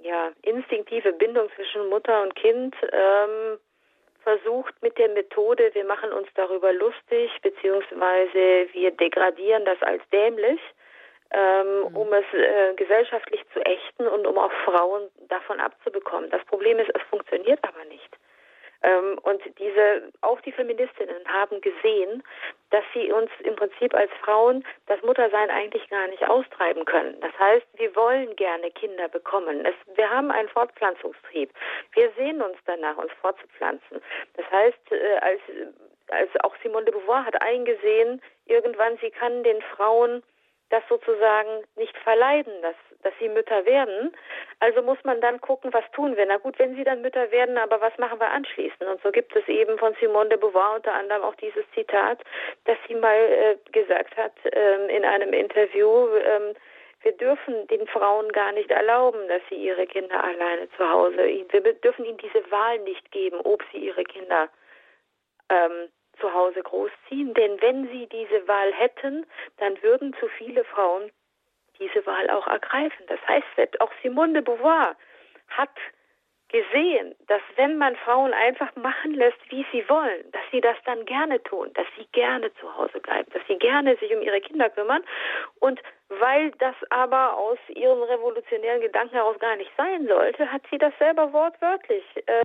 ja 0.02 0.32
instinktive 0.42 1.12
Bindung 1.12 1.50
zwischen 1.56 1.88
Mutter 1.88 2.22
und 2.22 2.34
Kind 2.36 2.74
ähm, 2.92 3.58
versucht 4.30 4.74
mit 4.82 4.96
der 4.98 5.08
Methode, 5.08 5.70
wir 5.74 5.84
machen 5.84 6.12
uns 6.12 6.28
darüber 6.34 6.72
lustig, 6.72 7.30
beziehungsweise 7.42 8.68
wir 8.72 8.90
degradieren 8.92 9.64
das 9.64 9.80
als 9.82 10.02
dämlich, 10.12 10.60
ähm, 11.32 11.80
mhm. 11.80 11.96
um 11.96 12.12
es 12.12 12.24
äh, 12.32 12.74
gesellschaftlich 12.74 13.44
zu 13.52 13.60
ächten 13.60 14.06
und 14.06 14.26
um 14.26 14.38
auch 14.38 14.52
Frauen 14.64 15.08
davon 15.28 15.58
abzubekommen. 15.60 16.30
Das 16.30 16.44
Problem 16.44 16.78
ist, 16.78 16.90
es 16.94 17.02
funktioniert 17.10 17.60
aber 17.62 17.84
nicht. 17.86 18.10
Ähm, 18.82 19.18
und 19.22 19.42
diese, 19.58 20.10
auch 20.22 20.40
die 20.40 20.52
Feministinnen 20.52 21.16
haben 21.26 21.60
gesehen, 21.60 22.22
dass 22.70 22.84
sie 22.94 23.12
uns 23.12 23.30
im 23.40 23.56
Prinzip 23.56 23.94
als 23.94 24.10
Frauen 24.22 24.64
das 24.86 25.02
Muttersein 25.02 25.50
eigentlich 25.50 25.88
gar 25.90 26.06
nicht 26.08 26.26
austreiben 26.26 26.84
können. 26.84 27.20
Das 27.20 27.36
heißt, 27.38 27.66
wir 27.74 27.94
wollen 27.96 28.34
gerne 28.36 28.70
Kinder 28.70 29.08
bekommen. 29.08 29.64
Es, 29.66 29.74
wir 29.96 30.08
haben 30.08 30.30
einen 30.30 30.48
Fortpflanzungstrieb. 30.48 31.50
Wir 31.92 32.10
sehen 32.16 32.40
uns 32.40 32.56
danach, 32.66 32.96
uns 32.96 33.12
fortzupflanzen. 33.20 34.00
Das 34.34 34.50
heißt, 34.50 34.92
äh, 34.92 35.16
als, 35.20 35.40
als 36.08 36.30
auch 36.42 36.54
Simone 36.62 36.86
de 36.86 36.94
Beauvoir 36.94 37.24
hat 37.24 37.40
eingesehen, 37.42 38.22
irgendwann, 38.46 38.96
sie 39.00 39.10
kann 39.10 39.42
den 39.42 39.60
Frauen 39.76 40.22
das 40.70 40.82
sozusagen 40.88 41.64
nicht 41.76 41.96
verleiden, 41.98 42.52
dass, 42.62 42.76
dass 43.02 43.12
sie 43.18 43.28
Mütter 43.28 43.66
werden. 43.66 44.12
Also 44.60 44.82
muss 44.82 44.98
man 45.04 45.20
dann 45.20 45.40
gucken, 45.40 45.72
was 45.72 45.84
tun 45.92 46.16
wir. 46.16 46.26
Na 46.26 46.38
gut, 46.38 46.58
wenn 46.58 46.76
sie 46.76 46.84
dann 46.84 47.02
Mütter 47.02 47.30
werden, 47.30 47.58
aber 47.58 47.80
was 47.80 47.96
machen 47.98 48.20
wir 48.20 48.30
anschließend? 48.30 48.82
Und 48.82 49.02
so 49.02 49.10
gibt 49.10 49.34
es 49.34 49.46
eben 49.48 49.78
von 49.78 49.94
Simone 50.00 50.30
de 50.30 50.38
Beauvoir 50.38 50.76
unter 50.76 50.94
anderem 50.94 51.22
auch 51.22 51.34
dieses 51.36 51.64
Zitat, 51.74 52.22
dass 52.64 52.78
sie 52.86 52.94
mal 52.94 53.16
äh, 53.16 53.56
gesagt 53.72 54.16
hat 54.16 54.32
ähm, 54.52 54.88
in 54.88 55.04
einem 55.04 55.32
Interview, 55.32 56.08
ähm, 56.16 56.54
wir 57.02 57.12
dürfen 57.12 57.66
den 57.68 57.86
Frauen 57.86 58.30
gar 58.30 58.52
nicht 58.52 58.70
erlauben, 58.70 59.26
dass 59.28 59.40
sie 59.48 59.56
ihre 59.56 59.86
Kinder 59.86 60.22
alleine 60.22 60.68
zu 60.76 60.88
Hause, 60.88 61.16
wir 61.16 61.72
dürfen 61.74 62.04
ihnen 62.04 62.18
diese 62.18 62.48
Wahl 62.50 62.78
nicht 62.80 63.10
geben, 63.10 63.40
ob 63.40 63.62
sie 63.72 63.78
ihre 63.78 64.04
Kinder 64.04 64.50
ähm, 65.48 65.88
zu 66.20 66.32
Hause 66.32 66.62
großziehen. 66.62 67.34
Denn 67.34 67.60
wenn 67.60 67.88
sie 67.88 68.06
diese 68.06 68.46
Wahl 68.46 68.72
hätten, 68.72 69.26
dann 69.58 69.82
würden 69.82 70.14
zu 70.20 70.28
viele 70.28 70.64
Frauen 70.64 71.10
diese 71.78 72.04
Wahl 72.06 72.30
auch 72.30 72.46
ergreifen. 72.46 73.04
Das 73.08 73.20
heißt, 73.26 73.80
auch 73.80 73.90
Simone 74.02 74.34
de 74.34 74.42
Beauvoir 74.42 74.96
hat 75.48 75.70
gesehen, 76.50 77.14
dass 77.28 77.40
wenn 77.56 77.78
man 77.78 77.96
Frauen 77.96 78.32
einfach 78.32 78.74
machen 78.76 79.14
lässt, 79.14 79.38
wie 79.50 79.64
sie 79.72 79.88
wollen, 79.88 80.30
dass 80.32 80.42
sie 80.50 80.60
das 80.60 80.76
dann 80.84 81.04
gerne 81.04 81.42
tun, 81.42 81.70
dass 81.74 81.86
sie 81.96 82.06
gerne 82.12 82.52
zu 82.54 82.76
Hause 82.76 83.00
bleiben, 83.00 83.30
dass 83.32 83.42
sie 83.46 83.56
gerne 83.56 83.96
sich 83.96 84.14
um 84.14 84.22
ihre 84.22 84.40
Kinder 84.40 84.68
kümmern. 84.68 85.02
Und 85.60 85.80
weil 86.08 86.50
das 86.58 86.74
aber 86.90 87.36
aus 87.36 87.58
ihren 87.68 88.02
revolutionären 88.02 88.80
Gedanken 88.80 89.14
heraus 89.14 89.38
gar 89.38 89.56
nicht 89.56 89.70
sein 89.76 90.06
sollte, 90.08 90.50
hat 90.50 90.62
sie 90.70 90.78
das 90.78 90.92
selber 90.98 91.32
wortwörtlich 91.32 92.04
äh, 92.26 92.42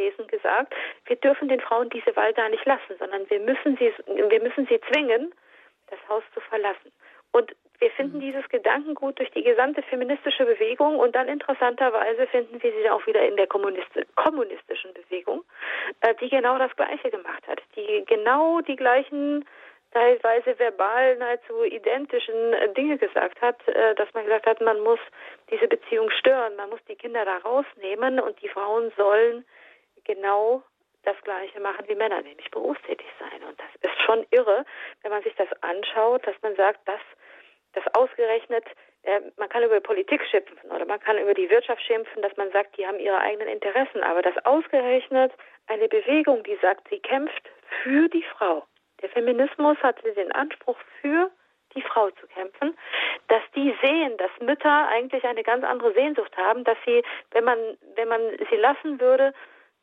Wesen 0.00 0.26
gesagt, 0.26 0.74
wir 1.04 1.16
dürfen 1.16 1.48
den 1.48 1.60
Frauen 1.60 1.88
diese 1.90 2.16
Wahl 2.16 2.32
gar 2.32 2.48
nicht 2.48 2.64
lassen, 2.64 2.96
sondern 2.98 3.28
wir 3.30 3.38
müssen 3.40 3.76
sie, 3.76 3.92
wir 4.06 4.42
müssen 4.42 4.66
sie 4.66 4.80
zwingen, 4.90 5.32
das 5.88 6.00
Haus 6.08 6.24
zu 6.34 6.40
verlassen. 6.40 6.90
Und 7.32 7.54
wir 7.78 7.90
finden 7.92 8.18
mhm. 8.18 8.22
dieses 8.22 8.48
Gedankengut 8.48 9.18
durch 9.18 9.30
die 9.30 9.42
gesamte 9.42 9.82
feministische 9.82 10.44
Bewegung 10.44 10.98
und 10.98 11.14
dann 11.14 11.28
interessanterweise 11.28 12.26
finden 12.26 12.62
wir 12.62 12.72
sie 12.72 12.90
auch 12.90 13.06
wieder 13.06 13.26
in 13.26 13.36
der 13.36 13.46
kommunistischen 13.46 14.92
Bewegung, 14.94 15.44
äh, 16.00 16.14
die 16.20 16.28
genau 16.28 16.58
das 16.58 16.74
Gleiche 16.76 17.10
gemacht 17.10 17.46
hat, 17.46 17.60
die 17.76 18.04
genau 18.06 18.60
die 18.60 18.76
gleichen 18.76 19.44
teilweise 19.92 20.58
verbal 20.58 21.16
nahezu 21.16 21.64
identischen 21.64 22.52
äh, 22.52 22.72
Dinge 22.74 22.98
gesagt 22.98 23.40
hat, 23.40 23.56
äh, 23.68 23.94
dass 23.94 24.12
man 24.14 24.24
gesagt 24.24 24.46
hat, 24.46 24.60
man 24.60 24.80
muss 24.80 25.00
diese 25.50 25.66
Beziehung 25.66 26.10
stören, 26.10 26.54
man 26.56 26.70
muss 26.70 26.80
die 26.88 26.96
Kinder 26.96 27.24
da 27.24 27.38
rausnehmen 27.38 28.20
und 28.20 28.40
die 28.42 28.48
Frauen 28.48 28.92
sollen 28.96 29.44
genau 30.14 30.62
das 31.02 31.16
Gleiche 31.22 31.60
machen 31.60 31.86
wie 31.88 31.94
Männer, 31.94 32.20
nämlich 32.20 32.50
berufstätig 32.50 33.06
sein. 33.18 33.42
Und 33.48 33.58
das 33.58 33.90
ist 33.90 34.00
schon 34.02 34.26
irre, 34.30 34.64
wenn 35.02 35.10
man 35.10 35.22
sich 35.22 35.34
das 35.36 35.48
anschaut, 35.62 36.26
dass 36.26 36.34
man 36.42 36.54
sagt, 36.56 36.86
dass 36.86 37.00
das 37.72 37.84
ausgerechnet, 37.94 38.64
äh, 39.02 39.20
man 39.36 39.48
kann 39.48 39.62
über 39.62 39.80
Politik 39.80 40.20
schimpfen 40.30 40.70
oder 40.70 40.84
man 40.84 41.00
kann 41.00 41.16
über 41.18 41.34
die 41.34 41.48
Wirtschaft 41.48 41.82
schimpfen, 41.82 42.20
dass 42.22 42.36
man 42.36 42.50
sagt, 42.50 42.76
die 42.76 42.86
haben 42.86 42.98
ihre 42.98 43.18
eigenen 43.18 43.48
Interessen, 43.48 44.02
aber 44.02 44.22
dass 44.22 44.36
ausgerechnet 44.44 45.32
eine 45.68 45.88
Bewegung, 45.88 46.42
die 46.42 46.58
sagt, 46.60 46.88
sie 46.90 46.98
kämpft 46.98 47.48
für 47.82 48.08
die 48.08 48.24
Frau. 48.36 48.64
Der 49.00 49.08
Feminismus 49.10 49.78
hatte 49.82 50.12
den 50.12 50.32
Anspruch, 50.32 50.76
für 51.00 51.30
die 51.74 51.82
Frau 51.82 52.10
zu 52.10 52.26
kämpfen, 52.26 52.76
dass 53.28 53.42
die 53.54 53.74
sehen, 53.80 54.16
dass 54.16 54.30
Mütter 54.40 54.88
eigentlich 54.88 55.24
eine 55.24 55.44
ganz 55.44 55.64
andere 55.64 55.94
Sehnsucht 55.94 56.36
haben, 56.36 56.64
dass 56.64 56.76
sie, 56.84 57.02
wenn 57.30 57.44
man, 57.44 57.58
wenn 57.94 58.08
man 58.08 58.20
sie 58.50 58.56
lassen 58.56 59.00
würde, 59.00 59.32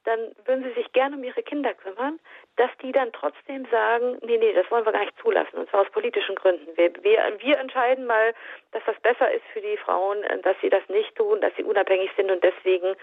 dann 0.08 0.32
würden 0.46 0.64
sie 0.64 0.72
sich 0.72 0.92
gerne 0.94 1.18
um 1.18 1.24
ihre 1.24 1.44
Kinder 1.44 1.74
kümmern, 1.74 2.20
dass 2.56 2.72
die 2.82 2.94
dann 2.94 3.12
trotzdem 3.12 3.66
sagen, 3.70 4.18
nee, 4.22 4.38
nee, 4.38 4.54
das 4.54 4.70
wollen 4.72 4.86
wir 4.86 4.94
gar 4.94 5.02
nicht 5.02 5.20
zulassen, 5.22 5.58
und 5.58 5.70
zwar 5.70 5.82
aus 5.82 5.90
politischen 5.92 6.36
Gründen. 6.36 6.78
Wir, 6.78 6.92
wir, 7.04 7.38
wir 7.40 7.58
entscheiden 7.60 8.06
mal, 8.06 8.34
dass 8.72 8.84
das 8.86 8.98
besser 9.02 9.30
ist 9.32 9.44
für 9.52 9.60
die 9.60 9.76
Frauen, 9.78 10.24
äh, 10.24 10.40
dass 10.40 10.56
sie 10.62 10.70
das 10.70 10.88
nicht 10.88 11.14
tun, 11.16 11.42
dass 11.42 11.54
sie 11.58 11.64
unabhängig 11.64 12.10
sind 12.16 12.32
und 12.32 12.42
deswegen 12.42 12.96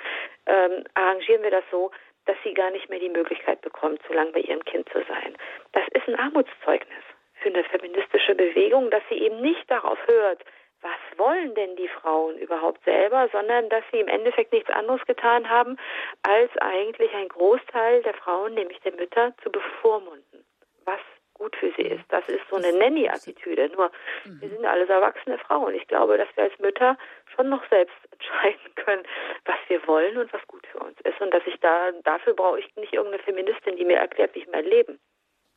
ähm, 0.46 0.84
arrangieren 0.94 1.42
wir 1.42 1.50
das 1.50 1.64
so, 1.70 1.90
dass 2.24 2.36
sie 2.42 2.54
gar 2.54 2.70
nicht 2.70 2.88
mehr 2.88 3.00
die 3.00 3.10
Möglichkeit 3.10 3.60
bekommt, 3.60 4.00
so 4.08 4.14
lange 4.14 4.32
bei 4.32 4.40
ihrem 4.40 4.64
Kind 4.64 4.88
zu 4.88 5.02
sein. 5.06 5.36
Das 5.72 5.84
ist 5.92 6.08
ein 6.08 6.18
Armutszeugnis 6.18 7.04
für 7.34 7.50
eine 7.50 7.64
feministische 7.64 8.34
Bewegung, 8.34 8.90
dass 8.90 9.02
sie 9.10 9.18
eben 9.18 9.42
nicht 9.42 9.70
darauf 9.70 9.98
hört, 10.06 10.42
was 10.84 11.18
wollen 11.18 11.54
denn 11.54 11.76
die 11.76 11.88
Frauen 11.88 12.36
überhaupt 12.38 12.84
selber, 12.84 13.28
sondern 13.32 13.70
dass 13.70 13.82
sie 13.90 14.00
im 14.00 14.08
Endeffekt 14.08 14.52
nichts 14.52 14.70
anderes 14.70 15.04
getan 15.06 15.48
haben, 15.48 15.78
als 16.22 16.50
eigentlich 16.58 17.12
ein 17.14 17.28
Großteil 17.28 18.02
der 18.02 18.14
Frauen, 18.14 18.54
nämlich 18.54 18.78
der 18.80 18.92
Mütter, 18.92 19.32
zu 19.42 19.50
bevormunden, 19.50 20.44
was 20.84 21.00
gut 21.32 21.56
für 21.56 21.72
sie 21.76 21.88
ist. 21.88 22.04
Das 22.08 22.28
ist 22.28 22.42
so 22.50 22.56
eine 22.56 22.72
Nanny-Attitüde. 22.72 23.70
Nur, 23.70 23.90
mhm. 24.24 24.40
wir 24.40 24.48
sind 24.50 24.64
alles 24.66 24.88
erwachsene 24.90 25.38
Frauen. 25.38 25.74
Ich 25.74 25.86
glaube, 25.88 26.18
dass 26.18 26.28
wir 26.36 26.44
als 26.44 26.58
Mütter 26.58 26.98
schon 27.34 27.48
noch 27.48 27.66
selbst 27.70 27.96
entscheiden 28.12 28.74
können, 28.76 29.02
was 29.46 29.56
wir 29.68 29.86
wollen 29.86 30.18
und 30.18 30.32
was 30.32 30.46
gut 30.46 30.66
für 30.66 30.78
uns 30.78 31.00
ist. 31.00 31.20
Und 31.20 31.32
dass 31.32 31.42
ich 31.46 31.58
da, 31.60 31.92
dafür 32.04 32.34
brauche 32.34 32.60
ich 32.60 32.76
nicht 32.76 32.92
irgendeine 32.92 33.22
Feministin, 33.22 33.76
die 33.76 33.86
mir 33.86 33.98
erklärt, 33.98 34.34
wie 34.34 34.40
ich 34.40 34.48
mein 34.48 34.66
Leben 34.66 35.00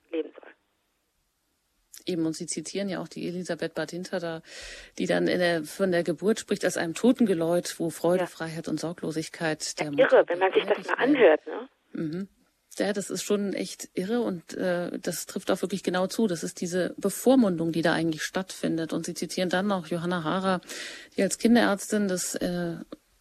leben 0.09 0.31
soll. 0.39 0.51
Eben, 2.07 2.25
und 2.25 2.35
Sie 2.35 2.47
zitieren 2.47 2.89
ja 2.89 2.99
auch 2.99 3.07
die 3.07 3.27
Elisabeth 3.27 3.73
Badinter 3.73 4.19
da, 4.19 4.41
die 4.97 5.05
dann 5.05 5.25
der, 5.25 5.63
von 5.63 5.91
der 5.91 6.03
Geburt 6.03 6.39
spricht 6.39 6.65
als 6.65 6.77
einem 6.77 6.93
Totengeläut, 6.93 7.75
wo 7.79 7.89
Freude, 7.89 8.21
ja. 8.23 8.27
Freiheit 8.27 8.67
und 8.67 8.79
Sorglosigkeit 8.79 9.79
der 9.79 9.91
ja, 9.91 10.05
Irre, 10.05 10.23
wenn 10.27 10.39
man 10.39 10.53
sich 10.53 10.63
das 10.65 10.87
mal 10.87 10.93
anhört, 10.95 11.45
ne? 11.45 11.69
Mhm. 11.93 12.27
Ja, 12.79 12.93
das 12.93 13.09
ist 13.09 13.23
schon 13.23 13.53
echt 13.53 13.89
irre 13.95 14.21
und 14.21 14.53
äh, 14.55 14.99
das 14.99 15.25
trifft 15.25 15.49
auch 15.49 15.61
wirklich 15.63 15.81
genau 15.81 16.05
zu. 16.05 16.27
Das 16.27 16.43
ist 16.43 16.61
diese 16.61 16.93
Bevormundung, 16.97 17.71
die 17.71 17.81
da 17.81 17.93
eigentlich 17.93 18.21
stattfindet. 18.21 18.93
Und 18.93 19.05
Sie 19.05 19.15
zitieren 19.15 19.49
dann 19.49 19.65
noch 19.65 19.87
Johanna 19.87 20.23
Hara, 20.23 20.61
die 21.15 21.23
als 21.23 21.39
Kinderärztin 21.39 22.07
das 22.07 22.35
äh, 22.35 22.75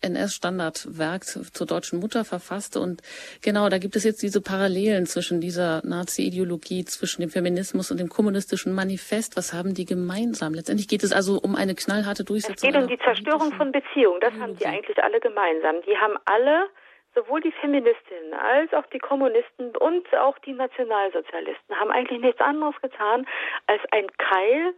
NS-Standardwerk 0.07 1.25
zur 1.25 1.67
deutschen 1.67 2.01
Mutter 2.01 2.25
verfasste. 2.25 2.81
Und 2.81 3.03
genau, 3.43 3.69
da 3.69 3.79
gibt 3.79 3.97
es 3.97 4.05
jetzt 4.05 4.23
diese 4.23 4.41
Parallelen 4.41 5.07
zwischen 5.07 5.41
dieser 5.41 5.83
Nazi-Ideologie, 5.85 6.85
zwischen 6.85 7.21
dem 7.21 7.31
Feminismus 7.31 7.91
und 7.91 7.99
dem 7.99 8.09
kommunistischen 8.09 8.73
Manifest. 8.75 9.37
Was 9.37 9.53
haben 9.53 9.75
die 9.75 9.85
gemeinsam? 9.85 10.55
Letztendlich 10.55 10.89
geht 10.89 11.03
es 11.03 11.13
also 11.13 11.39
um 11.43 11.57
eine 11.57 11.75
knallharte 11.75 12.25
Durchsetzung. 12.25 12.69
Es 12.69 12.75
geht 12.75 12.83
um 12.83 12.89
die 12.89 12.99
Zerstörung 12.99 13.53
von 13.53 13.73
Beziehungen. 13.73 14.21
Das 14.21 14.33
haben 14.35 14.57
die 14.57 14.67
eigentlich 14.67 15.03
alle 15.03 15.21
gemeinsam. 15.21 15.83
Die 15.87 15.97
haben 15.97 16.17
alle 16.25 16.69
sowohl 17.15 17.41
die 17.41 17.53
Feministinnen 17.53 18.35
als 18.35 18.73
auch 18.75 18.87
die 18.87 18.99
Kommunisten 18.99 19.75
und 19.77 20.15
auch 20.17 20.39
die 20.41 20.53
Nationalsozialisten 20.53 21.75
haben 21.81 21.91
eigentlich 21.91 22.21
nichts 22.21 22.41
anderes 22.41 22.75
getan, 22.83 23.27
als 23.67 23.81
ein 23.91 24.07
Keil 24.19 24.75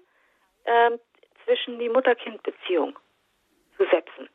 äh, 0.64 0.90
zwischen 1.44 1.78
die 1.78 1.88
Mutter-Kind-Beziehung 1.88 2.96
zu 3.76 3.84
setzen 3.90 4.28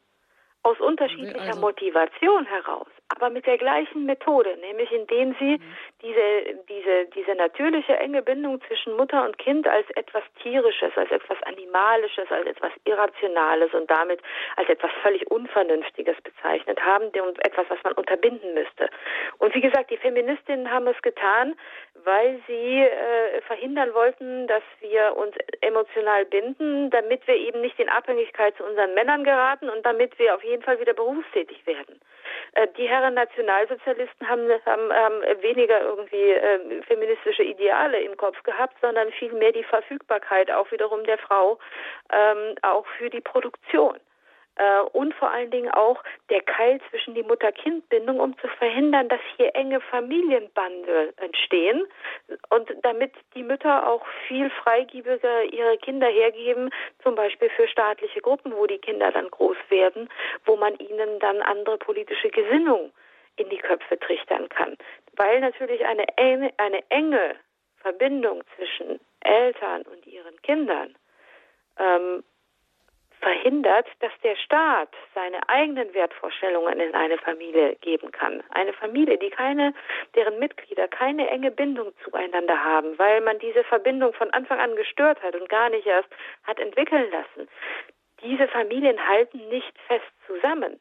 aus 0.63 0.79
unterschiedlicher 0.79 1.47
also. 1.47 1.59
Motivation 1.59 2.45
heraus, 2.45 2.87
aber 3.09 3.29
mit 3.29 3.45
der 3.45 3.57
gleichen 3.57 4.05
Methode, 4.05 4.57
nämlich 4.61 4.91
indem 4.91 5.35
sie 5.37 5.57
mhm. 5.57 5.75
diese, 6.01 6.57
diese, 6.69 7.05
diese 7.13 7.35
natürliche 7.35 7.97
enge 7.97 8.21
Bindung 8.21 8.61
zwischen 8.67 8.95
Mutter 8.95 9.25
und 9.25 9.37
Kind 9.37 9.67
als 9.67 9.89
etwas 9.91 10.23
Tierisches, 10.41 10.91
als 10.95 11.11
etwas 11.11 11.37
Animalisches, 11.43 12.31
als 12.31 12.47
etwas 12.47 12.71
Irrationales 12.85 13.73
und 13.73 13.91
damit 13.91 14.21
als 14.55 14.69
etwas 14.69 14.91
völlig 15.01 15.29
Unvernünftiges 15.29 16.15
bezeichnet 16.21 16.79
haben 16.81 17.11
und 17.27 17.45
etwas, 17.45 17.65
was 17.69 17.83
man 17.83 17.93
unterbinden 17.93 18.53
müsste. 18.53 18.89
Und 19.39 19.53
wie 19.53 19.61
gesagt, 19.61 19.91
die 19.91 19.97
Feministinnen 19.97 20.71
haben 20.71 20.87
es 20.87 21.01
getan, 21.01 21.55
weil 22.03 22.41
sie 22.47 22.81
äh, 22.81 23.41
verhindern 23.41 23.93
wollten, 23.93 24.47
dass 24.47 24.63
wir 24.79 25.15
uns 25.15 25.35
emotional 25.61 26.25
binden, 26.25 26.89
damit 26.89 27.25
wir 27.27 27.35
eben 27.35 27.61
nicht 27.61 27.79
in 27.79 27.89
Abhängigkeit 27.89 28.55
zu 28.57 28.63
unseren 28.63 28.93
Männern 28.93 29.23
geraten 29.23 29.69
und 29.69 29.85
damit 29.85 30.17
wir 30.19 30.35
auf 30.35 30.43
jeden 30.43 30.63
Fall 30.63 30.79
wieder 30.79 30.93
berufstätig 30.93 31.65
werden. 31.65 31.99
Äh, 32.53 32.67
die 32.77 32.87
Herren 32.87 33.13
Nationalsozialisten 33.13 34.27
haben, 34.27 34.49
haben, 34.65 34.93
haben 34.93 35.41
weniger 35.41 35.81
irgendwie 35.81 36.31
äh, 36.31 36.81
feministische 36.83 37.43
Ideale 37.43 37.99
im 38.01 38.17
Kopf 38.17 38.41
gehabt, 38.43 38.75
sondern 38.81 39.11
vielmehr 39.11 39.51
die 39.51 39.63
Verfügbarkeit 39.63 40.51
auch 40.51 40.71
wiederum 40.71 41.03
der 41.05 41.17
Frau 41.17 41.59
ähm, 42.11 42.55
auch 42.61 42.85
für 42.97 43.09
die 43.09 43.21
Produktion 43.21 43.99
und 44.91 45.13
vor 45.15 45.31
allen 45.31 45.49
Dingen 45.49 45.71
auch 45.71 46.03
der 46.29 46.41
Keil 46.41 46.79
zwischen 46.89 47.15
die 47.15 47.23
Mutter-Kind-Bindung, 47.23 48.19
um 48.19 48.37
zu 48.37 48.47
verhindern, 48.47 49.09
dass 49.09 49.19
hier 49.35 49.55
enge 49.55 49.81
Familienbande 49.81 51.13
entstehen 51.17 51.87
und 52.49 52.71
damit 52.83 53.13
die 53.35 53.43
Mütter 53.43 53.87
auch 53.87 54.05
viel 54.27 54.49
freigiebiger 54.49 55.43
ihre 55.45 55.77
Kinder 55.77 56.07
hergeben, 56.07 56.69
zum 57.01 57.15
Beispiel 57.15 57.49
für 57.49 57.67
staatliche 57.67 58.21
Gruppen, 58.21 58.55
wo 58.55 58.67
die 58.67 58.77
Kinder 58.77 59.11
dann 59.11 59.29
groß 59.29 59.57
werden, 59.69 60.09
wo 60.45 60.55
man 60.55 60.75
ihnen 60.77 61.19
dann 61.19 61.41
andere 61.41 61.77
politische 61.77 62.29
Gesinnung 62.29 62.91
in 63.37 63.49
die 63.49 63.57
Köpfe 63.57 63.99
trichtern 63.99 64.49
kann. 64.49 64.77
Weil 65.15 65.39
natürlich 65.39 65.83
eine 65.85 66.05
enge, 66.17 66.51
eine 66.57 66.83
enge 66.89 67.35
Verbindung 67.77 68.43
zwischen 68.55 68.99
Eltern 69.21 69.81
und 69.83 70.05
ihren 70.05 70.39
Kindern 70.41 70.95
ähm, 71.79 72.23
verhindert, 73.23 73.87
dass 74.01 74.11
der 74.21 74.35
Staat 74.35 74.89
seine 75.15 75.47
eigenen 75.47 75.93
Wertvorstellungen 75.93 76.79
in 76.79 76.93
eine 76.93 77.17
Familie 77.17 77.75
geben 77.77 78.11
kann. 78.11 78.43
Eine 78.51 78.73
Familie, 78.73 79.17
die 79.17 79.29
keine, 79.29 79.73
deren 80.13 80.37
Mitglieder 80.39 80.89
keine 80.89 81.29
enge 81.29 81.49
Bindung 81.49 81.93
zueinander 82.03 82.61
haben, 82.63 82.99
weil 82.99 83.21
man 83.21 83.39
diese 83.39 83.63
Verbindung 83.63 84.13
von 84.13 84.29
Anfang 84.31 84.59
an 84.59 84.75
gestört 84.75 85.23
hat 85.23 85.35
und 85.35 85.47
gar 85.47 85.69
nicht 85.69 85.87
erst 85.87 86.09
hat 86.43 86.59
entwickeln 86.59 87.09
lassen. 87.11 87.49
Diese 88.21 88.47
Familien 88.49 89.07
halten 89.07 89.47
nicht 89.49 89.73
fest 89.87 90.11
zusammen. 90.27 90.79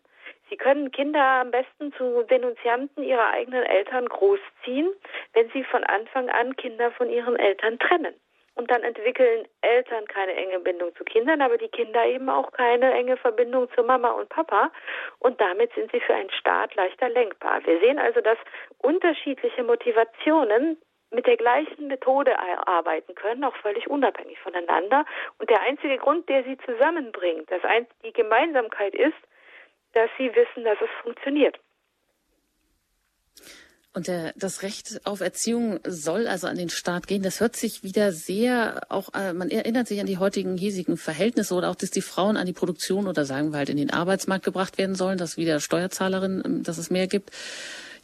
Sie 0.50 0.56
können 0.56 0.90
Kinder 0.90 1.22
am 1.22 1.50
besten 1.50 1.92
zu 1.94 2.24
Denunzianten 2.24 3.04
ihrer 3.04 3.30
eigenen 3.30 3.62
Eltern 3.62 4.06
großziehen, 4.06 4.92
wenn 5.32 5.48
sie 5.50 5.64
von 5.64 5.84
Anfang 5.84 6.28
an 6.28 6.56
Kinder 6.56 6.90
von 6.90 7.08
ihren 7.08 7.36
Eltern 7.36 7.78
trennen. 7.78 8.14
Und 8.54 8.70
dann 8.70 8.82
entwickeln 8.82 9.48
Eltern 9.62 10.06
keine 10.06 10.34
enge 10.34 10.60
Bindung 10.60 10.94
zu 10.96 11.04
Kindern, 11.04 11.40
aber 11.40 11.56
die 11.56 11.68
Kinder 11.68 12.04
eben 12.04 12.28
auch 12.28 12.52
keine 12.52 12.92
enge 12.92 13.16
Verbindung 13.16 13.68
zu 13.74 13.82
Mama 13.82 14.10
und 14.10 14.28
Papa. 14.28 14.70
Und 15.20 15.40
damit 15.40 15.72
sind 15.74 15.90
sie 15.90 16.00
für 16.00 16.14
einen 16.14 16.30
Staat 16.30 16.74
leichter 16.74 17.08
lenkbar. 17.08 17.64
Wir 17.64 17.80
sehen 17.80 17.98
also, 17.98 18.20
dass 18.20 18.38
unterschiedliche 18.78 19.64
Motivationen 19.64 20.76
mit 21.12 21.26
der 21.26 21.36
gleichen 21.36 21.88
Methode 21.88 22.38
arbeiten 22.66 23.14
können, 23.14 23.44
auch 23.44 23.56
völlig 23.56 23.88
unabhängig 23.88 24.38
voneinander. 24.40 25.04
Und 25.38 25.50
der 25.50 25.60
einzige 25.62 25.98
Grund, 25.98 26.28
der 26.28 26.42
sie 26.44 26.56
zusammenbringt, 26.58 27.50
das 27.50 27.62
ein, 27.64 27.86
die 28.04 28.12
Gemeinsamkeit 28.12 28.94
ist, 28.94 29.12
dass 29.92 30.10
sie 30.18 30.34
wissen, 30.34 30.64
dass 30.64 30.80
es 30.80 30.90
funktioniert. 31.02 31.58
Und 33.94 34.06
der, 34.06 34.32
das 34.36 34.62
Recht 34.62 35.02
auf 35.04 35.20
Erziehung 35.20 35.78
soll 35.86 36.26
also 36.26 36.46
an 36.46 36.56
den 36.56 36.70
Staat 36.70 37.06
gehen. 37.06 37.22
Das 37.22 37.40
hört 37.40 37.56
sich 37.56 37.82
wieder 37.82 38.10
sehr 38.12 38.86
auch, 38.88 39.12
äh, 39.12 39.34
man 39.34 39.50
erinnert 39.50 39.86
sich 39.86 40.00
an 40.00 40.06
die 40.06 40.16
heutigen 40.16 40.56
hiesigen 40.56 40.96
Verhältnisse 40.96 41.54
oder 41.54 41.68
auch, 41.68 41.74
dass 41.74 41.90
die 41.90 42.00
Frauen 42.00 42.38
an 42.38 42.46
die 42.46 42.54
Produktion 42.54 43.06
oder 43.06 43.26
sagen 43.26 43.52
wir 43.52 43.58
halt 43.58 43.68
in 43.68 43.76
den 43.76 43.90
Arbeitsmarkt 43.90 44.46
gebracht 44.46 44.78
werden 44.78 44.94
sollen, 44.94 45.18
dass 45.18 45.36
wieder 45.36 45.60
Steuerzahlerin, 45.60 46.42
ähm, 46.44 46.62
dass 46.62 46.78
es 46.78 46.88
mehr 46.88 47.06
gibt. 47.06 47.32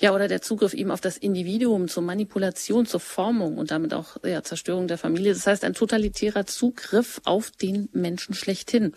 Ja, 0.00 0.14
oder 0.14 0.28
der 0.28 0.40
Zugriff 0.40 0.74
eben 0.74 0.92
auf 0.92 1.00
das 1.00 1.16
Individuum 1.16 1.88
zur 1.88 2.04
Manipulation, 2.04 2.86
zur 2.86 3.00
Formung 3.00 3.58
und 3.58 3.72
damit 3.72 3.92
auch 3.92 4.16
ja, 4.24 4.42
Zerstörung 4.42 4.86
der 4.86 4.96
Familie. 4.96 5.32
Das 5.32 5.46
heißt, 5.46 5.64
ein 5.64 5.74
totalitärer 5.74 6.46
Zugriff 6.46 7.20
auf 7.24 7.50
den 7.50 7.88
Menschen 7.92 8.34
schlechthin. 8.34 8.94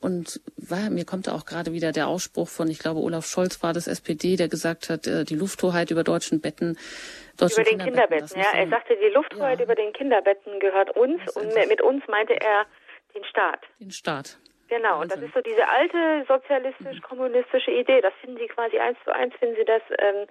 Und 0.00 0.40
war, 0.56 0.90
mir 0.90 1.04
kommt 1.04 1.28
da 1.28 1.34
auch 1.34 1.44
gerade 1.44 1.72
wieder 1.72 1.92
der 1.92 2.08
Ausspruch 2.08 2.48
von, 2.48 2.68
ich 2.68 2.80
glaube, 2.80 3.00
Olaf 3.00 3.26
Scholz 3.26 3.62
war 3.62 3.72
das 3.72 3.86
SPD, 3.86 4.36
der 4.36 4.48
gesagt 4.48 4.88
hat, 4.90 5.06
äh, 5.06 5.24
die 5.24 5.36
Lufthoheit 5.36 5.90
über 5.92 6.02
deutschen 6.02 6.40
Betten. 6.40 6.76
Deutschen 7.36 7.62
über 7.62 7.70
den 7.70 7.78
Kinderbetten, 7.78 8.28
Kinderbetten 8.28 8.40
ja. 8.40 8.60
Er 8.60 8.68
sagte, 8.68 8.96
die 8.96 9.14
Lufthoheit 9.14 9.58
ja. 9.58 9.64
über 9.64 9.74
den 9.76 9.92
Kinderbetten 9.92 10.58
gehört 10.58 10.96
uns 10.96 11.20
und 11.36 11.54
mit 11.68 11.80
uns 11.80 12.02
meinte 12.08 12.32
er 12.32 12.66
den 13.14 13.24
Staat. 13.24 13.60
Den 13.78 13.90
Staat. 13.90 14.38
Genau, 14.70 15.00
und 15.00 15.10
das 15.10 15.20
ist 15.20 15.34
so 15.34 15.40
diese 15.40 15.68
alte 15.68 16.24
sozialistisch-kommunistische 16.28 17.72
Idee. 17.72 18.00
Das 18.00 18.14
finden 18.20 18.38
Sie 18.38 18.46
quasi 18.46 18.78
eins 18.78 18.96
zu 19.04 19.12
eins, 19.12 19.34
finden 19.34 19.56
Sie 19.56 19.64
das 19.64 19.82
ähm, 19.98 20.26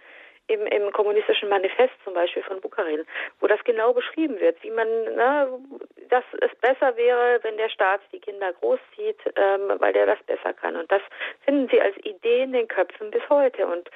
im, 0.48 0.66
im 0.66 0.92
kommunistischen 0.94 1.50
Manifest 1.50 1.94
zum 2.06 2.14
Beispiel 2.14 2.42
von 2.44 2.62
Bukharin, 2.62 3.04
wo 3.42 3.48
das 3.48 3.62
genau 3.66 3.92
beschrieben 3.92 4.40
wird, 4.40 4.64
wie 4.64 4.72
man, 4.72 4.88
ne, 4.88 5.60
dass 6.08 6.24
es 6.40 6.56
besser 6.62 6.96
wäre, 6.96 7.40
wenn 7.44 7.58
der 7.58 7.70
Staat 7.70 8.00
die 8.14 8.20
Kinder 8.22 8.54
großzieht, 8.54 9.20
ähm, 9.36 9.74
weil 9.78 9.92
der 9.92 10.06
das 10.06 10.24
besser 10.24 10.54
kann. 10.54 10.78
Und 10.78 10.90
das 10.90 11.02
finden 11.44 11.68
Sie 11.70 11.82
als 11.82 11.98
Idee 11.98 12.44
in 12.44 12.54
den 12.54 12.70
Köpfen 12.70 13.12
bis 13.12 13.28
heute. 13.30 13.68
Und 13.68 13.90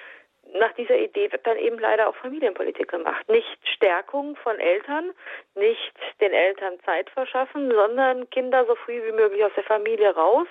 nach 0.54 0.74
dieser 0.74 0.98
Idee 0.98 1.32
wird 1.32 1.46
dann 1.46 1.58
eben 1.58 1.80
leider 1.80 2.08
auch 2.08 2.16
Familienpolitik 2.16 2.90
gemacht. 2.90 3.28
Nicht 3.30 3.58
Stärkung 3.76 4.36
von 4.38 4.60
Eltern, 4.60 5.12
nicht 5.56 5.94
den 6.22 6.34
Eltern 6.34 6.80
Zeit 6.86 7.10
verschaffen, 7.10 7.72
sondern 7.72 8.30
Kinder 8.30 8.66
so 8.66 8.76
früh 8.76 9.04
wie 9.04 9.12
möglich 9.12 9.44
aus 9.44 9.54
der 9.56 9.64
Familie 9.64 10.14
raus, 10.14 10.48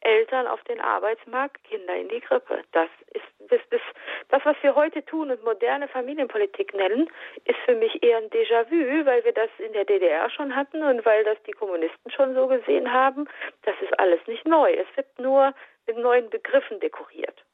Eltern 0.00 0.46
auf 0.46 0.62
den 0.64 0.80
Arbeitsmarkt, 0.80 1.62
Kinder 1.64 1.94
in 1.94 2.08
die 2.08 2.20
Krippe. 2.20 2.62
Das 2.72 2.88
ist 3.12 3.24
das, 3.48 3.60
das, 3.70 3.80
das, 4.28 4.44
was 4.44 4.56
wir 4.62 4.74
heute 4.74 5.04
tun 5.04 5.30
und 5.30 5.44
moderne 5.44 5.86
Familienpolitik 5.88 6.74
nennen, 6.74 7.08
ist 7.44 7.58
für 7.64 7.74
mich 7.74 8.02
eher 8.02 8.18
ein 8.18 8.30
Déjà-vu, 8.30 9.04
weil 9.04 9.24
wir 9.24 9.32
das 9.32 9.50
in 9.58 9.72
der 9.72 9.84
DDR 9.84 10.30
schon 10.30 10.56
hatten 10.56 10.82
und 10.82 11.04
weil 11.04 11.24
das 11.24 11.36
die 11.46 11.52
Kommunisten 11.52 12.10
schon 12.10 12.34
so 12.34 12.46
gesehen 12.46 12.92
haben. 12.92 13.28
Das 13.62 13.74
ist 13.82 13.98
alles 13.98 14.20
nicht 14.26 14.46
neu. 14.46 14.72
Es 14.72 14.96
wird 14.96 15.18
nur 15.18 15.54
mit 15.86 15.98
neuen 15.98 16.30
Begriffen 16.30 16.80
dekoriert. 16.80 17.44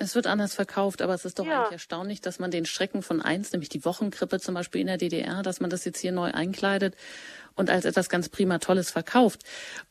Es 0.00 0.16
wird 0.16 0.26
anders 0.26 0.54
verkauft, 0.54 1.02
aber 1.02 1.14
es 1.14 1.24
ist 1.24 1.38
doch 1.38 1.46
ja. 1.46 1.60
eigentlich 1.60 1.72
erstaunlich, 1.72 2.20
dass 2.20 2.40
man 2.40 2.50
den 2.50 2.66
Schrecken 2.66 3.02
von 3.02 3.22
eins, 3.22 3.52
nämlich 3.52 3.68
die 3.68 3.84
Wochenkrippe 3.84 4.40
zum 4.40 4.54
Beispiel 4.54 4.80
in 4.80 4.88
der 4.88 4.96
DDR, 4.96 5.42
dass 5.42 5.60
man 5.60 5.70
das 5.70 5.84
jetzt 5.84 6.00
hier 6.00 6.10
neu 6.10 6.32
einkleidet 6.32 6.96
und 7.56 7.70
als 7.70 7.84
etwas 7.84 8.08
ganz 8.08 8.28
prima 8.28 8.58
Tolles 8.58 8.90
verkauft. 8.90 9.42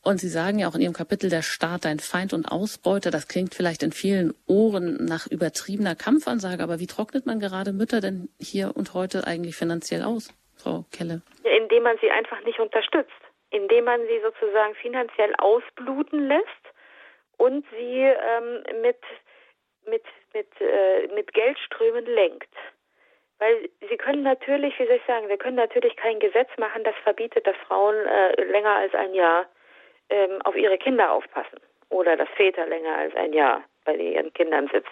Und 0.02 0.18
Sie 0.18 0.28
sagen 0.28 0.58
ja 0.58 0.68
auch 0.68 0.74
in 0.74 0.82
Ihrem 0.82 0.92
Kapitel, 0.92 1.30
der 1.30 1.40
Staat 1.40 1.86
ein 1.86 2.00
Feind 2.00 2.34
und 2.34 2.46
Ausbeuter. 2.46 3.10
Das 3.10 3.28
klingt 3.28 3.54
vielleicht 3.54 3.82
in 3.82 3.92
vielen 3.92 4.34
Ohren 4.46 5.04
nach 5.06 5.26
übertriebener 5.26 5.94
Kampfansage, 5.94 6.62
aber 6.62 6.80
wie 6.80 6.86
trocknet 6.86 7.24
man 7.24 7.40
gerade 7.40 7.72
Mütter 7.72 8.02
denn 8.02 8.28
hier 8.38 8.76
und 8.76 8.92
heute 8.92 9.26
eigentlich 9.26 9.56
finanziell 9.56 10.02
aus, 10.02 10.28
Frau 10.56 10.84
Kelle? 10.92 11.22
Ja, 11.44 11.52
indem 11.56 11.82
man 11.82 11.96
sie 12.02 12.10
einfach 12.10 12.44
nicht 12.44 12.60
unterstützt, 12.60 13.10
indem 13.50 13.84
man 13.84 14.00
sie 14.02 14.20
sozusagen 14.22 14.74
finanziell 14.74 15.32
ausbluten 15.38 16.28
lässt 16.28 16.44
und 17.38 17.64
sie 17.70 18.00
ähm, 18.00 18.82
mit 18.82 18.98
mit, 19.86 20.04
mit, 20.32 20.48
äh, 20.60 21.06
mit 21.14 21.32
Geldströmen 21.32 22.06
lenkt. 22.06 22.54
Weil 23.38 23.68
sie 23.88 23.96
können 23.96 24.22
natürlich, 24.22 24.78
wie 24.78 24.86
soll 24.86 24.96
ich 24.96 25.06
sagen, 25.06 25.28
wir 25.28 25.38
können 25.38 25.56
natürlich 25.56 25.96
kein 25.96 26.18
Gesetz 26.20 26.48
machen, 26.56 26.84
das 26.84 26.94
verbietet, 27.02 27.46
dass 27.46 27.56
Frauen 27.66 27.96
äh, 27.96 28.42
länger 28.44 28.76
als 28.76 28.94
ein 28.94 29.14
Jahr 29.14 29.46
ähm, 30.08 30.40
auf 30.44 30.56
ihre 30.56 30.78
Kinder 30.78 31.12
aufpassen 31.12 31.60
oder 31.90 32.16
dass 32.16 32.28
Väter 32.36 32.66
länger 32.66 32.96
als 32.96 33.14
ein 33.16 33.32
Jahr 33.32 33.64
bei 33.84 33.94
ihren 33.94 34.32
Kindern 34.32 34.68
sitzt, 34.72 34.90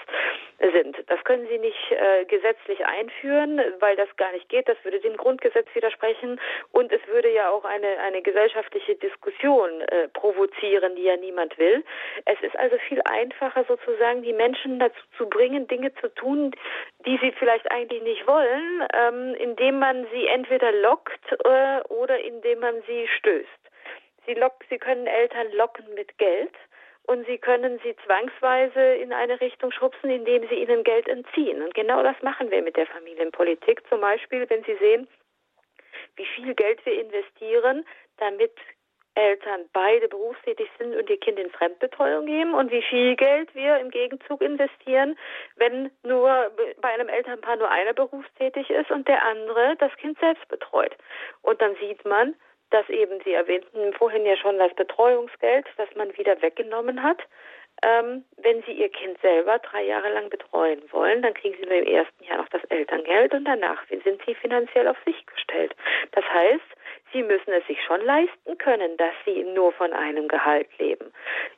sind. 0.59 0.97
Das 1.09 1.22
können 1.24 1.47
Sie 1.49 1.59
nicht 1.59 1.90
äh, 1.90 2.24
gesetzlich 2.26 2.84
einführen, 2.84 3.61
weil 3.80 3.97
das 3.97 4.09
gar 4.16 4.32
nicht 4.32 4.49
geht. 4.49 4.68
Das 4.68 4.76
würde 4.84 5.01
dem 5.01 5.16
Grundgesetz 5.16 5.66
widersprechen 5.74 6.40
und 6.70 6.93
es 6.93 7.01
würde 7.09 7.30
ja 7.30 7.51
auch 7.51 7.64
eine, 7.64 7.99
eine 7.99 8.22
gesellschaftliche 8.22 8.95
Diskussion 8.97 9.80
äh, 9.82 10.09
provozieren, 10.09 10.95
die 10.97 11.03
ja 11.03 11.16
niemand 11.16 11.59
will. 11.59 11.84
Es 12.26 12.40
ist 12.43 12.57
also 12.59 12.76
viel 12.88 13.01
einfacher 13.05 13.64
sozusagen, 13.64 14.22
die 14.22 14.32
Menschen 14.32 14.78
dazu 14.78 15.01
zu 15.16 15.28
bringen, 15.28 15.66
Dinge 15.66 15.93
zu 15.95 16.09
tun, 16.14 16.55
die 17.07 17.18
sie 17.18 17.32
vielleicht 17.32 17.70
eigentlich 17.70 18.03
nicht 18.03 18.26
wollen, 18.26 18.86
ähm, 18.95 19.34
indem 19.38 19.78
man 19.78 20.07
sie 20.12 20.26
entweder 20.26 20.72
lockt 20.72 21.32
äh, 21.45 21.80
oder 21.88 22.20
indem 22.20 22.61
man 22.61 22.82
sie 22.86 23.09
stößt. 23.18 23.49
Sie, 24.26 24.34
lock, 24.34 24.64
sie 24.70 24.78
können 24.78 25.07
Eltern 25.07 25.51
locken 25.53 25.84
mit 25.95 26.16
Geld 26.18 26.53
und 27.05 27.26
sie 27.26 27.38
können 27.38 27.80
sie 27.82 27.96
zwangsweise 28.05 28.94
in 28.94 29.12
eine 29.12 29.40
Richtung 29.40 29.72
schubsen, 29.72 30.11
indem 30.11 30.48
sie 30.48 30.57
ihnen 30.57 30.84
Geld 30.84 31.09
entziehen. 31.09 31.62
Und 31.62 31.74
genau 31.74 32.03
das 32.03 32.20
machen 32.22 32.50
wir 32.50 32.62
mit 32.62 32.76
der 32.76 32.86
Familienpolitik. 32.86 33.82
Zum 33.88 34.00
Beispiel, 34.00 34.48
wenn 34.48 34.62
Sie 34.64 34.76
sehen, 34.76 35.09
wie 36.16 36.26
viel 36.26 36.55
Geld 36.55 36.84
wir 36.86 37.00
investieren, 37.00 37.84
damit 38.18 38.53
Eltern 39.14 39.68
beide 39.72 40.09
berufstätig 40.09 40.70
sind 40.78 40.96
und 40.96 41.11
ihr 41.11 41.18
Kind 41.20 41.38
in 41.38 41.50
Fremdbetreuung 41.50 42.24
geben 42.26 42.55
und 42.55 42.70
wie 42.70 42.82
viel 42.82 43.14
Geld 43.16 43.55
wir 43.55 43.78
im 43.78 43.90
Gegenzug 43.90 44.40
investieren, 44.40 45.18
wenn 45.57 45.90
nur 46.03 46.50
bei 46.80 46.88
einem 46.88 47.09
Elternpaar 47.09 47.57
nur 47.57 47.70
einer 47.70 47.92
berufstätig 47.92 48.70
ist 48.70 48.90
und 48.90 49.07
der 49.09 49.22
andere 49.24 49.76
das 49.76 49.94
Kind 49.96 50.18
selbst 50.18 50.46
betreut. 50.48 50.96
Und 51.42 51.61
dann 51.61 51.76
sieht 51.76 52.05
man, 52.07 52.34
dass 52.72 52.88
eben, 52.88 53.20
Sie 53.24 53.32
erwähnten 53.32 53.92
vorhin 53.94 54.24
ja 54.24 54.36
schon 54.36 54.58
das 54.58 54.74
Betreuungsgeld, 54.74 55.66
das 55.76 55.88
man 55.94 56.16
wieder 56.16 56.40
weggenommen 56.42 57.02
hat, 57.02 57.18
Ähm, 57.84 58.24
wenn 58.36 58.62
Sie 58.62 58.72
Ihr 58.72 58.90
Kind 58.90 59.20
selber 59.22 59.58
drei 59.58 59.82
Jahre 59.82 60.12
lang 60.12 60.30
betreuen 60.30 60.82
wollen, 60.92 61.22
dann 61.22 61.34
kriegen 61.34 61.56
Sie 61.56 61.62
im 61.62 61.86
ersten 61.86 62.24
Jahr 62.24 62.38
noch 62.38 62.48
das 62.50 62.62
Elterngeld 62.64 63.32
und 63.34 63.44
danach 63.44 63.82
sind 63.88 64.20
Sie 64.24 64.34
finanziell 64.34 64.86
auf 64.86 64.96
sich 65.04 65.26
gestellt. 65.26 65.74
Das 66.12 66.24
heißt, 66.24 66.62
Sie 67.12 67.22
müssen 67.22 67.52
es 67.52 67.66
sich 67.66 67.82
schon 67.82 68.00
leisten 68.04 68.56
können, 68.58 68.96
dass 68.98 69.14
Sie 69.24 69.42
nur 69.42 69.72
von 69.72 69.92
einem 69.92 70.28
Gehalt 70.28 70.68
leben. 70.78 71.12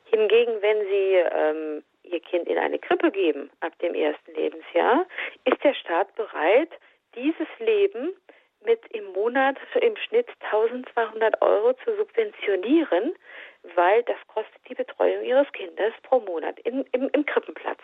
Hingegen, 0.05 0.61
wenn 0.61 0.79
Sie 0.87 1.15
ähm, 1.31 1.83
Ihr 2.03 2.21
Kind 2.21 2.47
in 2.47 2.57
eine 2.57 2.79
Krippe 2.79 3.11
geben 3.11 3.51
ab 3.59 3.77
dem 3.79 3.93
ersten 3.93 4.33
Lebensjahr, 4.33 5.05
ist 5.43 5.63
der 5.63 5.75
Staat 5.75 6.15
bereit, 6.15 6.71
dieses 7.13 7.47
Leben 7.59 8.15
mit 8.65 8.81
im 8.91 9.05
Monat 9.13 9.57
im 9.81 9.95
Schnitt 9.97 10.27
1200 10.51 11.41
Euro 11.41 11.73
zu 11.83 11.95
subventionieren, 11.95 13.15
weil 13.75 14.03
das 14.03 14.17
kostet 14.27 14.61
die 14.69 14.75
Betreuung 14.75 15.23
ihres 15.23 15.51
Kindes 15.53 15.93
pro 16.03 16.19
Monat 16.19 16.59
in, 16.59 16.85
im, 16.91 17.09
im 17.13 17.25
Krippenplatz. 17.25 17.81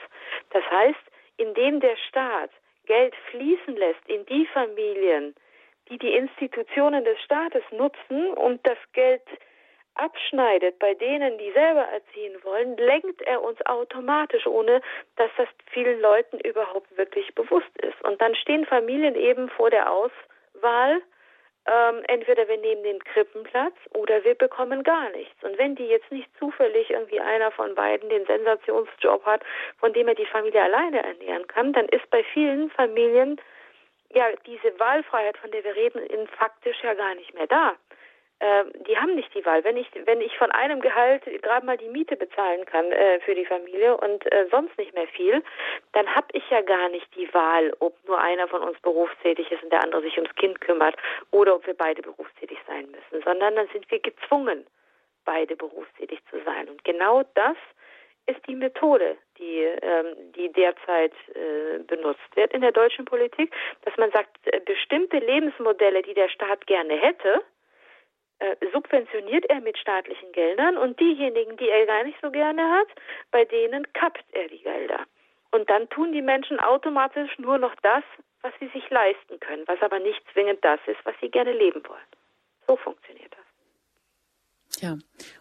Das 0.51 0.63
heißt, 0.69 0.99
indem 1.37 1.79
der 1.79 1.95
Staat 2.09 2.51
Geld 2.85 3.15
fließen 3.29 3.75
lässt 3.75 4.07
in 4.07 4.25
die 4.25 4.45
Familien, 4.47 5.35
die 5.89 5.97
die 5.97 6.13
Institutionen 6.13 7.03
des 7.03 7.19
Staates 7.21 7.63
nutzen 7.71 8.33
und 8.33 8.65
das 8.65 8.77
Geld 8.93 9.23
abschneidet 9.95 10.79
bei 10.79 10.93
denen, 10.93 11.37
die 11.37 11.51
selber 11.51 11.81
erziehen 11.81 12.37
wollen, 12.43 12.77
lenkt 12.77 13.21
er 13.23 13.43
uns 13.43 13.63
automatisch, 13.65 14.47
ohne 14.47 14.81
dass 15.17 15.29
das 15.37 15.47
vielen 15.71 15.99
Leuten 15.99 16.39
überhaupt 16.39 16.95
wirklich 16.97 17.33
bewusst 17.35 17.75
ist. 17.77 18.01
Und 18.03 18.21
dann 18.21 18.35
stehen 18.35 18.65
Familien 18.65 19.15
eben 19.15 19.49
vor 19.49 19.69
der 19.69 19.91
Auswahl, 20.61 21.01
ähm, 21.67 22.03
entweder 22.07 22.47
wir 22.47 22.57
nehmen 22.57 22.83
den 22.83 23.03
Krippenplatz 23.03 23.75
oder 23.93 24.23
wir 24.23 24.35
bekommen 24.35 24.83
gar 24.83 25.09
nichts. 25.11 25.43
Und 25.43 25.57
wenn 25.57 25.75
die 25.75 25.85
jetzt 25.85 26.11
nicht 26.11 26.27
zufällig 26.39 26.89
irgendwie 26.89 27.19
einer 27.19 27.51
von 27.51 27.75
beiden 27.75 28.09
den 28.09 28.25
Sensationsjob 28.25 29.25
hat, 29.25 29.43
von 29.79 29.93
dem 29.93 30.07
er 30.07 30.15
die 30.15 30.25
Familie 30.25 30.63
alleine 30.63 31.03
ernähren 31.03 31.45
kann, 31.47 31.73
dann 31.73 31.87
ist 31.89 32.09
bei 32.09 32.23
vielen 32.33 32.71
Familien 32.71 33.39
ja 34.13 34.25
diese 34.45 34.79
Wahlfreiheit, 34.79 35.37
von 35.37 35.51
der 35.51 35.63
wir 35.63 35.75
reden, 35.75 36.03
in 36.07 36.27
faktisch 36.27 36.77
ja 36.83 36.95
gar 36.95 37.13
nicht 37.15 37.33
mehr 37.35 37.47
da 37.47 37.75
äh, 38.41 38.65
die 38.87 38.97
haben 38.97 39.15
nicht 39.15 39.33
die 39.35 39.45
Wahl. 39.45 39.63
Wenn 39.63 39.77
ich, 39.77 39.87
wenn 40.05 40.19
ich 40.19 40.35
von 40.37 40.51
einem 40.51 40.81
Gehalt 40.81 41.23
gerade 41.43 41.65
mal 41.65 41.77
die 41.77 41.89
Miete 41.89 42.15
bezahlen 42.15 42.65
kann 42.65 42.91
äh, 42.91 43.19
für 43.19 43.35
die 43.35 43.45
Familie 43.45 43.95
und 43.97 44.29
äh, 44.31 44.47
sonst 44.49 44.75
nicht 44.79 44.95
mehr 44.95 45.07
viel, 45.07 45.43
dann 45.93 46.07
habe 46.15 46.27
ich 46.33 46.43
ja 46.49 46.61
gar 46.61 46.89
nicht 46.89 47.07
die 47.15 47.31
Wahl, 47.33 47.71
ob 47.79 47.95
nur 48.07 48.19
einer 48.19 48.47
von 48.47 48.63
uns 48.63 48.79
berufstätig 48.79 49.51
ist 49.51 49.61
und 49.61 49.71
der 49.71 49.83
andere 49.83 50.01
sich 50.01 50.17
ums 50.17 50.33
Kind 50.35 50.59
kümmert 50.59 50.95
oder 51.29 51.55
ob 51.55 51.67
wir 51.67 51.75
beide 51.75 52.01
berufstätig 52.01 52.57
sein 52.65 52.89
müssen, 52.89 53.23
sondern 53.23 53.55
dann 53.55 53.67
sind 53.73 53.89
wir 53.91 53.99
gezwungen, 53.99 54.65
beide 55.23 55.55
berufstätig 55.55 56.19
zu 56.31 56.37
sein. 56.43 56.67
Und 56.67 56.83
genau 56.83 57.21
das 57.35 57.57
ist 58.25 58.39
die 58.47 58.55
Methode, 58.55 59.17
die, 59.37 59.59
ähm, 59.81 60.15
die 60.35 60.51
derzeit 60.51 61.13
äh, 61.35 61.79
benutzt 61.83 62.35
wird 62.35 62.53
in 62.53 62.61
der 62.61 62.71
deutschen 62.71 63.05
Politik, 63.05 63.53
dass 63.83 63.95
man 63.97 64.11
sagt, 64.11 64.35
äh, 64.45 64.59
bestimmte 64.61 65.17
Lebensmodelle, 65.17 66.01
die 66.01 66.13
der 66.15 66.29
Staat 66.29 66.65
gerne 66.65 66.95
hätte, 66.95 67.43
subventioniert 68.73 69.45
er 69.45 69.61
mit 69.61 69.77
staatlichen 69.77 70.31
Geldern 70.31 70.77
und 70.77 70.99
diejenigen, 70.99 71.57
die 71.57 71.69
er 71.69 71.85
gar 71.85 72.03
nicht 72.03 72.17
so 72.21 72.31
gerne 72.31 72.63
hat, 72.71 72.87
bei 73.31 73.45
denen 73.45 73.91
kappt 73.93 74.23
er 74.31 74.47
die 74.47 74.61
Gelder. 74.61 75.05
Und 75.51 75.69
dann 75.69 75.89
tun 75.89 76.13
die 76.13 76.21
Menschen 76.21 76.59
automatisch 76.59 77.37
nur 77.37 77.57
noch 77.57 77.75
das, 77.83 78.03
was 78.41 78.53
sie 78.59 78.67
sich 78.69 78.89
leisten 78.89 79.39
können, 79.39 79.63
was 79.67 79.81
aber 79.81 79.99
nicht 79.99 80.21
zwingend 80.33 80.63
das 80.63 80.79
ist, 80.87 80.99
was 81.03 81.13
sie 81.21 81.29
gerne 81.29 81.53
leben 81.53 81.83
wollen. 81.87 81.99
So 82.67 82.75
funktioniert 82.77 83.31
das. 83.31 84.81
Ja, 84.81 84.97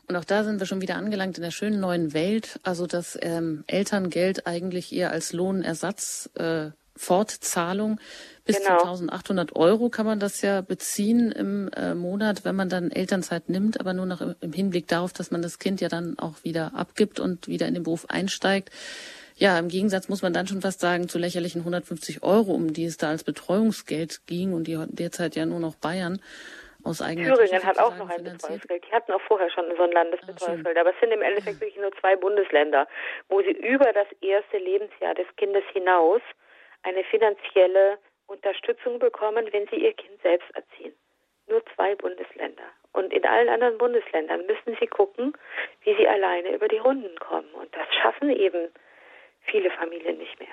und 0.09 0.16
auch 0.16 0.24
da 0.24 0.42
sind 0.42 0.59
wir 0.59 0.66
schon 0.66 0.82
wieder 0.82 0.96
angelangt 0.96 1.38
in 1.38 1.44
der 1.44 1.53
schönen 1.53 1.80
neuen 1.80 2.12
Welt, 2.12 2.61
also 2.64 2.86
dass 2.86 3.18
ähm, 3.22 3.64
Elterngeld 3.68 4.46
eigentlich 4.46 4.92
eher 4.92 5.12
als 5.12 5.32
Lohnersatz 5.32 6.28
äh, 6.34 6.70
Fortzahlung 7.01 7.98
bis 8.44 8.59
genau. 8.59 8.78
zu 8.78 8.86
1800 8.88 9.57
Euro 9.57 9.88
kann 9.88 10.07
man 10.07 10.20
das 10.20 10.42
ja 10.42 10.61
beziehen 10.61 11.32
im 11.32 11.70
äh, 11.74 11.94
Monat, 11.94 12.44
wenn 12.44 12.57
man 12.57 12.68
dann 12.68 12.90
Elternzeit 12.90 13.48
nimmt, 13.48 13.80
aber 13.80 13.94
nur 13.94 14.07
noch 14.07 14.20
im, 14.20 14.34
im, 14.40 14.53
Hinblick 14.53 14.86
darauf, 14.86 15.12
dass 15.12 15.30
man 15.30 15.40
das 15.40 15.59
Kind 15.59 15.80
ja 15.80 15.88
dann 15.88 16.18
auch 16.18 16.44
wieder 16.44 16.72
abgibt 16.74 17.20
und 17.20 17.48
wieder 17.48 17.66
in 17.66 17.74
den 17.74 17.84
Beruf 17.84 18.07
einsteigt. 18.09 18.70
Ja, 19.36 19.59
im 19.59 19.68
Gegensatz 19.68 20.09
muss 20.09 20.20
man 20.20 20.34
dann 20.34 20.46
schon 20.46 20.61
fast 20.61 20.80
sagen 20.80 21.09
zu 21.09 21.18
lächerlichen 21.18 21.61
150 21.61 22.22
Euro, 22.22 22.53
um 22.53 22.74
die 22.74 22.84
es 22.84 22.98
da 22.98 23.09
als 23.09 23.24
Betreuungsgeld 23.24 24.26
ging 24.26 24.53
und 24.53 24.66
die 24.66 24.78
derzeit 24.88 25.36
ja 25.36 25.46
nur 25.46 25.61
noch 25.61 25.76
Bayern 25.76 26.20
aus 26.84 27.03
eigener 27.03 27.34
Thüringen 27.34 27.64
hat 27.64 27.78
auch 27.78 27.96
noch 27.96 28.09
ein 28.09 28.24
Betreuungsgeld. 28.24 28.84
Die 28.86 28.92
hatten 28.92 29.12
auch 29.12 29.20
vorher 29.22 29.51
schon 29.51 29.64
so 29.76 29.82
ein 29.82 29.92
Landesbetreuungsgeld. 29.92 30.76
Ah, 30.76 30.80
aber 30.80 30.90
es 30.90 31.01
sind 31.01 31.12
im 31.12 31.22
Endeffekt 31.22 31.61
wirklich 31.61 31.80
nur 31.80 31.92
zwei 32.01 32.16
Bundesländer, 32.16 32.86
wo 33.28 33.40
sie 33.42 33.53
über 33.53 33.92
das 33.92 34.07
erste 34.20 34.59
Lebensjahr 34.59 35.14
des 35.14 35.26
Kindes 35.36 35.64
hinaus 35.72 36.22
eine 36.83 37.05
finanzielle 37.05 37.99
Unterstützung 38.26 38.99
bekommen, 38.99 39.49
wenn 39.53 39.66
sie 39.68 39.76
ihr 39.76 39.93
Kind 39.93 40.20
selbst 40.22 40.51
erziehen. 40.55 40.95
Nur 41.49 41.62
zwei 41.74 41.95
Bundesländer. 41.97 42.70
Und 42.93 43.12
in 43.12 43.24
allen 43.24 43.49
anderen 43.49 43.78
Bundesländern 43.78 44.47
müssen 44.47 44.76
sie 44.81 44.87
gucken, 44.87 45.33
wie 45.85 45.97
sie 45.97 46.09
alleine 46.09 46.55
über 46.55 46.68
die 46.68 46.78
Runden 46.78 47.16
kommen. 47.18 47.53
Und 47.55 47.74
das 47.74 47.87
schaffen 48.01 48.31
eben 48.31 48.68
viele 49.43 49.70
Familien 49.70 50.18
nicht 50.18 50.39
mehr. 50.39 50.49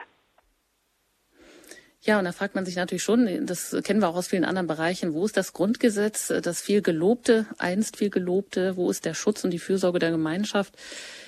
Ja, 2.02 2.20
und 2.20 2.26
da 2.26 2.32
fragt 2.32 2.56
man 2.56 2.66
sich 2.66 2.78
natürlich 2.78 3.04
schon, 3.04 3.46
das 3.46 3.76
kennen 3.84 4.00
wir 4.00 4.08
auch 4.08 4.16
aus 4.16 4.30
vielen 4.30 4.46
anderen 4.46 4.68
Bereichen, 4.68 5.14
wo 5.14 5.26
ist 5.26 5.36
das 5.36 5.52
Grundgesetz, 5.52 6.28
das 6.28 6.62
viel 6.62 6.82
gelobte, 6.82 7.48
einst 7.58 7.98
viel 7.98 8.10
gelobte, 8.10 8.78
wo 8.78 8.90
ist 8.90 9.04
der 9.04 9.14
Schutz 9.14 9.44
und 9.44 9.52
die 9.52 9.60
Fürsorge 9.60 10.00
der 10.00 10.12
Gemeinschaft? 10.12 10.74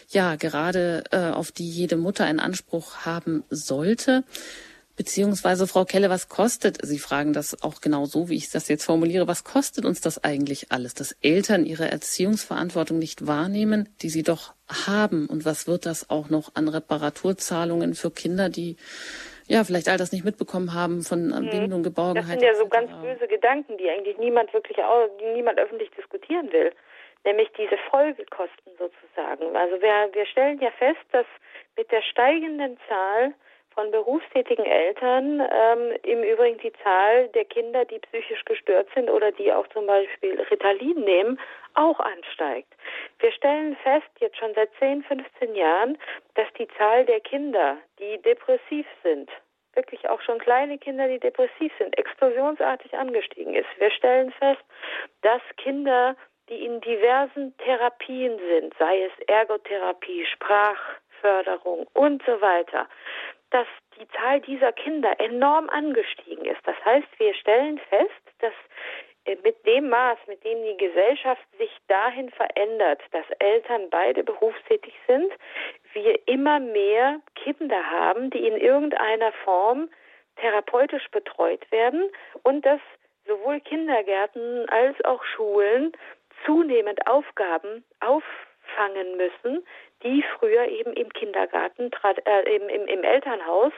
Ja, 0.08 0.36
gerade 0.36 1.04
äh, 1.12 1.32
auf 1.32 1.52
die 1.52 1.70
jede 1.70 1.98
Mutter 1.98 2.24
einen 2.24 2.40
Anspruch 2.40 3.06
haben 3.06 3.44
sollte. 3.50 4.24
Beziehungsweise, 5.00 5.66
Frau 5.66 5.86
Kelle, 5.86 6.10
was 6.10 6.28
kostet, 6.28 6.86
Sie 6.86 7.00
fragen 7.00 7.32
das 7.32 7.64
auch 7.64 7.80
genau 7.80 8.04
so, 8.04 8.28
wie 8.28 8.36
ich 8.36 8.52
das 8.52 8.68
jetzt 8.68 8.84
formuliere, 8.84 9.30
was 9.30 9.46
kostet 9.46 9.86
uns 9.86 10.02
das 10.02 10.22
eigentlich 10.26 10.74
alles, 10.74 10.94
dass 10.94 11.14
Eltern 11.24 11.66
ihre 11.66 11.90
Erziehungsverantwortung 11.90 13.00
nicht 13.00 13.26
wahrnehmen, 13.26 13.88
die 14.02 14.10
sie 14.10 14.24
doch 14.24 14.56
haben? 14.68 15.28
Und 15.28 15.46
was 15.46 15.70
wird 15.70 15.86
das 15.86 16.10
auch 16.10 16.30
noch 16.30 16.54
an 16.54 16.68
Reparaturzahlungen 16.68 17.94
für 17.94 18.12
Kinder, 18.12 18.50
die 18.50 18.76
ja 19.48 19.64
vielleicht 19.64 19.88
all 19.88 19.98
das 19.98 20.12
nicht 20.12 20.26
mitbekommen 20.26 20.74
haben 20.74 21.02
von 21.02 21.28
mhm. 21.28 21.50
Bindung, 21.50 21.82
Geborgenheit? 21.82 22.36
Das 22.36 22.42
sind 22.42 22.44
ja 22.44 22.56
so 22.56 22.68
ganz 22.68 22.92
böse 23.02 23.30
Gedanken, 23.30 23.78
die 23.78 23.90
eigentlich 23.90 24.18
niemand 24.18 24.54
wirklich, 24.54 24.76
die 25.22 25.34
niemand 25.34 25.60
öffentlich 25.60 25.90
diskutieren 25.92 26.52
will. 26.52 26.74
Nämlich 27.24 27.48
diese 27.58 27.78
Folgekosten 27.90 28.74
sozusagen. 28.78 29.56
Also 29.56 29.82
wir, 29.82 30.10
wir 30.12 30.26
stellen 30.26 30.60
ja 30.60 30.72
fest, 30.72 31.00
dass 31.14 31.26
mit 31.78 31.90
der 31.90 32.02
steigenden 32.02 32.78
Zahl 32.90 33.34
von 33.74 33.92
berufstätigen 33.92 34.66
Eltern 34.66 35.40
ähm, 35.40 35.94
im 36.04 36.24
Übrigen 36.24 36.58
die 36.60 36.74
Zahl 36.84 37.28
der 37.30 37.46
Kinder, 37.46 37.86
die 37.86 38.00
psychisch 38.00 38.44
gestört 38.46 38.88
sind 38.94 39.10
oder 39.10 39.32
die 39.32 39.52
auch 39.52 39.68
zum 39.68 39.88
Beispiel 39.88 40.40
Ritalin 40.42 41.00
nehmen, 41.04 41.40
auch 41.76 42.00
ansteigt. 42.00 42.74
Wir 43.20 43.32
stellen 43.32 43.76
fest, 43.84 44.10
jetzt 44.20 44.38
schon 44.38 44.54
seit 44.54 44.70
10, 44.80 45.04
15 45.04 45.56
Jahren, 45.56 45.98
dass 46.36 46.48
die 46.58 46.68
Zahl 46.78 47.06
der 47.06 47.20
Kinder, 47.20 47.78
die 48.00 48.22
depressiv 48.22 48.86
sind, 49.04 49.30
wirklich 49.74 50.10
auch 50.10 50.22
schon 50.22 50.40
kleine 50.40 50.78
Kinder, 50.78 51.08
die 51.08 51.20
depressiv 51.20 51.72
sind, 51.78 51.98
explosionsartig 51.98 52.94
angestiegen 52.94 53.54
ist. 53.56 53.70
Wir 53.78 53.92
stellen 53.92 54.32
fest, 54.32 54.64
dass 55.22 55.42
Kinder, 55.58 56.16
die 56.50 56.66
in 56.66 56.82
diversen 56.82 57.56
Therapien 57.58 58.40
sind, 58.50 58.74
sei 58.78 59.04
es 59.04 59.12
Ergotherapie, 59.28 60.26
Sprachförderung 60.26 61.88
und 61.94 62.24
so 62.26 62.42
weiter, 62.42 62.88
dass 63.52 63.68
die 64.00 64.08
Zahl 64.10 64.42
dieser 64.42 64.72
Kinder 64.72 65.20
enorm 65.20 65.70
angestiegen 65.70 66.46
ist. 66.46 66.62
Das 66.66 66.76
heißt, 66.86 67.08
wir 67.18 67.34
stellen 67.34 67.80
fest, 67.90 68.22
dass 68.40 68.54
äh, 69.26 69.38
mit 69.44 69.66
dem 69.66 69.90
Maß, 69.90 70.18
mit 70.28 70.44
dem 70.44 70.64
die 70.64 70.78
Gesellschaft 70.78 71.42
sich 71.58 71.72
dahin 71.88 72.30
verändert, 72.32 73.02
dass 73.12 73.26
Eltern 73.40 73.90
beide 73.90 74.24
berufstätig 74.24 74.94
sind, 75.08 75.32
wir 75.94 76.28
immer 76.28 76.60
mehr 76.60 77.20
Kinder 77.36 77.84
haben, 77.90 78.30
die 78.30 78.48
in 78.48 78.58
irgendeiner 78.58 79.32
Form 79.44 79.90
therapeutisch 80.38 81.10
betreut 81.12 81.70
werden 81.72 82.10
und 82.44 82.66
dass 82.66 82.80
sowohl 83.28 83.60
Kindergärten 83.62 84.68
als 84.70 85.04
auch 85.06 85.24
Schulen 85.24 85.92
zunehmend 86.46 87.06
Aufgaben 87.08 87.84
auffangen 88.00 89.18
müssen, 89.18 89.66
die 90.04 90.24
früher 90.38 90.68
eben 90.68 90.94
im 90.94 91.12
Kindergarten, 91.14 91.92
äh, 92.26 92.56
im, 92.56 92.70
im, 92.70 92.88
im 92.88 93.04
Elternhaus 93.04 93.74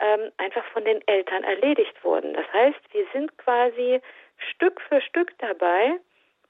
ähm, 0.00 0.30
einfach 0.36 0.64
von 0.72 0.84
den 0.84 1.06
Eltern 1.06 1.44
erledigt 1.44 2.02
wurden. 2.04 2.34
Das 2.34 2.46
heißt, 2.52 2.80
wir 2.92 3.06
sind 3.12 3.36
quasi 3.38 4.00
Stück 4.36 4.80
für 4.82 5.00
Stück 5.00 5.36
dabei, 5.38 5.98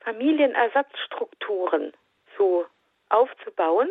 Familienersatzstrukturen 0.01 1.93
zu 2.37 2.67
aufzubauen 3.09 3.89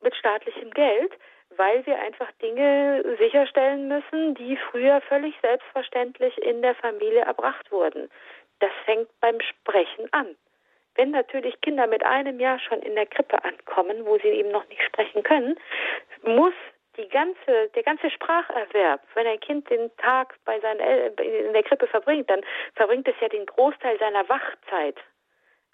mit 0.00 0.14
staatlichem 0.16 0.70
Geld, 0.70 1.12
weil 1.56 1.84
wir 1.86 1.98
einfach 2.00 2.30
Dinge 2.40 3.16
sicherstellen 3.18 3.88
müssen, 3.88 4.34
die 4.34 4.56
früher 4.56 5.00
völlig 5.02 5.34
selbstverständlich 5.42 6.36
in 6.38 6.62
der 6.62 6.74
Familie 6.74 7.20
erbracht 7.20 7.70
wurden. 7.70 8.10
Das 8.60 8.70
fängt 8.84 9.08
beim 9.20 9.38
Sprechen 9.40 10.08
an. 10.12 10.36
Wenn 10.94 11.10
natürlich 11.10 11.60
Kinder 11.60 11.86
mit 11.86 12.04
einem 12.04 12.38
Jahr 12.38 12.58
schon 12.58 12.80
in 12.80 12.94
der 12.94 13.06
Krippe 13.06 13.42
ankommen, 13.44 14.04
wo 14.04 14.18
sie 14.18 14.28
eben 14.28 14.50
noch 14.50 14.68
nicht 14.68 14.82
sprechen 14.82 15.22
können, 15.22 15.58
muss 16.22 16.54
die 16.96 17.08
ganze, 17.08 17.68
der 17.74 17.82
ganze 17.82 18.10
Spracherwerb, 18.10 19.00
wenn 19.14 19.26
ein 19.26 19.40
Kind 19.40 19.70
den 19.70 19.94
Tag 19.96 20.34
bei 20.44 20.60
seinen 20.60 20.80
El 20.80 21.14
in 21.20 21.52
der 21.52 21.62
Krippe 21.62 21.86
verbringt, 21.86 22.28
dann 22.28 22.42
verbringt 22.74 23.08
es 23.08 23.14
ja 23.20 23.28
den 23.28 23.46
Großteil 23.46 23.98
seiner 23.98 24.28
Wachzeit 24.28 24.96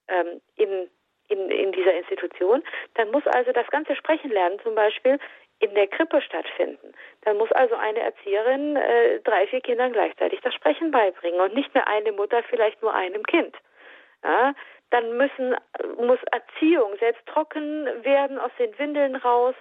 ähm, 0.07 0.41
in, 0.57 0.89
in, 1.29 1.51
in 1.51 1.73
dieser 1.73 1.95
Institution. 1.95 2.63
Dann 2.95 3.11
muss 3.11 3.27
also 3.27 3.51
das 3.53 3.67
ganze 3.69 3.97
Sprechen 3.97 4.31
lernen 4.31 4.61
zum 4.63 4.77
Beispiel 4.77 5.19
in 5.61 5.75
der 5.75 5.89
Krippe 5.89 6.23
stattfinden. 6.23 6.93
Dann 7.23 7.37
muss 7.37 7.51
also 7.53 7.75
eine 7.75 7.99
Erzieherin 7.99 8.77
äh, 8.77 9.19
drei, 9.21 9.47
vier 9.49 9.61
Kindern 9.61 9.93
gleichzeitig 9.93 10.41
das 10.43 10.55
Sprechen 10.55 10.93
beibringen 10.93 11.41
und 11.41 11.55
nicht 11.55 11.75
mehr 11.75 11.89
eine 11.89 12.13
Mutter 12.13 12.45
vielleicht 12.45 12.81
nur 12.81 12.95
einem 12.95 13.25
Kind. 13.25 13.57
Ja, 14.23 14.55
dann 14.91 15.17
müssen, 15.17 15.55
muss 15.99 16.19
Erziehung 16.33 16.97
selbst 16.99 17.25
trocken 17.27 17.87
werden, 18.05 18.39
aus 18.39 18.51
den 18.59 18.77
Windeln 18.79 19.17
raus, 19.17 19.55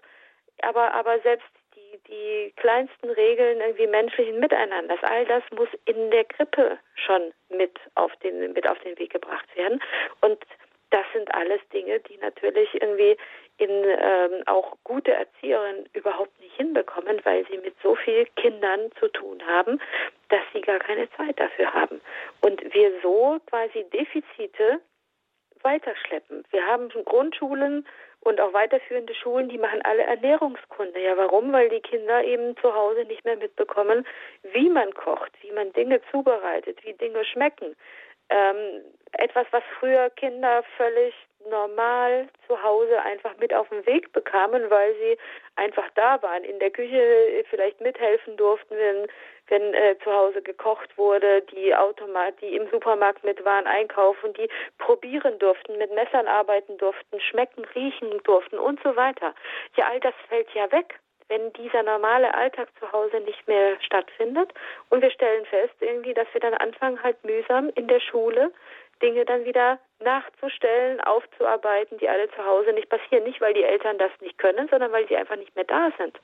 aber, 0.62 0.94
aber 0.94 1.20
selbst 1.20 1.48
die, 1.76 2.00
die 2.10 2.54
kleinsten 2.56 3.10
Regeln 3.10 3.60
irgendwie 3.60 3.88
menschlichen 3.88 4.40
Miteinanders, 4.40 5.00
all 5.04 5.26
das 5.26 5.44
muss 5.56 5.70
in 5.86 6.12
der 6.12 6.26
Krippe 6.26 6.78
schon 6.96 7.34
mit 7.50 7.78
auf 7.96 8.16
den, 8.18 8.54
mit 8.54 8.68
auf 8.68 8.80
den 8.80 8.98
Weg 8.98 9.12
gebracht 9.12 9.48
werden. 9.56 9.82
Und 10.22 10.40
das 10.90 11.06
sind 11.14 11.34
alles 11.34 11.60
Dinge, 11.74 12.00
die 12.00 12.18
natürlich 12.18 12.74
irgendwie 12.82 13.18
in 13.58 13.70
ähm, 13.70 14.44
auch 14.46 14.78
gute 14.84 15.12
Erzieherinnen 15.12 15.90
überhaupt 15.94 16.40
nicht 16.40 16.56
hinbekommen, 16.56 17.20
weil 17.24 17.46
sie 17.48 17.58
mit 17.58 17.76
so 17.82 17.96
vielen 17.96 18.28
Kindern 18.36 18.92
zu 19.00 19.08
tun 19.10 19.42
haben, 19.46 19.82
dass 20.30 20.42
sie 20.54 20.62
gar 20.62 20.80
keine 20.80 21.10
Zeit 21.12 21.40
dafür 21.40 21.74
haben. 21.74 22.00
Und 22.42 22.62
wir 22.74 22.92
so 23.02 23.40
quasi 23.50 23.84
Defizite 23.92 24.80
weiterschleppen. 25.68 26.45
Wir 26.51 26.65
haben 26.65 26.88
Grundschulen 26.89 27.86
und 28.22 28.39
auch 28.39 28.53
weiterführende 28.53 29.13
Schulen, 29.13 29.49
die 29.49 29.57
machen 29.57 29.82
alle 29.84 30.03
Ernährungskunde. 30.03 30.99
Ja, 30.99 31.18
warum? 31.18 31.51
Weil 31.51 31.70
die 31.70 31.82
Kinder 31.82 32.24
eben 32.24 32.55
zu 32.57 32.74
Hause 32.74 33.03
nicht 33.03 33.26
mehr 33.26 33.36
mitbekommen, 33.36 34.05
wie 34.53 34.70
man 34.70 34.93
kocht, 34.93 35.32
wie 35.41 35.51
man 35.51 35.74
Dinge 35.74 35.99
zubereitet, 36.11 36.80
wie 36.84 36.93
Dinge 36.93 37.26
schmecken. 37.26 37.76
Ähm, 38.30 38.82
etwas, 39.11 39.45
was 39.51 39.63
früher 39.80 40.09
Kinder 40.11 40.63
völlig 40.78 41.13
normal 41.50 42.28
zu 42.48 42.62
Hause 42.62 43.02
einfach 43.02 43.36
mit 43.38 43.54
auf 43.54 43.70
den 43.70 43.86
Weg 43.86 44.12
bekamen, 44.14 44.70
weil 44.70 44.93
sie 44.95 45.18
einfach 45.56 45.89
da 45.95 46.22
waren, 46.22 46.43
in 46.43 46.60
der 46.60 46.72
Küche 46.72 47.43
vielleicht 47.50 47.82
mithelfen 47.82 48.38
durften, 48.38 48.76
wenn 48.76 49.08
wenn 49.50 49.74
äh, 49.74 49.95
zu 50.04 50.12
Hause 50.12 50.41
gekocht 50.41 50.98
wurde, 50.98 51.41
die 51.41 51.74
Automat, 51.74 52.36
die 52.41 52.56
im 52.56 52.70
Supermarkt 52.70 53.24
mit 53.24 53.43
waren, 53.45 53.66
einkaufen, 53.66 54.34
die 54.34 54.50
probieren 54.78 55.39
durften, 55.39 55.78
mit 55.78 55.93
Messern 55.93 56.28
arbeiten 56.28 56.78
durften, 56.78 57.20
schmecken, 57.22 57.64
riechen 57.76 58.22
durften 58.24 58.58
und 58.58 58.82
so 58.84 58.95
weiter. 58.95 59.34
Ja, 59.76 59.88
all 59.88 60.00
das 60.02 60.14
fällt 60.28 60.50
ja 60.54 60.72
weg 60.72 61.00
wenn 61.30 61.52
dieser 61.54 61.84
normale 61.84 62.34
Alltag 62.34 62.70
zu 62.80 62.91
Hause 62.91 63.20
nicht 63.20 63.48
mehr 63.48 63.78
stattfindet. 63.82 64.54
Und 64.89 65.02
wir 65.02 65.12
stellen 65.12 65.45
fest 65.45 65.74
irgendwie, 65.80 66.14
dass 66.14 66.28
wir 66.34 66.41
dann 66.41 66.54
anfangen, 66.54 67.02
halt 67.04 67.22
mühsam 67.24 67.70
in 67.76 67.88
der 67.88 68.00
Schule 68.00 68.52
Dinge 69.02 69.26
dann 69.26 69.45
wieder 69.45 69.80
nachzustellen, 70.00 71.02
aufzuarbeiten, 71.02 71.98
die 71.98 72.10
alle 72.10 72.30
zu 72.32 72.45
Hause 72.45 72.74
nicht 72.74 72.89
passieren. 72.89 73.24
Nicht, 73.24 73.41
weil 73.41 73.54
die 73.54 73.64
Eltern 73.64 73.98
das 73.98 74.12
nicht 74.22 74.38
können, 74.38 74.68
sondern 74.70 74.91
weil 74.91 75.08
sie 75.08 75.18
einfach 75.18 75.36
nicht 75.36 75.56
mehr 75.56 75.66
da 75.66 75.91
sind, 75.98 76.20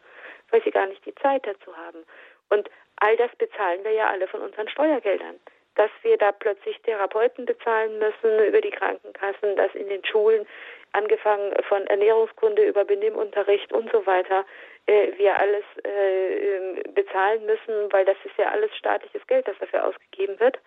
weil 0.51 0.63
sie 0.63 0.71
gar 0.71 0.88
nicht 0.88 1.05
die 1.05 1.15
Zeit 1.15 1.45
dazu 1.45 1.76
haben. 1.76 2.05
Und 2.49 2.69
all 2.97 3.15
das 3.17 3.34
bezahlen 3.38 3.84
wir 3.84 3.91
ja 3.91 4.09
alle 4.09 4.28
von 4.28 4.41
unseren 4.41 4.67
Steuergeldern. 4.69 5.39
Dass 5.76 5.89
wir 6.03 6.17
da 6.17 6.32
plötzlich 6.32 6.80
Therapeuten 6.82 7.45
bezahlen 7.45 7.97
müssen 7.97 8.45
über 8.45 8.61
die 8.61 8.69
Krankenkassen, 8.69 9.55
dass 9.55 9.74
in 9.74 9.89
den 9.89 10.05
Schulen, 10.05 10.45
angefangen 10.93 11.51
von 11.67 11.88
Ernährungskunde 11.88 12.63
über 12.67 12.86
Benimmunterricht 12.86 13.74
und 13.74 13.91
so 13.91 14.05
weiter, 14.05 14.45
äh, 14.86 15.11
wir 15.17 15.38
alles 15.38 15.63
äh, 15.84 16.57
ähm, 16.57 16.84
bezahlen 16.93 17.45
müssen, 17.45 17.91
weil 17.91 18.05
das 18.05 18.17
ist 18.24 18.38
ja 18.38 18.49
alles 18.49 18.69
staatliches 18.78 19.26
Geld, 19.28 19.47
das 19.47 19.57
dafür 19.57 19.88
ausgegeben 19.88 20.39
wird. 20.39 20.59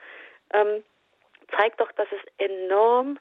Zeigt 1.55 1.81
doch, 1.81 1.93
dass 1.93 2.09
es 2.13 2.21
enorm 2.39 3.19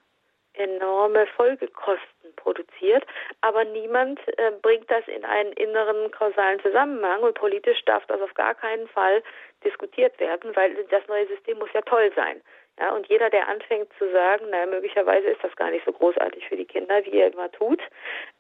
enorme 0.58 1.28
Folgekosten 1.28 2.34
produziert, 2.36 3.06
aber 3.42 3.64
niemand 3.66 4.20
äh, 4.38 4.52
bringt 4.62 4.90
das 4.90 5.08
in 5.08 5.26
einen 5.26 5.54
inneren 5.54 6.12
kausalen 6.12 6.60
Zusammenhang 6.62 7.22
und 7.22 7.36
politisch 7.36 7.84
darf 7.86 8.06
das 8.08 8.22
auf 8.22 8.34
gar 8.34 8.56
keinen 8.56 8.88
Fall 8.88 9.22
diskutiert 9.64 10.20
werden, 10.20 10.56
weil 10.56 10.76
das 10.86 11.08
neue 11.08 11.28
System 11.28 11.58
muss 11.60 11.74
ja 11.74 11.82
toll 11.82 12.12
sein. 12.16 12.42
Ja, 12.80 12.94
und 12.94 13.08
jeder, 13.08 13.30
der 13.30 13.48
anfängt 13.48 13.90
zu 13.98 14.12
sagen, 14.12 14.50
naja, 14.50 14.66
möglicherweise 14.66 15.30
ist 15.30 15.44
das 15.44 15.56
gar 15.56 15.72
nicht 15.72 15.86
so 15.86 15.94
großartig 15.94 16.48
für 16.48 16.58
die 16.58 16.66
Kinder, 16.66 17.06
wie 17.06 17.20
er 17.20 17.32
immer 17.32 17.50
tut, 17.52 17.82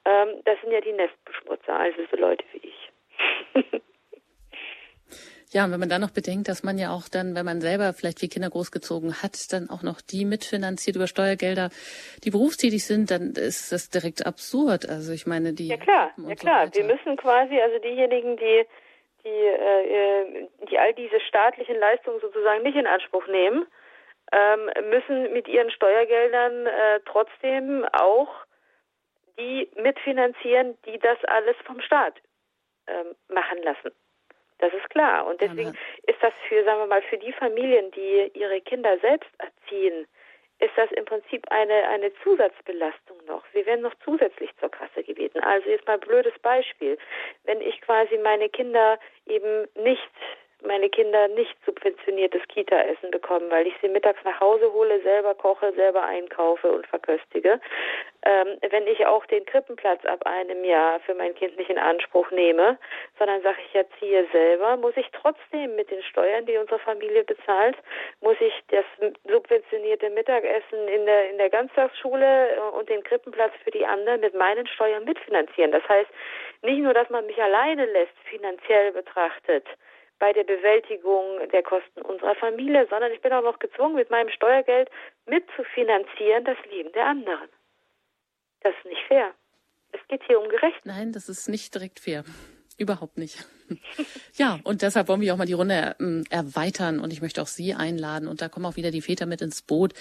ähm, 0.03 0.41
das 0.43 0.59
sind 0.61 0.71
ja 0.71 0.81
die 0.81 0.91
Nestbeschmutzer, 0.91 1.73
also 1.73 2.01
so 2.11 2.17
Leute 2.17 2.43
wie 2.51 2.67
ich. 2.67 3.81
Ja, 5.55 5.63
und 5.63 5.71
wenn 5.71 5.79
man 5.79 5.87
dann 5.87 6.01
noch 6.01 6.11
bedenkt, 6.11 6.49
dass 6.49 6.63
man 6.63 6.77
ja 6.77 6.91
auch 6.91 7.07
dann, 7.07 7.33
wenn 7.33 7.45
man 7.45 7.61
selber 7.61 7.93
vielleicht 7.93 8.19
vier 8.19 8.27
Kinder 8.27 8.49
großgezogen 8.49 9.23
hat, 9.23 9.53
dann 9.53 9.69
auch 9.69 9.83
noch 9.83 10.01
die 10.01 10.25
mitfinanziert 10.25 10.97
über 10.97 11.07
Steuergelder, 11.07 11.69
die 12.25 12.29
berufstätig 12.29 12.85
sind, 12.85 13.09
dann 13.09 13.31
ist 13.37 13.71
das 13.71 13.89
direkt 13.89 14.25
absurd. 14.25 14.83
Also 14.89 15.13
ich 15.13 15.25
meine, 15.25 15.53
die. 15.53 15.69
Ja 15.69 15.77
klar, 15.77 16.11
ja 16.27 16.35
klar. 16.35 16.67
So 16.67 16.73
Wir 16.73 16.83
müssen 16.83 17.15
quasi, 17.15 17.57
also 17.61 17.79
diejenigen, 17.79 18.35
die 18.35 18.65
die, 19.23 19.29
äh, 19.29 20.47
die 20.69 20.77
all 20.77 20.93
diese 20.93 21.21
staatlichen 21.21 21.79
Leistungen 21.79 22.19
sozusagen 22.19 22.61
nicht 22.61 22.75
in 22.75 22.85
Anspruch 22.85 23.25
nehmen, 23.27 23.65
ähm, 24.33 24.69
müssen 24.89 25.31
mit 25.31 25.47
ihren 25.47 25.71
Steuergeldern 25.71 26.65
äh, 26.65 26.99
trotzdem 27.05 27.85
auch 27.93 28.27
die 29.39 29.69
mitfinanzieren, 29.75 30.77
die 30.85 30.99
das 30.99 31.17
alles 31.23 31.55
vom 31.63 31.79
Staat 31.79 32.15
ähm, 32.87 33.15
machen 33.29 33.63
lassen. 33.63 33.95
Das 34.59 34.73
ist 34.73 34.89
klar. 34.89 35.25
Und 35.25 35.41
deswegen 35.41 35.73
ja, 35.73 36.13
ist 36.13 36.21
das 36.21 36.33
für, 36.47 36.63
sagen 36.63 36.79
wir 36.79 36.87
mal, 36.87 37.01
für 37.03 37.17
die 37.17 37.33
Familien, 37.33 37.91
die 37.91 38.31
ihre 38.33 38.61
Kinder 38.61 38.97
selbst 38.99 39.29
erziehen, 39.37 40.07
ist 40.59 40.71
das 40.77 40.89
im 40.93 41.03
Prinzip 41.03 41.45
eine, 41.51 41.87
eine 41.89 42.13
Zusatzbelastung 42.23 43.17
noch. 43.27 43.43
Sie 43.53 43.65
werden 43.65 43.81
noch 43.81 43.93
zusätzlich 44.05 44.49
zur 44.59 44.69
Kasse 44.69 45.03
gebeten. 45.03 45.39
Also 45.41 45.69
jetzt 45.69 45.85
mal 45.85 45.97
blödes 45.97 46.37
Beispiel. 46.39 46.97
Wenn 47.43 47.59
ich 47.59 47.81
quasi 47.81 48.17
meine 48.17 48.49
Kinder 48.49 48.97
eben 49.25 49.67
nicht 49.75 50.11
meine 50.63 50.89
Kinder 50.89 51.27
nicht 51.29 51.55
subventioniertes 51.65 52.41
Kita-Essen 52.47 53.11
bekommen, 53.11 53.49
weil 53.49 53.67
ich 53.67 53.73
sie 53.81 53.89
mittags 53.89 54.23
nach 54.23 54.39
Hause 54.39 54.71
hole, 54.73 55.01
selber 55.01 55.33
koche, 55.35 55.73
selber 55.73 56.03
einkaufe 56.03 56.71
und 56.71 56.87
verköstige. 56.87 57.59
Ähm, 58.23 58.57
wenn 58.69 58.87
ich 58.87 59.05
auch 59.05 59.25
den 59.27 59.45
Krippenplatz 59.45 60.03
ab 60.05 60.25
einem 60.25 60.63
Jahr 60.63 60.99
für 61.01 61.13
mein 61.13 61.35
Kind 61.35 61.57
nicht 61.57 61.69
in 61.69 61.77
Anspruch 61.77 62.31
nehme, 62.31 62.77
sondern 63.19 63.41
sage 63.43 63.59
ich 63.67 63.75
erziehe 63.75 64.25
selber, 64.31 64.77
muss 64.77 64.97
ich 64.97 65.07
trotzdem 65.11 65.75
mit 65.75 65.91
den 65.91 66.01
Steuern, 66.01 66.45
die 66.45 66.57
unsere 66.57 66.79
Familie 66.79 67.23
bezahlt, 67.23 67.77
muss 68.21 68.37
ich 68.39 68.53
das 68.69 68.85
subventionierte 69.29 70.09
Mittagessen 70.09 70.87
in 70.87 71.05
der 71.05 71.29
in 71.29 71.37
der 71.37 71.49
Ganztagsschule 71.49 72.71
und 72.71 72.89
den 72.89 73.03
Krippenplatz 73.03 73.53
für 73.63 73.71
die 73.71 73.85
anderen 73.85 74.21
mit 74.21 74.33
meinen 74.33 74.67
Steuern 74.67 75.03
mitfinanzieren. 75.05 75.71
Das 75.71 75.87
heißt, 75.87 76.09
nicht 76.63 76.79
nur, 76.79 76.93
dass 76.93 77.09
man 77.09 77.25
mich 77.25 77.41
alleine 77.41 77.85
lässt, 77.85 78.17
finanziell 78.29 78.91
betrachtet, 78.91 79.65
bei 80.19 80.33
der 80.33 80.43
Bewältigung 80.43 81.47
der 81.51 81.63
Kosten 81.63 82.01
unserer 82.01 82.35
Familie, 82.35 82.87
sondern 82.89 83.11
ich 83.11 83.21
bin 83.21 83.33
auch 83.33 83.43
noch 83.43 83.59
gezwungen, 83.59 83.95
mit 83.95 84.09
meinem 84.09 84.29
Steuergeld 84.29 84.89
mitzufinanzieren 85.25 86.45
das 86.45 86.57
Leben 86.69 86.91
der 86.93 87.05
anderen. 87.05 87.49
Das 88.61 88.73
ist 88.77 88.85
nicht 88.85 89.01
fair. 89.07 89.33
Es 89.91 90.07
geht 90.07 90.23
hier 90.25 90.39
um 90.39 90.49
Gerechtigkeit. 90.49 90.85
Nein, 90.85 91.11
das 91.11 91.29
ist 91.29 91.47
nicht 91.47 91.73
direkt 91.73 91.99
fair. 91.99 92.23
Überhaupt 92.77 93.17
nicht. 93.17 93.45
ja, 94.33 94.59
und 94.63 94.81
deshalb 94.81 95.07
wollen 95.07 95.21
wir 95.21 95.33
auch 95.33 95.37
mal 95.37 95.45
die 95.45 95.53
Runde 95.53 95.95
ähm, 95.99 96.25
erweitern 96.29 96.99
und 96.99 97.13
ich 97.13 97.21
möchte 97.21 97.41
auch 97.41 97.47
Sie 97.47 97.73
einladen 97.73 98.27
und 98.27 98.41
da 98.41 98.49
kommen 98.49 98.65
auch 98.65 98.75
wieder 98.75 98.91
die 98.91 99.01
Väter 99.01 99.25
mit 99.25 99.41
ins 99.41 99.61
Boot, 99.61 99.93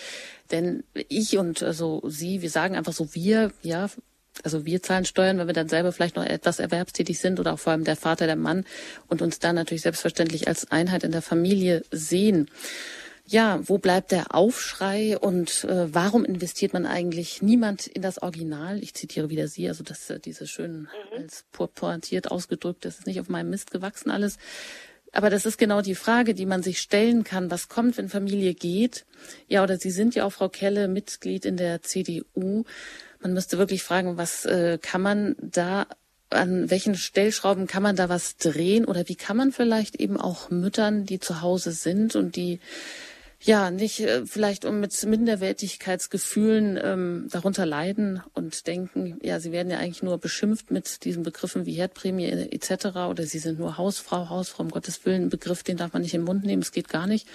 denn 0.51 0.83
ich 0.95 1.39
und 1.39 1.63
also 1.63 2.03
Sie, 2.05 2.43
wir 2.43 2.51
sagen 2.51 2.77
einfach 2.77 2.93
so 2.93 3.15
wir, 3.15 3.53
ja, 3.63 3.89
also 4.43 4.67
wir 4.67 4.83
zahlen 4.83 5.05
Steuern, 5.05 5.39
wenn 5.39 5.47
wir 5.47 5.55
dann 5.55 5.69
selber 5.69 5.93
vielleicht 5.93 6.17
noch 6.17 6.25
etwas 6.25 6.59
erwerbstätig 6.59 7.19
sind 7.19 7.41
oder 7.41 7.55
auch 7.55 7.59
vor 7.59 7.73
allem 7.73 7.85
der 7.85 7.97
Vater, 7.97 8.27
der 8.27 8.37
Mann 8.37 8.65
und 9.09 9.23
uns 9.23 9.39
dann 9.39 9.55
natürlich 9.55 9.83
selbstverständlich 9.83 10.49
als 10.49 10.71
Einheit 10.71 11.05
in 11.05 11.13
der 11.13 11.23
Familie 11.23 11.85
sehen. 11.91 12.51
Ja, 13.27 13.61
wo 13.65 13.79
bleibt 13.79 14.13
der 14.13 14.35
Aufschrei 14.35 15.17
und 15.17 15.65
äh, 15.65 15.95
warum 15.95 16.27
investiert 16.27 16.75
man 16.75 16.85
eigentlich 16.85 17.41
niemand 17.41 17.87
in 17.87 18.03
das 18.03 18.21
Original? 18.21 18.83
Ich 18.83 18.93
zitiere 18.93 19.31
wieder 19.31 19.49
Sie, 19.49 19.67
also 19.67 19.83
das 19.83 20.11
äh, 20.11 20.21
diese 20.21 20.47
schön 20.47 20.81
mhm. 20.81 20.89
als 21.17 21.45
pointiert 21.53 22.31
ausgedrückt, 22.31 22.85
das 22.85 22.99
ist 22.99 23.07
nicht 23.07 23.21
auf 23.21 23.31
meinem 23.31 23.49
Mist 23.49 23.71
gewachsen 23.71 24.11
alles. 24.11 24.37
Aber 25.15 25.31
das 25.31 25.47
ist 25.47 25.59
genau 25.59 25.81
die 25.81 25.95
Frage, 25.95 26.35
die 26.35 26.45
man 26.45 26.63
sich 26.63 26.81
stellen 26.81 27.23
kann. 27.23 27.51
Was 27.51 27.69
kommt, 27.69 27.97
wenn 27.97 28.09
Familie 28.09 28.53
geht? 28.53 29.07
Ja, 29.47 29.63
oder 29.63 29.79
Sie 29.79 29.93
sind 29.93 30.17
ja 30.17 30.25
auch, 30.25 30.33
Frau 30.33 30.49
Kelle, 30.49 30.89
Mitglied 30.89 31.47
in 31.47 31.57
der 31.57 31.83
CDU. 31.83 32.65
Man 33.25 33.33
müsste 33.33 33.59
wirklich 33.59 33.83
fragen, 33.83 34.19
was 34.19 34.45
äh, 34.45 34.79
kann 34.81 35.01
man 35.01 35.35
da 35.41 35.87
an 36.29 36.71
welchen 36.71 36.95
Stellschrauben 36.95 37.67
kann 37.67 37.83
man 37.83 37.97
da 37.97 38.09
was 38.09 38.37
drehen 38.37 38.85
oder 38.85 39.09
wie 39.09 39.15
kann 39.15 39.37
man 39.37 39.51
vielleicht 39.51 39.97
eben 39.97 40.19
auch 40.19 40.51
Müttern, 40.51 41.07
die 41.07 41.21
zu 41.21 41.41
Hause 41.41 41.73
sind 41.73 42.17
und 42.17 42.37
die 42.37 42.61
ja, 43.41 43.71
nicht 43.71 44.01
äh, 44.01 44.25
vielleicht 44.27 44.65
um 44.65 44.81
mit 44.81 45.05
Minderwertigkeitsgefühlen 45.05 46.79
ähm, 46.83 47.29
darunter 47.31 47.67
leiden 47.67 48.23
und 48.33 48.67
denken, 48.67 49.19
ja, 49.23 49.39
sie 49.39 49.53
werden 49.53 49.71
ja 49.71 49.79
eigentlich 49.79 50.03
nur 50.03 50.19
beschimpft 50.19 50.71
mit 50.71 51.05
diesen 51.05 51.23
Begriffen 51.23 51.67
wie 51.67 51.75
Herdprämie 51.75 52.27
etc. 52.27 52.87
oder 53.09 53.25
sie 53.25 53.39
sind 53.39 53.59
nur 53.59 53.77
Hausfrau, 53.77 54.31
Hausfrau, 54.31 54.63
um 54.65 54.71
Gottes 54.71 55.05
Willen, 55.05 55.29
Begriff, 55.29 55.63
den 55.63 55.77
darf 55.77 55.93
man 55.93 56.03
nicht 56.03 56.15
im 56.15 56.25
Mund 56.25 56.45
nehmen, 56.45 56.63
es 56.63 56.73
geht 56.73 56.89
gar 56.89 57.07
nicht. 57.07 57.27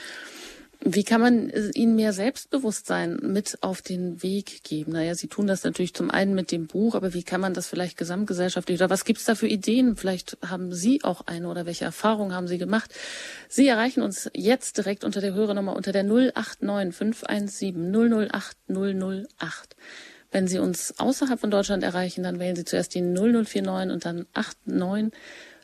Wie 0.82 1.04
kann 1.04 1.20
man 1.20 1.50
äh, 1.50 1.72
ihnen 1.74 1.96
mehr 1.98 2.14
Selbstbewusstsein 2.14 3.20
mit 3.22 3.58
auf 3.62 3.82
den 3.82 4.24
Weg 4.24 4.64
geben? 4.64 4.94
Naja, 4.94 5.14
Sie 5.14 5.28
tun 5.28 5.46
das 5.46 5.66
natürlich 5.66 5.94
zum 5.94 6.10
einen 6.10 6.34
mit 6.34 6.54
dem 6.54 6.68
Buch, 6.68 6.96
aber 6.96 7.14
wie 7.14 7.24
kann 7.24 7.42
man 7.42 7.54
das 7.54 7.68
vielleicht 7.68 7.98
gesamtgesellschaftlich 7.98 8.80
oder 8.80 8.90
was 8.90 9.04
gibt 9.04 9.20
es 9.20 9.26
da 9.26 9.36
für 9.36 9.48
Ideen? 9.48 9.98
Vielleicht 9.98 10.38
haben 10.46 10.74
Sie 10.74 11.04
auch 11.04 11.28
eine 11.28 11.50
oder 11.50 11.66
welche 11.66 11.84
Erfahrungen 11.84 12.34
haben 12.34 12.48
Sie 12.48 12.58
gemacht? 12.58 12.94
Sie 13.50 13.68
erreichen 13.68 14.02
uns 14.02 14.32
jetzt 14.34 14.78
direkt 14.78 15.04
unter 15.04 15.20
der 15.20 15.34
Hörernummer 15.34 15.76
unter 15.76 15.92
der 15.92 16.04
089 16.04 16.96
517 16.96 18.30
008 18.32 18.58
008. 18.70 19.76
Wenn 20.32 20.48
Sie 20.48 20.60
uns 20.60 20.98
außerhalb 20.98 21.42
von 21.42 21.52
Deutschland 21.52 21.84
erreichen, 21.84 22.24
dann 22.24 22.40
wählen 22.40 22.56
Sie 22.56 22.64
zuerst 22.64 22.96
die 22.96 23.02
0049 23.02 23.92
und 23.92 24.06
dann 24.06 24.28
89 24.66 25.12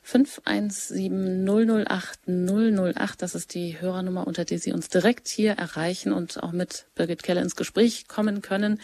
517 0.06 1.44
008 1.44 2.28
008. 2.28 3.22
Das 3.22 3.34
ist 3.34 3.56
die 3.56 3.82
Hörernummer, 3.82 4.28
unter 4.28 4.46
der 4.46 4.60
Sie 4.60 4.72
uns 4.72 4.88
direkt 4.88 5.28
hier 5.28 5.54
erreichen 5.54 6.14
und 6.14 6.44
auch 6.44 6.52
mit 6.52 6.86
Birgit 6.94 7.24
Keller 7.24 7.42
ins 7.42 7.56
Gespräch 7.56 8.08
kommen 8.08 8.44
können. 8.44 8.80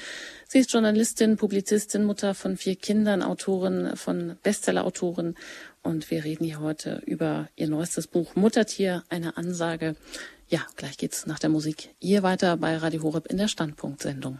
Sie 0.47 0.57
ist 0.57 0.73
Journalistin, 0.73 1.37
Publizistin, 1.37 2.05
Mutter 2.05 2.33
von 2.33 2.57
vier 2.57 2.75
Kindern, 2.75 3.21
Autorin 3.21 3.95
von 3.95 4.37
Bestsellerautoren. 4.41 5.35
Und 5.83 6.09
wir 6.09 6.23
reden 6.23 6.43
hier 6.43 6.59
heute 6.59 7.03
über 7.05 7.49
ihr 7.55 7.69
neuestes 7.69 8.07
Buch 8.07 8.35
Muttertier, 8.35 9.03
eine 9.09 9.37
Ansage. 9.37 9.95
Ja, 10.47 10.65
gleich 10.75 10.97
geht's 10.97 11.27
nach 11.27 11.37
der 11.37 11.51
Musik 11.51 11.93
hier 11.99 12.23
weiter 12.23 12.57
bei 12.57 12.75
Radio 12.77 13.03
Horeb 13.03 13.27
in 13.27 13.37
der 13.37 13.47
Standpunktsendung. 13.47 14.39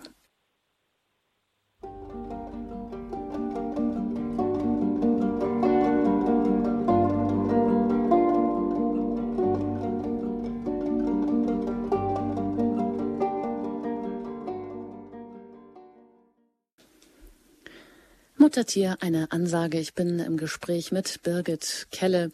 Muttertier, 18.41 18.97
eine 19.01 19.31
Ansage. 19.31 19.79
Ich 19.79 19.93
bin 19.93 20.17
im 20.17 20.35
Gespräch 20.35 20.91
mit 20.91 21.21
Birgit 21.21 21.85
Kelle. 21.91 22.31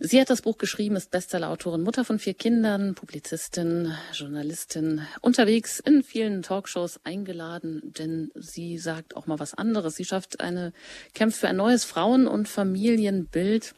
Sie 0.00 0.20
hat 0.20 0.30
das 0.30 0.42
Buch 0.42 0.58
geschrieben, 0.58 0.96
ist 0.96 1.12
Bestsellerautorin, 1.12 1.82
Mutter 1.82 2.04
von 2.04 2.18
vier 2.18 2.34
Kindern, 2.34 2.96
Publizistin, 2.96 3.94
Journalistin, 4.12 5.02
unterwegs 5.20 5.78
in 5.78 6.02
vielen 6.02 6.42
Talkshows 6.42 6.98
eingeladen, 7.04 7.82
denn 7.84 8.32
sie 8.34 8.78
sagt 8.78 9.14
auch 9.14 9.28
mal 9.28 9.38
was 9.38 9.54
anderes. 9.54 9.94
Sie 9.94 10.04
schafft 10.04 10.40
eine, 10.40 10.72
kämpft 11.14 11.38
für 11.38 11.46
ein 11.46 11.56
neues 11.56 11.84
Frauen- 11.84 12.26
und 12.26 12.48
Familienbild. 12.48 13.76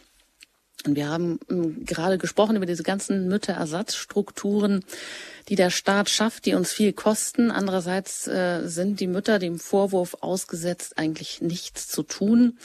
Und 0.86 0.96
wir 0.96 1.08
haben 1.08 1.40
hm, 1.48 1.84
gerade 1.84 2.18
gesprochen 2.18 2.56
über 2.56 2.66
diese 2.66 2.82
ganzen 2.82 3.28
Mütterersatzstrukturen, 3.28 4.84
die 5.48 5.56
der 5.56 5.70
Staat 5.70 6.08
schafft, 6.08 6.46
die 6.46 6.54
uns 6.54 6.72
viel 6.72 6.92
kosten. 6.92 7.50
Andererseits 7.50 8.26
äh, 8.26 8.66
sind 8.66 9.00
die 9.00 9.06
Mütter 9.06 9.38
dem 9.38 9.58
Vorwurf 9.58 10.16
ausgesetzt, 10.20 10.98
eigentlich 10.98 11.40
nichts 11.40 11.88
zu 11.88 12.02
tun. 12.02 12.58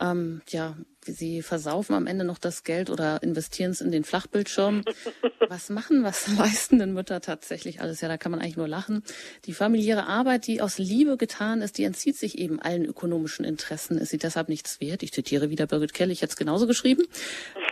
Ähm, 0.00 0.40
ja, 0.48 0.76
sie 1.04 1.42
versaufen 1.42 1.94
am 1.94 2.06
Ende 2.06 2.24
noch 2.24 2.38
das 2.38 2.64
Geld 2.64 2.90
oder 2.90 3.22
investieren 3.22 3.70
es 3.70 3.80
in 3.80 3.90
den 3.90 4.04
Flachbildschirm. 4.04 4.82
Was 5.48 5.68
machen, 5.68 6.02
was 6.04 6.28
leisten 6.38 6.78
denn 6.78 6.92
Mütter 6.92 7.20
tatsächlich 7.20 7.80
alles? 7.80 8.00
Ja, 8.00 8.08
da 8.08 8.16
kann 8.16 8.32
man 8.32 8.40
eigentlich 8.40 8.56
nur 8.56 8.68
lachen. 8.68 9.02
Die 9.44 9.52
familiäre 9.52 10.06
Arbeit, 10.06 10.46
die 10.46 10.62
aus 10.62 10.78
Liebe 10.78 11.16
getan 11.16 11.60
ist, 11.60 11.78
die 11.78 11.84
entzieht 11.84 12.16
sich 12.16 12.38
eben 12.38 12.60
allen 12.60 12.84
ökonomischen 12.84 13.44
Interessen. 13.44 13.98
Ist 13.98 14.10
sie 14.10 14.18
deshalb 14.18 14.48
nichts 14.48 14.80
wert? 14.80 15.02
Ich 15.02 15.12
zitiere 15.12 15.50
wieder 15.50 15.66
Birgit 15.66 15.92
Kelly, 15.92 16.12
ich 16.12 16.22
hätte 16.22 16.32
es 16.32 16.36
genauso 16.36 16.66
geschrieben. 16.66 17.04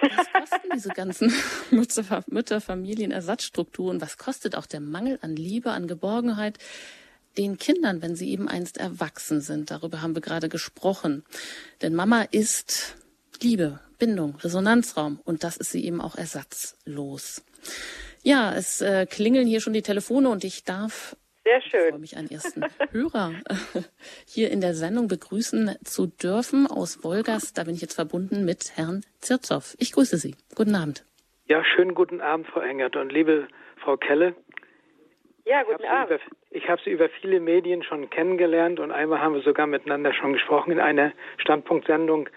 Was 0.01 0.33
kosten 0.33 0.68
diese 0.74 0.91
ganzen 0.91 1.33
Mütter, 1.70 2.24
Mütter, 2.29 2.61
Familien, 2.61 3.11
Ersatzstrukturen? 3.11 4.01
Was 4.01 4.18
kostet 4.18 4.55
auch 4.55 4.66
der 4.66 4.81
Mangel 4.81 5.18
an 5.22 5.35
Liebe, 5.35 5.70
an 5.70 5.87
Geborgenheit? 5.87 6.59
Den 7.39 7.57
Kindern, 7.57 8.03
wenn 8.03 8.16
sie 8.16 8.30
eben 8.30 8.49
einst 8.49 8.78
erwachsen 8.78 9.41
sind. 9.41 9.70
Darüber 9.70 10.03
haben 10.03 10.14
wir 10.14 10.22
gerade 10.22 10.49
gesprochen. 10.49 11.24
Denn 11.80 11.95
Mama 11.95 12.22
ist 12.30 12.97
Liebe, 13.41 13.80
Bindung, 13.99 14.36
Resonanzraum 14.36 15.20
und 15.24 15.45
das 15.45 15.57
ist 15.57 15.70
sie 15.70 15.84
eben 15.84 16.01
auch 16.01 16.16
ersatzlos. 16.16 17.45
Ja, 18.22 18.53
es 18.55 18.80
äh, 18.80 19.07
klingeln 19.07 19.47
hier 19.47 19.61
schon 19.61 19.72
die 19.72 19.82
Telefone 19.82 20.28
und 20.28 20.45
ich 20.45 20.64
darf 20.64 21.16
sehr 21.45 21.62
schön. 21.62 21.80
Ich 21.80 21.89
freue 21.89 21.99
mich, 21.99 22.16
einen 22.18 22.30
ersten 22.30 22.62
Hörer 22.91 23.32
äh, 23.49 23.80
hier 24.26 24.51
in 24.51 24.61
der 24.61 24.74
Sendung 24.74 25.09
begrüßen 25.09 25.76
zu 25.82 26.07
dürfen 26.07 26.66
aus 26.66 27.03
Wolgast. 27.05 27.57
Da 27.57 27.64
bin 27.64 27.74
ich 27.74 27.80
jetzt 27.80 27.95
verbunden 27.95 28.45
mit 28.45 28.76
Herrn 28.76 29.03
Zirzow. 29.20 29.74
Ich 29.78 29.93
grüße 29.93 30.18
Sie. 30.18 30.34
Guten 30.55 30.74
Abend. 30.74 31.07
Ja, 31.47 31.64
schönen 31.64 31.95
guten 31.95 32.20
Abend, 32.20 32.47
Frau 32.49 32.61
Engert 32.61 32.97
und 32.97 33.11
liebe 33.11 33.49
Frau 33.82 33.97
Kelle. 33.97 34.34
Ja, 35.49 35.62
guten 35.62 35.82
ich 35.82 35.88
Abend. 35.88 36.11
Über, 36.11 36.20
ich 36.51 36.68
habe 36.68 36.82
Sie 36.84 36.90
über 36.90 37.09
viele 37.09 37.40
Medien 37.40 37.82
schon 37.82 38.11
kennengelernt 38.11 38.80
und 38.80 38.90
einmal 38.92 39.20
haben 39.20 39.34
wir 39.34 39.40
sogar 39.40 39.66
miteinander 39.66 40.12
schon 40.12 40.34
gesprochen 40.34 40.72
in 40.72 40.80
einer 40.80 41.12
Standpunktsendung. 41.38 42.28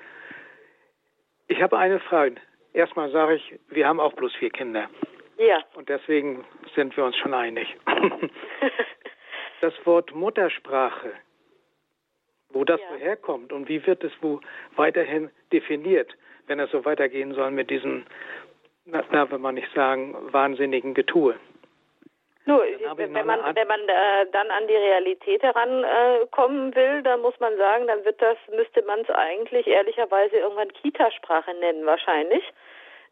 Ich 1.49 1.61
habe 1.61 1.77
eine 1.77 1.99
Frage. 1.99 2.35
Erstmal 2.71 3.11
sage 3.11 3.35
ich, 3.35 3.59
wir 3.67 3.85
haben 3.85 3.99
auch 3.99 4.13
bloß 4.13 4.33
vier 4.35 4.49
Kinder. 4.49 4.89
Ja. 5.37 5.61
Und 5.75 5.89
deswegen 5.89 6.45
sind 6.73 6.95
wir 6.95 7.03
uns 7.03 7.17
schon 7.17 7.33
einig. 7.33 7.67
das 9.61 9.73
Wort 9.85 10.15
Muttersprache, 10.15 11.11
wo 12.51 12.63
das 12.63 12.79
ja. 12.79 12.95
herkommt 12.95 13.51
und 13.51 13.67
wie 13.67 13.85
wird 13.85 14.05
es 14.05 14.13
wo 14.21 14.39
weiterhin 14.77 15.29
definiert, 15.51 16.15
wenn 16.47 16.61
es 16.61 16.71
so 16.71 16.85
weitergehen 16.85 17.33
soll 17.33 17.51
mit 17.51 17.71
diesem, 17.71 18.05
wenn 18.85 19.41
man 19.41 19.55
nicht 19.55 19.73
sagen, 19.73 20.15
wahnsinnigen 20.31 20.93
Getue. 20.93 21.35
Nur, 22.45 22.63
wenn 22.97 23.25
man, 23.25 23.55
wenn 23.55 23.67
man 23.67 23.87
äh, 23.87 24.25
dann 24.31 24.49
an 24.49 24.67
die 24.67 24.75
Realität 24.75 25.43
herankommen 25.43 26.73
äh, 26.73 26.75
will, 26.75 27.03
dann 27.03 27.21
muss 27.21 27.39
man 27.39 27.55
sagen, 27.57 27.85
dann 27.85 28.03
wird 28.03 28.19
das, 28.21 28.37
müsste 28.51 28.81
man 28.83 29.01
es 29.01 29.09
eigentlich 29.11 29.67
ehrlicherweise 29.67 30.37
irgendwann 30.37 30.73
Kitasprache 30.73 31.53
nennen, 31.53 31.85
wahrscheinlich. 31.85 32.43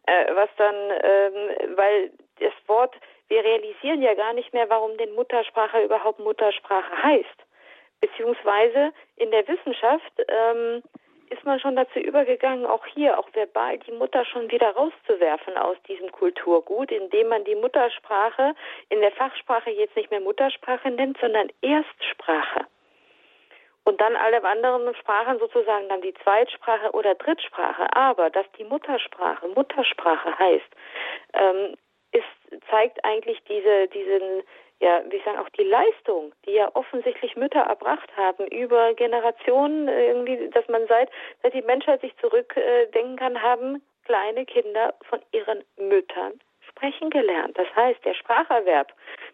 Äh, 0.07 0.33
was 0.33 0.49
dann, 0.57 0.75
ähm, 0.75 1.75
weil 1.75 2.11
das 2.39 2.53
Wort, 2.65 2.95
wir 3.27 3.43
realisieren 3.43 4.01
ja 4.01 4.15
gar 4.15 4.33
nicht 4.33 4.51
mehr, 4.53 4.67
warum 4.69 4.97
denn 4.97 5.13
Muttersprache 5.13 5.83
überhaupt 5.83 6.19
Muttersprache 6.19 7.03
heißt. 7.03 7.45
Beziehungsweise 8.01 8.91
in 9.17 9.29
der 9.29 9.47
Wissenschaft 9.47 10.13
ähm, 10.27 10.81
ist 11.29 11.43
man 11.45 11.59
schon 11.59 11.75
dazu 11.75 11.99
übergegangen, 11.99 12.65
auch 12.65 12.85
hier, 12.85 13.17
auch 13.17 13.27
verbal, 13.33 13.77
die 13.79 13.91
Mutter 13.91 14.25
schon 14.25 14.49
wieder 14.51 14.71
rauszuwerfen 14.71 15.57
aus 15.57 15.77
diesem 15.87 16.11
Kulturgut, 16.11 16.91
indem 16.91 17.29
man 17.29 17.43
die 17.43 17.55
Muttersprache 17.55 18.55
in 18.89 18.99
der 19.01 19.11
Fachsprache 19.11 19.69
jetzt 19.69 19.95
nicht 19.95 20.11
mehr 20.11 20.21
Muttersprache 20.21 20.89
nennt, 20.91 21.17
sondern 21.19 21.49
Erstsprache. 21.61 22.65
Und 23.83 23.99
dann 24.01 24.15
alle 24.15 24.43
anderen 24.43 24.93
Sprachen 24.95 25.39
sozusagen 25.39 25.89
dann 25.89 26.01
die 26.01 26.13
Zweitsprache 26.23 26.91
oder 26.91 27.15
Drittsprache. 27.15 27.87
Aber 27.95 28.29
dass 28.29 28.45
die 28.57 28.63
Muttersprache 28.63 29.47
Muttersprache 29.47 30.37
heißt, 30.37 30.69
ähm, 31.33 31.75
ist, 32.11 32.63
zeigt 32.69 33.03
eigentlich 33.03 33.41
diese, 33.45 33.87
diesen, 33.87 34.43
ja, 34.79 35.03
wie 35.09 35.21
sagen, 35.25 35.37
auch 35.37 35.49
die 35.49 35.63
Leistung, 35.63 36.31
die 36.45 36.53
ja 36.53 36.69
offensichtlich 36.73 37.35
Mütter 37.35 37.61
erbracht 37.61 38.09
haben 38.15 38.47
über 38.47 38.93
Generationen, 38.93 39.87
irgendwie, 39.87 40.49
dass 40.49 40.67
man 40.69 40.87
seit, 40.87 41.09
seit 41.43 41.53
die 41.53 41.61
Menschheit 41.61 42.01
sich 42.01 42.15
zurückdenken 42.17 43.17
kann, 43.17 43.41
haben 43.41 43.81
kleine 44.05 44.45
Kinder 44.45 44.93
von 45.09 45.19
ihren 45.31 45.63
Müttern 45.77 46.39
sprechen 46.67 47.09
gelernt. 47.09 47.57
Das 47.57 47.67
heißt, 47.75 48.03
der 48.05 48.13
Spracherwerb, 48.13 48.93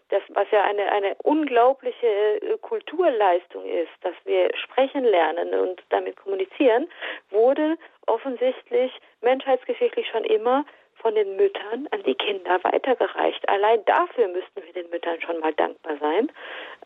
das, 0.10 0.22
was 0.30 0.50
ja 0.52 0.64
eine, 0.64 0.92
eine 0.92 1.16
unglaubliche 1.24 2.08
äh, 2.08 2.58
Kulturleistung 2.62 3.66
ist, 3.66 3.92
dass 4.02 4.16
wir 4.24 4.50
sprechen 4.58 5.04
lernen 5.04 5.54
und 5.54 5.84
damit 5.90 6.16
kommunizieren, 6.18 6.88
wurde 7.30 7.78
offensichtlich 8.08 8.92
menschheitsgeschichtlich 9.22 10.08
schon 10.10 10.24
immer 10.24 10.66
von 10.96 11.16
den 11.16 11.36
Müttern 11.36 11.88
an 11.92 12.04
die 12.04 12.16
Kinder 12.16 12.64
weitergereicht. 12.64 13.48
Allein 13.50 13.84
dafür 13.86 14.28
müssten 14.28 14.64
wir 14.64 14.74
den 14.74 14.90
Müttern 14.90 15.22
schon 15.22 15.40
mal 15.40 15.54
dankbar 15.54 15.98
sein. 15.98 16.32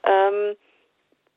Ähm, 0.04 0.56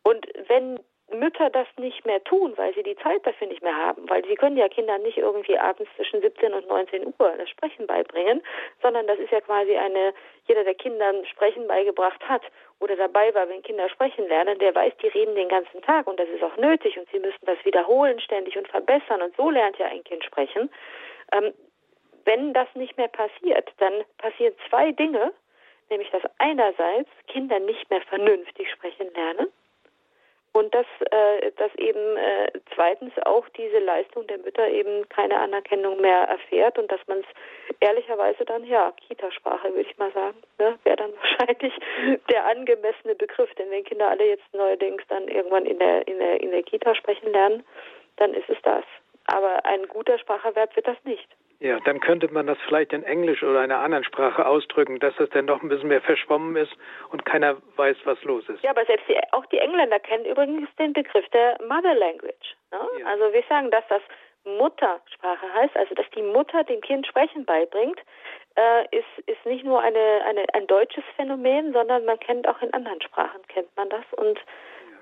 und 0.02 0.26
wenn 0.48 0.80
Mütter 1.14 1.50
das 1.50 1.66
nicht 1.76 2.04
mehr 2.06 2.22
tun, 2.24 2.54
weil 2.56 2.74
sie 2.74 2.82
die 2.82 2.96
Zeit 2.96 3.26
dafür 3.26 3.46
nicht 3.46 3.62
mehr 3.62 3.76
haben, 3.76 4.08
weil 4.08 4.24
sie 4.24 4.34
können 4.34 4.56
ja 4.56 4.68
Kindern 4.68 5.02
nicht 5.02 5.18
irgendwie 5.18 5.58
abends 5.58 5.90
zwischen 5.96 6.20
17 6.20 6.52
und 6.54 6.68
19 6.68 7.06
Uhr 7.18 7.34
das 7.36 7.48
Sprechen 7.50 7.86
beibringen, 7.86 8.42
sondern 8.80 9.06
das 9.06 9.18
ist 9.18 9.30
ja 9.30 9.40
quasi 9.40 9.76
eine, 9.76 10.14
jeder, 10.48 10.64
der 10.64 10.74
Kindern 10.74 11.24
Sprechen 11.26 11.66
beigebracht 11.66 12.26
hat 12.28 12.42
oder 12.80 12.96
dabei 12.96 13.34
war, 13.34 13.48
wenn 13.48 13.62
Kinder 13.62 13.88
sprechen 13.88 14.26
lernen, 14.28 14.58
der 14.58 14.74
weiß, 14.74 14.94
die 15.02 15.08
reden 15.08 15.34
den 15.34 15.48
ganzen 15.48 15.82
Tag 15.82 16.06
und 16.06 16.18
das 16.18 16.28
ist 16.28 16.42
auch 16.42 16.56
nötig 16.56 16.98
und 16.98 17.08
sie 17.10 17.18
müssen 17.18 17.44
das 17.44 17.62
wiederholen 17.64 18.18
ständig 18.20 18.56
und 18.56 18.68
verbessern 18.68 19.22
und 19.22 19.36
so 19.36 19.50
lernt 19.50 19.78
ja 19.78 19.86
ein 19.86 20.04
Kind 20.04 20.24
sprechen. 20.24 20.70
Ähm, 21.32 21.52
wenn 22.24 22.52
das 22.52 22.68
nicht 22.74 22.96
mehr 22.96 23.08
passiert, 23.08 23.70
dann 23.78 24.04
passieren 24.18 24.54
zwei 24.68 24.92
Dinge. 24.92 25.32
nämlich 25.90 26.10
dass 26.10 26.22
einerseits 26.38 27.10
Kinder 27.26 27.58
nicht 27.58 27.90
mehr 27.90 28.00
vernünftig 28.02 28.70
sprechen 28.70 29.12
lernen 29.12 29.48
und 30.52 30.74
dass, 30.74 30.86
äh, 31.10 31.50
dass 31.56 31.74
eben 31.76 32.16
äh, 32.16 32.50
zweitens 32.74 33.12
auch 33.24 33.48
diese 33.50 33.78
Leistung 33.78 34.26
der 34.26 34.38
Mütter 34.38 34.68
eben 34.68 35.08
keine 35.08 35.38
Anerkennung 35.38 36.00
mehr 36.00 36.22
erfährt 36.24 36.78
und 36.78 36.92
dass 36.92 37.00
man 37.06 37.20
es 37.20 37.26
ehrlicherweise 37.80 38.44
dann, 38.44 38.64
ja, 38.64 38.92
Kitasprache 39.08 39.68
würde 39.74 39.88
ich 39.88 39.96
mal 39.98 40.12
sagen, 40.12 40.36
ne, 40.58 40.78
wäre 40.84 40.96
dann 40.96 41.12
wahrscheinlich 41.16 41.72
der 42.30 42.44
angemessene 42.46 43.14
Begriff. 43.14 43.52
Denn 43.54 43.70
wenn 43.70 43.84
Kinder 43.84 44.08
alle 44.08 44.26
jetzt 44.26 44.52
neuerdings 44.52 45.02
dann 45.08 45.28
irgendwann 45.28 45.64
in 45.64 45.78
der, 45.78 46.06
in 46.06 46.18
der, 46.18 46.40
in 46.40 46.50
der 46.50 46.62
Kita 46.62 46.94
sprechen 46.94 47.32
lernen, 47.32 47.64
dann 48.16 48.34
ist 48.34 48.48
es 48.48 48.60
das. 48.62 48.84
Aber 49.26 49.64
ein 49.64 49.88
guter 49.88 50.18
Spracherwerb 50.18 50.76
wird 50.76 50.86
das 50.86 51.02
nicht. 51.04 51.28
Ja, 51.62 51.78
dann 51.84 52.00
könnte 52.00 52.26
man 52.32 52.48
das 52.48 52.58
vielleicht 52.66 52.92
in 52.92 53.04
Englisch 53.04 53.44
oder 53.44 53.60
einer 53.60 53.78
anderen 53.78 54.02
Sprache 54.02 54.44
ausdrücken, 54.44 54.98
dass 54.98 55.14
das 55.14 55.30
dann 55.30 55.46
doch 55.46 55.62
ein 55.62 55.68
bisschen 55.68 55.86
mehr 55.86 56.00
verschwommen 56.00 56.56
ist 56.56 56.72
und 57.10 57.24
keiner 57.24 57.56
weiß, 57.76 57.98
was 58.02 58.20
los 58.24 58.42
ist. 58.48 58.64
Ja, 58.64 58.70
aber 58.70 58.84
selbst 58.84 59.06
die, 59.08 59.16
auch 59.30 59.46
die 59.46 59.58
Engländer 59.58 60.00
kennen 60.00 60.24
übrigens 60.24 60.68
den 60.80 60.92
Begriff 60.92 61.24
der 61.28 61.56
Mother 61.68 61.94
Language. 61.94 62.56
Ne? 62.72 62.80
Ja. 62.98 63.06
Also 63.06 63.32
wir 63.32 63.44
sagen, 63.48 63.70
dass 63.70 63.84
das 63.88 64.02
Muttersprache 64.44 65.54
heißt, 65.54 65.76
also 65.76 65.94
dass 65.94 66.10
die 66.16 66.22
Mutter 66.22 66.64
dem 66.64 66.80
Kind 66.80 67.06
Sprechen 67.06 67.44
beibringt, 67.44 68.00
äh, 68.56 68.84
ist, 68.90 69.28
ist 69.28 69.46
nicht 69.46 69.64
nur 69.64 69.80
eine, 69.80 70.20
eine, 70.26 70.44
ein 70.54 70.66
deutsches 70.66 71.04
Phänomen, 71.14 71.72
sondern 71.72 72.04
man 72.06 72.18
kennt 72.18 72.48
auch 72.48 72.60
in 72.60 72.74
anderen 72.74 73.00
Sprachen, 73.02 73.40
kennt 73.46 73.68
man 73.76 73.88
das. 73.88 74.04
Und 74.16 74.40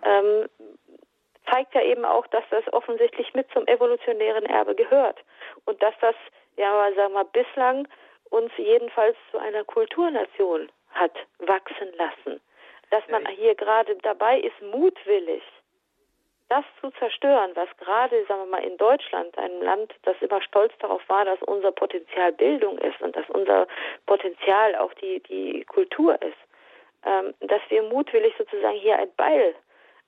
ähm, 0.05 0.47
zeigt 1.51 1.74
ja 1.74 1.82
eben 1.82 2.05
auch, 2.05 2.26
dass 2.28 2.44
das 2.51 2.72
offensichtlich 2.72 3.34
mit 3.34 3.51
zum 3.53 3.66
evolutionären 3.66 4.46
Erbe 4.46 4.74
gehört 4.74 5.18
und 5.64 5.82
dass 5.82 5.94
das 6.01 6.14
ja, 6.57 6.92
sagen 6.94 7.14
wir 7.14 7.24
bislang 7.24 7.88
uns 8.30 8.53
jedenfalls 8.57 9.16
zu 9.30 9.38
einer 9.38 9.64
Kulturnation 9.64 10.70
hat 10.90 11.12
wachsen 11.38 11.92
lassen. 11.96 12.40
Dass 12.90 13.07
man 13.09 13.26
hier 13.26 13.55
gerade 13.55 13.96
dabei 13.96 14.40
ist, 14.40 14.61
mutwillig 14.62 15.42
das 16.51 16.64
zu 16.80 16.90
zerstören, 16.98 17.53
was 17.55 17.68
gerade, 17.78 18.24
sagen 18.26 18.42
wir 18.42 18.59
mal, 18.59 18.64
in 18.64 18.76
Deutschland, 18.76 19.38
einem 19.38 19.62
Land, 19.62 19.94
das 20.03 20.16
immer 20.20 20.42
stolz 20.42 20.72
darauf 20.80 21.01
war, 21.09 21.24
dass 21.24 21.40
unser 21.42 21.70
Potenzial 21.70 22.32
Bildung 22.32 22.76
ist 22.78 23.01
und 23.01 23.14
dass 23.14 23.28
unser 23.30 23.68
Potenzial 24.07 24.74
auch 24.74 24.92
die, 24.94 25.20
die 25.20 25.64
Kultur 25.64 26.20
ist, 26.20 26.36
ähm, 27.07 27.34
dass 27.40 27.62
wir 27.68 27.84
mutwillig 27.84 28.34
sozusagen 28.36 28.76
hier 28.78 28.98
ein 28.98 29.14
Beil 29.16 29.55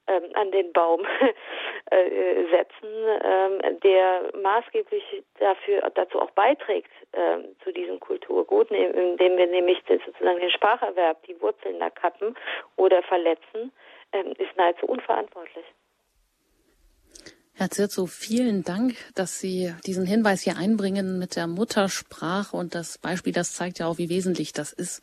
ähm, 0.07 0.25
an 0.35 0.51
den 0.51 0.73
Baum 0.73 1.01
äh, 1.91 2.45
setzen, 2.51 2.91
ähm, 3.25 3.81
der 3.81 4.31
maßgeblich 4.43 5.23
dafür 5.39 5.91
dazu 5.95 6.21
auch 6.21 6.31
beiträgt 6.31 6.91
ähm, 7.13 7.57
zu 7.63 7.73
diesem 7.73 8.01
Kulturgut, 8.01 8.71
indem 8.71 9.37
wir 9.37 9.47
nämlich 9.47 9.79
sozusagen 9.89 10.41
den 10.41 10.51
Spracherwerb, 10.51 11.23
die 11.25 11.41
Wurzeln 11.41 11.79
da 11.81 11.91
kappen 11.91 12.37
oder 12.77 13.03
verletzen, 13.03 13.73
ähm, 14.13 14.33
ist 14.39 14.57
nahezu 14.57 14.87
unverantwortlich. 14.87 15.65
Herr 17.55 17.71
Zirzo, 17.71 18.07
vielen 18.07 18.65
Dank, 18.65 18.97
dass 19.15 19.39
Sie 19.39 19.75
diesen 19.85 20.07
Hinweis 20.07 20.41
hier 20.41 20.57
einbringen 20.57 21.19
mit 21.19 21.37
der 21.37 21.47
Muttersprache 21.47 22.57
und 22.57 22.75
das 22.75 22.97
Beispiel, 22.97 23.35
das 23.35 23.53
zeigt 23.53 23.79
ja 23.79 23.87
auch, 23.87 23.99
wie 23.99 24.09
wesentlich 24.09 24.55
das 24.55 24.73
ist, 24.73 25.03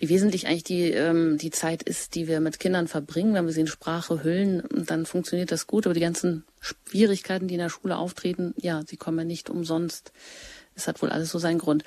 wie 0.00 0.08
wesentlich 0.08 0.48
eigentlich 0.48 0.64
die, 0.64 0.90
ähm, 0.90 1.38
die 1.38 1.52
Zeit 1.52 1.84
ist, 1.84 2.16
die 2.16 2.26
wir 2.26 2.40
mit 2.40 2.58
Kindern 2.58 2.88
verbringen. 2.88 3.34
Wenn 3.34 3.46
wir 3.46 3.52
sie 3.52 3.60
in 3.60 3.66
Sprache 3.68 4.24
hüllen, 4.24 4.64
dann 4.70 5.06
funktioniert 5.06 5.52
das 5.52 5.68
gut, 5.68 5.86
aber 5.86 5.94
die 5.94 6.00
ganzen 6.00 6.44
Schwierigkeiten, 6.60 7.46
die 7.46 7.54
in 7.54 7.60
der 7.60 7.70
Schule 7.70 7.96
auftreten, 7.96 8.52
ja, 8.56 8.82
sie 8.84 8.96
kommen 8.96 9.18
ja 9.18 9.24
nicht 9.24 9.48
umsonst. 9.48 10.12
Es 10.76 10.86
hat 10.86 11.02
wohl 11.02 11.08
alles 11.08 11.32
so 11.32 11.38
seinen 11.38 11.58
Grund. 11.58 11.84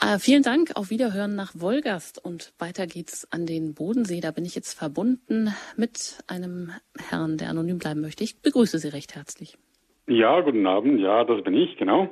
Äh, 0.00 0.18
vielen 0.18 0.42
Dank, 0.42 0.72
auf 0.76 0.90
Wiederhören 0.90 1.34
nach 1.34 1.52
Wolgast 1.54 2.22
und 2.22 2.52
weiter 2.58 2.86
geht's 2.86 3.26
an 3.32 3.46
den 3.46 3.74
Bodensee. 3.74 4.20
Da 4.20 4.30
bin 4.30 4.44
ich 4.44 4.54
jetzt 4.54 4.78
verbunden 4.78 5.48
mit 5.76 6.18
einem 6.28 6.70
Herrn, 7.08 7.38
der 7.38 7.48
anonym 7.48 7.78
bleiben 7.78 8.02
möchte. 8.02 8.24
Ich 8.24 8.42
begrüße 8.42 8.78
Sie 8.78 8.88
recht 8.88 9.16
herzlich. 9.16 9.56
Ja, 10.06 10.40
guten 10.40 10.66
Abend. 10.66 11.00
Ja, 11.00 11.24
das 11.24 11.42
bin 11.42 11.54
ich, 11.54 11.78
genau. 11.78 12.10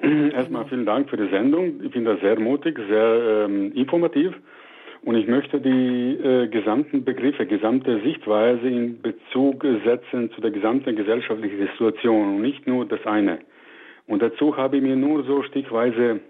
Erstmal 0.32 0.66
vielen 0.68 0.86
Dank 0.86 1.10
für 1.10 1.16
die 1.16 1.28
Sendung. 1.30 1.82
Ich 1.82 1.92
finde 1.92 2.12
das 2.12 2.20
sehr 2.20 2.38
mutig, 2.38 2.78
sehr 2.88 3.46
ähm, 3.46 3.72
informativ. 3.72 4.34
Und 5.02 5.16
ich 5.16 5.26
möchte 5.26 5.60
die 5.60 6.14
äh, 6.14 6.48
gesamten 6.48 7.04
Begriffe, 7.04 7.44
gesamte 7.46 8.00
Sichtweise 8.02 8.68
in 8.68 9.02
Bezug 9.02 9.64
setzen 9.84 10.30
zu 10.32 10.40
der 10.40 10.50
gesamten 10.50 10.96
gesellschaftlichen 10.96 11.58
Situation 11.58 12.36
und 12.36 12.42
nicht 12.42 12.66
nur 12.66 12.86
das 12.86 13.04
eine. 13.04 13.38
Und 14.06 14.22
dazu 14.22 14.56
habe 14.56 14.76
ich 14.76 14.82
mir 14.82 14.96
nur 14.96 15.24
so 15.24 15.42
stichweise 15.42 16.20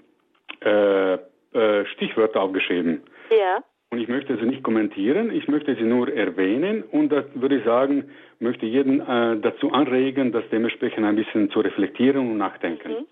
äh, 0.65 1.15
äh, 1.15 1.87
Stichwörter 1.95 2.41
aufgeschrieben. 2.43 3.03
Ja. 3.31 3.63
Und 3.91 4.01
ich 4.01 4.09
möchte 4.09 4.37
sie 4.37 4.47
nicht 4.47 4.63
kommentieren, 4.63 5.31
ich 5.31 5.47
möchte 5.49 5.75
sie 5.77 5.85
nur 5.85 6.13
erwähnen 6.13 6.83
und 6.83 7.11
das 7.11 7.25
würde 7.35 7.59
ich 7.59 7.65
sagen, 7.65 8.11
möchte 8.41 8.67
jeden 8.67 9.01
äh, 9.01 9.39
dazu 9.41 9.71
anregen, 9.73 10.33
das 10.33 10.45
dementsprechend 10.51 11.05
ein 11.05 11.17
bisschen 11.17 11.51
zu 11.51 11.61
reflektieren 11.61 12.31
und 12.31 12.37
nachdenken. 12.37 12.89
Mhm. 12.89 13.07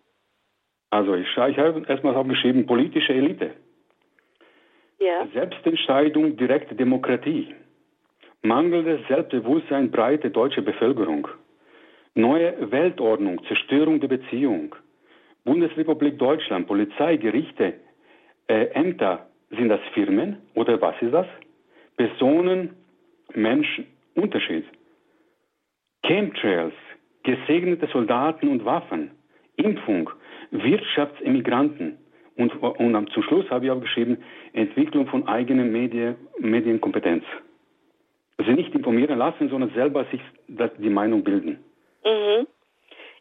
Also 0.91 1.15
ich, 1.15 1.27
ich 1.27 1.59
habe 1.59 1.83
erstmal 1.89 2.15
aufgeschrieben, 2.15 2.67
politische 2.67 3.13
Elite. 3.13 3.53
Ja. 5.01 5.27
Selbstentscheidung, 5.33 6.37
direkte 6.37 6.75
Demokratie. 6.75 7.55
Mangelndes 8.43 9.01
Selbstbewusstsein, 9.09 9.91
breite 9.91 10.31
deutsche 10.31 10.63
Bevölkerung. 10.63 11.29
Neue 12.15 12.71
Weltordnung, 12.71 13.45
Zerstörung 13.47 14.01
der 14.01 14.09
Beziehung. 14.09 14.77
Bundesrepublik 15.45 16.17
Deutschland, 16.19 16.67
Polizei, 16.69 17.17
Gerichte, 17.17 17.75
äh, 18.47 18.67
Ämter, 18.67 19.27
sind 19.51 19.69
das 19.69 19.81
Firmen 19.93 20.39
oder 20.55 20.81
was 20.81 20.95
ist 21.03 21.13
das? 21.13 21.27
Personen, 21.97 22.71
Menschen, 23.35 23.87
Unterschied. 24.15 24.65
Chemtrails, 26.07 26.75
gesegnete 27.25 27.89
Soldaten 27.89 28.49
und 28.49 28.65
Waffen, 28.65 29.11
Impfung, 29.57 30.11
Wirtschaftsimmigranten 30.51 31.99
und, 32.37 32.55
und 32.63 33.11
zum 33.13 33.23
Schluss 33.25 33.49
habe 33.51 33.67
ich 33.67 33.71
auch 33.71 33.81
geschrieben, 33.81 34.19
Entwicklung 34.53 35.07
von 35.07 35.27
eigenen 35.27 35.73
Medien, 35.73 36.17
Medienkompetenz. 36.39 37.25
Also 38.39 38.53
nicht 38.53 38.75
informieren 38.75 39.19
lassen, 39.19 39.49
sondern 39.49 39.71
selber 39.71 40.05
sich 40.07 40.21
die 40.49 40.91
Meinung 40.91 41.23
bilden. 41.23 41.59
Mhm. 42.05 42.47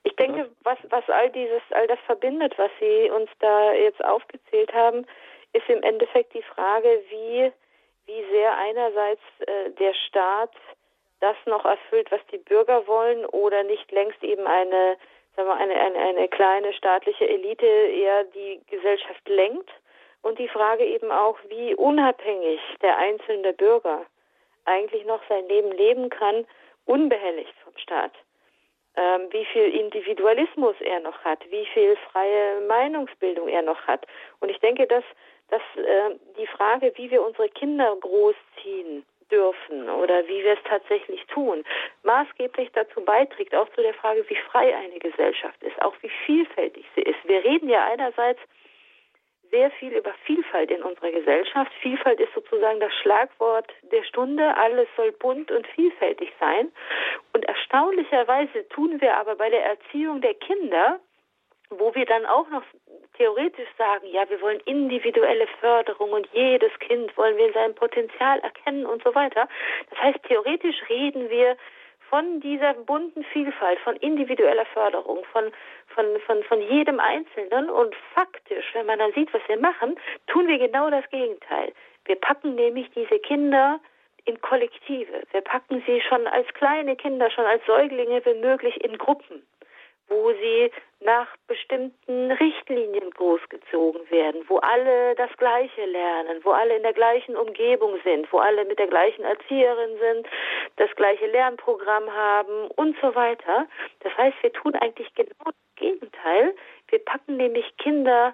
Ich 0.03 0.15
denke, 0.17 0.49
was, 0.63 0.77
was 0.89 1.09
all 1.09 1.29
dieses, 1.29 1.61
all 1.71 1.87
das 1.87 1.99
verbindet, 2.05 2.57
was 2.57 2.71
Sie 2.79 3.09
uns 3.09 3.29
da 3.39 3.73
jetzt 3.73 4.03
aufgezählt 4.03 4.73
haben, 4.73 5.05
ist 5.53 5.69
im 5.69 5.81
Endeffekt 5.81 6.33
die 6.33 6.41
Frage, 6.41 7.01
wie, 7.09 7.51
wie 8.05 8.25
sehr 8.31 8.57
einerseits 8.57 9.21
äh, 9.39 9.71
der 9.71 9.93
Staat 9.93 10.51
das 11.21 11.37
noch 11.45 11.63
erfüllt, 11.63 12.11
was 12.11 12.19
die 12.31 12.37
Bürger 12.37 12.85
wollen, 12.85 13.25
oder 13.27 13.63
nicht 13.63 13.89
längst 13.93 14.21
eben 14.23 14.45
eine, 14.45 14.97
sagen 15.37 15.47
wir, 15.47 15.55
eine, 15.55 15.75
eine, 15.75 15.97
eine 15.97 16.27
kleine 16.27 16.73
staatliche 16.73 17.29
Elite 17.29 17.65
eher 17.65 18.25
die 18.25 18.59
Gesellschaft 18.69 19.27
lenkt. 19.29 19.69
Und 20.21 20.39
die 20.39 20.49
Frage 20.49 20.85
eben 20.85 21.11
auch, 21.11 21.37
wie 21.49 21.75
unabhängig 21.75 22.59
der 22.81 22.97
einzelne 22.97 23.53
Bürger 23.53 24.05
eigentlich 24.65 25.05
noch 25.05 25.21
sein 25.29 25.47
Leben 25.47 25.71
leben 25.71 26.09
kann, 26.09 26.45
unbehelligt 26.85 27.53
vom 27.63 27.77
Staat 27.77 28.13
ähm, 28.95 29.27
wie 29.31 29.45
viel 29.45 29.69
Individualismus 29.69 30.75
er 30.81 30.99
noch 30.99 31.19
hat, 31.23 31.39
wie 31.49 31.65
viel 31.73 31.97
freie 32.11 32.61
Meinungsbildung 32.67 33.47
er 33.47 33.61
noch 33.61 33.81
hat. 33.87 34.05
Und 34.39 34.49
ich 34.49 34.59
denke, 34.59 34.85
dass, 34.87 35.03
dass 35.49 35.61
äh, 35.75 36.15
die 36.37 36.47
Frage, 36.47 36.91
wie 36.95 37.09
wir 37.09 37.23
unsere 37.23 37.49
Kinder 37.49 37.95
großziehen 37.99 39.05
dürfen 39.31 39.89
oder 39.89 40.27
wie 40.27 40.43
wir 40.43 40.53
es 40.53 40.63
tatsächlich 40.65 41.25
tun, 41.27 41.63
maßgeblich 42.03 42.71
dazu 42.73 43.03
beiträgt, 43.03 43.55
auch 43.55 43.69
zu 43.69 43.81
der 43.81 43.93
Frage, 43.95 44.23
wie 44.29 44.35
frei 44.35 44.75
eine 44.75 44.99
Gesellschaft 44.99 45.61
ist, 45.63 45.81
auch 45.81 45.95
wie 46.01 46.11
vielfältig 46.25 46.85
sie 46.95 47.01
ist. 47.01 47.17
Wir 47.25 47.43
reden 47.43 47.69
ja 47.69 47.85
einerseits 47.85 48.39
sehr 49.53 49.69
viel 49.71 49.93
über 49.93 50.13
Vielfalt 50.25 50.71
in 50.71 50.81
unserer 50.81 51.11
Gesellschaft. 51.11 51.71
Vielfalt 51.81 52.19
ist 52.19 52.33
sozusagen 52.33 52.79
das 52.79 52.91
Schlagwort 53.01 53.71
der 53.91 54.03
Stunde. 54.03 54.57
Alles 54.57 54.87
soll 54.97 55.11
bunt 55.11 55.51
und 55.51 55.67
vielfältig 55.67 56.33
sein. 56.39 56.71
Und 57.33 57.45
erstaunlicherweise 57.45 58.67
tun 58.69 58.99
wir 58.99 59.15
aber 59.15 59.35
bei 59.35 59.51
der 59.51 59.63
Erziehung 59.63 60.21
der 60.21 60.33
Kinder, 60.33 60.99
wo 61.69 61.93
wir 61.93 62.05
dann 62.05 62.25
auch 62.25 62.49
noch 62.49 62.63
theoretisch 63.17 63.69
sagen, 63.77 64.07
ja, 64.07 64.27
wir 64.27 64.41
wollen 64.41 64.59
individuelle 64.65 65.45
Förderung 65.59 66.11
und 66.13 66.27
jedes 66.33 66.71
Kind 66.79 67.15
wollen 67.15 67.37
wir 67.37 67.47
in 67.47 67.53
seinem 67.53 67.75
Potenzial 67.75 68.39
erkennen 68.39 68.87
und 68.87 69.03
so 69.03 69.13
weiter. 69.13 69.47
Das 69.91 69.99
heißt, 69.99 70.19
theoretisch 70.23 70.77
reden 70.89 71.29
wir 71.29 71.57
von 72.09 72.41
dieser 72.41 72.73
bunten 72.75 73.23
Vielfalt, 73.23 73.79
von 73.79 73.95
individueller 73.97 74.65
Förderung, 74.65 75.25
von, 75.31 75.51
von, 75.93 76.05
von, 76.25 76.43
von 76.43 76.61
jedem 76.61 76.99
Einzelnen. 76.99 77.69
Und 77.69 77.95
faktisch, 78.13 78.65
wenn 78.73 78.85
man 78.85 78.99
dann 78.99 79.13
sieht, 79.13 79.33
was 79.33 79.41
wir 79.47 79.59
machen, 79.59 79.97
tun 80.27 80.47
wir 80.47 80.57
genau 80.57 80.89
das 80.89 81.07
Gegenteil. 81.09 81.73
Wir 82.05 82.15
packen 82.15 82.55
nämlich 82.55 82.89
diese 82.91 83.19
Kinder 83.19 83.79
in 84.25 84.39
Kollektive. 84.41 85.23
Wir 85.31 85.41
packen 85.41 85.83
sie 85.85 86.01
schon 86.01 86.27
als 86.27 86.47
kleine 86.53 86.95
Kinder, 86.95 87.29
schon 87.29 87.45
als 87.45 87.65
Säuglinge, 87.65 88.25
wenn 88.25 88.39
möglich, 88.39 88.83
in 88.83 88.97
Gruppen 88.97 89.43
wo 90.07 90.31
sie 90.33 90.71
nach 90.99 91.27
bestimmten 91.47 92.31
Richtlinien 92.31 93.09
großgezogen 93.11 94.09
werden, 94.09 94.43
wo 94.47 94.57
alle 94.57 95.15
das 95.15 95.29
Gleiche 95.37 95.85
lernen, 95.85 96.39
wo 96.43 96.51
alle 96.51 96.77
in 96.77 96.83
der 96.83 96.93
gleichen 96.93 97.35
Umgebung 97.35 97.99
sind, 98.03 98.31
wo 98.31 98.37
alle 98.39 98.65
mit 98.65 98.79
der 98.79 98.87
gleichen 98.87 99.23
Erzieherin 99.23 99.97
sind, 99.99 100.27
das 100.77 100.89
gleiche 100.95 101.27
Lernprogramm 101.27 102.11
haben 102.13 102.67
und 102.75 102.95
so 103.01 103.13
weiter. 103.15 103.67
Das 104.01 104.15
heißt, 104.17 104.37
wir 104.41 104.53
tun 104.53 104.75
eigentlich 104.75 105.13
genau 105.15 105.45
das 105.45 105.53
Gegenteil. 105.75 106.55
Wir 106.87 106.99
packen 106.99 107.37
nämlich 107.37 107.75
Kinder 107.77 108.33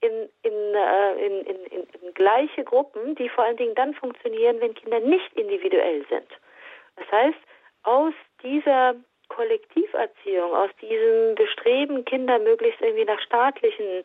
in, 0.00 0.28
in, 0.42 0.74
äh, 0.74 1.26
in, 1.26 1.46
in, 1.46 1.66
in, 1.66 2.14
gleiche 2.14 2.64
Gruppen, 2.64 3.14
die 3.14 3.28
vor 3.28 3.44
allen 3.44 3.56
Dingen 3.56 3.74
dann 3.74 3.94
funktionieren, 3.94 4.60
wenn 4.60 4.74
Kinder 4.74 5.00
nicht 5.00 5.32
individuell 5.34 6.04
sind. 6.08 6.28
Das 6.96 7.10
heißt, 7.10 7.38
aus 7.84 8.14
dieser 8.42 8.96
Kollektiverziehung, 9.28 10.54
aus 10.54 10.70
diesem 10.80 11.34
Bestreben, 11.34 12.04
Kinder 12.04 12.38
möglichst 12.38 12.80
irgendwie 12.80 13.04
nach 13.04 13.20
staatlichen 13.20 14.04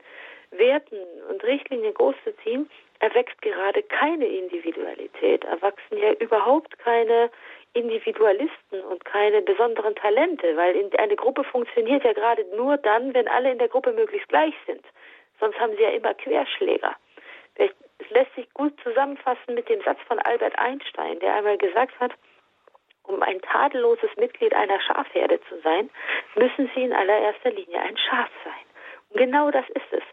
Werten 0.51 0.97
und 1.29 1.43
Richtlinien 1.43 1.93
großzuziehen, 1.93 2.69
erwächst 2.99 3.41
gerade 3.41 3.83
keine 3.83 4.25
Individualität, 4.25 5.43
erwachsen 5.43 5.97
ja 5.97 6.13
überhaupt 6.13 6.77
keine 6.79 7.29
Individualisten 7.73 8.81
und 8.81 9.03
keine 9.03 9.41
besonderen 9.41 9.95
Talente, 9.95 10.55
weil 10.55 10.89
eine 10.97 11.15
Gruppe 11.15 11.43
funktioniert 11.43 12.03
ja 12.03 12.13
gerade 12.13 12.45
nur 12.55 12.77
dann, 12.77 13.13
wenn 13.13 13.27
alle 13.27 13.51
in 13.51 13.57
der 13.57 13.67
Gruppe 13.67 13.93
möglichst 13.93 14.29
gleich 14.29 14.53
sind. 14.67 14.85
Sonst 15.39 15.59
haben 15.59 15.75
sie 15.75 15.83
ja 15.83 15.89
immer 15.89 16.13
Querschläger. 16.13 16.95
Es 17.55 17.71
lässt 18.09 18.33
sich 18.35 18.51
gut 18.53 18.73
zusammenfassen 18.83 19.55
mit 19.55 19.67
dem 19.69 19.81
Satz 19.81 19.99
von 20.07 20.19
Albert 20.19 20.57
Einstein, 20.59 21.19
der 21.19 21.35
einmal 21.35 21.57
gesagt 21.57 21.99
hat, 21.99 22.11
um 23.03 23.21
ein 23.21 23.41
tadelloses 23.41 24.09
Mitglied 24.17 24.53
einer 24.53 24.79
Schafherde 24.81 25.39
zu 25.49 25.59
sein, 25.61 25.89
müssen 26.35 26.69
Sie 26.73 26.83
in 26.83 26.93
allererster 26.93 27.51
Linie 27.51 27.79
ein 27.81 27.97
Schaf 27.97 28.29
sein. 28.43 28.65
Und 29.09 29.17
genau 29.19 29.51
das 29.51 29.67
ist 29.69 29.91
es. 29.91 30.03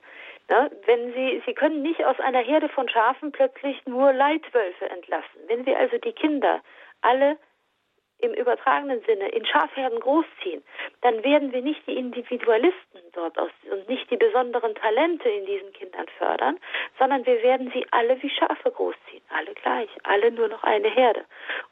Ja, 0.48 0.68
wenn 0.86 1.12
Sie, 1.12 1.42
Sie 1.46 1.54
können 1.54 1.82
nicht 1.82 2.04
aus 2.04 2.18
einer 2.18 2.40
Herde 2.40 2.68
von 2.68 2.88
Schafen 2.88 3.30
plötzlich 3.30 3.86
nur 3.86 4.12
Leitwölfe 4.12 4.90
entlassen. 4.90 5.40
Wenn 5.46 5.64
wir 5.64 5.78
also 5.78 5.96
die 5.98 6.12
Kinder 6.12 6.60
alle 7.02 7.38
im 8.20 8.34
übertragenen 8.34 9.02
Sinne 9.02 9.28
in 9.28 9.44
Schafherden 9.44 10.00
großziehen, 10.00 10.62
dann 11.02 11.22
werden 11.24 11.52
wir 11.52 11.62
nicht 11.62 11.86
die 11.86 11.96
Individualisten 11.96 13.00
dort 13.12 13.38
aus 13.38 13.50
und 13.70 13.88
nicht 13.88 14.10
die 14.10 14.16
besonderen 14.16 14.74
Talente 14.74 15.28
in 15.28 15.46
diesen 15.46 15.72
Kindern 15.72 16.06
fördern, 16.18 16.58
sondern 16.98 17.24
wir 17.26 17.42
werden 17.42 17.70
sie 17.74 17.86
alle 17.90 18.20
wie 18.22 18.30
Schafe 18.30 18.70
großziehen, 18.70 19.22
alle 19.30 19.54
gleich, 19.54 19.88
alle 20.04 20.30
nur 20.30 20.48
noch 20.48 20.62
eine 20.62 20.88
Herde. 20.88 21.24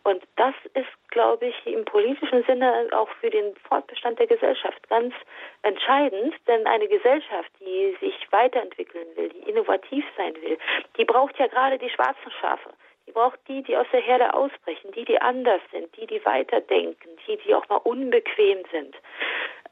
Und 0.04 0.22
das 0.36 0.54
ist, 0.74 1.10
glaube 1.10 1.46
ich, 1.46 1.66
im 1.66 1.84
politischen 1.84 2.44
Sinne 2.44 2.88
auch 2.92 3.08
für 3.20 3.30
den 3.30 3.54
Fortbestand 3.68 4.18
der 4.18 4.26
Gesellschaft 4.26 4.88
ganz 4.88 5.14
entscheidend, 5.62 6.34
denn 6.46 6.66
eine 6.66 6.88
Gesellschaft, 6.88 7.50
die 7.60 7.96
sich 8.00 8.14
weiterentwickeln 8.30 9.06
will, 9.16 9.28
die 9.30 9.50
innovativ 9.50 10.04
sein 10.16 10.34
will, 10.42 10.58
die 10.96 11.04
braucht 11.04 11.38
ja 11.38 11.46
gerade 11.46 11.78
die 11.78 11.90
schwarzen 11.90 12.30
Schafe. 12.40 12.70
Die 13.08 13.12
braucht 13.12 13.40
die, 13.48 13.62
die 13.62 13.74
aus 13.74 13.86
der 13.90 14.02
Herde 14.02 14.34
ausbrechen, 14.34 14.92
die, 14.92 15.06
die 15.06 15.18
anders 15.18 15.62
sind, 15.72 15.88
die, 15.96 16.06
die 16.06 16.22
weiterdenken, 16.26 17.08
die, 17.26 17.38
die 17.38 17.54
auch 17.54 17.66
mal 17.70 17.76
unbequem 17.76 18.58
sind. 18.70 18.94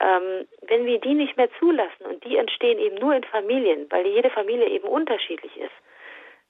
Ähm, 0.01 0.49
wenn 0.63 0.87
wir 0.87 0.99
die 0.99 1.13
nicht 1.13 1.37
mehr 1.37 1.51
zulassen 1.59 2.07
und 2.09 2.25
die 2.25 2.39
entstehen 2.39 2.79
eben 2.79 2.97
nur 2.97 3.15
in 3.15 3.25
Familien, 3.25 3.87
weil 3.91 4.07
jede 4.07 4.31
Familie 4.31 4.69
eben 4.69 4.89
unterschiedlich 4.89 5.55
ist, 5.59 5.75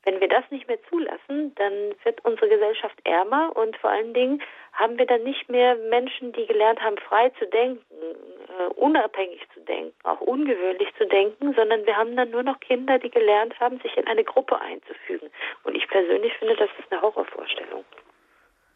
wenn 0.06 0.20
wir 0.20 0.28
das 0.28 0.44
nicht 0.50 0.68
mehr 0.68 0.78
zulassen, 0.88 1.52
dann 1.56 1.72
wird 2.04 2.24
unsere 2.24 2.48
Gesellschaft 2.48 2.96
ärmer 3.04 3.54
und 3.56 3.76
vor 3.76 3.90
allen 3.90 4.14
Dingen 4.14 4.40
haben 4.72 4.96
wir 4.98 5.06
dann 5.06 5.24
nicht 5.24 5.50
mehr 5.50 5.74
Menschen, 5.90 6.32
die 6.32 6.46
gelernt 6.46 6.80
haben, 6.80 6.96
frei 7.08 7.30
zu 7.38 7.46
denken, 7.46 7.82
äh, 7.92 8.72
unabhängig 8.74 9.40
zu 9.52 9.60
denken, 9.60 9.92
auch 10.04 10.20
ungewöhnlich 10.20 10.88
zu 10.96 11.06
denken, 11.06 11.54
sondern 11.54 11.84
wir 11.86 11.96
haben 11.96 12.14
dann 12.14 12.30
nur 12.30 12.44
noch 12.44 12.60
Kinder, 12.60 13.00
die 13.00 13.10
gelernt 13.10 13.58
haben, 13.58 13.80
sich 13.80 13.96
in 13.96 14.06
eine 14.06 14.22
Gruppe 14.22 14.60
einzufügen. 14.60 15.28
Und 15.64 15.74
ich 15.74 15.88
persönlich 15.88 16.32
finde, 16.38 16.54
das 16.54 16.70
ist 16.78 16.90
eine 16.92 17.02
Horrorvorstellung. 17.02 17.84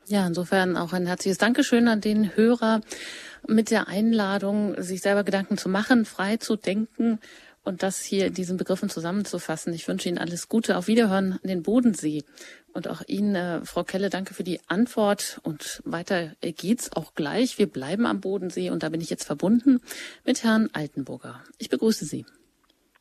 Ja, 0.06 0.26
insofern 0.26 0.76
auch 0.76 0.92
ein 0.92 1.06
herzliches 1.06 1.38
Dankeschön 1.38 1.86
an 1.86 2.00
den 2.00 2.34
Hörer 2.34 2.80
mit 3.46 3.70
der 3.70 3.86
Einladung, 3.86 4.74
sich 4.82 5.02
selber 5.02 5.22
Gedanken 5.22 5.56
zu 5.56 5.68
machen, 5.68 6.04
frei 6.04 6.38
zu 6.38 6.56
denken 6.56 7.20
und 7.64 7.82
das 7.82 8.00
hier 8.00 8.26
in 8.26 8.34
diesen 8.34 8.56
Begriffen 8.56 8.88
zusammenzufassen. 8.88 9.72
Ich 9.74 9.86
wünsche 9.88 10.08
Ihnen 10.08 10.18
alles 10.18 10.48
Gute. 10.48 10.76
Auf 10.76 10.86
Wiederhören 10.86 11.38
an 11.42 11.48
den 11.48 11.62
Bodensee. 11.62 12.22
Und 12.72 12.88
auch 12.88 13.02
Ihnen, 13.06 13.34
äh, 13.34 13.60
Frau 13.64 13.82
Kelle, 13.84 14.10
danke 14.10 14.34
für 14.34 14.44
die 14.44 14.60
Antwort. 14.68 15.40
Und 15.42 15.82
weiter 15.84 16.32
geht's 16.40 16.90
auch 16.96 17.14
gleich. 17.14 17.58
Wir 17.58 17.66
bleiben 17.66 18.06
am 18.06 18.20
Bodensee 18.20 18.70
und 18.70 18.82
da 18.82 18.88
bin 18.88 19.00
ich 19.00 19.10
jetzt 19.10 19.24
verbunden 19.24 19.80
mit 20.24 20.44
Herrn 20.44 20.70
Altenburger. 20.72 21.42
Ich 21.58 21.68
begrüße 21.68 22.04
Sie. 22.04 22.24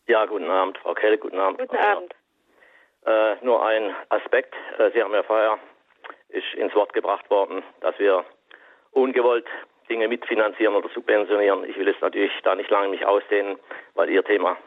Ja, 0.08 0.26
guten 0.26 0.50
Abend, 0.50 0.78
Frau 0.80 0.94
Kelle, 0.94 1.18
guten 1.18 1.38
Abend. 1.38 1.60
Guten 1.60 1.78
Abend. 1.78 2.14
Äh, 3.06 3.46
nur 3.46 3.64
ein 3.66 3.96
Aspekt. 4.10 4.56
Äh, 4.78 4.92
Sie 4.94 5.02
haben 5.02 5.14
ja 5.14 5.24
vorher 5.24 5.60
ist 6.30 6.54
ins 6.56 6.74
Wort 6.76 6.94
gebracht 6.94 7.30
worden, 7.30 7.64
dass 7.82 7.98
wir 8.00 8.24
ungewollt 8.92 9.48
Dinge 9.90 10.08
mitfinanzieren 10.08 10.76
oder 10.76 10.90
subventionieren. 10.90 11.64
Ich 11.70 11.78
will 11.78 11.88
es 11.88 12.00
natürlich 12.02 12.32
da 12.44 12.56
nicht 12.56 12.70
lange 12.70 12.90
mich 12.90 13.06
ausdehnen, 13.06 13.58
weil 13.96 14.10
Ihr 14.10 14.24
Thema 14.24 14.58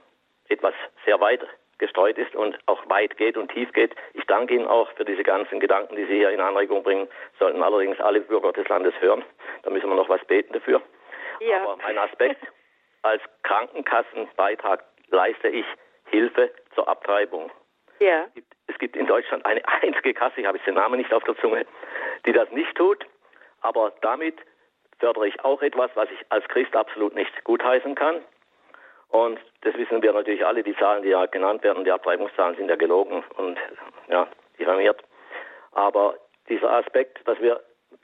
etwas 0.48 0.74
sehr 1.04 1.20
weit 1.20 1.40
gestreut 1.78 2.16
ist 2.16 2.34
und 2.36 2.56
auch 2.66 2.88
weit 2.88 3.16
geht 3.16 3.36
und 3.36 3.50
tief 3.50 3.72
geht. 3.72 3.94
Ich 4.14 4.24
danke 4.26 4.54
Ihnen 4.54 4.68
auch 4.68 4.90
für 4.92 5.04
diese 5.04 5.24
ganzen 5.24 5.58
Gedanken, 5.58 5.96
die 5.96 6.04
Sie 6.04 6.16
hier 6.16 6.30
in 6.30 6.40
Anregung 6.40 6.82
bringen. 6.82 7.08
Sollten 7.38 7.62
allerdings 7.62 7.98
alle 8.00 8.20
Bürger 8.20 8.52
des 8.52 8.68
Landes 8.68 8.94
hören. 9.00 9.24
Da 9.62 9.70
müssen 9.70 9.88
wir 9.88 9.96
noch 9.96 10.08
was 10.08 10.24
beten 10.26 10.52
dafür. 10.52 10.80
Ja. 11.40 11.62
Aber 11.62 11.84
ein 11.84 11.98
Aspekt, 11.98 12.40
als 13.02 13.22
Krankenkassenbeitrag 13.42 14.84
leiste 15.08 15.48
ich 15.48 15.66
Hilfe 16.06 16.52
zur 16.74 16.88
Abtreibung. 16.88 17.50
Ja. 17.98 18.26
Es 18.68 18.78
gibt 18.78 18.96
in 18.96 19.06
Deutschland 19.06 19.44
eine 19.44 19.66
einzige 19.82 20.14
Kasse, 20.14 20.40
ich 20.40 20.46
habe 20.46 20.58
jetzt 20.58 20.66
den 20.66 20.74
Namen 20.74 20.98
nicht 20.98 21.12
auf 21.12 21.24
der 21.24 21.36
Zunge, 21.38 21.66
die 22.26 22.32
das 22.32 22.50
nicht 22.52 22.74
tut. 22.76 23.04
Aber 23.60 23.92
damit 24.02 24.36
fördere 25.02 25.26
ich 25.26 25.44
auch 25.44 25.60
etwas, 25.62 25.90
was 25.94 26.08
ich 26.12 26.24
als 26.28 26.46
Christ 26.46 26.76
absolut 26.76 27.12
nicht 27.16 27.32
gutheißen 27.42 27.96
kann. 27.96 28.22
Und 29.08 29.40
das 29.62 29.74
wissen 29.74 30.00
wir 30.00 30.12
natürlich 30.12 30.46
alle, 30.46 30.62
die 30.62 30.76
Zahlen, 30.76 31.02
die 31.02 31.08
ja 31.08 31.26
genannt 31.26 31.64
werden, 31.64 31.84
die 31.84 31.90
Abtreibungszahlen 31.90 32.56
sind 32.56 32.68
ja 32.68 32.76
gelogen 32.76 33.24
und 33.36 33.58
ja, 34.08 34.28
diffamiert. 34.60 35.02
Aber 35.72 36.14
dieser 36.48 36.70
Aspekt, 36.70 37.18
dass 37.26 37.40
wir 37.40 37.60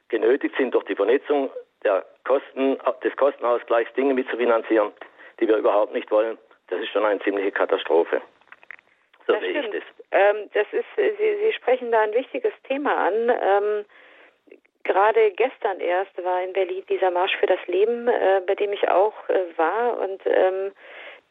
genötigt 0.09 0.57
sind, 0.57 0.75
durch 0.75 0.85
die 0.87 0.97
Vernetzung 0.97 1.51
der 1.85 2.05
Kosten, 2.25 2.79
des 3.05 3.16
Kostenausgleichs 3.16 3.93
Dinge 3.93 4.15
mitzufinanzieren, 4.15 4.93
die 5.39 5.47
wir 5.47 5.57
überhaupt 5.57 5.93
nicht 5.93 6.11
wollen, 6.11 6.37
das 6.66 6.81
ist 6.81 6.89
schon 6.89 7.05
eine 7.05 7.20
ziemliche 7.20 7.53
Katastrophe. 7.53 8.20
So 9.29 9.35
das 9.35 9.43
sehe 9.43 9.51
stimmt. 9.51 9.75
ich 9.77 9.85
das. 9.85 10.07
Ähm, 10.11 10.51
das 10.53 10.66
ist, 10.73 10.87
Sie, 10.97 11.15
Sie, 11.16 11.53
sprechen 11.53 11.93
da 11.93 12.01
ein 12.01 12.12
wichtiges 12.12 12.53
Thema 12.65 12.97
an. 12.97 13.15
Ähm, 13.15 13.85
Gerade 14.89 15.32
gestern 15.32 15.81
erst 15.81 16.16
war 16.24 16.43
in 16.43 16.55
Berlin 16.55 16.82
dieser 16.89 17.10
Marsch 17.10 17.36
für 17.36 17.47
das 17.47 17.59
Leben, 17.66 18.09
äh, 18.09 18.40
bei 18.47 18.55
dem 18.55 18.73
ich 18.73 18.89
auch 18.89 19.12
äh, 19.28 19.44
war. 19.59 19.98
Und 19.98 20.23
ähm, 20.24 20.73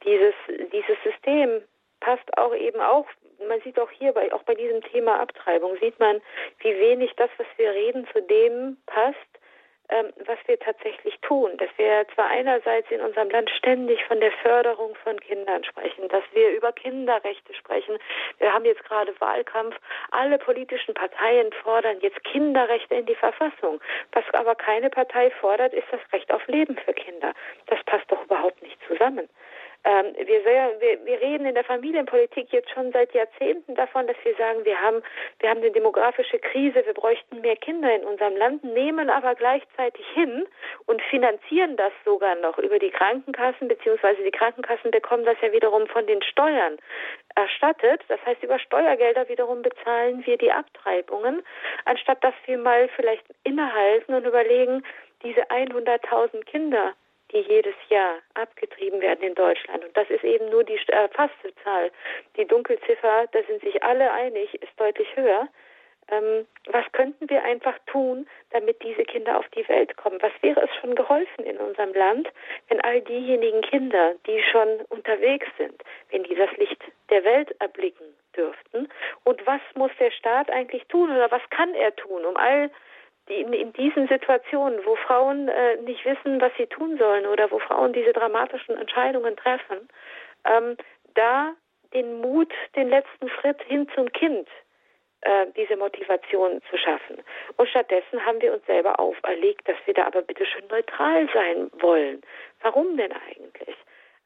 dieses, 0.04 0.36
dieses 0.72 0.96
System 1.04 1.64
passt 2.00 2.38
auch 2.38 2.54
eben 2.54 2.80
auch, 2.80 3.08
man 3.48 3.60
sieht 3.62 3.80
auch 3.80 3.90
hier, 3.90 4.14
bei, 4.14 4.32
auch 4.32 4.44
bei 4.44 4.54
diesem 4.54 4.84
Thema 4.84 5.20
Abtreibung, 5.20 5.76
sieht 5.82 6.00
man, 6.00 6.22
wie 6.60 6.78
wenig 6.78 7.12
das, 7.18 7.32
was 7.40 7.48
wir 7.58 7.72
reden, 7.72 8.08
zu 8.14 8.22
dem 8.22 8.78
passt, 8.86 9.18
was 9.90 10.38
wir 10.48 10.60
tatsächlich 10.60 11.18
tun. 11.22 11.58
Dass 11.58 11.70
wir 11.78 12.06
zwar 12.14 12.28
einerseits 12.28 12.90
in 12.92 13.02
unserem 13.02 13.30
Land 13.30 13.50
ständig 13.52 14.04
von 14.06 14.20
der 14.20 14.32
Förderung 14.44 14.96
von 15.04 15.20
Kindern 15.20 15.64
sprechen, 15.64 16.08
dass 16.10 16.24
wir 16.34 16.52
über 16.52 16.72
Kinderrechte 16.74 17.54
sprechen. 17.54 17.98
Wir 18.40 18.54
haben 18.54 18.66
jetzt 18.66 18.84
gerade 18.84 19.14
Wahlkampf. 19.20 19.76
Alle 20.12 20.38
politischen 20.38 20.94
Parteien 20.94 21.52
fordern 21.64 21.98
jetzt 22.02 22.24
Kinderrechte 22.24 22.96
in 22.96 23.06
die 23.06 23.16
Verfassung. 23.16 23.80
Was 24.12 24.26
aber 24.34 24.56
keine 24.56 24.90
Partei 24.90 25.32
fordert, 25.32 25.74
ist 25.74 25.88
das 25.92 26.02
Recht 26.12 26.32
auf 26.32 26.46
Leben 26.48 26.78
für 26.78 26.94
Kinder. 26.94 27.34
Das 27.68 27.84
passt 27.86 28.12
doch 28.12 28.24
überhaupt 28.24 28.62
nicht 28.62 28.78
zusammen. 28.88 29.30
Ähm, 29.84 30.14
wir, 30.18 30.46
wir, 30.46 31.06
wir 31.06 31.22
reden 31.22 31.46
in 31.46 31.56
der 31.56 31.64
Familienpolitik 31.64 32.52
jetzt 32.52 32.70
schon 32.72 32.92
seit 32.92 33.14
Jahrzehnten 33.14 33.76
davon, 33.76 34.08
dass 34.08 34.18
wir 34.24 34.36
sagen, 34.36 34.66
wir 34.66 34.82
haben, 34.82 35.02
wir 35.40 35.50
haben 35.50 35.60
eine 35.60 35.72
demografische 35.72 36.40
Krise, 36.40 36.86
wir 36.86 36.94
bräuchten 36.94 37.42
mehr 37.42 37.56
Kinder 37.56 37.94
in 37.96 38.04
unserem 38.04 38.36
Land, 38.36 38.64
nehmen 38.64 39.10
aber 39.10 39.36
gleichzeitig 39.36 40.06
hin 40.14 40.46
und 40.86 41.02
finanzieren 41.04 41.78
das 41.78 41.94
sogar 42.04 42.36
noch 42.36 42.58
über 42.58 42.80
die 42.80 42.90
Krankenkassen, 42.90 43.68
beziehungsweise 43.68 44.24
die 44.24 44.32
Krankenkassen 44.32 44.92
bekommen 44.92 45.26
das 45.26 45.38
ja 45.42 45.52
wiederum 45.52 45.88
von 45.88 46.06
den 46.06 46.22
Steuern 46.22 46.78
erstattet. 47.36 48.02
Das 48.08 48.20
heißt, 48.26 48.44
über 48.44 48.60
Steuergelder 48.60 49.30
wiederum 49.30 49.62
bezahlen 49.62 50.26
wir 50.26 50.38
die 50.38 50.52
Abtreibungen, 50.52 51.44
anstatt 51.86 52.24
dass 52.24 52.34
wir 52.46 52.58
mal 52.58 52.90
vielleicht 52.96 53.26
innehalten 53.44 54.14
und 54.14 54.26
überlegen, 54.26 54.84
diese 55.24 55.50
100.000 55.50 56.44
Kinder, 56.46 56.94
die 57.32 57.42
jedes 57.42 57.76
Jahr 57.90 58.20
abgetrieben 58.34 59.02
werden 59.02 59.22
in 59.22 59.36
Deutschland. 59.36 59.84
Und 59.84 59.96
das 59.96 60.10
ist 60.10 60.24
eben 60.24 60.50
nur 60.50 60.64
die 60.64 60.80
erfasste 60.88 61.54
Zahl. 61.64 61.92
Die 62.38 62.46
Dunkelziffer, 62.46 63.28
da 63.32 63.40
sind 63.44 63.62
sich 63.62 63.84
alle 63.84 64.12
einig, 64.12 64.54
ist 64.62 64.80
deutlich 64.80 65.08
höher. 65.16 65.48
ähm, 66.10 66.48
was 66.68 66.86
könnten 66.94 67.30
wir 67.30 67.44
einfach 67.44 67.78
tun, 67.88 68.28
damit 68.52 68.82
diese 68.82 69.04
Kinder 69.04 69.38
auf 69.38 69.48
die 69.50 69.68
Welt 69.68 69.96
kommen? 69.98 70.22
Was 70.22 70.32
wäre 70.42 70.62
es 70.62 70.70
schon 70.80 70.96
geholfen 70.96 71.44
in 71.44 71.58
unserem 71.58 71.94
Land, 71.94 72.30
wenn 72.70 72.82
all 72.82 73.02
diejenigen 73.02 73.62
Kinder, 73.62 74.16
die 74.26 74.42
schon 74.44 74.68
unterwegs 74.90 75.48
sind, 75.58 75.82
wenn 76.12 76.24
die 76.24 76.36
das 76.36 76.52
Licht 76.58 76.82
der 77.10 77.24
Welt 77.24 77.54
erblicken 77.60 78.06
dürften? 78.36 78.88
Und 79.24 79.46
was 79.46 79.62
muss 79.76 79.92
der 80.00 80.12
Staat 80.12 80.50
eigentlich 80.50 80.86
tun 80.88 81.12
oder 81.12 81.30
was 81.32 81.42
kann 81.50 81.74
er 81.74 81.96
tun, 81.96 82.26
um 82.26 82.38
all 82.38 82.70
die 83.30 83.42
in, 83.42 83.54
in 83.54 83.74
diesen 83.74 84.08
Situationen, 84.08 84.80
wo 84.86 84.96
Frauen 84.96 85.48
äh, 85.48 85.78
nicht 85.78 86.04
wissen, 86.06 86.40
was 86.42 86.52
sie 86.58 86.68
tun 86.68 86.98
sollen 86.98 87.26
oder 87.26 87.52
wo 87.52 87.60
Frauen 87.60 87.94
diese 87.94 88.14
dramatischen 88.14 88.78
Entscheidungen 88.78 89.36
treffen, 89.36 89.88
ähm, 90.46 90.78
da 91.16 91.54
den 91.94 92.22
Mut, 92.22 92.52
den 92.76 92.90
letzten 92.90 93.30
Schritt 93.30 93.62
hin 93.64 93.88
zum 93.96 94.12
Kind 94.12 94.48
äh, 95.22 95.48
diese 95.56 95.76
Motivation 95.78 96.62
zu 96.70 96.78
schaffen. 96.78 97.18
Und 97.58 97.68
stattdessen 97.70 98.26
haben 98.26 98.42
wir 98.42 98.54
uns 98.54 98.66
selber 98.66 99.00
auferlegt, 99.00 99.68
dass 99.68 99.78
wir 99.86 99.94
da 99.94 100.06
aber 100.06 100.22
bitte 100.22 100.46
schön 100.46 100.68
neutral 100.70 101.28
sein 101.34 101.72
wollen. 101.80 102.22
Warum 102.62 102.98
denn 102.98 103.12
eigentlich? 103.12 103.76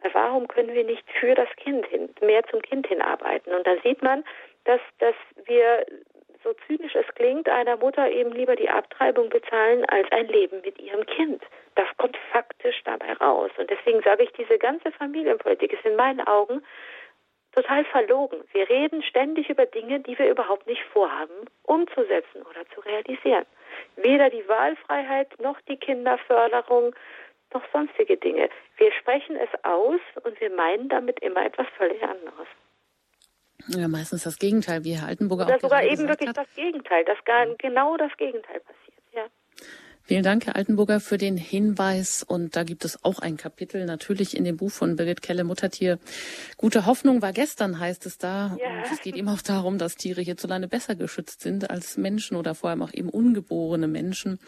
Äh, 0.04 0.10
warum 0.14 0.48
können 0.48 0.74
wir 0.74 0.84
nicht 0.84 1.10
für 1.20 1.34
das 1.34 1.50
Kind 1.58 1.86
hin, 1.88 2.10
mehr 2.22 2.44
zum 2.48 2.62
Kind 2.62 2.88
hinarbeiten? 2.88 3.54
Und 3.54 3.66
da 3.66 3.78
sieht 3.84 4.02
man, 4.02 4.24
dass, 4.66 4.82
dass 5.00 5.16
wir, 5.46 5.86
so 6.44 6.54
zynisch 6.68 6.96
es 6.96 7.08
klingt, 7.16 7.48
einer 7.50 7.78
Mutter 7.78 8.10
eben 8.10 8.32
lieber 8.32 8.56
die 8.56 8.70
Abtreibung 8.70 9.30
bezahlen 9.30 9.86
als 9.86 10.12
ein 10.12 10.28
Leben 10.28 10.62
mit 10.62 10.80
ihrem 10.80 11.06
Kind. 11.06 11.44
Das 11.76 11.88
kommt 11.98 12.18
faktisch 12.32 12.82
dabei 12.84 13.14
raus. 13.14 13.52
Und 13.58 13.70
deswegen 13.70 14.02
sage 14.02 14.24
ich, 14.24 14.32
diese 14.34 14.58
ganze 14.58 14.92
Familienpolitik 14.92 15.74
ist 15.74 15.86
in 15.86 15.96
meinen 15.96 16.22
Augen 16.22 16.64
total 17.54 17.84
verlogen. 17.86 18.44
Wir 18.54 18.70
reden 18.70 19.04
ständig 19.04 19.50
über 19.50 19.66
Dinge, 19.66 20.00
die 20.00 20.18
wir 20.18 20.30
überhaupt 20.30 20.68
nicht 20.68 20.84
vorhaben, 20.94 21.34
umzusetzen 21.64 22.42
oder 22.50 22.66
zu 22.74 22.82
realisieren. 22.82 23.46
Weder 23.98 24.30
die 24.30 24.48
Wahlfreiheit 24.48 25.40
noch 25.40 25.60
die 25.62 25.78
Kinderförderung 25.78 26.96
noch 27.54 27.64
sonstige 27.74 28.18
Dinge. 28.18 28.50
Wir 28.78 28.92
sprechen 28.94 29.36
es 29.36 29.50
aus 29.64 30.00
und 30.24 30.40
wir 30.40 30.50
meinen 30.52 30.90
damit 30.90 31.20
immer 31.20 31.46
etwas 31.46 31.68
völlig 31.78 32.02
anderes. 32.02 32.48
Ja, 33.68 33.88
meistens 33.88 34.24
das 34.24 34.38
Gegenteil, 34.40 34.84
wie 34.84 34.98
Herr 34.98 35.08
Altenburger 35.08 35.46
Oder 35.46 35.56
auch 35.56 35.62
sogar 35.62 35.84
eben 35.84 36.08
wirklich 36.08 36.30
hat. 36.30 36.38
das 36.38 36.48
Gegenteil, 36.56 37.06
dass 37.06 37.18
gar, 37.26 37.46
genau 37.58 37.98
das 37.98 38.12
Gegenteil 38.18 38.60
passiert. 38.60 39.04
Ja. 39.14 39.26
Vielen 40.04 40.24
Dank, 40.24 40.48
Herr 40.48 40.56
Altenburger, 40.56 41.00
für 41.00 41.18
den 41.18 41.38
Hinweis. 41.38 42.24
Und 42.24 42.56
da 42.56 42.64
gibt 42.64 42.84
es 42.86 43.04
auch 43.06 43.20
ein 43.20 43.38
Kapitel 43.38 43.86
natürlich 43.86 44.36
in 44.36 44.44
dem 44.44 44.58
Buch 44.58 44.72
von 44.72 44.96
Birgit 44.96 45.22
Kelle, 45.22 45.44
Muttertier. 45.44 46.00
Gute 46.58 46.86
Hoffnung 46.86 47.22
war 47.22 47.32
gestern, 47.32 47.80
heißt 47.80 48.06
es 48.06 48.18
da. 48.18 48.58
Ja. 48.60 48.70
Und 48.70 48.92
es 48.92 49.02
geht 49.02 49.16
eben 49.16 49.30
auch 49.30 49.42
darum, 49.42 49.78
dass 49.78 49.96
Tiere 49.96 50.22
hierzulande 50.22 50.68
besser 50.68 50.96
geschützt 50.96 51.42
sind 51.42 51.70
als 51.70 51.98
Menschen 51.98 52.36
oder 52.36 52.56
vor 52.56 52.72
allem 52.72 52.82
auch 52.82 52.94
eben 52.94 53.10
ungeborene 53.10 53.88
Menschen 53.88 54.40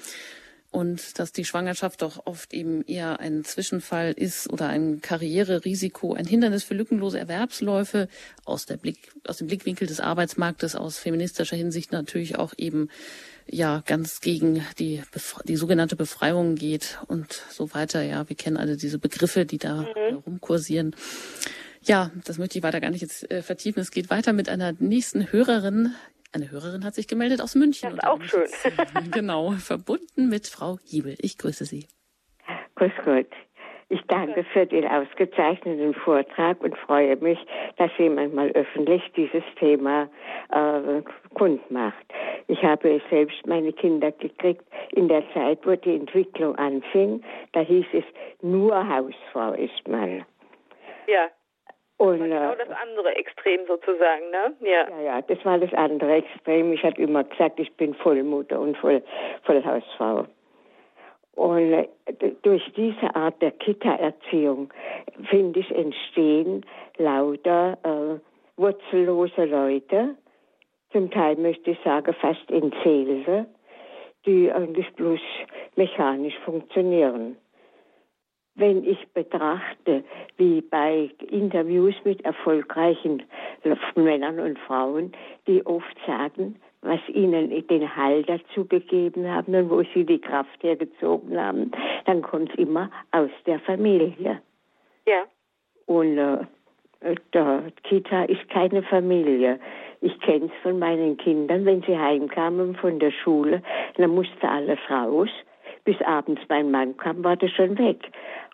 und 0.73 1.19
dass 1.19 1.31
die 1.31 1.45
Schwangerschaft 1.45 2.01
doch 2.01 2.25
oft 2.25 2.51
eben 2.51 2.83
eher 2.85 3.19
ein 3.19 3.43
Zwischenfall 3.43 4.11
ist 4.11 4.49
oder 4.51 4.69
ein 4.69 5.01
Karriererisiko, 5.01 6.15
ein 6.15 6.25
Hindernis 6.25 6.63
für 6.63 6.73
lückenlose 6.73 7.19
Erwerbsläufe 7.19 8.07
aus, 8.43 8.65
der 8.65 8.77
Blick, 8.77 9.11
aus 9.27 9.37
dem 9.37 9.47
Blickwinkel 9.47 9.87
des 9.87 9.99
Arbeitsmarktes, 9.99 10.75
aus 10.75 10.97
feministischer 10.97 11.55
Hinsicht 11.55 11.91
natürlich 11.91 12.39
auch 12.39 12.53
eben 12.57 12.89
ja 13.47 13.83
ganz 13.85 14.19
gegen 14.19 14.65
die, 14.79 15.03
die 15.47 15.57
sogenannte 15.57 15.95
Befreiung 15.95 16.55
geht 16.55 16.97
und 17.07 17.43
so 17.51 17.71
weiter. 17.75 18.01
Ja, 18.01 18.27
wir 18.27 18.35
kennen 18.35 18.57
alle 18.57 18.75
diese 18.75 18.97
Begriffe, 18.97 19.45
die 19.45 19.59
da 19.59 19.83
mhm. 19.83 20.17
rumkursieren. 20.25 20.95
Ja, 21.83 22.11
das 22.25 22.39
möchte 22.39 22.57
ich 22.57 22.63
weiter 22.63 22.81
gar 22.81 22.89
nicht 22.89 23.01
jetzt 23.01 23.29
äh, 23.29 23.43
vertiefen. 23.43 23.81
Es 23.81 23.91
geht 23.91 24.09
weiter 24.09 24.33
mit 24.33 24.49
einer 24.49 24.73
nächsten 24.79 25.31
Hörerin. 25.31 25.93
Eine 26.33 26.49
Hörerin 26.49 26.83
hat 26.83 26.95
sich 26.95 27.07
gemeldet 27.07 27.41
aus 27.41 27.53
München. 27.55 27.95
Das 27.95 27.99
ist 27.99 28.07
auch 28.07 28.21
schön. 28.23 28.41
Jetzt, 28.41 29.11
genau, 29.11 29.51
verbunden 29.51 30.29
mit 30.29 30.47
Frau 30.47 30.79
Hiebel. 30.83 31.15
Ich 31.19 31.37
grüße 31.37 31.65
Sie. 31.65 31.87
Grüß 32.75 32.91
Gott. 33.05 33.27
Ich 33.89 34.01
danke 34.07 34.43
für 34.45 34.65
den 34.65 34.87
ausgezeichneten 34.87 35.93
Vortrag 35.93 36.59
und 36.63 36.75
freue 36.75 37.15
mich, 37.17 37.37
dass 37.77 37.91
jemand 37.99 38.33
mal 38.33 38.49
öffentlich 38.51 39.03
dieses 39.15 39.43
Thema 39.59 40.09
äh, 40.49 41.03
kundmacht. 41.35 42.03
Ich 42.47 42.63
habe 42.63 42.99
selbst 43.11 43.45
meine 43.45 43.71
Kinder 43.71 44.11
gekriegt 44.11 44.65
in 44.93 45.07
der 45.07 45.23
Zeit, 45.33 45.59
wo 45.63 45.75
die 45.75 45.95
Entwicklung 45.97 46.55
anfing. 46.55 47.23
Da 47.51 47.59
hieß 47.59 47.85
es, 47.93 48.03
nur 48.41 48.75
Hausfrau 48.75 49.53
ist 49.53 49.87
man. 49.87 50.25
Ja. 51.07 51.29
Und, 51.97 52.19
genau 52.19 52.55
das 52.55 52.69
andere 52.81 53.15
Extrem 53.15 53.65
sozusagen, 53.67 54.29
ne? 54.31 54.53
Ja. 54.61 54.89
ja, 54.89 55.01
ja, 55.01 55.21
das 55.21 55.43
war 55.45 55.57
das 55.57 55.73
andere 55.73 56.15
Extrem. 56.15 56.73
Ich 56.73 56.83
habe 56.83 57.01
immer 57.01 57.23
gesagt, 57.23 57.59
ich 57.59 57.71
bin 57.73 57.93
Vollmutter 57.93 58.59
und 58.59 58.75
Voll, 58.77 59.01
Vollhausfrau. 59.43 60.25
Und 61.35 61.73
äh, 61.73 61.87
durch 62.41 62.63
diese 62.75 63.15
Art 63.15 63.41
der 63.41 63.51
Kita-Erziehung, 63.51 64.71
finde 65.29 65.59
ich, 65.59 65.71
entstehen 65.71 66.65
lauter 66.97 67.77
äh, 67.83 68.59
wurzellose 68.59 69.45
Leute, 69.45 70.15
zum 70.91 71.09
Teil 71.09 71.35
möchte 71.37 71.71
ich 71.71 71.79
sagen 71.83 72.13
fast 72.21 72.51
in 72.51 72.71
Seele, 72.83 73.47
die 74.25 74.51
eigentlich 74.51 74.93
bloß 74.93 75.19
mechanisch 75.75 76.37
funktionieren. 76.45 77.37
Wenn 78.55 78.83
ich 78.83 79.07
betrachte, 79.13 80.03
wie 80.37 80.61
bei 80.61 81.09
Interviews 81.31 81.95
mit 82.03 82.23
erfolgreichen 82.23 83.23
Männern 83.95 84.39
und 84.39 84.59
Frauen, 84.59 85.11
die 85.47 85.65
oft 85.65 85.97
sagen, 86.05 86.55
was 86.83 86.99
ihnen 87.07 87.49
den 87.67 87.95
Halt 87.95 88.29
dazu 88.29 88.65
gegeben 88.65 89.27
haben 89.27 89.55
und 89.55 89.69
wo 89.69 89.83
sie 89.93 90.05
die 90.05 90.19
Kraft 90.19 90.61
hergezogen 90.61 91.39
haben, 91.39 91.71
dann 92.05 92.21
kommt 92.21 92.51
es 92.51 92.55
immer 92.57 92.91
aus 93.11 93.31
der 93.45 93.59
Familie. 93.59 94.41
Ja. 95.07 95.23
Und 95.85 96.17
äh, 96.17 96.45
der 97.33 97.63
Kita 97.83 98.23
ist 98.25 98.47
keine 98.49 98.83
Familie. 98.83 99.59
Ich 100.01 100.19
kenne 100.19 100.45
es 100.45 100.61
von 100.61 100.79
meinen 100.79 101.17
Kindern, 101.17 101.65
wenn 101.65 101.81
sie 101.83 101.97
heimkamen 101.97 102.75
von 102.75 102.99
der 102.99 103.11
Schule, 103.11 103.61
dann 103.95 104.11
musste 104.11 104.47
alles 104.47 104.79
raus. 104.89 105.29
Bis 105.85 105.99
abends 106.01 106.41
mein 106.49 106.71
Mann 106.71 106.95
kam, 106.97 107.23
war 107.23 107.35
das 107.35 107.51
schon 107.51 107.77
weg. 107.77 107.99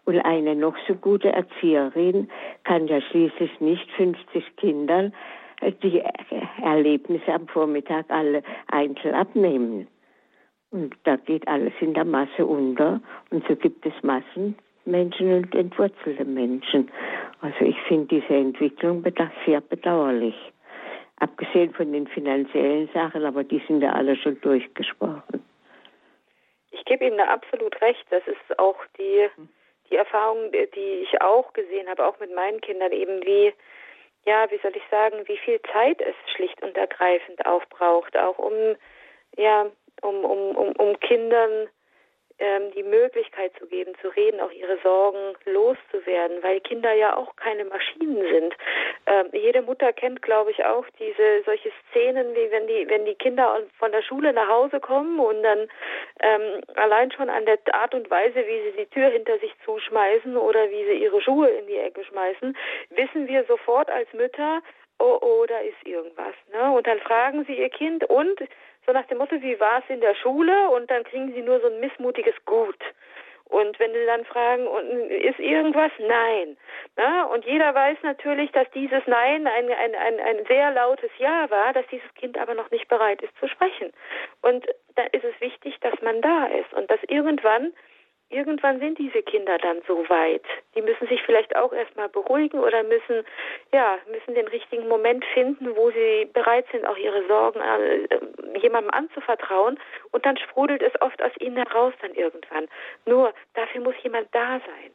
Und 0.06 0.20
eine 0.20 0.56
noch 0.56 0.76
so 0.88 0.96
gute 0.96 1.32
Erzieherin 1.32 2.30
kann 2.64 2.88
ja 2.88 3.02
schließlich 3.02 3.60
nicht 3.60 3.90
50 3.92 4.56
Kindern 4.58 5.14
äh, 5.62 5.72
die 5.84 6.02
Erlebnisse 6.64 7.34
am 7.34 7.48
Vormittag 7.48 8.06
alle 8.10 8.44
einzeln 8.68 9.14
abnehmen. 9.14 9.88
Und 10.72 10.96
da 11.04 11.16
geht 11.16 11.48
alles 11.48 11.74
in 11.80 11.94
der 11.94 12.06
Masse 12.06 12.46
unter. 12.46 13.02
Und 13.32 13.48
so 13.48 13.56
gibt 13.56 13.86
es 13.86 13.94
Massenmenschen 14.04 15.34
und 15.34 15.56
entwurzelte 15.56 16.26
Menschen. 16.26 16.90
Also 17.42 17.66
ich 17.66 17.80
finde 17.88 18.20
diese 18.20 18.36
Entwicklung 18.36 19.04
sehr 19.46 19.62
bedauerlich. 19.62 20.36
Abgesehen 21.18 21.74
von 21.74 21.92
den 21.92 22.08
finanziellen 22.08 22.88
Sachen, 22.94 23.26
aber 23.26 23.44
die 23.44 23.62
sind 23.68 23.82
ja 23.82 23.92
alle 23.92 24.16
schon 24.16 24.40
durchgesprochen. 24.42 25.44
Ich 26.72 26.86
gebe 26.86 27.06
Ihnen 27.06 27.18
da 27.18 27.26
absolut 27.26 27.82
recht. 27.82 28.06
Das 28.10 28.26
ist 28.28 28.60
auch 28.60 28.78
die, 28.98 29.28
die 29.90 29.96
Erfahrung, 29.96 30.52
die 30.52 31.04
ich 31.04 31.22
auch 31.22 31.54
gesehen 31.54 31.90
habe, 31.90 32.06
auch 32.06 32.20
mit 32.20 32.34
meinen 32.34 32.62
Kindern, 32.62 32.92
eben 32.92 33.26
wie, 33.26 33.54
ja, 34.26 34.50
wie 34.52 34.60
soll 34.60 34.76
ich 34.76 34.84
sagen, 34.92 35.28
wie 35.28 35.38
viel 35.38 35.62
Zeit 35.74 36.02
es 36.02 36.16
schlicht 36.36 36.62
und 36.62 36.78
ergreifend 36.78 37.46
auch 37.46 37.66
braucht, 37.66 38.18
auch 38.18 38.38
um, 38.38 38.76
ja, 39.38 39.68
um, 40.02 40.24
um, 40.26 40.56
um, 40.56 40.72
um 40.74 41.00
Kindern 41.00 41.70
ähm, 42.40 42.72
die 42.76 42.84
Möglichkeit 42.84 43.52
zu 43.60 43.68
geben, 43.68 43.94
zu 44.02 44.10
reden, 44.10 44.40
auch 44.40 44.52
ihre 44.52 44.78
Sorgen 44.84 45.36
loszuwerden, 45.46 46.42
weil 46.42 46.62
Kinder 46.62 46.94
ja 46.94 47.16
auch 47.16 47.36
keine 47.36 47.66
Maschinen 47.66 48.22
sind. 48.22 48.56
Ähm, 49.06 49.30
jede 49.34 49.62
Mutter 49.62 49.92
kennt, 49.94 50.22
glaube 50.22 50.52
ich, 50.52 50.66
auch 50.66 50.86
diese 51.00 51.44
solche 51.46 51.72
Szenen, 51.90 52.34
wie 52.36 52.52
wenn 52.52 52.68
die, 52.68 52.88
wenn 52.88 53.06
die 53.06 53.16
Kinder 53.16 53.62
von 53.78 53.92
der 53.92 54.02
Schule 54.02 54.34
nach 54.34 54.48
Hause 54.48 54.80
kommen 54.80 55.20
und 55.20 55.44
dann 55.44 55.68
ähm, 56.22 56.62
allein 56.76 57.12
schon 57.12 57.30
an 57.30 57.46
der 57.46 57.60
Art 57.74 57.94
und 57.94 58.10
Weise, 58.10 58.36
wie 58.36 58.72
sie 58.72 58.78
die 58.78 58.90
Tür 58.90 59.10
hinter 59.10 59.38
sich 59.40 59.54
zuschmeißen 59.66 60.38
oder 60.38 60.70
wie 60.70 60.86
sie 60.86 61.04
ihre 61.04 61.22
Schuhe 61.22 61.50
in 61.50 61.68
die 61.68 61.78
Ecke 61.78 62.04
schmeißen, 62.06 62.56
wissen 62.92 63.28
wir 63.28 63.44
sofort 63.46 63.90
als 63.90 64.12
Mütter, 64.14 64.62
oh, 65.00 65.18
oh, 65.22 65.46
da 65.48 65.60
ist 65.60 65.86
irgendwas. 65.86 66.36
Ne? 66.54 66.72
Und 66.72 66.88
dann 66.88 67.00
fragen 67.00 67.46
sie 67.46 67.54
ihr 67.54 67.70
Kind 67.70 68.04
und 68.06 68.40
so 68.90 68.94
nach 68.94 69.06
dem 69.06 69.20
Motto, 69.20 69.40
wie 69.42 69.60
war 69.60 69.84
es 69.84 69.90
in 69.90 70.02
der 70.02 70.16
Schule? 70.16 70.70
Und 70.72 70.90
dann 70.90 71.04
kriegen 71.04 71.32
sie 71.34 71.44
nur 71.44 71.60
so 71.60 71.68
ein 71.68 71.80
missmutiges 71.80 72.34
Gut. 72.46 72.80
Und 73.46 73.80
wenn 73.80 73.92
sie 73.92 74.06
dann 74.06 74.26
fragen, 74.26 74.66
ist 75.10 75.40
irgendwas? 75.40 75.92
Nein. 76.00 76.58
Na, 76.96 77.26
und 77.26 77.46
jeder 77.46 77.74
weiß 77.74 77.98
natürlich, 78.02 78.52
dass 78.52 78.70
dieses 78.72 79.06
Nein 79.06 79.48
ein, 79.48 79.72
ein, 79.72 79.96
ein, 79.96 80.20
ein 80.20 80.46
sehr 80.48 80.72
lautes 80.72 81.10
Ja 81.20 81.50
war, 81.50 81.74
dass 81.74 81.86
dieses 81.88 82.12
Kind 82.16 82.38
aber 82.38 82.56
noch 82.56 82.72
nicht 82.72 82.88
bereit 82.88 83.22
ist 83.22 83.36
zu 83.40 83.48
sprechen. 83.48 83.92
Und 84.42 84.66
da 84.96 85.04
ist 85.12 85.24
es 85.24 85.40
wichtig, 85.40 85.80
dass 85.82 86.00
man 86.02 86.22
da 86.22 86.46
ist 86.46 86.74
und 86.74 86.90
dass 86.90 87.00
irgendwann 87.08 87.74
irgendwann 88.30 88.80
sind 88.80 88.98
diese 88.98 89.22
Kinder 89.24 89.58
dann 89.58 89.82
so 89.88 90.08
weit. 90.10 90.44
Die 90.76 90.82
müssen 90.82 91.08
sich 91.08 91.22
vielleicht 91.24 91.56
auch 91.56 91.74
erstmal 91.74 92.10
beruhigen 92.10 92.60
oder 92.60 92.84
müssen, 92.84 93.26
ja, 93.74 93.98
müssen 94.12 94.36
den 94.36 94.48
richtigen 94.48 94.88
Moment 94.88 95.26
finden, 95.34 95.76
wo 95.76 95.92
sie 95.92 96.30
bereit 96.34 96.66
sind, 96.72 96.86
auch 96.86 96.98
ihre 96.98 97.28
Sorgen 97.28 97.60
äh, 97.60 98.60
jemandem 98.60 98.92
anzuvertrauen. 98.92 99.80
Und 100.12 100.26
dann 100.26 100.38
sprudelt 100.38 100.82
es 100.82 101.02
oft 101.02 101.22
aus 101.22 101.32
ihnen 101.40 101.58
heraus 101.58 101.94
dann 102.02 102.14
irgendwann. 102.14 102.68
Nur 103.06 103.34
dafür 103.56 103.82
muss 103.82 103.96
jemand 104.04 104.28
da 104.34 104.60
sein. 104.60 104.92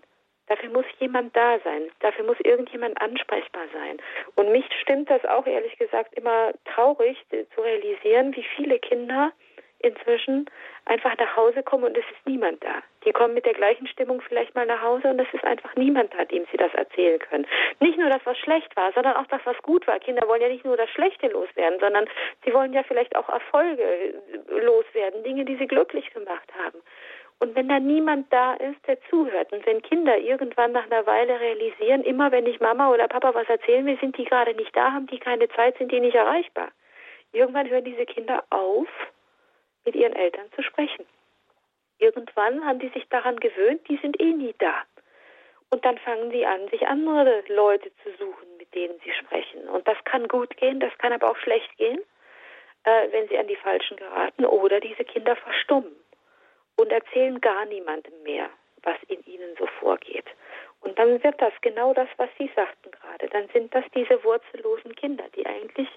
Dafür 0.47 0.71
muss 0.71 0.85
jemand 0.99 1.35
da 1.35 1.59
sein. 1.61 1.91
Dafür 2.01 2.25
muss 2.25 2.37
irgendjemand 2.41 3.01
ansprechbar 3.01 3.65
sein. 3.73 3.97
Und 4.35 4.53
mich 4.53 4.67
stimmt 4.83 5.09
das 5.09 5.25
auch 5.25 5.47
ehrlich 5.47 5.77
gesagt 5.79 6.15
immer 6.15 6.53
traurig 6.67 7.17
zu 7.31 7.61
realisieren, 7.61 8.37
wie 8.37 8.45
viele 8.57 8.79
Kinder 8.79 9.33
inzwischen 9.85 10.47
einfach 10.87 11.17
nach 11.19 11.37
Hause 11.37 11.63
kommen 11.63 11.85
und 11.85 11.97
es 11.97 12.05
ist 12.05 12.27
niemand 12.27 12.63
da. 12.63 12.83
Die 13.05 13.13
kommen 13.13 13.35
mit 13.35 13.47
der 13.47 13.55
gleichen 13.55 13.87
Stimmung 13.87 14.21
vielleicht 14.21 14.55
mal 14.55 14.67
nach 14.67 14.83
Hause 14.83 15.09
und 15.09 15.21
es 15.21 15.33
ist 15.33 15.45
einfach 15.45 15.75
niemand 15.77 16.13
da, 16.15 16.25
dem 16.25 16.45
sie 16.51 16.57
das 16.57 16.73
erzählen 16.75 17.19
können. 17.19 17.47
Nicht 17.81 17.99
nur 17.99 18.11
das, 18.11 18.21
was 18.25 18.39
schlecht 18.39 18.75
war, 18.77 18.93
sondern 18.93 19.17
auch 19.17 19.27
das, 19.27 19.41
was 19.45 19.57
gut 19.63 19.87
war. 19.87 19.99
Kinder 19.99 20.27
wollen 20.29 20.43
ja 20.43 20.49
nicht 20.49 20.65
nur 20.65 20.77
das 20.77 20.91
Schlechte 20.91 21.29
loswerden, 21.29 21.79
sondern 21.81 22.07
sie 22.45 22.53
wollen 22.53 22.73
ja 22.73 22.83
vielleicht 22.83 23.17
auch 23.17 23.29
Erfolge 23.29 24.15
loswerden, 24.49 25.23
Dinge, 25.25 25.45
die 25.45 25.57
sie 25.57 25.67
glücklich 25.67 26.13
gemacht 26.13 26.49
haben. 26.59 26.81
Und 27.41 27.57
wenn 27.57 27.69
da 27.69 27.79
niemand 27.79 28.33
da 28.33 28.55
ist, 28.55 28.87
der 28.87 28.99
zuhört 29.11 29.53
und 29.53 29.67
wenn 29.67 29.83
Kinder 29.83 30.17
irgendwann 30.17 30.73
nach 30.73 30.87
einer 30.87 31.07
Weile 31.07 31.39
realisieren, 31.41 32.03
immer 32.03 32.33
wenn 32.33 32.47
ich 32.47 32.61
Mama 32.61 32.91
oder 32.91 33.09
Papa 33.09 33.35
was 33.35 33.49
erzählen 33.49 33.85
will, 33.85 33.99
sind 34.01 34.17
die 34.17 34.25
gerade 34.25 34.55
nicht 34.55 34.75
da, 34.75 34.93
haben 34.93 35.07
die 35.09 35.19
keine 35.19 35.49
Zeit, 35.49 35.77
sind 35.77 35.93
die 35.93 36.01
nicht 36.01 36.15
erreichbar. 36.15 36.69
Irgendwann 37.33 37.69
hören 37.69 37.85
diese 37.85 38.07
Kinder 38.07 38.45
auf, 38.51 38.87
mit 39.85 39.95
ihren 39.95 40.15
Eltern 40.15 40.51
zu 40.55 40.63
sprechen. 40.63 41.07
Irgendwann 41.99 42.65
haben 42.65 42.79
die 42.79 42.89
sich 42.89 43.09
daran 43.09 43.39
gewöhnt, 43.39 43.89
die 43.89 43.97
sind 43.99 44.21
eh 44.21 44.33
nie 44.33 44.55
da. 44.59 44.83
Und 45.71 45.85
dann 45.85 45.99
fangen 45.99 46.31
sie 46.31 46.47
an, 46.47 46.69
sich 46.69 46.87
andere 46.87 47.43
Leute 47.49 47.91
zu 48.03 48.11
suchen, 48.19 48.57
mit 48.59 48.75
denen 48.75 48.99
sie 49.05 49.13
sprechen. 49.13 49.69
Und 49.69 49.87
das 49.89 49.97
kann 50.05 50.29
gut 50.29 50.57
gehen, 50.57 50.81
das 50.81 50.97
kann 50.99 51.13
aber 51.13 51.31
auch 51.31 51.37
schlecht 51.39 51.77
gehen, 51.77 52.01
äh, 52.85 53.09
wenn 53.11 53.29
sie 53.29 53.39
an 53.39 53.47
die 53.47 53.57
Falschen 53.57 53.97
geraten 53.97 54.45
oder 54.45 54.81
diese 54.81 55.05
Kinder 55.05 55.37
verstummen 55.37 55.97
und 56.77 56.91
erzählen 56.93 57.41
gar 57.41 57.65
niemandem 57.67 58.23
mehr, 58.23 58.51
was 58.83 58.97
in 59.09 59.25
ihnen 59.27 59.57
so 59.59 59.67
vorgeht. 59.81 60.27
Und 60.85 60.99
dann 60.99 61.23
wird 61.25 61.41
das 61.41 61.53
genau 61.63 61.95
das, 61.95 62.09
was 62.19 62.29
Sie 62.39 62.51
sagten 62.55 62.91
gerade. 62.91 63.29
Dann 63.29 63.49
sind 63.55 63.75
das 63.75 63.85
diese 63.95 64.23
wurzellosen 64.23 64.95
Kinder, 64.95 65.25
die 65.35 65.47
eigentlich 65.47 65.89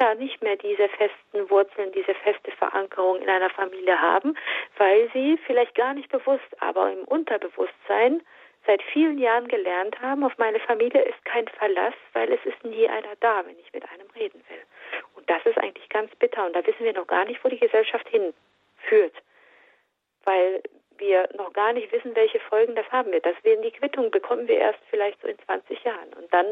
ja 0.00 0.14
nicht 0.14 0.40
mehr 0.42 0.56
diese 0.56 0.88
festen 0.88 1.50
Wurzeln, 1.50 1.92
diese 1.92 2.14
feste 2.14 2.52
Verankerung 2.52 3.20
in 3.20 3.28
einer 3.28 3.50
Familie 3.50 4.00
haben, 4.00 4.36
weil 4.78 5.10
sie 5.12 5.38
vielleicht 5.46 5.74
gar 5.74 5.94
nicht 5.94 6.10
bewusst, 6.10 6.48
aber 6.60 6.92
im 6.92 7.04
Unterbewusstsein 7.04 8.22
seit 8.66 8.82
vielen 8.82 9.18
Jahren 9.18 9.48
gelernt 9.48 10.00
haben, 10.00 10.22
auf 10.22 10.36
meine 10.38 10.60
Familie 10.60 11.02
ist 11.02 11.24
kein 11.24 11.48
Verlass, 11.48 11.94
weil 12.12 12.32
es 12.32 12.44
ist 12.44 12.62
nie 12.62 12.88
einer 12.88 13.16
da, 13.20 13.44
wenn 13.46 13.58
ich 13.58 13.72
mit 13.72 13.84
einem 13.90 14.08
reden 14.14 14.42
will. 14.48 14.62
Und 15.16 15.28
das 15.28 15.44
ist 15.44 15.58
eigentlich 15.58 15.88
ganz 15.88 16.14
bitter. 16.16 16.46
Und 16.46 16.54
da 16.54 16.64
wissen 16.66 16.84
wir 16.84 16.92
noch 16.92 17.06
gar 17.06 17.24
nicht, 17.24 17.42
wo 17.42 17.48
die 17.48 17.58
Gesellschaft 17.58 18.06
hinführt. 18.08 19.14
Weil 20.24 20.62
wir 21.10 21.28
noch 21.36 21.52
gar 21.52 21.72
nicht 21.72 21.90
wissen, 21.92 22.14
welche 22.14 22.40
Folgen 22.40 22.74
das 22.76 22.86
haben 22.90 23.10
wird. 23.12 23.26
Das 23.26 23.34
werden 23.42 23.62
die 23.62 23.72
Quittung 23.72 24.10
bekommen 24.10 24.46
wir 24.46 24.58
erst 24.58 24.78
vielleicht 24.90 25.20
so 25.20 25.28
in 25.28 25.38
20 25.44 25.82
Jahren. 25.82 26.12
Und 26.14 26.32
dann, 26.32 26.46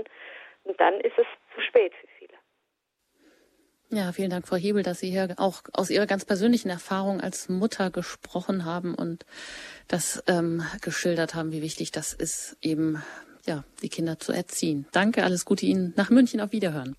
und 0.64 0.80
dann 0.80 1.00
ist 1.00 1.16
es 1.16 1.26
zu 1.54 1.60
spät 1.62 1.92
für 1.94 2.08
viele. 2.18 2.34
Ja, 3.90 4.12
vielen 4.12 4.30
Dank, 4.30 4.46
Frau 4.46 4.56
Hebel, 4.56 4.82
dass 4.82 5.00
Sie 5.00 5.10
hier 5.10 5.34
auch 5.38 5.62
aus 5.72 5.88
Ihrer 5.88 6.06
ganz 6.06 6.24
persönlichen 6.26 6.68
Erfahrung 6.68 7.20
als 7.20 7.48
Mutter 7.48 7.90
gesprochen 7.90 8.66
haben 8.66 8.94
und 8.94 9.24
das 9.86 10.22
ähm, 10.26 10.62
geschildert 10.82 11.34
haben, 11.34 11.52
wie 11.52 11.62
wichtig 11.62 11.90
das 11.90 12.12
ist, 12.12 12.58
eben 12.60 13.02
ja, 13.46 13.64
die 13.82 13.88
Kinder 13.88 14.18
zu 14.18 14.32
erziehen. 14.32 14.86
Danke, 14.92 15.24
alles 15.24 15.46
Gute 15.46 15.64
Ihnen 15.64 15.94
nach 15.96 16.10
München 16.10 16.42
auf 16.42 16.52
Wiederhören. 16.52 16.96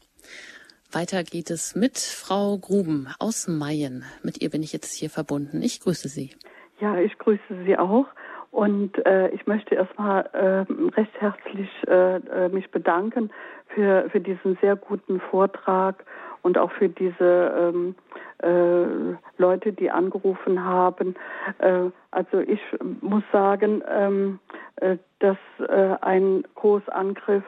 Weiter 0.92 1.24
geht 1.24 1.52
es 1.52 1.76
mit 1.76 2.00
Frau 2.00 2.58
Gruben 2.58 3.14
aus 3.20 3.48
Mayen. 3.48 4.04
Mit 4.24 4.42
ihr 4.42 4.50
bin 4.50 4.64
ich 4.64 4.74
jetzt 4.74 4.96
hier 4.96 5.12
verbunden. 5.12 5.62
Ich 5.62 5.82
grüße 5.82 6.10
Sie. 6.10 6.32
Ja, 6.80 6.98
ich 6.98 7.18
grüße 7.18 7.64
Sie 7.66 7.78
auch. 7.78 8.06
Und 8.52 9.06
äh, 9.06 9.30
ich 9.30 9.46
möchte 9.46 9.76
erstmal 9.76 10.26
äh, 10.34 10.66
recht 10.96 11.12
herzlich 11.20 11.70
äh, 11.88 12.16
äh, 12.16 12.50
mich 12.50 12.72
bedanken 12.72 13.30
für, 13.68 14.10
für 14.10 14.20
diesen 14.20 14.58
sehr 14.60 14.76
guten 14.76 15.20
Vortrag 15.20 16.04
und 16.42 16.58
auch 16.58 16.72
für 16.72 16.90
diese 16.90 17.74
ähm, 17.76 17.96
äh, 18.42 19.16
Leute, 19.38 19.74
die 19.74 19.92
angerufen 19.92 20.64
haben. 20.64 21.16
Äh, 21.60 21.92
also 22.12 22.40
ich 22.40 22.62
muss 23.02 23.24
sagen, 23.32 23.84
ähm, 23.88 24.40
äh, 24.78 24.98
dass 25.20 25.38
äh, 25.60 25.96
ein 26.02 26.44
Großangriff 26.56 27.44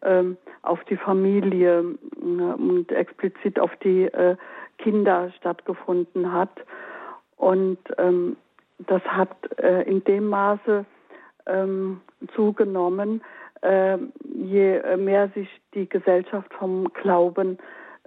äh, 0.00 0.24
auf 0.62 0.82
die 0.84 0.96
Familie 0.96 1.84
äh, 2.16 2.24
und 2.24 2.90
explizit 2.90 3.60
auf 3.60 3.76
die 3.84 4.04
äh, 4.04 4.36
Kinder 4.78 5.30
stattgefunden 5.36 6.32
hat. 6.32 6.64
Und 7.36 7.78
ähm, 7.98 8.36
das 8.86 9.02
hat 9.02 9.36
äh, 9.58 9.82
in 9.82 10.02
dem 10.04 10.28
Maße 10.28 10.84
ähm, 11.46 12.00
zugenommen, 12.34 13.22
äh, 13.62 13.98
je 14.34 14.96
mehr 14.96 15.28
sich 15.34 15.48
die 15.74 15.88
Gesellschaft 15.88 16.52
vom 16.54 16.92
Glauben 16.92 17.58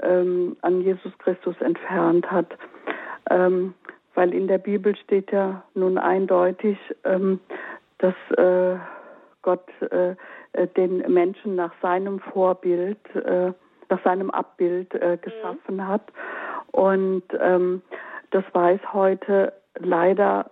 ähm, 0.02 0.58
an 0.62 0.82
Jesus 0.82 1.18
Christus 1.20 1.56
entfernt 1.62 2.30
hat. 2.30 2.58
Ähm, 3.30 3.74
weil 4.14 4.34
in 4.34 4.48
der 4.48 4.58
Bibel 4.58 4.96
steht 4.96 5.32
ja 5.32 5.64
nun 5.74 5.98
eindeutig, 5.98 6.78
ähm, 7.04 7.40
dass 7.98 8.16
äh, 8.38 8.78
Gott 9.42 9.68
äh, 9.92 10.16
äh 10.54 10.68
den 10.76 10.98
Menschen 11.12 11.56
nach 11.56 11.74
seinem 11.82 12.20
Vorbild, 12.20 12.98
äh, 13.16 13.52
nach 13.90 14.04
seinem 14.04 14.32
Abbild 14.32 14.94
äh, 14.96 15.18
geschaffen 15.22 15.78
mhm. 15.78 15.88
hat. 15.88 16.04
Und 16.72 17.24
ähm, 17.40 17.82
das 18.32 18.44
weiß 18.54 18.80
heute 18.94 19.54
leider 19.80 20.52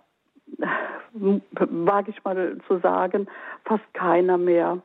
wage 1.13 2.11
ich 2.11 2.23
mal 2.23 2.57
zu 2.67 2.80
sagen, 2.80 3.27
fast 3.65 3.93
keiner 3.93 4.38
mehr. 4.38 4.80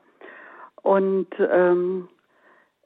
Und 0.82 1.28
ähm, 1.38 2.08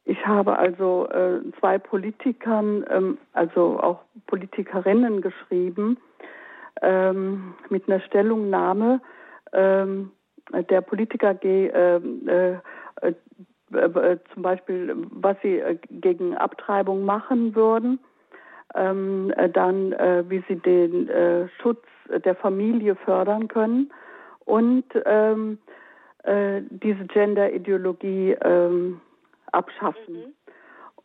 ich 0.04 0.26
habe 0.26 0.59
also 0.59 1.09
äh, 1.10 1.40
zwei 1.60 1.78
Politikern, 1.78 2.84
ähm, 2.90 3.18
also 3.32 3.78
auch 3.80 4.00
Politikerinnen 4.26 5.20
geschrieben, 5.20 5.98
ähm, 6.80 7.54
mit 7.68 7.88
einer 7.88 8.00
Stellungnahme. 8.00 9.00
Ähm, 9.52 10.10
der 10.70 10.80
Politiker 10.80 11.34
G, 11.34 11.68
ähm, 11.68 12.28
äh, 12.28 12.54
äh, 13.02 13.14
äh, 13.72 14.18
zum 14.34 14.42
Beispiel, 14.42 14.94
was 15.10 15.36
sie 15.42 15.59
äh, 15.59 15.78
gegen 15.90 16.36
Abtreibung 16.36 17.04
machen 17.04 17.54
würden, 17.54 17.98
ähm, 18.74 19.32
äh, 19.36 19.48
dann 19.48 19.92
wie 20.28 20.42
sie 20.48 20.56
den 20.56 21.09
Schutz 21.60 21.84
der 22.09 22.35
Familie 22.35 22.97
fördern 22.97 23.49
können 23.49 23.93
und 24.45 24.85
ähm, 25.05 25.59
äh, 26.24 26.62
diese 26.70 27.05
Gender-Ideologie 27.07 28.37
ähm, 28.43 29.01
abschaffen. 29.51 30.15
Mhm. 30.15 30.35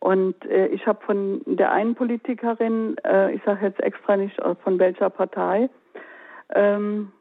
Und 0.00 0.44
äh, 0.44 0.68
ich 0.68 0.86
habe 0.86 1.04
von 1.04 1.42
der 1.44 1.72
einen 1.72 1.94
Politikerin, 1.94 2.96
äh, 3.04 3.32
ich 3.32 3.42
sage 3.44 3.66
jetzt 3.66 3.80
extra 3.80 4.16
nicht 4.16 4.40
von 4.62 4.78
welcher 4.78 5.10
Partei, 5.10 5.68
ähm, 6.54 7.12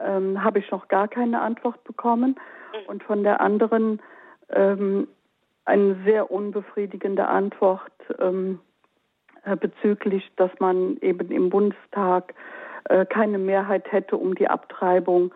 ähm, 0.00 0.42
habe 0.42 0.58
ich 0.60 0.70
noch 0.70 0.88
gar 0.88 1.08
keine 1.08 1.40
Antwort 1.40 1.82
bekommen. 1.84 2.36
Mhm. 2.72 2.88
Und 2.88 3.02
von 3.02 3.22
der 3.22 3.40
anderen 3.40 4.00
ähm, 4.50 5.08
eine 5.64 5.96
sehr 6.04 6.30
unbefriedigende 6.30 7.26
Antwort 7.26 7.92
ähm, 8.20 8.60
äh, 9.44 9.56
bezüglich, 9.56 10.30
dass 10.36 10.50
man 10.60 10.96
eben 10.98 11.30
im 11.30 11.50
Bundestag 11.50 12.34
äh, 12.88 13.06
keine 13.06 13.38
Mehrheit 13.38 13.90
hätte, 13.92 14.16
um 14.16 14.34
die 14.34 14.48
Abtreibung 14.48 15.32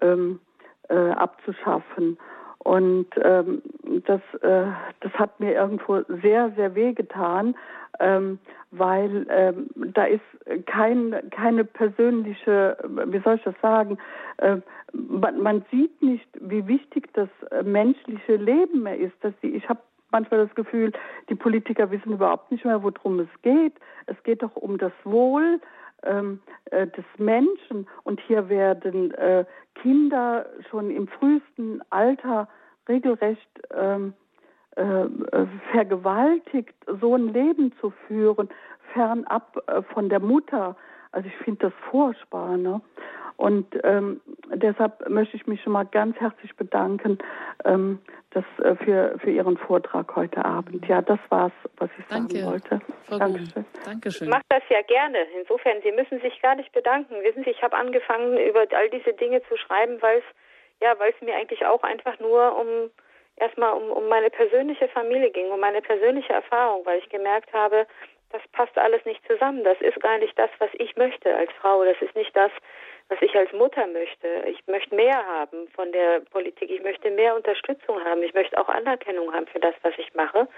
ähm, 0.00 0.40
äh, 0.88 1.10
abzuschaffen. 1.10 2.18
Und 2.58 3.06
ähm, 3.22 3.62
das, 4.06 4.20
äh, 4.42 4.66
das 5.00 5.12
hat 5.12 5.38
mir 5.38 5.52
irgendwo 5.52 6.02
sehr, 6.20 6.50
sehr 6.56 6.74
weh 6.74 6.94
getan, 6.94 7.54
ähm, 8.00 8.40
weil 8.72 9.24
ähm, 9.30 9.68
da 9.74 10.04
ist 10.04 10.66
kein, 10.66 11.14
keine 11.30 11.64
persönliche, 11.64 12.76
wie 13.06 13.20
soll 13.20 13.36
ich 13.36 13.42
das 13.44 13.54
sagen, 13.62 13.98
äh, 14.38 14.56
man, 14.92 15.40
man, 15.40 15.64
sieht 15.70 16.02
nicht, 16.02 16.26
wie 16.40 16.66
wichtig 16.66 17.08
das 17.14 17.28
äh, 17.52 17.62
menschliche 17.62 18.34
Leben 18.34 18.82
mehr 18.82 18.98
ist. 18.98 19.14
Dass 19.20 19.32
die, 19.42 19.54
ich 19.54 19.68
habe 19.68 19.80
manchmal 20.10 20.44
das 20.44 20.54
Gefühl, 20.56 20.92
die 21.28 21.34
Politiker 21.34 21.90
wissen 21.90 22.12
überhaupt 22.12 22.50
nicht 22.50 22.64
mehr, 22.64 22.82
worum 22.82 23.20
es 23.20 23.42
geht. 23.42 23.74
Es 24.06 24.20
geht 24.24 24.42
doch 24.42 24.56
um 24.56 24.78
das 24.78 24.92
Wohl 25.04 25.60
ähm, 26.06 26.40
äh, 26.70 26.86
des 26.86 27.04
Menschen. 27.18 27.86
Und 28.04 28.20
hier 28.20 28.48
werden 28.48 29.12
äh, 29.14 29.44
Kinder 29.74 30.46
schon 30.70 30.90
im 30.90 31.08
frühesten 31.08 31.82
Alter 31.90 32.48
regelrecht 32.88 33.48
ähm, 33.74 34.14
äh, 34.76 34.82
äh, 34.82 35.46
vergewaltigt, 35.72 36.74
so 37.00 37.14
ein 37.14 37.32
Leben 37.32 37.72
zu 37.80 37.92
führen, 38.06 38.48
fernab 38.92 39.62
äh, 39.66 39.82
von 39.94 40.08
der 40.08 40.20
Mutter. 40.20 40.76
Also 41.12 41.28
ich 41.28 41.36
finde 41.44 41.66
das 41.66 41.72
furchtbar. 41.90 42.56
Ne? 42.56 42.80
Und 43.36 43.66
ähm, 43.84 44.20
deshalb 44.54 45.08
möchte 45.08 45.36
ich 45.36 45.46
mich 45.46 45.62
schon 45.62 45.74
mal 45.74 45.84
ganz 45.84 46.18
herzlich 46.18 46.56
bedanken 46.56 47.18
ähm, 47.64 48.00
das, 48.30 48.44
äh, 48.62 48.74
für, 48.76 49.18
für 49.18 49.30
Ihren 49.30 49.58
Vortrag 49.58 50.16
heute 50.16 50.44
Abend. 50.44 50.86
Ja, 50.88 51.02
das 51.02 51.18
war's, 51.28 51.52
was 51.76 51.90
ich 51.98 52.04
Danke, 52.06 52.38
sagen 52.38 52.50
wollte. 52.50 52.80
Frau 53.06 53.18
Dankeschön. 53.18 53.64
Dankeschön. 53.84 54.28
Ich 54.28 54.32
mache 54.32 54.44
das 54.48 54.62
ja 54.70 54.80
gerne. 54.82 55.18
Insofern, 55.38 55.82
Sie 55.82 55.92
müssen 55.92 56.20
sich 56.20 56.40
gar 56.40 56.54
nicht 56.54 56.72
bedanken. 56.72 57.14
Wissen 57.22 57.44
Sie, 57.44 57.50
ich 57.50 57.62
habe 57.62 57.76
angefangen, 57.76 58.38
über 58.38 58.66
all 58.70 58.88
diese 58.88 59.12
Dinge 59.12 59.42
zu 59.48 59.56
schreiben, 59.56 60.00
weil 60.00 60.18
es 60.18 60.24
ja, 60.80 60.98
weil 60.98 61.12
es 61.12 61.20
mir 61.22 61.34
eigentlich 61.34 61.64
auch 61.64 61.82
einfach 61.82 62.18
nur 62.20 62.56
um 62.58 62.90
erstmal 63.36 63.72
um, 63.74 63.90
um 63.90 64.08
meine 64.08 64.30
persönliche 64.30 64.88
Familie 64.88 65.30
ging, 65.30 65.50
um 65.50 65.60
meine 65.60 65.82
persönliche 65.82 66.32
Erfahrung, 66.32 66.84
weil 66.84 66.98
ich 66.98 67.08
gemerkt 67.08 67.52
habe, 67.52 67.86
das 68.30 68.42
passt 68.52 68.76
alles 68.76 69.04
nicht 69.04 69.26
zusammen. 69.26 69.64
Das 69.64 69.80
ist 69.80 70.00
gar 70.00 70.18
nicht 70.18 70.38
das, 70.38 70.50
was 70.58 70.70
ich 70.74 70.96
möchte 70.96 71.34
als 71.34 71.50
Frau. 71.60 71.84
Das 71.84 72.00
ist 72.00 72.14
nicht 72.14 72.36
das, 72.36 72.50
was 73.08 73.18
ich 73.22 73.34
als 73.36 73.52
Mutter 73.52 73.86
möchte. 73.86 74.26
Ich 74.46 74.66
möchte 74.66 74.94
mehr 74.94 75.24
haben 75.26 75.68
von 75.74 75.92
der 75.92 76.20
Politik. 76.20 76.70
Ich 76.70 76.82
möchte 76.82 77.10
mehr 77.10 77.36
Unterstützung 77.36 78.02
haben. 78.04 78.22
Ich 78.22 78.34
möchte 78.34 78.58
auch 78.58 78.68
Anerkennung 78.68 79.32
haben 79.32 79.46
für 79.46 79.60
das, 79.60 79.74
was 79.82 79.94
ich 79.98 80.12
mache. 80.14 80.48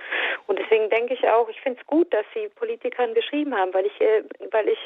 Und 0.47 0.59
deswegen 0.59 0.89
denke 0.89 1.15
ich 1.15 1.29
auch, 1.29 1.49
ich 1.49 1.61
finde 1.61 1.81
es 1.81 1.87
gut, 1.87 2.13
dass 2.13 2.25
Sie 2.35 2.49
Politikern 2.49 3.15
geschrieben 3.15 3.57
haben, 3.57 3.75
weil 3.75 3.87
ich, 3.87 4.01
äh, 4.01 4.25
weil 4.51 4.69
ich 4.69 4.79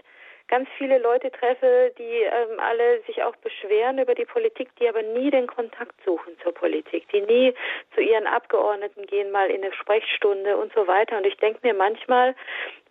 ganz 0.53 0.69
viele 0.77 0.99
Leute 0.99 1.31
treffe, 1.31 1.95
die 1.97 2.21
ähm, 2.21 2.61
alle 2.61 3.01
sich 3.07 3.23
auch 3.23 3.35
beschweren 3.37 3.99
über 3.99 4.15
die 4.15 4.27
Politik, 4.27 4.69
die 4.79 4.87
aber 4.87 5.01
nie 5.01 5.31
den 5.31 5.47
Kontakt 5.47 5.95
suchen 6.05 6.37
zur 6.43 6.53
Politik, 6.53 7.09
die 7.09 7.23
nie 7.23 7.55
zu 7.95 8.03
ihren 8.03 8.27
Abgeordneten 8.27 9.07
gehen, 9.07 9.31
mal 9.31 9.49
in 9.51 9.65
eine 9.65 9.73
Sprechstunde 9.73 10.59
und 10.59 10.71
so 10.75 10.87
weiter. 10.87 11.17
Und 11.17 11.27
ich 11.27 11.39
denke 11.39 11.61
mir 11.63 11.73
manchmal, 11.73 12.35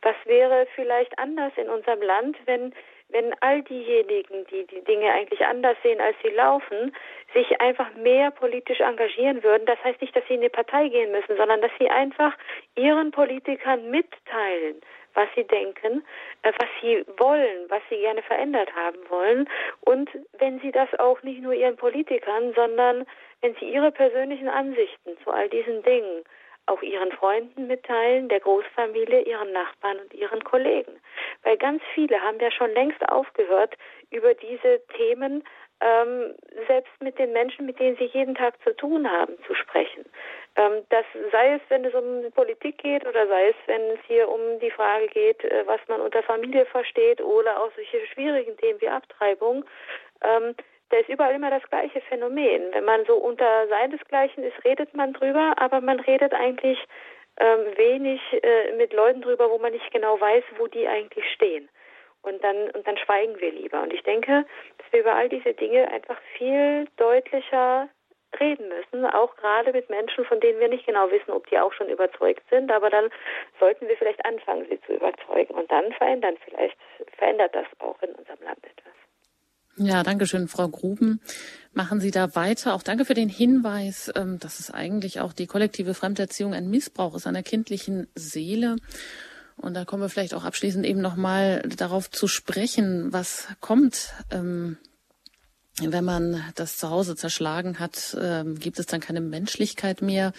was 0.02 0.16
wäre 0.26 0.66
vielleicht 0.74 1.20
anders 1.20 1.54
in 1.56 1.70
unserem 1.70 2.02
Land, 2.02 2.36
wenn 2.48 2.74
wenn 3.10 3.36
all 3.42 3.62
diejenigen, 3.64 4.46
die 4.48 4.66
die 4.68 4.82
Dinge 4.86 5.12
eigentlich 5.12 5.46
anders 5.46 5.76
sehen, 5.84 6.00
als 6.00 6.16
sie 6.24 6.30
laufen, 6.30 6.96
sich 7.34 7.60
einfach 7.60 7.94
mehr 7.96 8.32
politisch 8.32 8.80
engagieren 8.80 9.44
würden. 9.44 9.66
Das 9.66 9.84
heißt 9.84 10.00
nicht, 10.00 10.16
dass 10.16 10.26
sie 10.30 10.36
in 10.36 10.42
die 10.42 10.50
Partei 10.50 10.88
gehen 10.88 11.12
müssen, 11.12 11.36
sondern 11.36 11.62
dass 11.62 11.72
sie 11.78 11.90
einfach 11.90 12.34
ihren 12.78 13.12
Politikern 13.12 13.92
mitteilen, 13.92 14.82
was 15.14 15.28
sie 15.36 15.44
denken, 15.44 16.04
äh, 16.44 16.52
was 16.58 16.70
sie 16.82 17.06
wollen, 17.18 17.70
was 17.70 17.82
sie 17.90 17.98
gerne 17.98 18.22
verändert 18.22 18.74
haben 18.76 19.00
wollen. 19.10 19.50
Und 19.82 20.10
wenn 20.40 20.60
sie 20.60 20.72
das 20.72 20.90
auch 21.00 21.22
nicht 21.24 21.42
nur 21.42 21.54
ihren 21.54 21.76
Politikern, 21.76 22.54
sondern 22.54 23.06
wenn 23.42 23.56
sie 23.56 23.72
ihre 23.72 23.92
persönlichen 23.92 24.50
Ansichten 24.50 25.18
zu 25.24 25.32
all 25.32 25.50
diesen 25.50 25.84
Dingen 25.84 26.24
auch 26.68 26.82
ihren 26.82 27.12
Freunden 27.12 27.68
mitteilen, 27.68 28.30
der 28.30 28.40
Großfamilie, 28.40 29.22
ihren 29.22 29.52
Nachbarn 29.52 29.98
und 30.00 30.14
ihren 30.14 30.44
Kollegen. 30.44 30.94
Weil 31.44 31.58
ganz 31.58 31.82
viele 31.94 32.22
haben 32.22 32.40
ja 32.40 32.52
schon 32.52 32.72
längst 32.72 33.02
aufgehört, 33.10 33.76
über 34.12 34.34
diese 34.36 34.82
Themen 34.96 35.44
ähm, 35.82 36.36
selbst 36.68 36.94
mit 37.02 37.18
den 37.18 37.34
Menschen, 37.34 37.66
mit 37.66 37.80
denen 37.80 37.98
sie 37.98 38.06
jeden 38.06 38.36
Tag 38.36 38.62
zu 38.64 38.76
tun 38.76 39.10
haben, 39.10 39.34
zu 39.48 39.56
sprechen. 39.56 40.06
Ähm, 40.56 40.84
das 40.90 41.06
sei 41.32 41.54
es, 41.56 41.62
wenn 41.70 41.86
es 41.86 41.94
um 41.94 42.30
Politik 42.34 42.78
geht 42.80 43.06
oder 43.08 43.26
sei 43.28 43.50
es, 43.50 43.56
wenn 43.68 43.82
es 43.92 44.00
hier 44.08 44.28
um 44.28 44.60
die 44.60 44.72
Frage 44.72 45.08
geht, 45.08 45.44
äh, 45.46 45.64
was 45.66 45.80
man 45.88 46.02
unter 46.02 46.22
Familie 46.24 46.66
versteht 46.66 47.22
oder 47.22 47.62
auch 47.62 47.72
solche 47.76 48.06
schwierigen 48.08 48.58
Themen 48.58 48.82
wie 48.82 48.90
Abtreibung. 48.90 49.64
Ähm, 50.24 50.56
da 50.90 50.98
ist 50.98 51.10
überall 51.10 51.34
immer 51.34 51.50
das 51.50 51.64
gleiche 51.70 52.02
Phänomen. 52.02 52.74
Wenn 52.74 52.84
man 52.84 53.06
so 53.06 53.16
unter 53.16 53.68
seinesgleichen 53.70 54.44
ist, 54.44 54.64
redet 54.66 54.94
man 54.94 55.14
drüber, 55.14 55.54
aber 55.56 55.80
man 55.80 56.02
redet 56.02 56.34
eigentlich 56.34 56.78
ähm, 57.38 57.78
wenig 57.78 58.22
äh, 58.44 58.74
mit 58.74 58.92
Leuten 58.92 59.22
drüber, 59.22 59.50
wo 59.50 59.58
man 59.58 59.72
nicht 59.72 59.90
genau 59.92 60.20
weiß, 60.20 60.44
wo 60.58 60.68
die 60.68 60.88
eigentlich 60.88 61.26
stehen. 61.34 61.70
Und 62.24 62.44
dann, 62.44 62.70
und 62.72 62.86
dann 62.86 62.98
schweigen 62.98 63.40
wir 63.40 63.52
lieber. 63.52 63.82
Und 63.82 63.94
ich 63.94 64.04
denke, 64.04 64.46
dass 64.78 64.92
wir 64.92 65.00
über 65.00 65.16
all 65.16 65.30
diese 65.30 65.54
Dinge 65.54 65.90
einfach 65.92 66.20
viel 66.38 66.88
deutlicher 66.98 67.90
reden 68.40 68.70
müssen, 68.70 69.06
auch 69.06 69.36
gerade 69.36 69.72
mit 69.72 69.90
Menschen, 69.90 70.26
von 70.26 70.40
denen 70.40 70.60
wir 70.60 70.70
nicht 70.70 70.86
genau 70.86 71.10
wissen, 71.12 71.32
ob 71.32 71.48
die 71.48 71.60
auch 71.60 71.74
schon 71.74 71.90
überzeugt 71.90 72.44
sind, 72.50 72.72
aber 72.72 72.90
dann 72.90 73.10
sollten 73.60 73.88
wir 73.88 73.98
vielleicht 73.98 74.24
anfangen, 74.26 74.66
sie 74.70 74.80
zu 74.82 74.94
überzeugen 74.94 75.54
und 75.54 75.72
dann 75.72 75.92
verändern 75.94 76.38
vielleicht, 76.44 76.78
verändert 77.18 77.54
das 77.54 77.66
auch 77.80 78.02
in 78.02 78.12
unserem 78.12 78.42
Land 78.44 78.60
etwas. 78.64 78.94
Ja, 79.78 80.04
danke 80.04 80.28
schön, 80.28 80.48
Frau 80.48 80.68
Gruben. 80.68 81.22
Machen 81.74 82.02
Sie 82.02 82.12
da 82.12 82.36
weiter. 82.36 82.76
Auch 82.76 82.84
danke 82.84 83.06
für 83.06 83.14
den 83.14 83.30
Hinweis, 83.30 84.12
ähm, 84.16 84.38
dass 84.38 84.60
es 84.60 84.70
eigentlich 84.70 85.22
auch 85.22 85.34
die 85.34 85.48
kollektive 85.48 85.94
Fremderziehung 85.94 86.54
ein 86.54 86.70
Missbrauch 86.70 87.16
ist 87.16 87.26
einer 87.26 87.42
kindlichen 87.42 88.08
Seele. 88.14 88.76
Und 89.58 89.76
da 89.76 89.86
kommen 89.86 90.02
wir 90.02 90.10
vielleicht 90.10 90.34
auch 90.34 90.44
abschließend 90.44 90.86
eben 90.86 91.02
nochmal 91.02 91.62
darauf 91.78 92.10
zu 92.10 92.28
sprechen, 92.28 93.14
was 93.14 93.48
kommt, 93.62 94.14
ähm, 94.32 94.78
wenn 95.90 96.06
man 96.06 96.44
das 96.56 96.78
Zuhause 96.78 97.16
zerschlagen 97.16 97.80
hat, 97.80 98.16
ähm, 98.20 98.60
gibt 98.60 98.80
es 98.80 98.86
dann 98.86 99.02
keine 99.02 99.22
Menschlichkeit 99.22 100.02
mehr. 100.02 100.34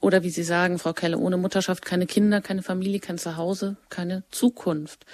Oder 0.00 0.22
wie 0.22 0.30
Sie 0.30 0.42
sagen, 0.42 0.78
Frau 0.78 0.92
Kelle, 0.92 1.18
ohne 1.18 1.38
Mutterschaft 1.38 1.84
keine 1.84 2.06
Kinder, 2.06 2.42
keine 2.42 2.62
Familie, 2.62 3.00
kein 3.00 3.16
Zuhause, 3.18 3.76
keine 3.88 4.22
Zukunft. 4.30 5.06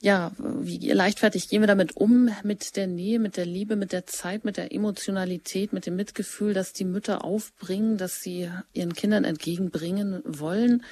Ja, 0.00 0.32
wie 0.38 0.90
leichtfertig 0.90 1.48
gehen 1.48 1.62
wir 1.62 1.68
damit 1.68 1.96
um, 1.96 2.28
mit 2.42 2.74
der 2.74 2.88
Nähe, 2.88 3.20
mit 3.20 3.36
der 3.36 3.46
Liebe, 3.46 3.76
mit 3.76 3.92
der 3.92 4.04
Zeit, 4.04 4.44
mit 4.44 4.56
der 4.56 4.74
Emotionalität, 4.74 5.72
mit 5.72 5.86
dem 5.86 5.94
Mitgefühl, 5.94 6.54
dass 6.54 6.72
die 6.72 6.84
Mütter 6.84 7.24
aufbringen, 7.24 7.98
dass 7.98 8.20
sie 8.20 8.50
ihren 8.72 8.94
Kindern 8.94 9.22
entgegenbringen 9.22 10.20
wollen. 10.24 10.82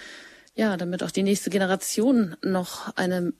Ja, 0.54 0.76
damit 0.76 1.02
auch 1.02 1.10
die 1.10 1.24
nächste 1.24 1.50
Generation 1.50 2.36
noch 2.42 2.94
eine 2.96 3.32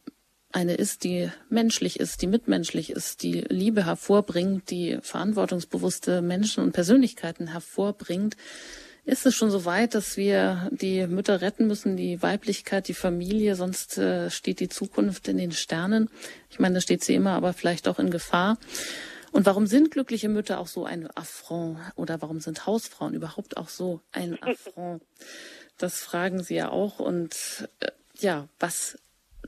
eine 0.53 0.75
ist, 0.75 1.05
die 1.05 1.31
menschlich 1.49 2.01
ist, 2.01 2.23
die 2.23 2.27
mitmenschlich 2.27 2.91
ist, 2.91 3.23
die 3.23 3.43
Liebe 3.49 3.87
hervorbringt, 3.87 4.71
die 4.71 4.99
verantwortungsbewusste 5.01 6.23
Menschen 6.23 6.65
und 6.65 6.73
Persönlichkeiten 6.73 7.49
hervorbringt, 7.49 8.37
ist 9.05 9.27
es 9.27 9.35
schon 9.35 9.51
so 9.51 9.65
weit, 9.65 9.95
dass 9.95 10.17
wir 10.17 10.69
die 10.73 11.07
Mütter 11.07 11.41
retten 11.41 11.67
müssen, 11.67 11.97
die 11.97 12.23
Weiblichkeit, 12.23 12.89
die 12.89 12.95
Familie, 12.95 13.55
sonst 13.55 13.97
äh, 13.99 14.31
steht 14.31 14.61
die 14.61 14.69
Zukunft 14.69 15.29
in 15.29 15.39
den 15.39 15.53
Sternen. 15.53 16.11
Ich 16.51 16.59
meine, 16.59 16.75
da 16.75 16.81
steht 16.81 17.03
sie 17.03 17.15
immer, 17.15 17.33
aber 17.33 17.53
vielleicht 17.53 17.89
auch 17.89 17.99
in 17.99 18.11
Gefahr. 18.11 18.59
Und 19.33 19.47
warum 19.47 19.67
sind 19.67 19.91
glückliche 19.91 20.29
Mütter 20.29 20.59
auch 20.59 20.67
so 20.67 20.85
ein 20.85 21.09
Affront? 21.17 21.79
Oder 21.97 22.21
warum 22.21 22.41
sind 22.41 22.67
Hausfrauen 22.67 23.15
überhaupt 23.15 23.57
auch 23.57 23.69
so 23.69 24.01
ein 24.13 24.39
Affront? 24.43 25.03
Das 25.79 26.01
fragen 26.01 26.43
Sie 26.43 26.57
ja 26.57 26.71
auch. 26.71 26.99
Und 26.99 27.69
äh, 27.81 27.91
ja, 28.19 28.49
was 28.59 28.99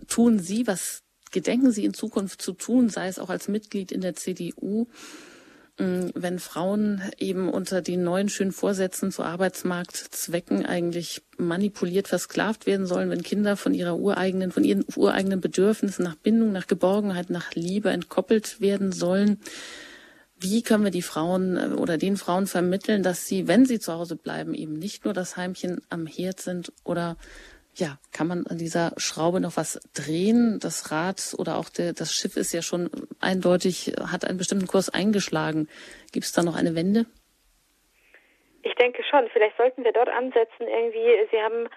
tun 0.08 0.38
Sie, 0.38 0.66
was 0.66 1.02
gedenken 1.30 1.72
Sie 1.72 1.84
in 1.84 1.94
Zukunft 1.94 2.42
zu 2.42 2.52
tun, 2.52 2.88
sei 2.88 3.08
es 3.08 3.18
auch 3.18 3.30
als 3.30 3.48
Mitglied 3.48 3.90
in 3.90 4.00
der 4.00 4.14
CDU, 4.14 4.86
mm, 5.78 6.10
wenn 6.14 6.38
Frauen 6.38 7.02
eben 7.18 7.48
unter 7.48 7.82
den 7.82 8.04
neuen 8.04 8.28
schönen 8.28 8.52
Vorsätzen 8.52 9.10
zu 9.10 9.22
Arbeitsmarktzwecken 9.22 10.64
eigentlich 10.66 11.22
manipuliert, 11.38 12.08
versklavt 12.08 12.66
werden 12.66 12.86
sollen, 12.86 13.10
wenn 13.10 13.22
Kinder 13.22 13.56
von 13.56 13.74
ihrer 13.74 13.98
ureigenen, 13.98 14.52
von 14.52 14.64
ihren 14.64 14.84
ureigenen 14.94 15.40
Bedürfnissen 15.40 16.04
nach 16.04 16.16
Bindung, 16.16 16.52
nach 16.52 16.66
Geborgenheit, 16.66 17.30
nach 17.30 17.54
Liebe 17.54 17.90
entkoppelt 17.90 18.60
werden 18.60 18.92
sollen. 18.92 19.40
Wie 20.42 20.62
können 20.62 20.82
wir 20.82 20.90
die 20.90 21.02
Frauen 21.02 21.56
äh, 21.56 21.74
oder 21.74 21.98
den 21.98 22.16
Frauen 22.16 22.46
vermitteln, 22.46 23.02
dass 23.02 23.26
sie, 23.26 23.46
wenn 23.46 23.64
sie 23.64 23.78
zu 23.78 23.92
Hause 23.92 24.16
bleiben, 24.16 24.54
eben 24.54 24.74
nicht 24.74 25.04
nur 25.04 25.14
das 25.14 25.36
Heimchen 25.36 25.80
am 25.88 26.06
Herd 26.06 26.40
sind 26.40 26.72
oder 26.84 27.16
ja, 27.74 27.98
kann 28.12 28.26
man 28.26 28.46
an 28.46 28.58
dieser 28.58 28.92
Schraube 28.98 29.40
noch 29.40 29.56
was 29.56 29.80
drehen? 29.94 30.58
Das 30.60 30.90
Rad 30.90 31.34
oder 31.38 31.56
auch 31.56 31.68
der, 31.70 31.92
das 31.92 32.12
Schiff 32.12 32.36
ist 32.36 32.52
ja 32.52 32.60
schon 32.60 32.90
eindeutig, 33.20 33.94
hat 34.12 34.24
einen 34.24 34.38
bestimmten 34.38 34.66
Kurs 34.66 34.90
eingeschlagen. 34.90 35.68
Gibt 36.12 36.26
es 36.26 36.32
da 36.32 36.42
noch 36.42 36.56
eine 36.56 36.74
Wende? 36.74 37.06
Ich 38.62 38.74
denke 38.74 39.02
schon. 39.04 39.28
Vielleicht 39.32 39.56
sollten 39.56 39.84
wir 39.84 39.92
dort 39.92 40.08
ansetzen. 40.08 40.68
Irgendwie, 40.68 41.28
Sie 41.30 41.42
haben, 41.42 41.68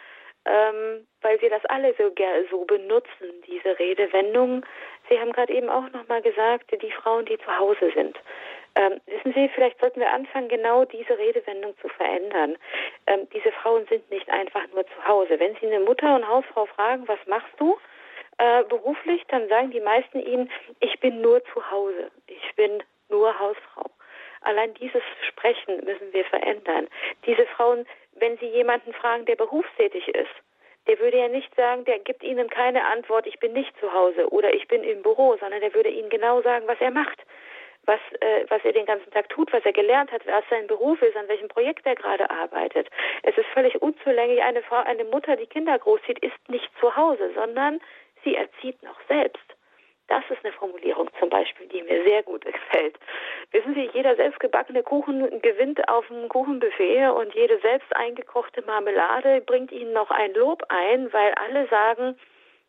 ähm, 0.46 1.08
weil 1.22 1.42
wir 1.42 1.50
das 1.50 1.64
alle 1.66 1.96
so, 1.98 2.12
so 2.52 2.66
benutzen, 2.66 3.42
diese 3.48 3.80
Redewendung. 3.80 4.66
Sie 5.10 5.18
haben 5.20 5.32
gerade 5.32 5.54
eben 5.54 5.70
auch 5.70 5.90
nochmal 5.92 6.22
gesagt, 6.22 6.72
die 6.72 6.92
Frauen, 6.92 7.26
die 7.26 7.38
zu 7.38 7.58
Hause 7.58 7.92
sind. 7.96 8.18
Ähm, 8.76 9.00
wissen 9.06 9.34
Sie, 9.34 9.50
vielleicht 9.56 9.80
sollten 9.80 10.02
wir 10.02 10.12
anfangen, 10.12 10.50
genau 10.50 10.84
diese 10.84 11.18
Redewendung 11.18 11.78
zu 11.80 11.88
verändern. 11.88 12.58
Ähm, 13.08 13.28
diese 13.34 13.52
Frauen 13.54 13.86
sind 13.88 14.10
nicht 14.12 14.30
einfach 14.30 14.68
nur 14.74 14.86
zu 14.86 15.08
Hause. 15.08 15.40
Wenn 15.40 15.56
Sie 15.56 15.68
eine 15.68 15.80
Mutter 15.80 16.16
und 16.16 16.28
Hausfrau 16.28 16.66
fragen, 16.66 17.08
was 17.08 17.20
machst 17.26 17.54
du 17.58 17.78
äh, 18.38 18.64
beruflich, 18.64 19.24
dann 19.30 19.48
sagen 19.48 19.72
die 19.72 19.80
meisten 19.80 20.20
Ihnen, 20.20 20.52
ich 20.82 21.00
bin 21.00 21.22
nur 21.22 21.42
zu 21.46 21.72
Hause. 21.72 22.12
Ich 22.28 22.56
bin 22.56 22.84
nur 23.10 23.38
Hausfrau. 23.40 23.90
Allein 24.42 24.74
dieses 24.76 25.02
Sprechen 25.28 25.78
müssen 25.86 26.12
wir 26.12 26.26
verändern. 26.26 26.88
Diese 27.26 27.46
Frauen, 27.48 27.88
wenn 28.16 28.38
Sie 28.38 28.48
jemanden 28.48 28.94
fragen, 28.94 29.26
der 29.26 29.38
berufstätig 29.38 30.10
ist, 30.10 30.36
der 30.88 31.00
würde 31.00 31.18
ja 31.18 31.30
nicht 31.30 31.56
sagen, 31.56 31.86
der 31.86 31.98
gibt 32.00 32.24
Ihnen 32.24 32.50
keine 32.50 32.86
Antwort, 32.86 33.26
ich 33.26 33.40
bin 33.40 33.54
nicht 33.54 33.74
zu 33.80 33.92
Hause 33.92 34.30
oder 34.30 34.54
ich 34.54 34.68
bin 34.68 34.84
im 34.84 35.02
Büro, 35.02 35.36
sondern 35.40 35.62
der 35.62 35.74
würde 35.74 35.90
Ihnen 35.90 36.10
genau 36.10 36.42
sagen, 36.42 36.68
was 36.68 36.80
er 36.80 36.92
macht 36.92 37.26
was, 37.86 38.00
äh, 38.20 38.46
was 38.50 38.64
er 38.64 38.74
den 38.74 38.86
ganzen 38.86 39.12
Tag 39.12 39.30
tut, 39.30 39.52
was 39.54 39.66
er 39.66 39.74
gelernt 39.74 40.12
hat, 40.12 40.26
was 40.26 40.44
sein 40.50 40.68
Beruf 40.68 41.02
ist, 41.02 41.16
an 41.16 41.28
welchem 41.28 41.48
Projekt 41.48 41.86
er 41.86 41.96
gerade 41.96 42.30
arbeitet. 42.30 42.90
Es 43.24 43.38
ist 43.38 43.48
völlig 43.54 43.82
unzulänglich. 43.82 44.42
Eine 44.42 44.64
Frau, 44.64 44.78
eine 44.78 45.06
Mutter, 45.06 45.36
die 45.36 45.48
Kinder 45.48 45.78
großzieht, 45.78 46.20
ist 46.20 46.50
nicht 46.50 46.70
zu 46.80 46.96
Hause, 46.96 47.32
sondern 47.36 47.80
sie 48.24 48.36
erzieht 48.36 48.82
noch 48.84 49.00
selbst. 49.08 49.44
Das 50.08 50.24
ist 50.30 50.46
eine 50.46 50.54
Formulierung 50.54 51.10
zum 51.20 51.30
Beispiel, 51.30 51.68
die 51.68 51.82
mir 51.82 52.04
sehr 52.04 52.24
gut 52.24 52.46
gefällt. 52.46 52.98
Wissen 53.52 53.74
Sie, 53.74 53.90
jeder 53.94 54.16
selbstgebackene 54.16 54.84
Kuchen 54.84 55.42
gewinnt 55.42 55.88
auf 55.90 56.08
dem 56.08 56.30
Kuchenbuffet 56.30 57.10
und 57.10 57.34
jede 57.34 57.60
selbst 57.60 57.96
eingekochte 57.96 58.62
Marmelade 58.64 59.42
bringt 59.42 59.72
Ihnen 59.72 59.94
noch 59.94 60.12
ein 60.12 60.34
Lob 60.34 60.64
ein, 60.70 61.12
weil 61.12 61.34
alle 61.34 61.68
sagen, 61.68 62.18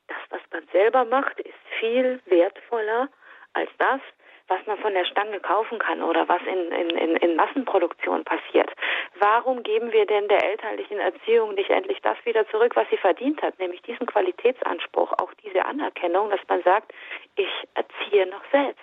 das, 0.09 0.19
was 0.31 0.41
man 0.53 0.67
selber 0.73 1.05
macht, 1.05 1.41
ist 1.41 1.55
viel 1.79 2.21
wertvoller 2.27 3.09
als 3.53 3.71
das, 3.79 4.01
was 4.49 4.65
man 4.67 4.79
von 4.79 4.95
der 4.95 5.05
Stange 5.05 5.41
kaufen 5.41 5.79
kann 5.79 6.03
oder 6.03 6.29
was 6.29 6.41
in, 6.43 6.73
in, 6.73 7.17
in, 7.17 7.37
Massenproduktion 7.37 8.25
passiert. 8.25 8.71
Warum 9.19 9.63
geben 9.63 9.93
wir 9.93 10.07
denn 10.07 10.29
der 10.29 10.45
elterlichen 10.45 10.99
Erziehung 10.99 11.55
nicht 11.55 11.71
endlich 11.71 12.01
das 12.03 12.17
wieder 12.25 12.49
zurück, 12.49 12.77
was 12.77 12.89
sie 12.91 12.97
verdient 12.97 13.43
hat, 13.43 13.59
nämlich 13.59 13.83
diesen 13.83 14.07
Qualitätsanspruch, 14.07 15.13
auch 15.19 15.33
diese 15.45 15.65
Anerkennung, 15.65 16.31
dass 16.31 16.41
man 16.49 16.63
sagt, 16.63 16.93
ich 17.37 17.51
erziehe 17.75 18.27
noch 18.27 18.43
selbst 18.53 18.81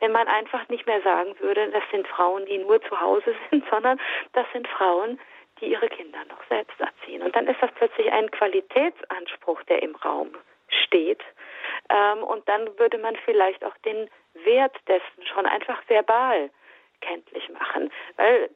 wenn 0.00 0.12
man 0.12 0.28
einfach 0.28 0.68
nicht 0.68 0.86
mehr 0.86 1.00
sagen 1.02 1.34
würde, 1.40 1.70
das 1.70 1.82
sind 1.90 2.06
Frauen, 2.06 2.46
die 2.46 2.58
nur 2.58 2.80
zu 2.82 3.00
Hause 3.00 3.34
sind, 3.50 3.64
sondern 3.70 4.00
das 4.32 4.46
sind 4.52 4.68
Frauen, 4.68 5.18
die 5.60 5.66
ihre 5.66 5.88
Kinder 5.88 6.18
noch 6.28 6.42
selbst 6.48 6.78
erziehen. 6.80 7.22
Und 7.22 7.34
dann 7.36 7.46
ist 7.46 7.60
das 7.60 7.70
plötzlich 7.74 8.10
ein 8.12 8.30
Qualitätsanspruch, 8.30 9.62
der 9.64 9.82
im 9.82 9.94
Raum 9.96 10.30
steht. 10.68 11.22
Ähm, 11.90 12.22
und 12.22 12.48
dann 12.48 12.78
würde 12.78 12.98
man 12.98 13.16
vielleicht 13.24 13.64
auch 13.64 13.76
den 13.78 14.10
Wert 14.34 14.76
dessen 14.88 15.26
schon 15.26 15.46
einfach 15.46 15.82
verbal 15.88 16.50
kenntlich 17.00 17.48
machen. 17.50 17.90
Weil 18.16 18.50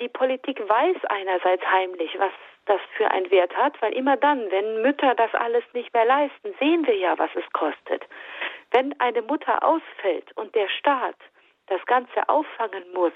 die 0.00 0.08
Politik 0.08 0.60
weiß 0.60 0.96
einerseits 1.08 1.64
heimlich, 1.66 2.18
was 2.18 2.32
das 2.66 2.80
für 2.96 3.10
einen 3.10 3.30
Wert 3.30 3.56
hat, 3.56 3.80
weil 3.82 3.92
immer 3.94 4.16
dann, 4.16 4.50
wenn 4.50 4.82
Mütter 4.82 5.14
das 5.14 5.34
alles 5.34 5.64
nicht 5.72 5.92
mehr 5.94 6.04
leisten, 6.04 6.54
sehen 6.60 6.86
wir 6.86 6.96
ja, 6.96 7.18
was 7.18 7.30
es 7.34 7.50
kostet. 7.52 8.04
Wenn 8.70 8.98
eine 9.00 9.22
Mutter 9.22 9.62
ausfällt 9.62 10.30
und 10.36 10.54
der 10.54 10.68
Staat 10.68 11.16
das 11.66 11.84
Ganze 11.86 12.28
auffangen 12.28 12.84
muss, 12.92 13.12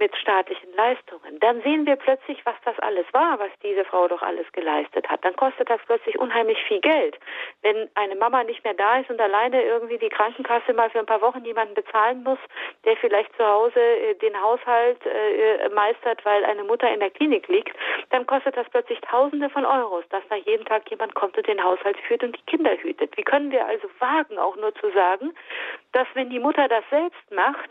mit 0.00 0.16
staatlichen 0.16 0.72
Leistungen. 0.74 1.38
Dann 1.40 1.62
sehen 1.62 1.86
wir 1.86 1.96
plötzlich, 1.96 2.44
was 2.44 2.56
das 2.64 2.78
alles 2.80 3.06
war, 3.12 3.38
was 3.38 3.50
diese 3.62 3.84
Frau 3.84 4.08
doch 4.08 4.22
alles 4.22 4.50
geleistet 4.52 5.08
hat. 5.08 5.24
Dann 5.24 5.36
kostet 5.36 5.68
das 5.68 5.80
plötzlich 5.86 6.18
unheimlich 6.18 6.58
viel 6.64 6.80
Geld. 6.80 7.18
Wenn 7.62 7.88
eine 7.94 8.16
Mama 8.16 8.42
nicht 8.42 8.64
mehr 8.64 8.74
da 8.74 8.98
ist 8.98 9.10
und 9.10 9.20
alleine 9.20 9.62
irgendwie 9.62 9.98
die 9.98 10.08
Krankenkasse 10.08 10.72
mal 10.72 10.90
für 10.90 10.98
ein 10.98 11.06
paar 11.06 11.20
Wochen 11.20 11.44
jemanden 11.44 11.74
bezahlen 11.74 12.22
muss, 12.24 12.38
der 12.84 12.96
vielleicht 12.96 13.34
zu 13.36 13.46
Hause 13.46 13.78
äh, 13.78 14.14
den 14.14 14.40
Haushalt 14.40 15.04
äh, 15.04 15.68
meistert, 15.68 16.24
weil 16.24 16.44
eine 16.44 16.64
Mutter 16.64 16.92
in 16.92 17.00
der 17.00 17.10
Klinik 17.10 17.46
liegt, 17.48 17.76
dann 18.10 18.26
kostet 18.26 18.56
das 18.56 18.68
plötzlich 18.70 19.00
Tausende 19.02 19.50
von 19.50 19.66
Euros, 19.66 20.04
dass 20.08 20.22
da 20.28 20.36
jeden 20.36 20.64
Tag 20.64 20.90
jemand 20.90 21.14
kommt 21.14 21.36
und 21.36 21.46
den 21.46 21.62
Haushalt 21.62 21.98
führt 22.08 22.22
und 22.24 22.36
die 22.36 22.42
Kinder 22.46 22.76
hütet. 22.76 23.16
Wie 23.16 23.22
können 23.22 23.50
wir 23.50 23.66
also 23.66 23.88
wagen, 23.98 24.38
auch 24.38 24.56
nur 24.56 24.74
zu 24.76 24.90
sagen, 24.92 25.34
dass 25.92 26.06
wenn 26.14 26.30
die 26.30 26.38
Mutter 26.38 26.68
das 26.68 26.84
selbst 26.90 27.30
macht, 27.30 27.70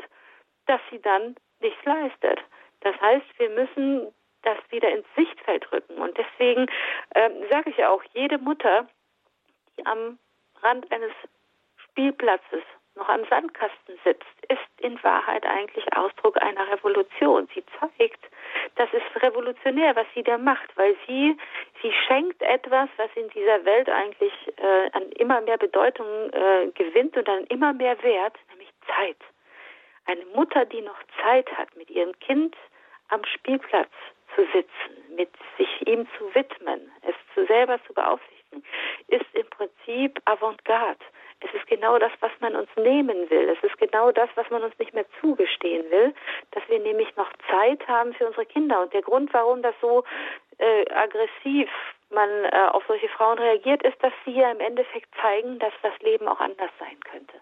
dass 0.67 0.79
sie 0.91 1.01
dann 1.01 1.35
nichts 1.61 1.83
leistet. 1.85 2.39
Das 2.81 2.99
heißt, 3.01 3.25
wir 3.37 3.49
müssen 3.49 4.13
das 4.43 4.57
wieder 4.69 4.89
ins 4.89 5.05
Sichtfeld 5.15 5.71
rücken. 5.71 5.97
Und 5.97 6.17
deswegen 6.17 6.67
ähm, 7.15 7.33
sage 7.49 7.71
ich 7.71 7.77
ja 7.77 7.89
auch, 7.89 8.03
jede 8.13 8.37
Mutter, 8.37 8.87
die 9.77 9.85
am 9.85 10.17
Rand 10.61 10.91
eines 10.91 11.11
Spielplatzes 11.77 12.63
noch 12.95 13.09
am 13.09 13.25
Sandkasten 13.29 13.97
sitzt, 14.03 14.25
ist 14.49 14.59
in 14.81 15.01
Wahrheit 15.03 15.45
eigentlich 15.45 15.85
Ausdruck 15.95 16.41
einer 16.41 16.69
Revolution. 16.69 17.47
Sie 17.53 17.63
zeigt, 17.79 18.19
das 18.75 18.89
ist 18.93 19.23
revolutionär, 19.23 19.95
was 19.95 20.05
sie 20.13 20.23
da 20.23 20.37
macht, 20.37 20.75
weil 20.75 20.95
sie, 21.07 21.37
sie 21.81 21.93
schenkt 22.07 22.41
etwas, 22.41 22.89
was 22.97 23.09
in 23.15 23.29
dieser 23.29 23.63
Welt 23.65 23.89
eigentlich 23.89 24.33
äh, 24.57 24.89
an 24.91 25.03
immer 25.13 25.41
mehr 25.41 25.57
Bedeutung 25.57 26.07
äh, 26.31 26.67
gewinnt 26.73 27.15
und 27.15 27.27
an 27.29 27.45
immer 27.45 27.73
mehr 27.73 28.01
Wert, 28.03 28.37
nämlich 28.49 28.69
Zeit. 28.85 29.17
Eine 30.09 30.25
Mutter, 30.33 30.65
die 30.65 30.81
noch 30.81 30.97
Zeit 31.21 31.55
hat, 31.55 31.75
mit 31.75 31.87
ihrem 31.91 32.17
Kind 32.17 32.55
am 33.09 33.23
Spielplatz 33.25 33.91
zu 34.33 34.41
sitzen, 34.51 35.15
mit 35.15 35.29
sich 35.55 35.87
ihm 35.87 36.07
zu 36.17 36.33
widmen, 36.33 36.91
es 37.03 37.13
zu 37.35 37.45
selber 37.45 37.79
zu 37.85 37.93
beaufsichtigen, 37.93 38.63
ist 39.09 39.27
im 39.33 39.47
Prinzip 39.51 40.19
Avantgarde. 40.25 41.05
Es 41.41 41.53
ist 41.53 41.67
genau 41.67 41.99
das, 41.99 42.11
was 42.21 42.31
man 42.39 42.55
uns 42.55 42.69
nehmen 42.75 43.29
will. 43.29 43.49
Es 43.49 43.63
ist 43.63 43.77
genau 43.77 44.11
das, 44.11 44.29
was 44.33 44.49
man 44.49 44.63
uns 44.63 44.73
nicht 44.79 44.95
mehr 44.95 45.05
zugestehen 45.21 45.85
will, 45.91 46.15
dass 46.51 46.67
wir 46.69 46.79
nämlich 46.79 47.15
noch 47.15 47.31
Zeit 47.51 47.87
haben 47.87 48.15
für 48.15 48.25
unsere 48.25 48.47
Kinder. 48.47 48.81
Und 48.81 48.91
der 48.95 49.03
Grund, 49.03 49.31
warum 49.31 49.61
das 49.61 49.75
so 49.79 50.05
äh, 50.57 50.91
aggressiv 50.91 51.69
man 52.09 52.29
äh, 52.45 52.67
auf 52.71 52.83
solche 52.87 53.09
Frauen 53.09 53.37
reagiert, 53.37 53.83
ist, 53.83 54.03
dass 54.03 54.13
sie 54.25 54.31
ja 54.31 54.49
im 54.49 54.59
Endeffekt 54.59 55.13
zeigen, 55.21 55.59
dass 55.59 55.73
das 55.83 55.93
Leben 55.99 56.27
auch 56.27 56.39
anders 56.39 56.71
sein 56.79 56.99
könnte 57.01 57.39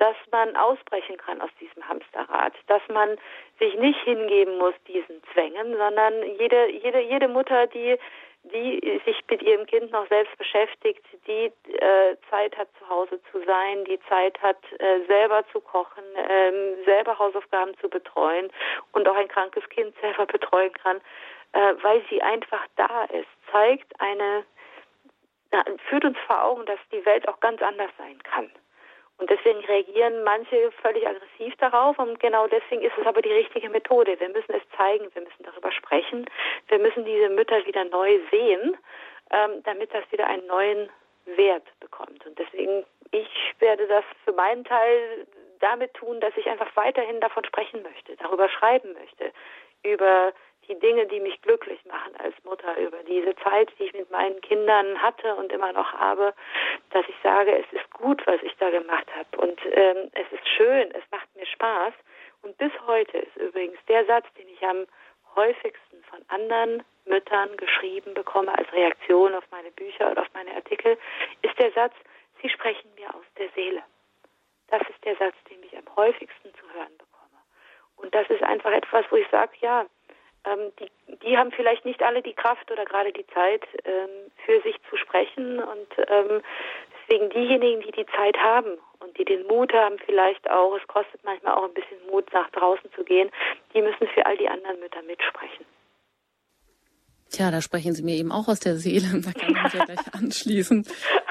dass 0.00 0.16
man 0.32 0.56
ausbrechen 0.56 1.18
kann 1.18 1.42
aus 1.42 1.50
diesem 1.60 1.86
Hamsterrad, 1.86 2.54
dass 2.68 2.80
man 2.88 3.18
sich 3.58 3.74
nicht 3.74 4.00
hingeben 4.00 4.56
muss 4.56 4.72
diesen 4.88 5.22
Zwängen, 5.32 5.76
sondern 5.76 6.22
jede, 6.38 6.70
jede, 6.70 7.00
jede 7.00 7.28
Mutter, 7.28 7.66
die, 7.66 7.98
die 8.44 9.00
sich 9.04 9.22
mit 9.28 9.42
ihrem 9.42 9.66
Kind 9.66 9.92
noch 9.92 10.08
selbst 10.08 10.36
beschäftigt, 10.38 11.04
die 11.26 11.52
äh, 11.74 12.16
Zeit 12.30 12.56
hat, 12.56 12.68
zu 12.78 12.88
Hause 12.88 13.20
zu 13.30 13.44
sein, 13.44 13.84
die 13.84 14.00
Zeit 14.08 14.40
hat, 14.40 14.56
äh, 14.78 15.04
selber 15.06 15.44
zu 15.52 15.60
kochen, 15.60 16.04
äh, 16.16 16.82
selber 16.86 17.18
Hausaufgaben 17.18 17.76
zu 17.76 17.90
betreuen 17.90 18.50
und 18.92 19.06
auch 19.06 19.16
ein 19.16 19.28
krankes 19.28 19.68
Kind 19.68 19.94
selber 20.00 20.24
betreuen 20.24 20.72
kann, 20.72 20.96
äh, 21.52 21.74
weil 21.82 22.02
sie 22.08 22.22
einfach 22.22 22.64
da 22.76 23.04
ist, 23.04 23.28
zeigt 23.52 23.92
eine, 24.00 24.44
führt 25.90 26.06
uns 26.06 26.16
vor 26.26 26.42
Augen, 26.42 26.64
dass 26.64 26.78
die 26.90 27.04
Welt 27.04 27.28
auch 27.28 27.40
ganz 27.40 27.60
anders 27.60 27.90
sein 27.98 28.22
kann. 28.22 28.50
Und 29.20 29.28
deswegen 29.28 29.60
reagieren 29.60 30.24
manche 30.24 30.72
völlig 30.80 31.06
aggressiv 31.06 31.54
darauf 31.58 31.98
und 31.98 32.18
genau 32.20 32.46
deswegen 32.46 32.80
ist 32.80 32.96
es 32.98 33.06
aber 33.06 33.20
die 33.20 33.32
richtige 33.32 33.68
Methode. 33.68 34.18
Wir 34.18 34.30
müssen 34.30 34.54
es 34.54 34.62
zeigen, 34.78 35.14
wir 35.14 35.20
müssen 35.22 35.42
darüber 35.44 35.70
sprechen, 35.72 36.24
wir 36.68 36.78
müssen 36.78 37.04
diese 37.04 37.28
Mütter 37.28 37.64
wieder 37.66 37.84
neu 37.84 38.18
sehen, 38.30 38.78
ähm, 39.30 39.62
damit 39.64 39.92
das 39.92 40.10
wieder 40.10 40.26
einen 40.26 40.46
neuen 40.46 40.88
Wert 41.26 41.66
bekommt. 41.80 42.24
Und 42.26 42.38
deswegen, 42.38 42.86
ich 43.10 43.28
werde 43.58 43.86
das 43.88 44.04
für 44.24 44.32
meinen 44.32 44.64
Teil 44.64 45.26
damit 45.60 45.92
tun, 45.92 46.18
dass 46.20 46.34
ich 46.38 46.48
einfach 46.48 46.74
weiterhin 46.74 47.20
davon 47.20 47.44
sprechen 47.44 47.82
möchte, 47.82 48.16
darüber 48.16 48.48
schreiben 48.48 48.94
möchte, 48.94 49.32
über 49.82 50.32
die 50.70 50.78
Dinge, 50.78 51.06
die 51.06 51.20
mich 51.20 51.42
glücklich 51.42 51.84
machen 51.84 52.14
als 52.18 52.34
Mutter, 52.44 52.76
über 52.78 53.02
diese 53.02 53.34
Zeit, 53.36 53.70
die 53.78 53.84
ich 53.84 53.92
mit 53.92 54.10
meinen 54.10 54.40
Kindern 54.40 55.02
hatte 55.02 55.34
und 55.34 55.52
immer 55.52 55.72
noch 55.72 55.92
habe, 55.92 56.32
dass 56.90 57.04
ich 57.08 57.16
sage, 57.22 57.52
es 57.58 57.72
ist 57.72 57.90
gut, 57.90 58.24
was 58.26 58.40
ich 58.42 58.56
da 58.58 58.70
gemacht 58.70 59.06
habe 59.14 59.36
und 59.42 59.60
ähm, 59.72 60.10
es 60.12 60.30
ist 60.32 60.48
schön, 60.48 60.90
es 60.92 61.02
macht 61.10 61.28
mir 61.34 61.46
Spaß. 61.46 61.92
Und 62.42 62.56
bis 62.56 62.72
heute 62.86 63.18
ist 63.18 63.36
übrigens 63.36 63.78
der 63.88 64.06
Satz, 64.06 64.26
den 64.38 64.48
ich 64.48 64.62
am 64.62 64.86
häufigsten 65.34 66.02
von 66.04 66.20
anderen 66.28 66.82
Müttern 67.04 67.56
geschrieben 67.56 68.14
bekomme 68.14 68.56
als 68.56 68.72
Reaktion 68.72 69.34
auf 69.34 69.44
meine 69.50 69.70
Bücher 69.72 70.10
oder 70.10 70.22
auf 70.22 70.30
meine 70.34 70.54
Artikel, 70.54 70.96
ist 71.42 71.58
der 71.58 71.72
Satz, 71.72 71.94
Sie 72.42 72.48
sprechen 72.48 72.90
mir 72.94 73.14
aus 73.14 73.24
der 73.36 73.48
Seele. 73.50 73.82
Das 74.68 74.80
ist 74.88 75.04
der 75.04 75.16
Satz, 75.16 75.34
den 75.50 75.62
ich 75.62 75.76
am 75.76 75.96
häufigsten 75.96 76.54
zu 76.54 76.62
hören 76.72 76.96
bekomme. 76.96 77.10
Und 77.96 78.14
das 78.14 78.28
ist 78.30 78.42
einfach 78.42 78.72
etwas, 78.72 79.04
wo 79.10 79.16
ich 79.16 79.28
sage, 79.28 79.52
ja, 79.60 79.84
ähm, 80.44 80.72
die, 80.78 81.16
die 81.16 81.36
haben 81.36 81.52
vielleicht 81.52 81.84
nicht 81.84 82.02
alle 82.02 82.22
die 82.22 82.34
Kraft 82.34 82.70
oder 82.70 82.84
gerade 82.84 83.12
die 83.12 83.26
Zeit, 83.28 83.62
ähm, 83.84 84.30
für 84.44 84.60
sich 84.62 84.76
zu 84.88 84.96
sprechen. 84.96 85.58
Und 85.62 85.88
ähm, 86.08 86.42
deswegen 87.02 87.30
diejenigen, 87.30 87.82
die 87.82 87.92
die 87.92 88.06
Zeit 88.06 88.36
haben 88.38 88.78
und 89.00 89.16
die 89.18 89.24
den 89.24 89.46
Mut 89.46 89.72
haben, 89.72 89.98
vielleicht 90.06 90.48
auch, 90.50 90.76
es 90.76 90.86
kostet 90.86 91.22
manchmal 91.24 91.54
auch 91.54 91.64
ein 91.64 91.74
bisschen 91.74 91.98
Mut, 92.10 92.32
nach 92.32 92.50
draußen 92.50 92.90
zu 92.92 93.04
gehen, 93.04 93.30
die 93.74 93.82
müssen 93.82 94.08
für 94.08 94.24
all 94.26 94.36
die 94.36 94.48
anderen 94.48 94.80
Mütter 94.80 95.02
mitsprechen. 95.02 95.64
Tja, 97.30 97.50
da 97.52 97.62
sprechen 97.62 97.94
Sie 97.94 98.02
mir 98.02 98.16
eben 98.16 98.32
auch 98.32 98.48
aus 98.48 98.60
der 98.60 98.76
Seele. 98.76 99.08
Da 99.20 99.32
kann 99.32 99.50
ich 99.50 99.62
mich 99.62 99.72
ja 99.72 99.84
gleich 99.84 100.14
anschließen. 100.14 100.84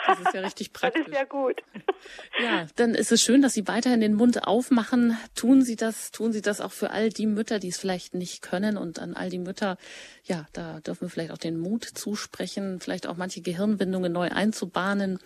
Das 0.08 0.20
ist 0.20 0.34
ja 0.34 0.42
richtig 0.42 0.74
praktisch. 0.74 1.04
Das 1.06 1.14
ist 1.14 1.20
ja 1.20 1.26
gut. 1.26 1.62
Ja, 2.42 2.68
dann 2.78 2.96
ist 2.96 3.12
es 3.12 3.22
schön, 3.22 3.42
dass 3.42 3.54
Sie 3.54 3.68
weiterhin 3.68 4.00
den 4.00 4.14
Mund 4.14 4.48
aufmachen. 4.48 5.18
Tun 5.36 5.62
Sie 5.62 5.76
das, 5.76 6.12
tun 6.12 6.32
Sie 6.32 6.42
das 6.42 6.62
auch 6.62 6.72
für 6.72 6.92
all 6.92 7.10
die 7.10 7.28
Mütter, 7.28 7.60
die 7.60 7.68
es 7.68 7.78
vielleicht 7.78 8.16
nicht 8.16 8.42
können 8.42 8.78
und 8.78 9.00
an 9.00 9.14
all 9.14 9.30
die 9.30 9.40
Mütter, 9.40 9.78
ja, 10.24 10.48
da 10.54 10.80
dürfen 10.80 11.02
wir 11.02 11.10
vielleicht 11.10 11.32
auch 11.32 11.38
den 11.38 11.60
Mut 11.60 11.84
zusprechen, 11.84 12.80
vielleicht 12.80 13.08
auch 13.08 13.18
manche 13.18 13.42
Gehirnwindungen 13.42 14.14
neu 14.14 14.30
einzubahnen 14.30 15.20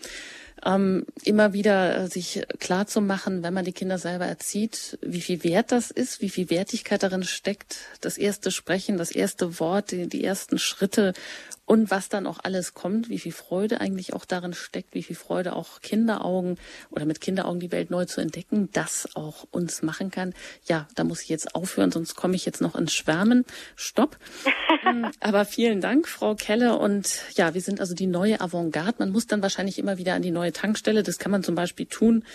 ähm, 0.65 1.05
immer 1.23 1.53
wieder 1.53 1.97
äh, 1.97 2.07
sich 2.07 2.43
klar 2.59 2.87
zu 2.87 3.01
machen, 3.01 3.43
wenn 3.43 3.53
man 3.53 3.65
die 3.65 3.73
Kinder 3.73 3.97
selber 3.97 4.25
erzieht, 4.25 4.97
wie 5.01 5.21
viel 5.21 5.43
Wert 5.43 5.71
das 5.71 5.91
ist, 5.91 6.21
wie 6.21 6.29
viel 6.29 6.49
Wertigkeit 6.49 7.03
darin 7.03 7.23
steckt, 7.23 7.77
das 8.01 8.17
erste 8.17 8.51
Sprechen, 8.51 8.97
das 8.97 9.11
erste 9.11 9.59
Wort, 9.59 9.91
die, 9.91 10.07
die 10.07 10.23
ersten 10.23 10.59
Schritte 10.59 11.13
und 11.65 11.91
was 11.91 12.09
dann 12.09 12.27
auch 12.27 12.39
alles 12.43 12.73
kommt, 12.73 13.09
wie 13.09 13.19
viel 13.19 13.31
Freude 13.31 13.79
eigentlich 13.79 14.13
auch 14.13 14.25
darin 14.25 14.53
steckt, 14.53 14.93
wie 14.93 15.03
viel 15.03 15.15
Freude 15.15 15.53
auch 15.55 15.79
Kinderaugen 15.81 16.57
oder 16.89 17.05
mit 17.05 17.21
Kinderaugen 17.21 17.59
die 17.61 17.71
Welt 17.71 17.89
neu 17.89 18.05
zu 18.05 18.19
entdecken, 18.19 18.69
das 18.73 19.07
auch 19.15 19.47
uns 19.51 19.81
machen 19.81 20.11
kann. 20.11 20.33
Ja, 20.67 20.87
da 20.95 21.03
muss 21.03 21.21
ich 21.21 21.29
jetzt 21.29 21.55
aufhören, 21.55 21.91
sonst 21.91 22.15
komme 22.15 22.35
ich 22.35 22.45
jetzt 22.45 22.61
noch 22.61 22.75
ins 22.75 22.93
Schwärmen. 22.93 23.45
Stopp. 23.75 24.17
Ähm, 24.85 25.11
aber 25.21 25.45
vielen 25.45 25.79
Dank, 25.79 26.09
Frau 26.09 26.35
Kelle. 26.35 26.77
Und 26.77 27.21
ja, 27.35 27.53
wir 27.53 27.61
sind 27.61 27.79
also 27.79 27.93
die 27.93 28.07
neue 28.07 28.41
Avantgarde. 28.41 28.95
Man 28.99 29.11
muss 29.11 29.27
dann 29.27 29.41
wahrscheinlich 29.41 29.79
immer 29.79 29.97
wieder 29.97 30.13
an 30.13 30.21
die 30.21 30.31
neue 30.31 30.51
Tankstelle. 30.51 31.03
Das 31.03 31.19
kann 31.19 31.31
man 31.31 31.41
zum 31.41 31.55
Beispiel 31.55 31.85
tun, 31.85 32.25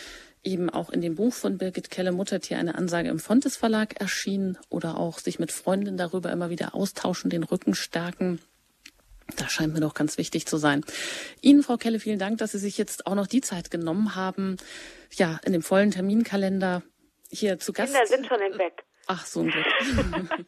eben 0.43 0.71
auch 0.71 0.89
in 0.89 1.01
dem 1.01 1.17
Buch 1.17 1.35
von 1.35 1.59
Birgit 1.59 1.91
Kelle 1.91 2.13
Muttertier 2.13 2.59
eine 2.59 2.77
Ansage 2.77 3.11
im 3.11 3.19
Fontes 3.19 3.57
Verlag 3.57 4.01
erschienen 4.01 4.57
oder 4.71 4.97
auch 4.97 5.19
sich 5.19 5.39
mit 5.39 5.53
Freundinnen 5.53 5.99
darüber 5.99 6.33
immer 6.33 6.49
wieder 6.49 6.75
austauschen, 6.75 7.29
den 7.29 7.43
Rücken 7.43 7.75
stärken. 7.75 8.41
Das 9.37 9.53
scheint 9.53 9.75
mir 9.75 9.81
doch 9.81 9.95
ganz 9.95 10.19
wichtig 10.19 10.47
zu 10.47 10.57
sein. 10.57 10.85
Ihnen, 11.43 11.63
Frau 11.63 11.77
Kelle, 11.77 12.01
vielen 12.01 12.19
Dank, 12.19 12.39
dass 12.39 12.53
Sie 12.53 12.59
sich 12.59 12.79
jetzt 12.79 13.07
auch 13.07 13.15
noch 13.15 13.27
die 13.27 13.41
Zeit 13.41 13.71
genommen 13.71 14.15
haben, 14.15 14.57
ja, 15.13 15.39
in 15.45 15.53
dem 15.53 15.63
vollen 15.63 15.91
Terminkalender 15.91 16.83
hier 17.31 17.59
zu 17.59 17.73
Gast. 17.73 17.93
Kinder 17.93 18.07
sind 18.07 18.27
schon 18.27 18.41
im 18.41 18.57
Bett. 18.57 18.73
Ach, 19.07 19.25
so 19.25 19.41
ein 19.41 19.49
Glück, 19.49 19.67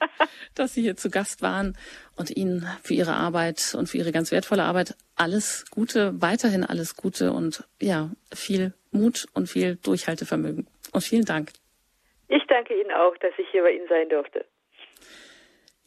dass 0.54 0.74
Sie 0.74 0.82
hier 0.82 0.94
zu 0.96 1.10
Gast 1.10 1.40
waren 1.40 1.78
und 2.16 2.36
Ihnen 2.36 2.66
für 2.82 2.92
Ihre 2.92 3.14
Arbeit 3.14 3.74
und 3.76 3.88
für 3.88 3.96
Ihre 3.96 4.12
ganz 4.12 4.32
wertvolle 4.32 4.64
Arbeit 4.64 4.96
alles 5.16 5.64
Gute, 5.70 6.20
weiterhin 6.20 6.64
alles 6.64 6.94
Gute 6.94 7.32
und 7.32 7.64
ja, 7.80 8.10
viel 8.34 8.74
Mut 8.90 9.26
und 9.32 9.48
viel 9.48 9.76
Durchhaltevermögen. 9.76 10.66
Und 10.92 11.00
vielen 11.02 11.24
Dank. 11.24 11.52
Ich 12.28 12.42
danke 12.48 12.78
Ihnen 12.78 12.92
auch, 12.92 13.16
dass 13.18 13.32
ich 13.38 13.48
hier 13.50 13.62
bei 13.62 13.72
Ihnen 13.72 13.88
sein 13.88 14.08
durfte. 14.10 14.44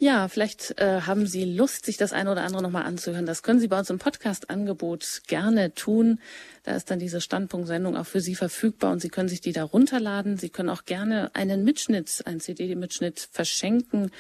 Ja, 0.04 0.28
vielleicht 0.28 0.82
äh, 0.82 1.00
haben 1.04 1.26
Sie 1.28 1.46
Lust, 1.46 1.86
sich 1.86 1.96
das 1.96 2.12
eine 2.12 2.30
oder 2.30 2.44
andere 2.44 2.62
nochmal 2.62 2.84
anzuhören. 2.84 3.26
Das 3.26 3.42
können 3.42 3.62
Sie 3.62 3.70
bei 3.70 3.80
uns 3.80 3.90
im 3.90 4.00
Podcast-Angebot 4.00 5.22
gerne 5.28 5.76
tun. 5.76 6.20
Da 6.64 6.76
ist 6.76 6.92
dann 6.92 7.00
diese 7.00 7.22
Standpunktsendung 7.22 7.96
auch 7.96 8.06
für 8.06 8.20
Sie 8.20 8.36
verfügbar 8.36 8.92
und 8.92 9.00
Sie 9.00 9.08
können 9.08 9.30
sich 9.30 9.40
die 9.40 9.54
da 9.54 9.64
runterladen. 9.64 10.36
Sie 10.36 10.50
können 10.50 10.68
auch 10.68 10.84
gerne 10.84 11.34
einen 11.36 11.64
Mitschnitt, 11.64 12.22
einen 12.26 12.42
CD-Mitschnitt 12.42 13.30
verschenken 13.32 14.12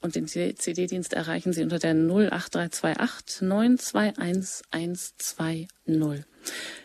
und 0.00 0.14
den 0.14 0.28
CD-Dienst 0.28 1.12
erreichen 1.12 1.52
Sie 1.52 1.64
unter 1.64 1.80
der 1.80 1.94
08328 1.94 3.42
921 3.42 4.62
120. 4.70 6.31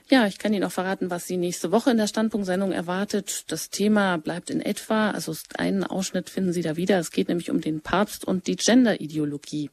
Ja, 0.10 0.26
ich 0.26 0.38
kann 0.38 0.54
Ihnen 0.54 0.64
auch 0.64 0.72
verraten, 0.72 1.10
was 1.10 1.28
Sie 1.28 1.36
nächste 1.36 1.72
Woche 1.72 1.92
in 1.92 1.98
der 1.98 2.08
Standpunktsendung 2.08 2.72
erwartet. 2.72 3.44
Das 3.48 3.70
Thema 3.70 4.18
bleibt 4.18 4.50
in 4.50 4.62
etwa, 4.62 5.12
also 5.12 5.36
einen 5.58 5.84
Ausschnitt 5.84 6.30
finden 6.30 6.54
Sie 6.54 6.62
da 6.62 6.78
wieder. 6.78 6.98
Es 7.00 7.12
geht 7.12 7.28
nämlich 7.28 7.50
um 7.50 7.60
den 7.60 7.82
Papst 7.82 8.24
und 8.24 8.48
die 8.48 8.56
Genderideologie. 8.56 9.70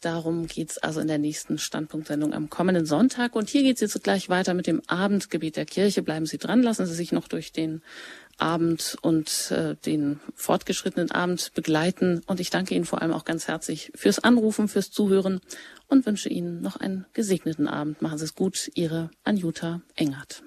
Darum 0.00 0.46
geht's 0.46 0.78
also 0.78 1.00
in 1.00 1.08
der 1.08 1.18
nächsten 1.18 1.58
Standpunktsendung 1.58 2.32
am 2.32 2.50
kommenden 2.50 2.86
Sonntag. 2.86 3.34
Und 3.34 3.48
hier 3.48 3.62
geht's 3.62 3.80
jetzt 3.80 4.00
gleich 4.04 4.28
weiter 4.28 4.54
mit 4.54 4.68
dem 4.68 4.80
Abendgebet 4.86 5.56
der 5.56 5.66
Kirche. 5.66 6.02
Bleiben 6.02 6.26
Sie 6.26 6.38
dran, 6.38 6.62
lassen 6.62 6.86
Sie 6.86 6.94
sich 6.94 7.10
noch 7.10 7.26
durch 7.26 7.52
den 7.52 7.82
Abend 8.38 8.96
und 9.02 9.50
äh, 9.50 9.74
den 9.76 10.20
fortgeschrittenen 10.34 11.10
Abend 11.10 11.52
begleiten. 11.54 12.22
Und 12.26 12.40
ich 12.40 12.50
danke 12.50 12.74
Ihnen 12.74 12.84
vor 12.84 13.02
allem 13.02 13.12
auch 13.12 13.24
ganz 13.24 13.48
herzlich 13.48 13.92
fürs 13.94 14.18
Anrufen, 14.18 14.68
fürs 14.68 14.90
Zuhören 14.90 15.40
und 15.88 16.06
wünsche 16.06 16.28
Ihnen 16.28 16.60
noch 16.60 16.76
einen 16.76 17.06
gesegneten 17.12 17.68
Abend. 17.68 18.02
Machen 18.02 18.18
Sie 18.18 18.24
es 18.24 18.34
gut, 18.34 18.70
Ihre 18.74 19.10
Anjuta 19.24 19.80
Engert. 19.94 20.42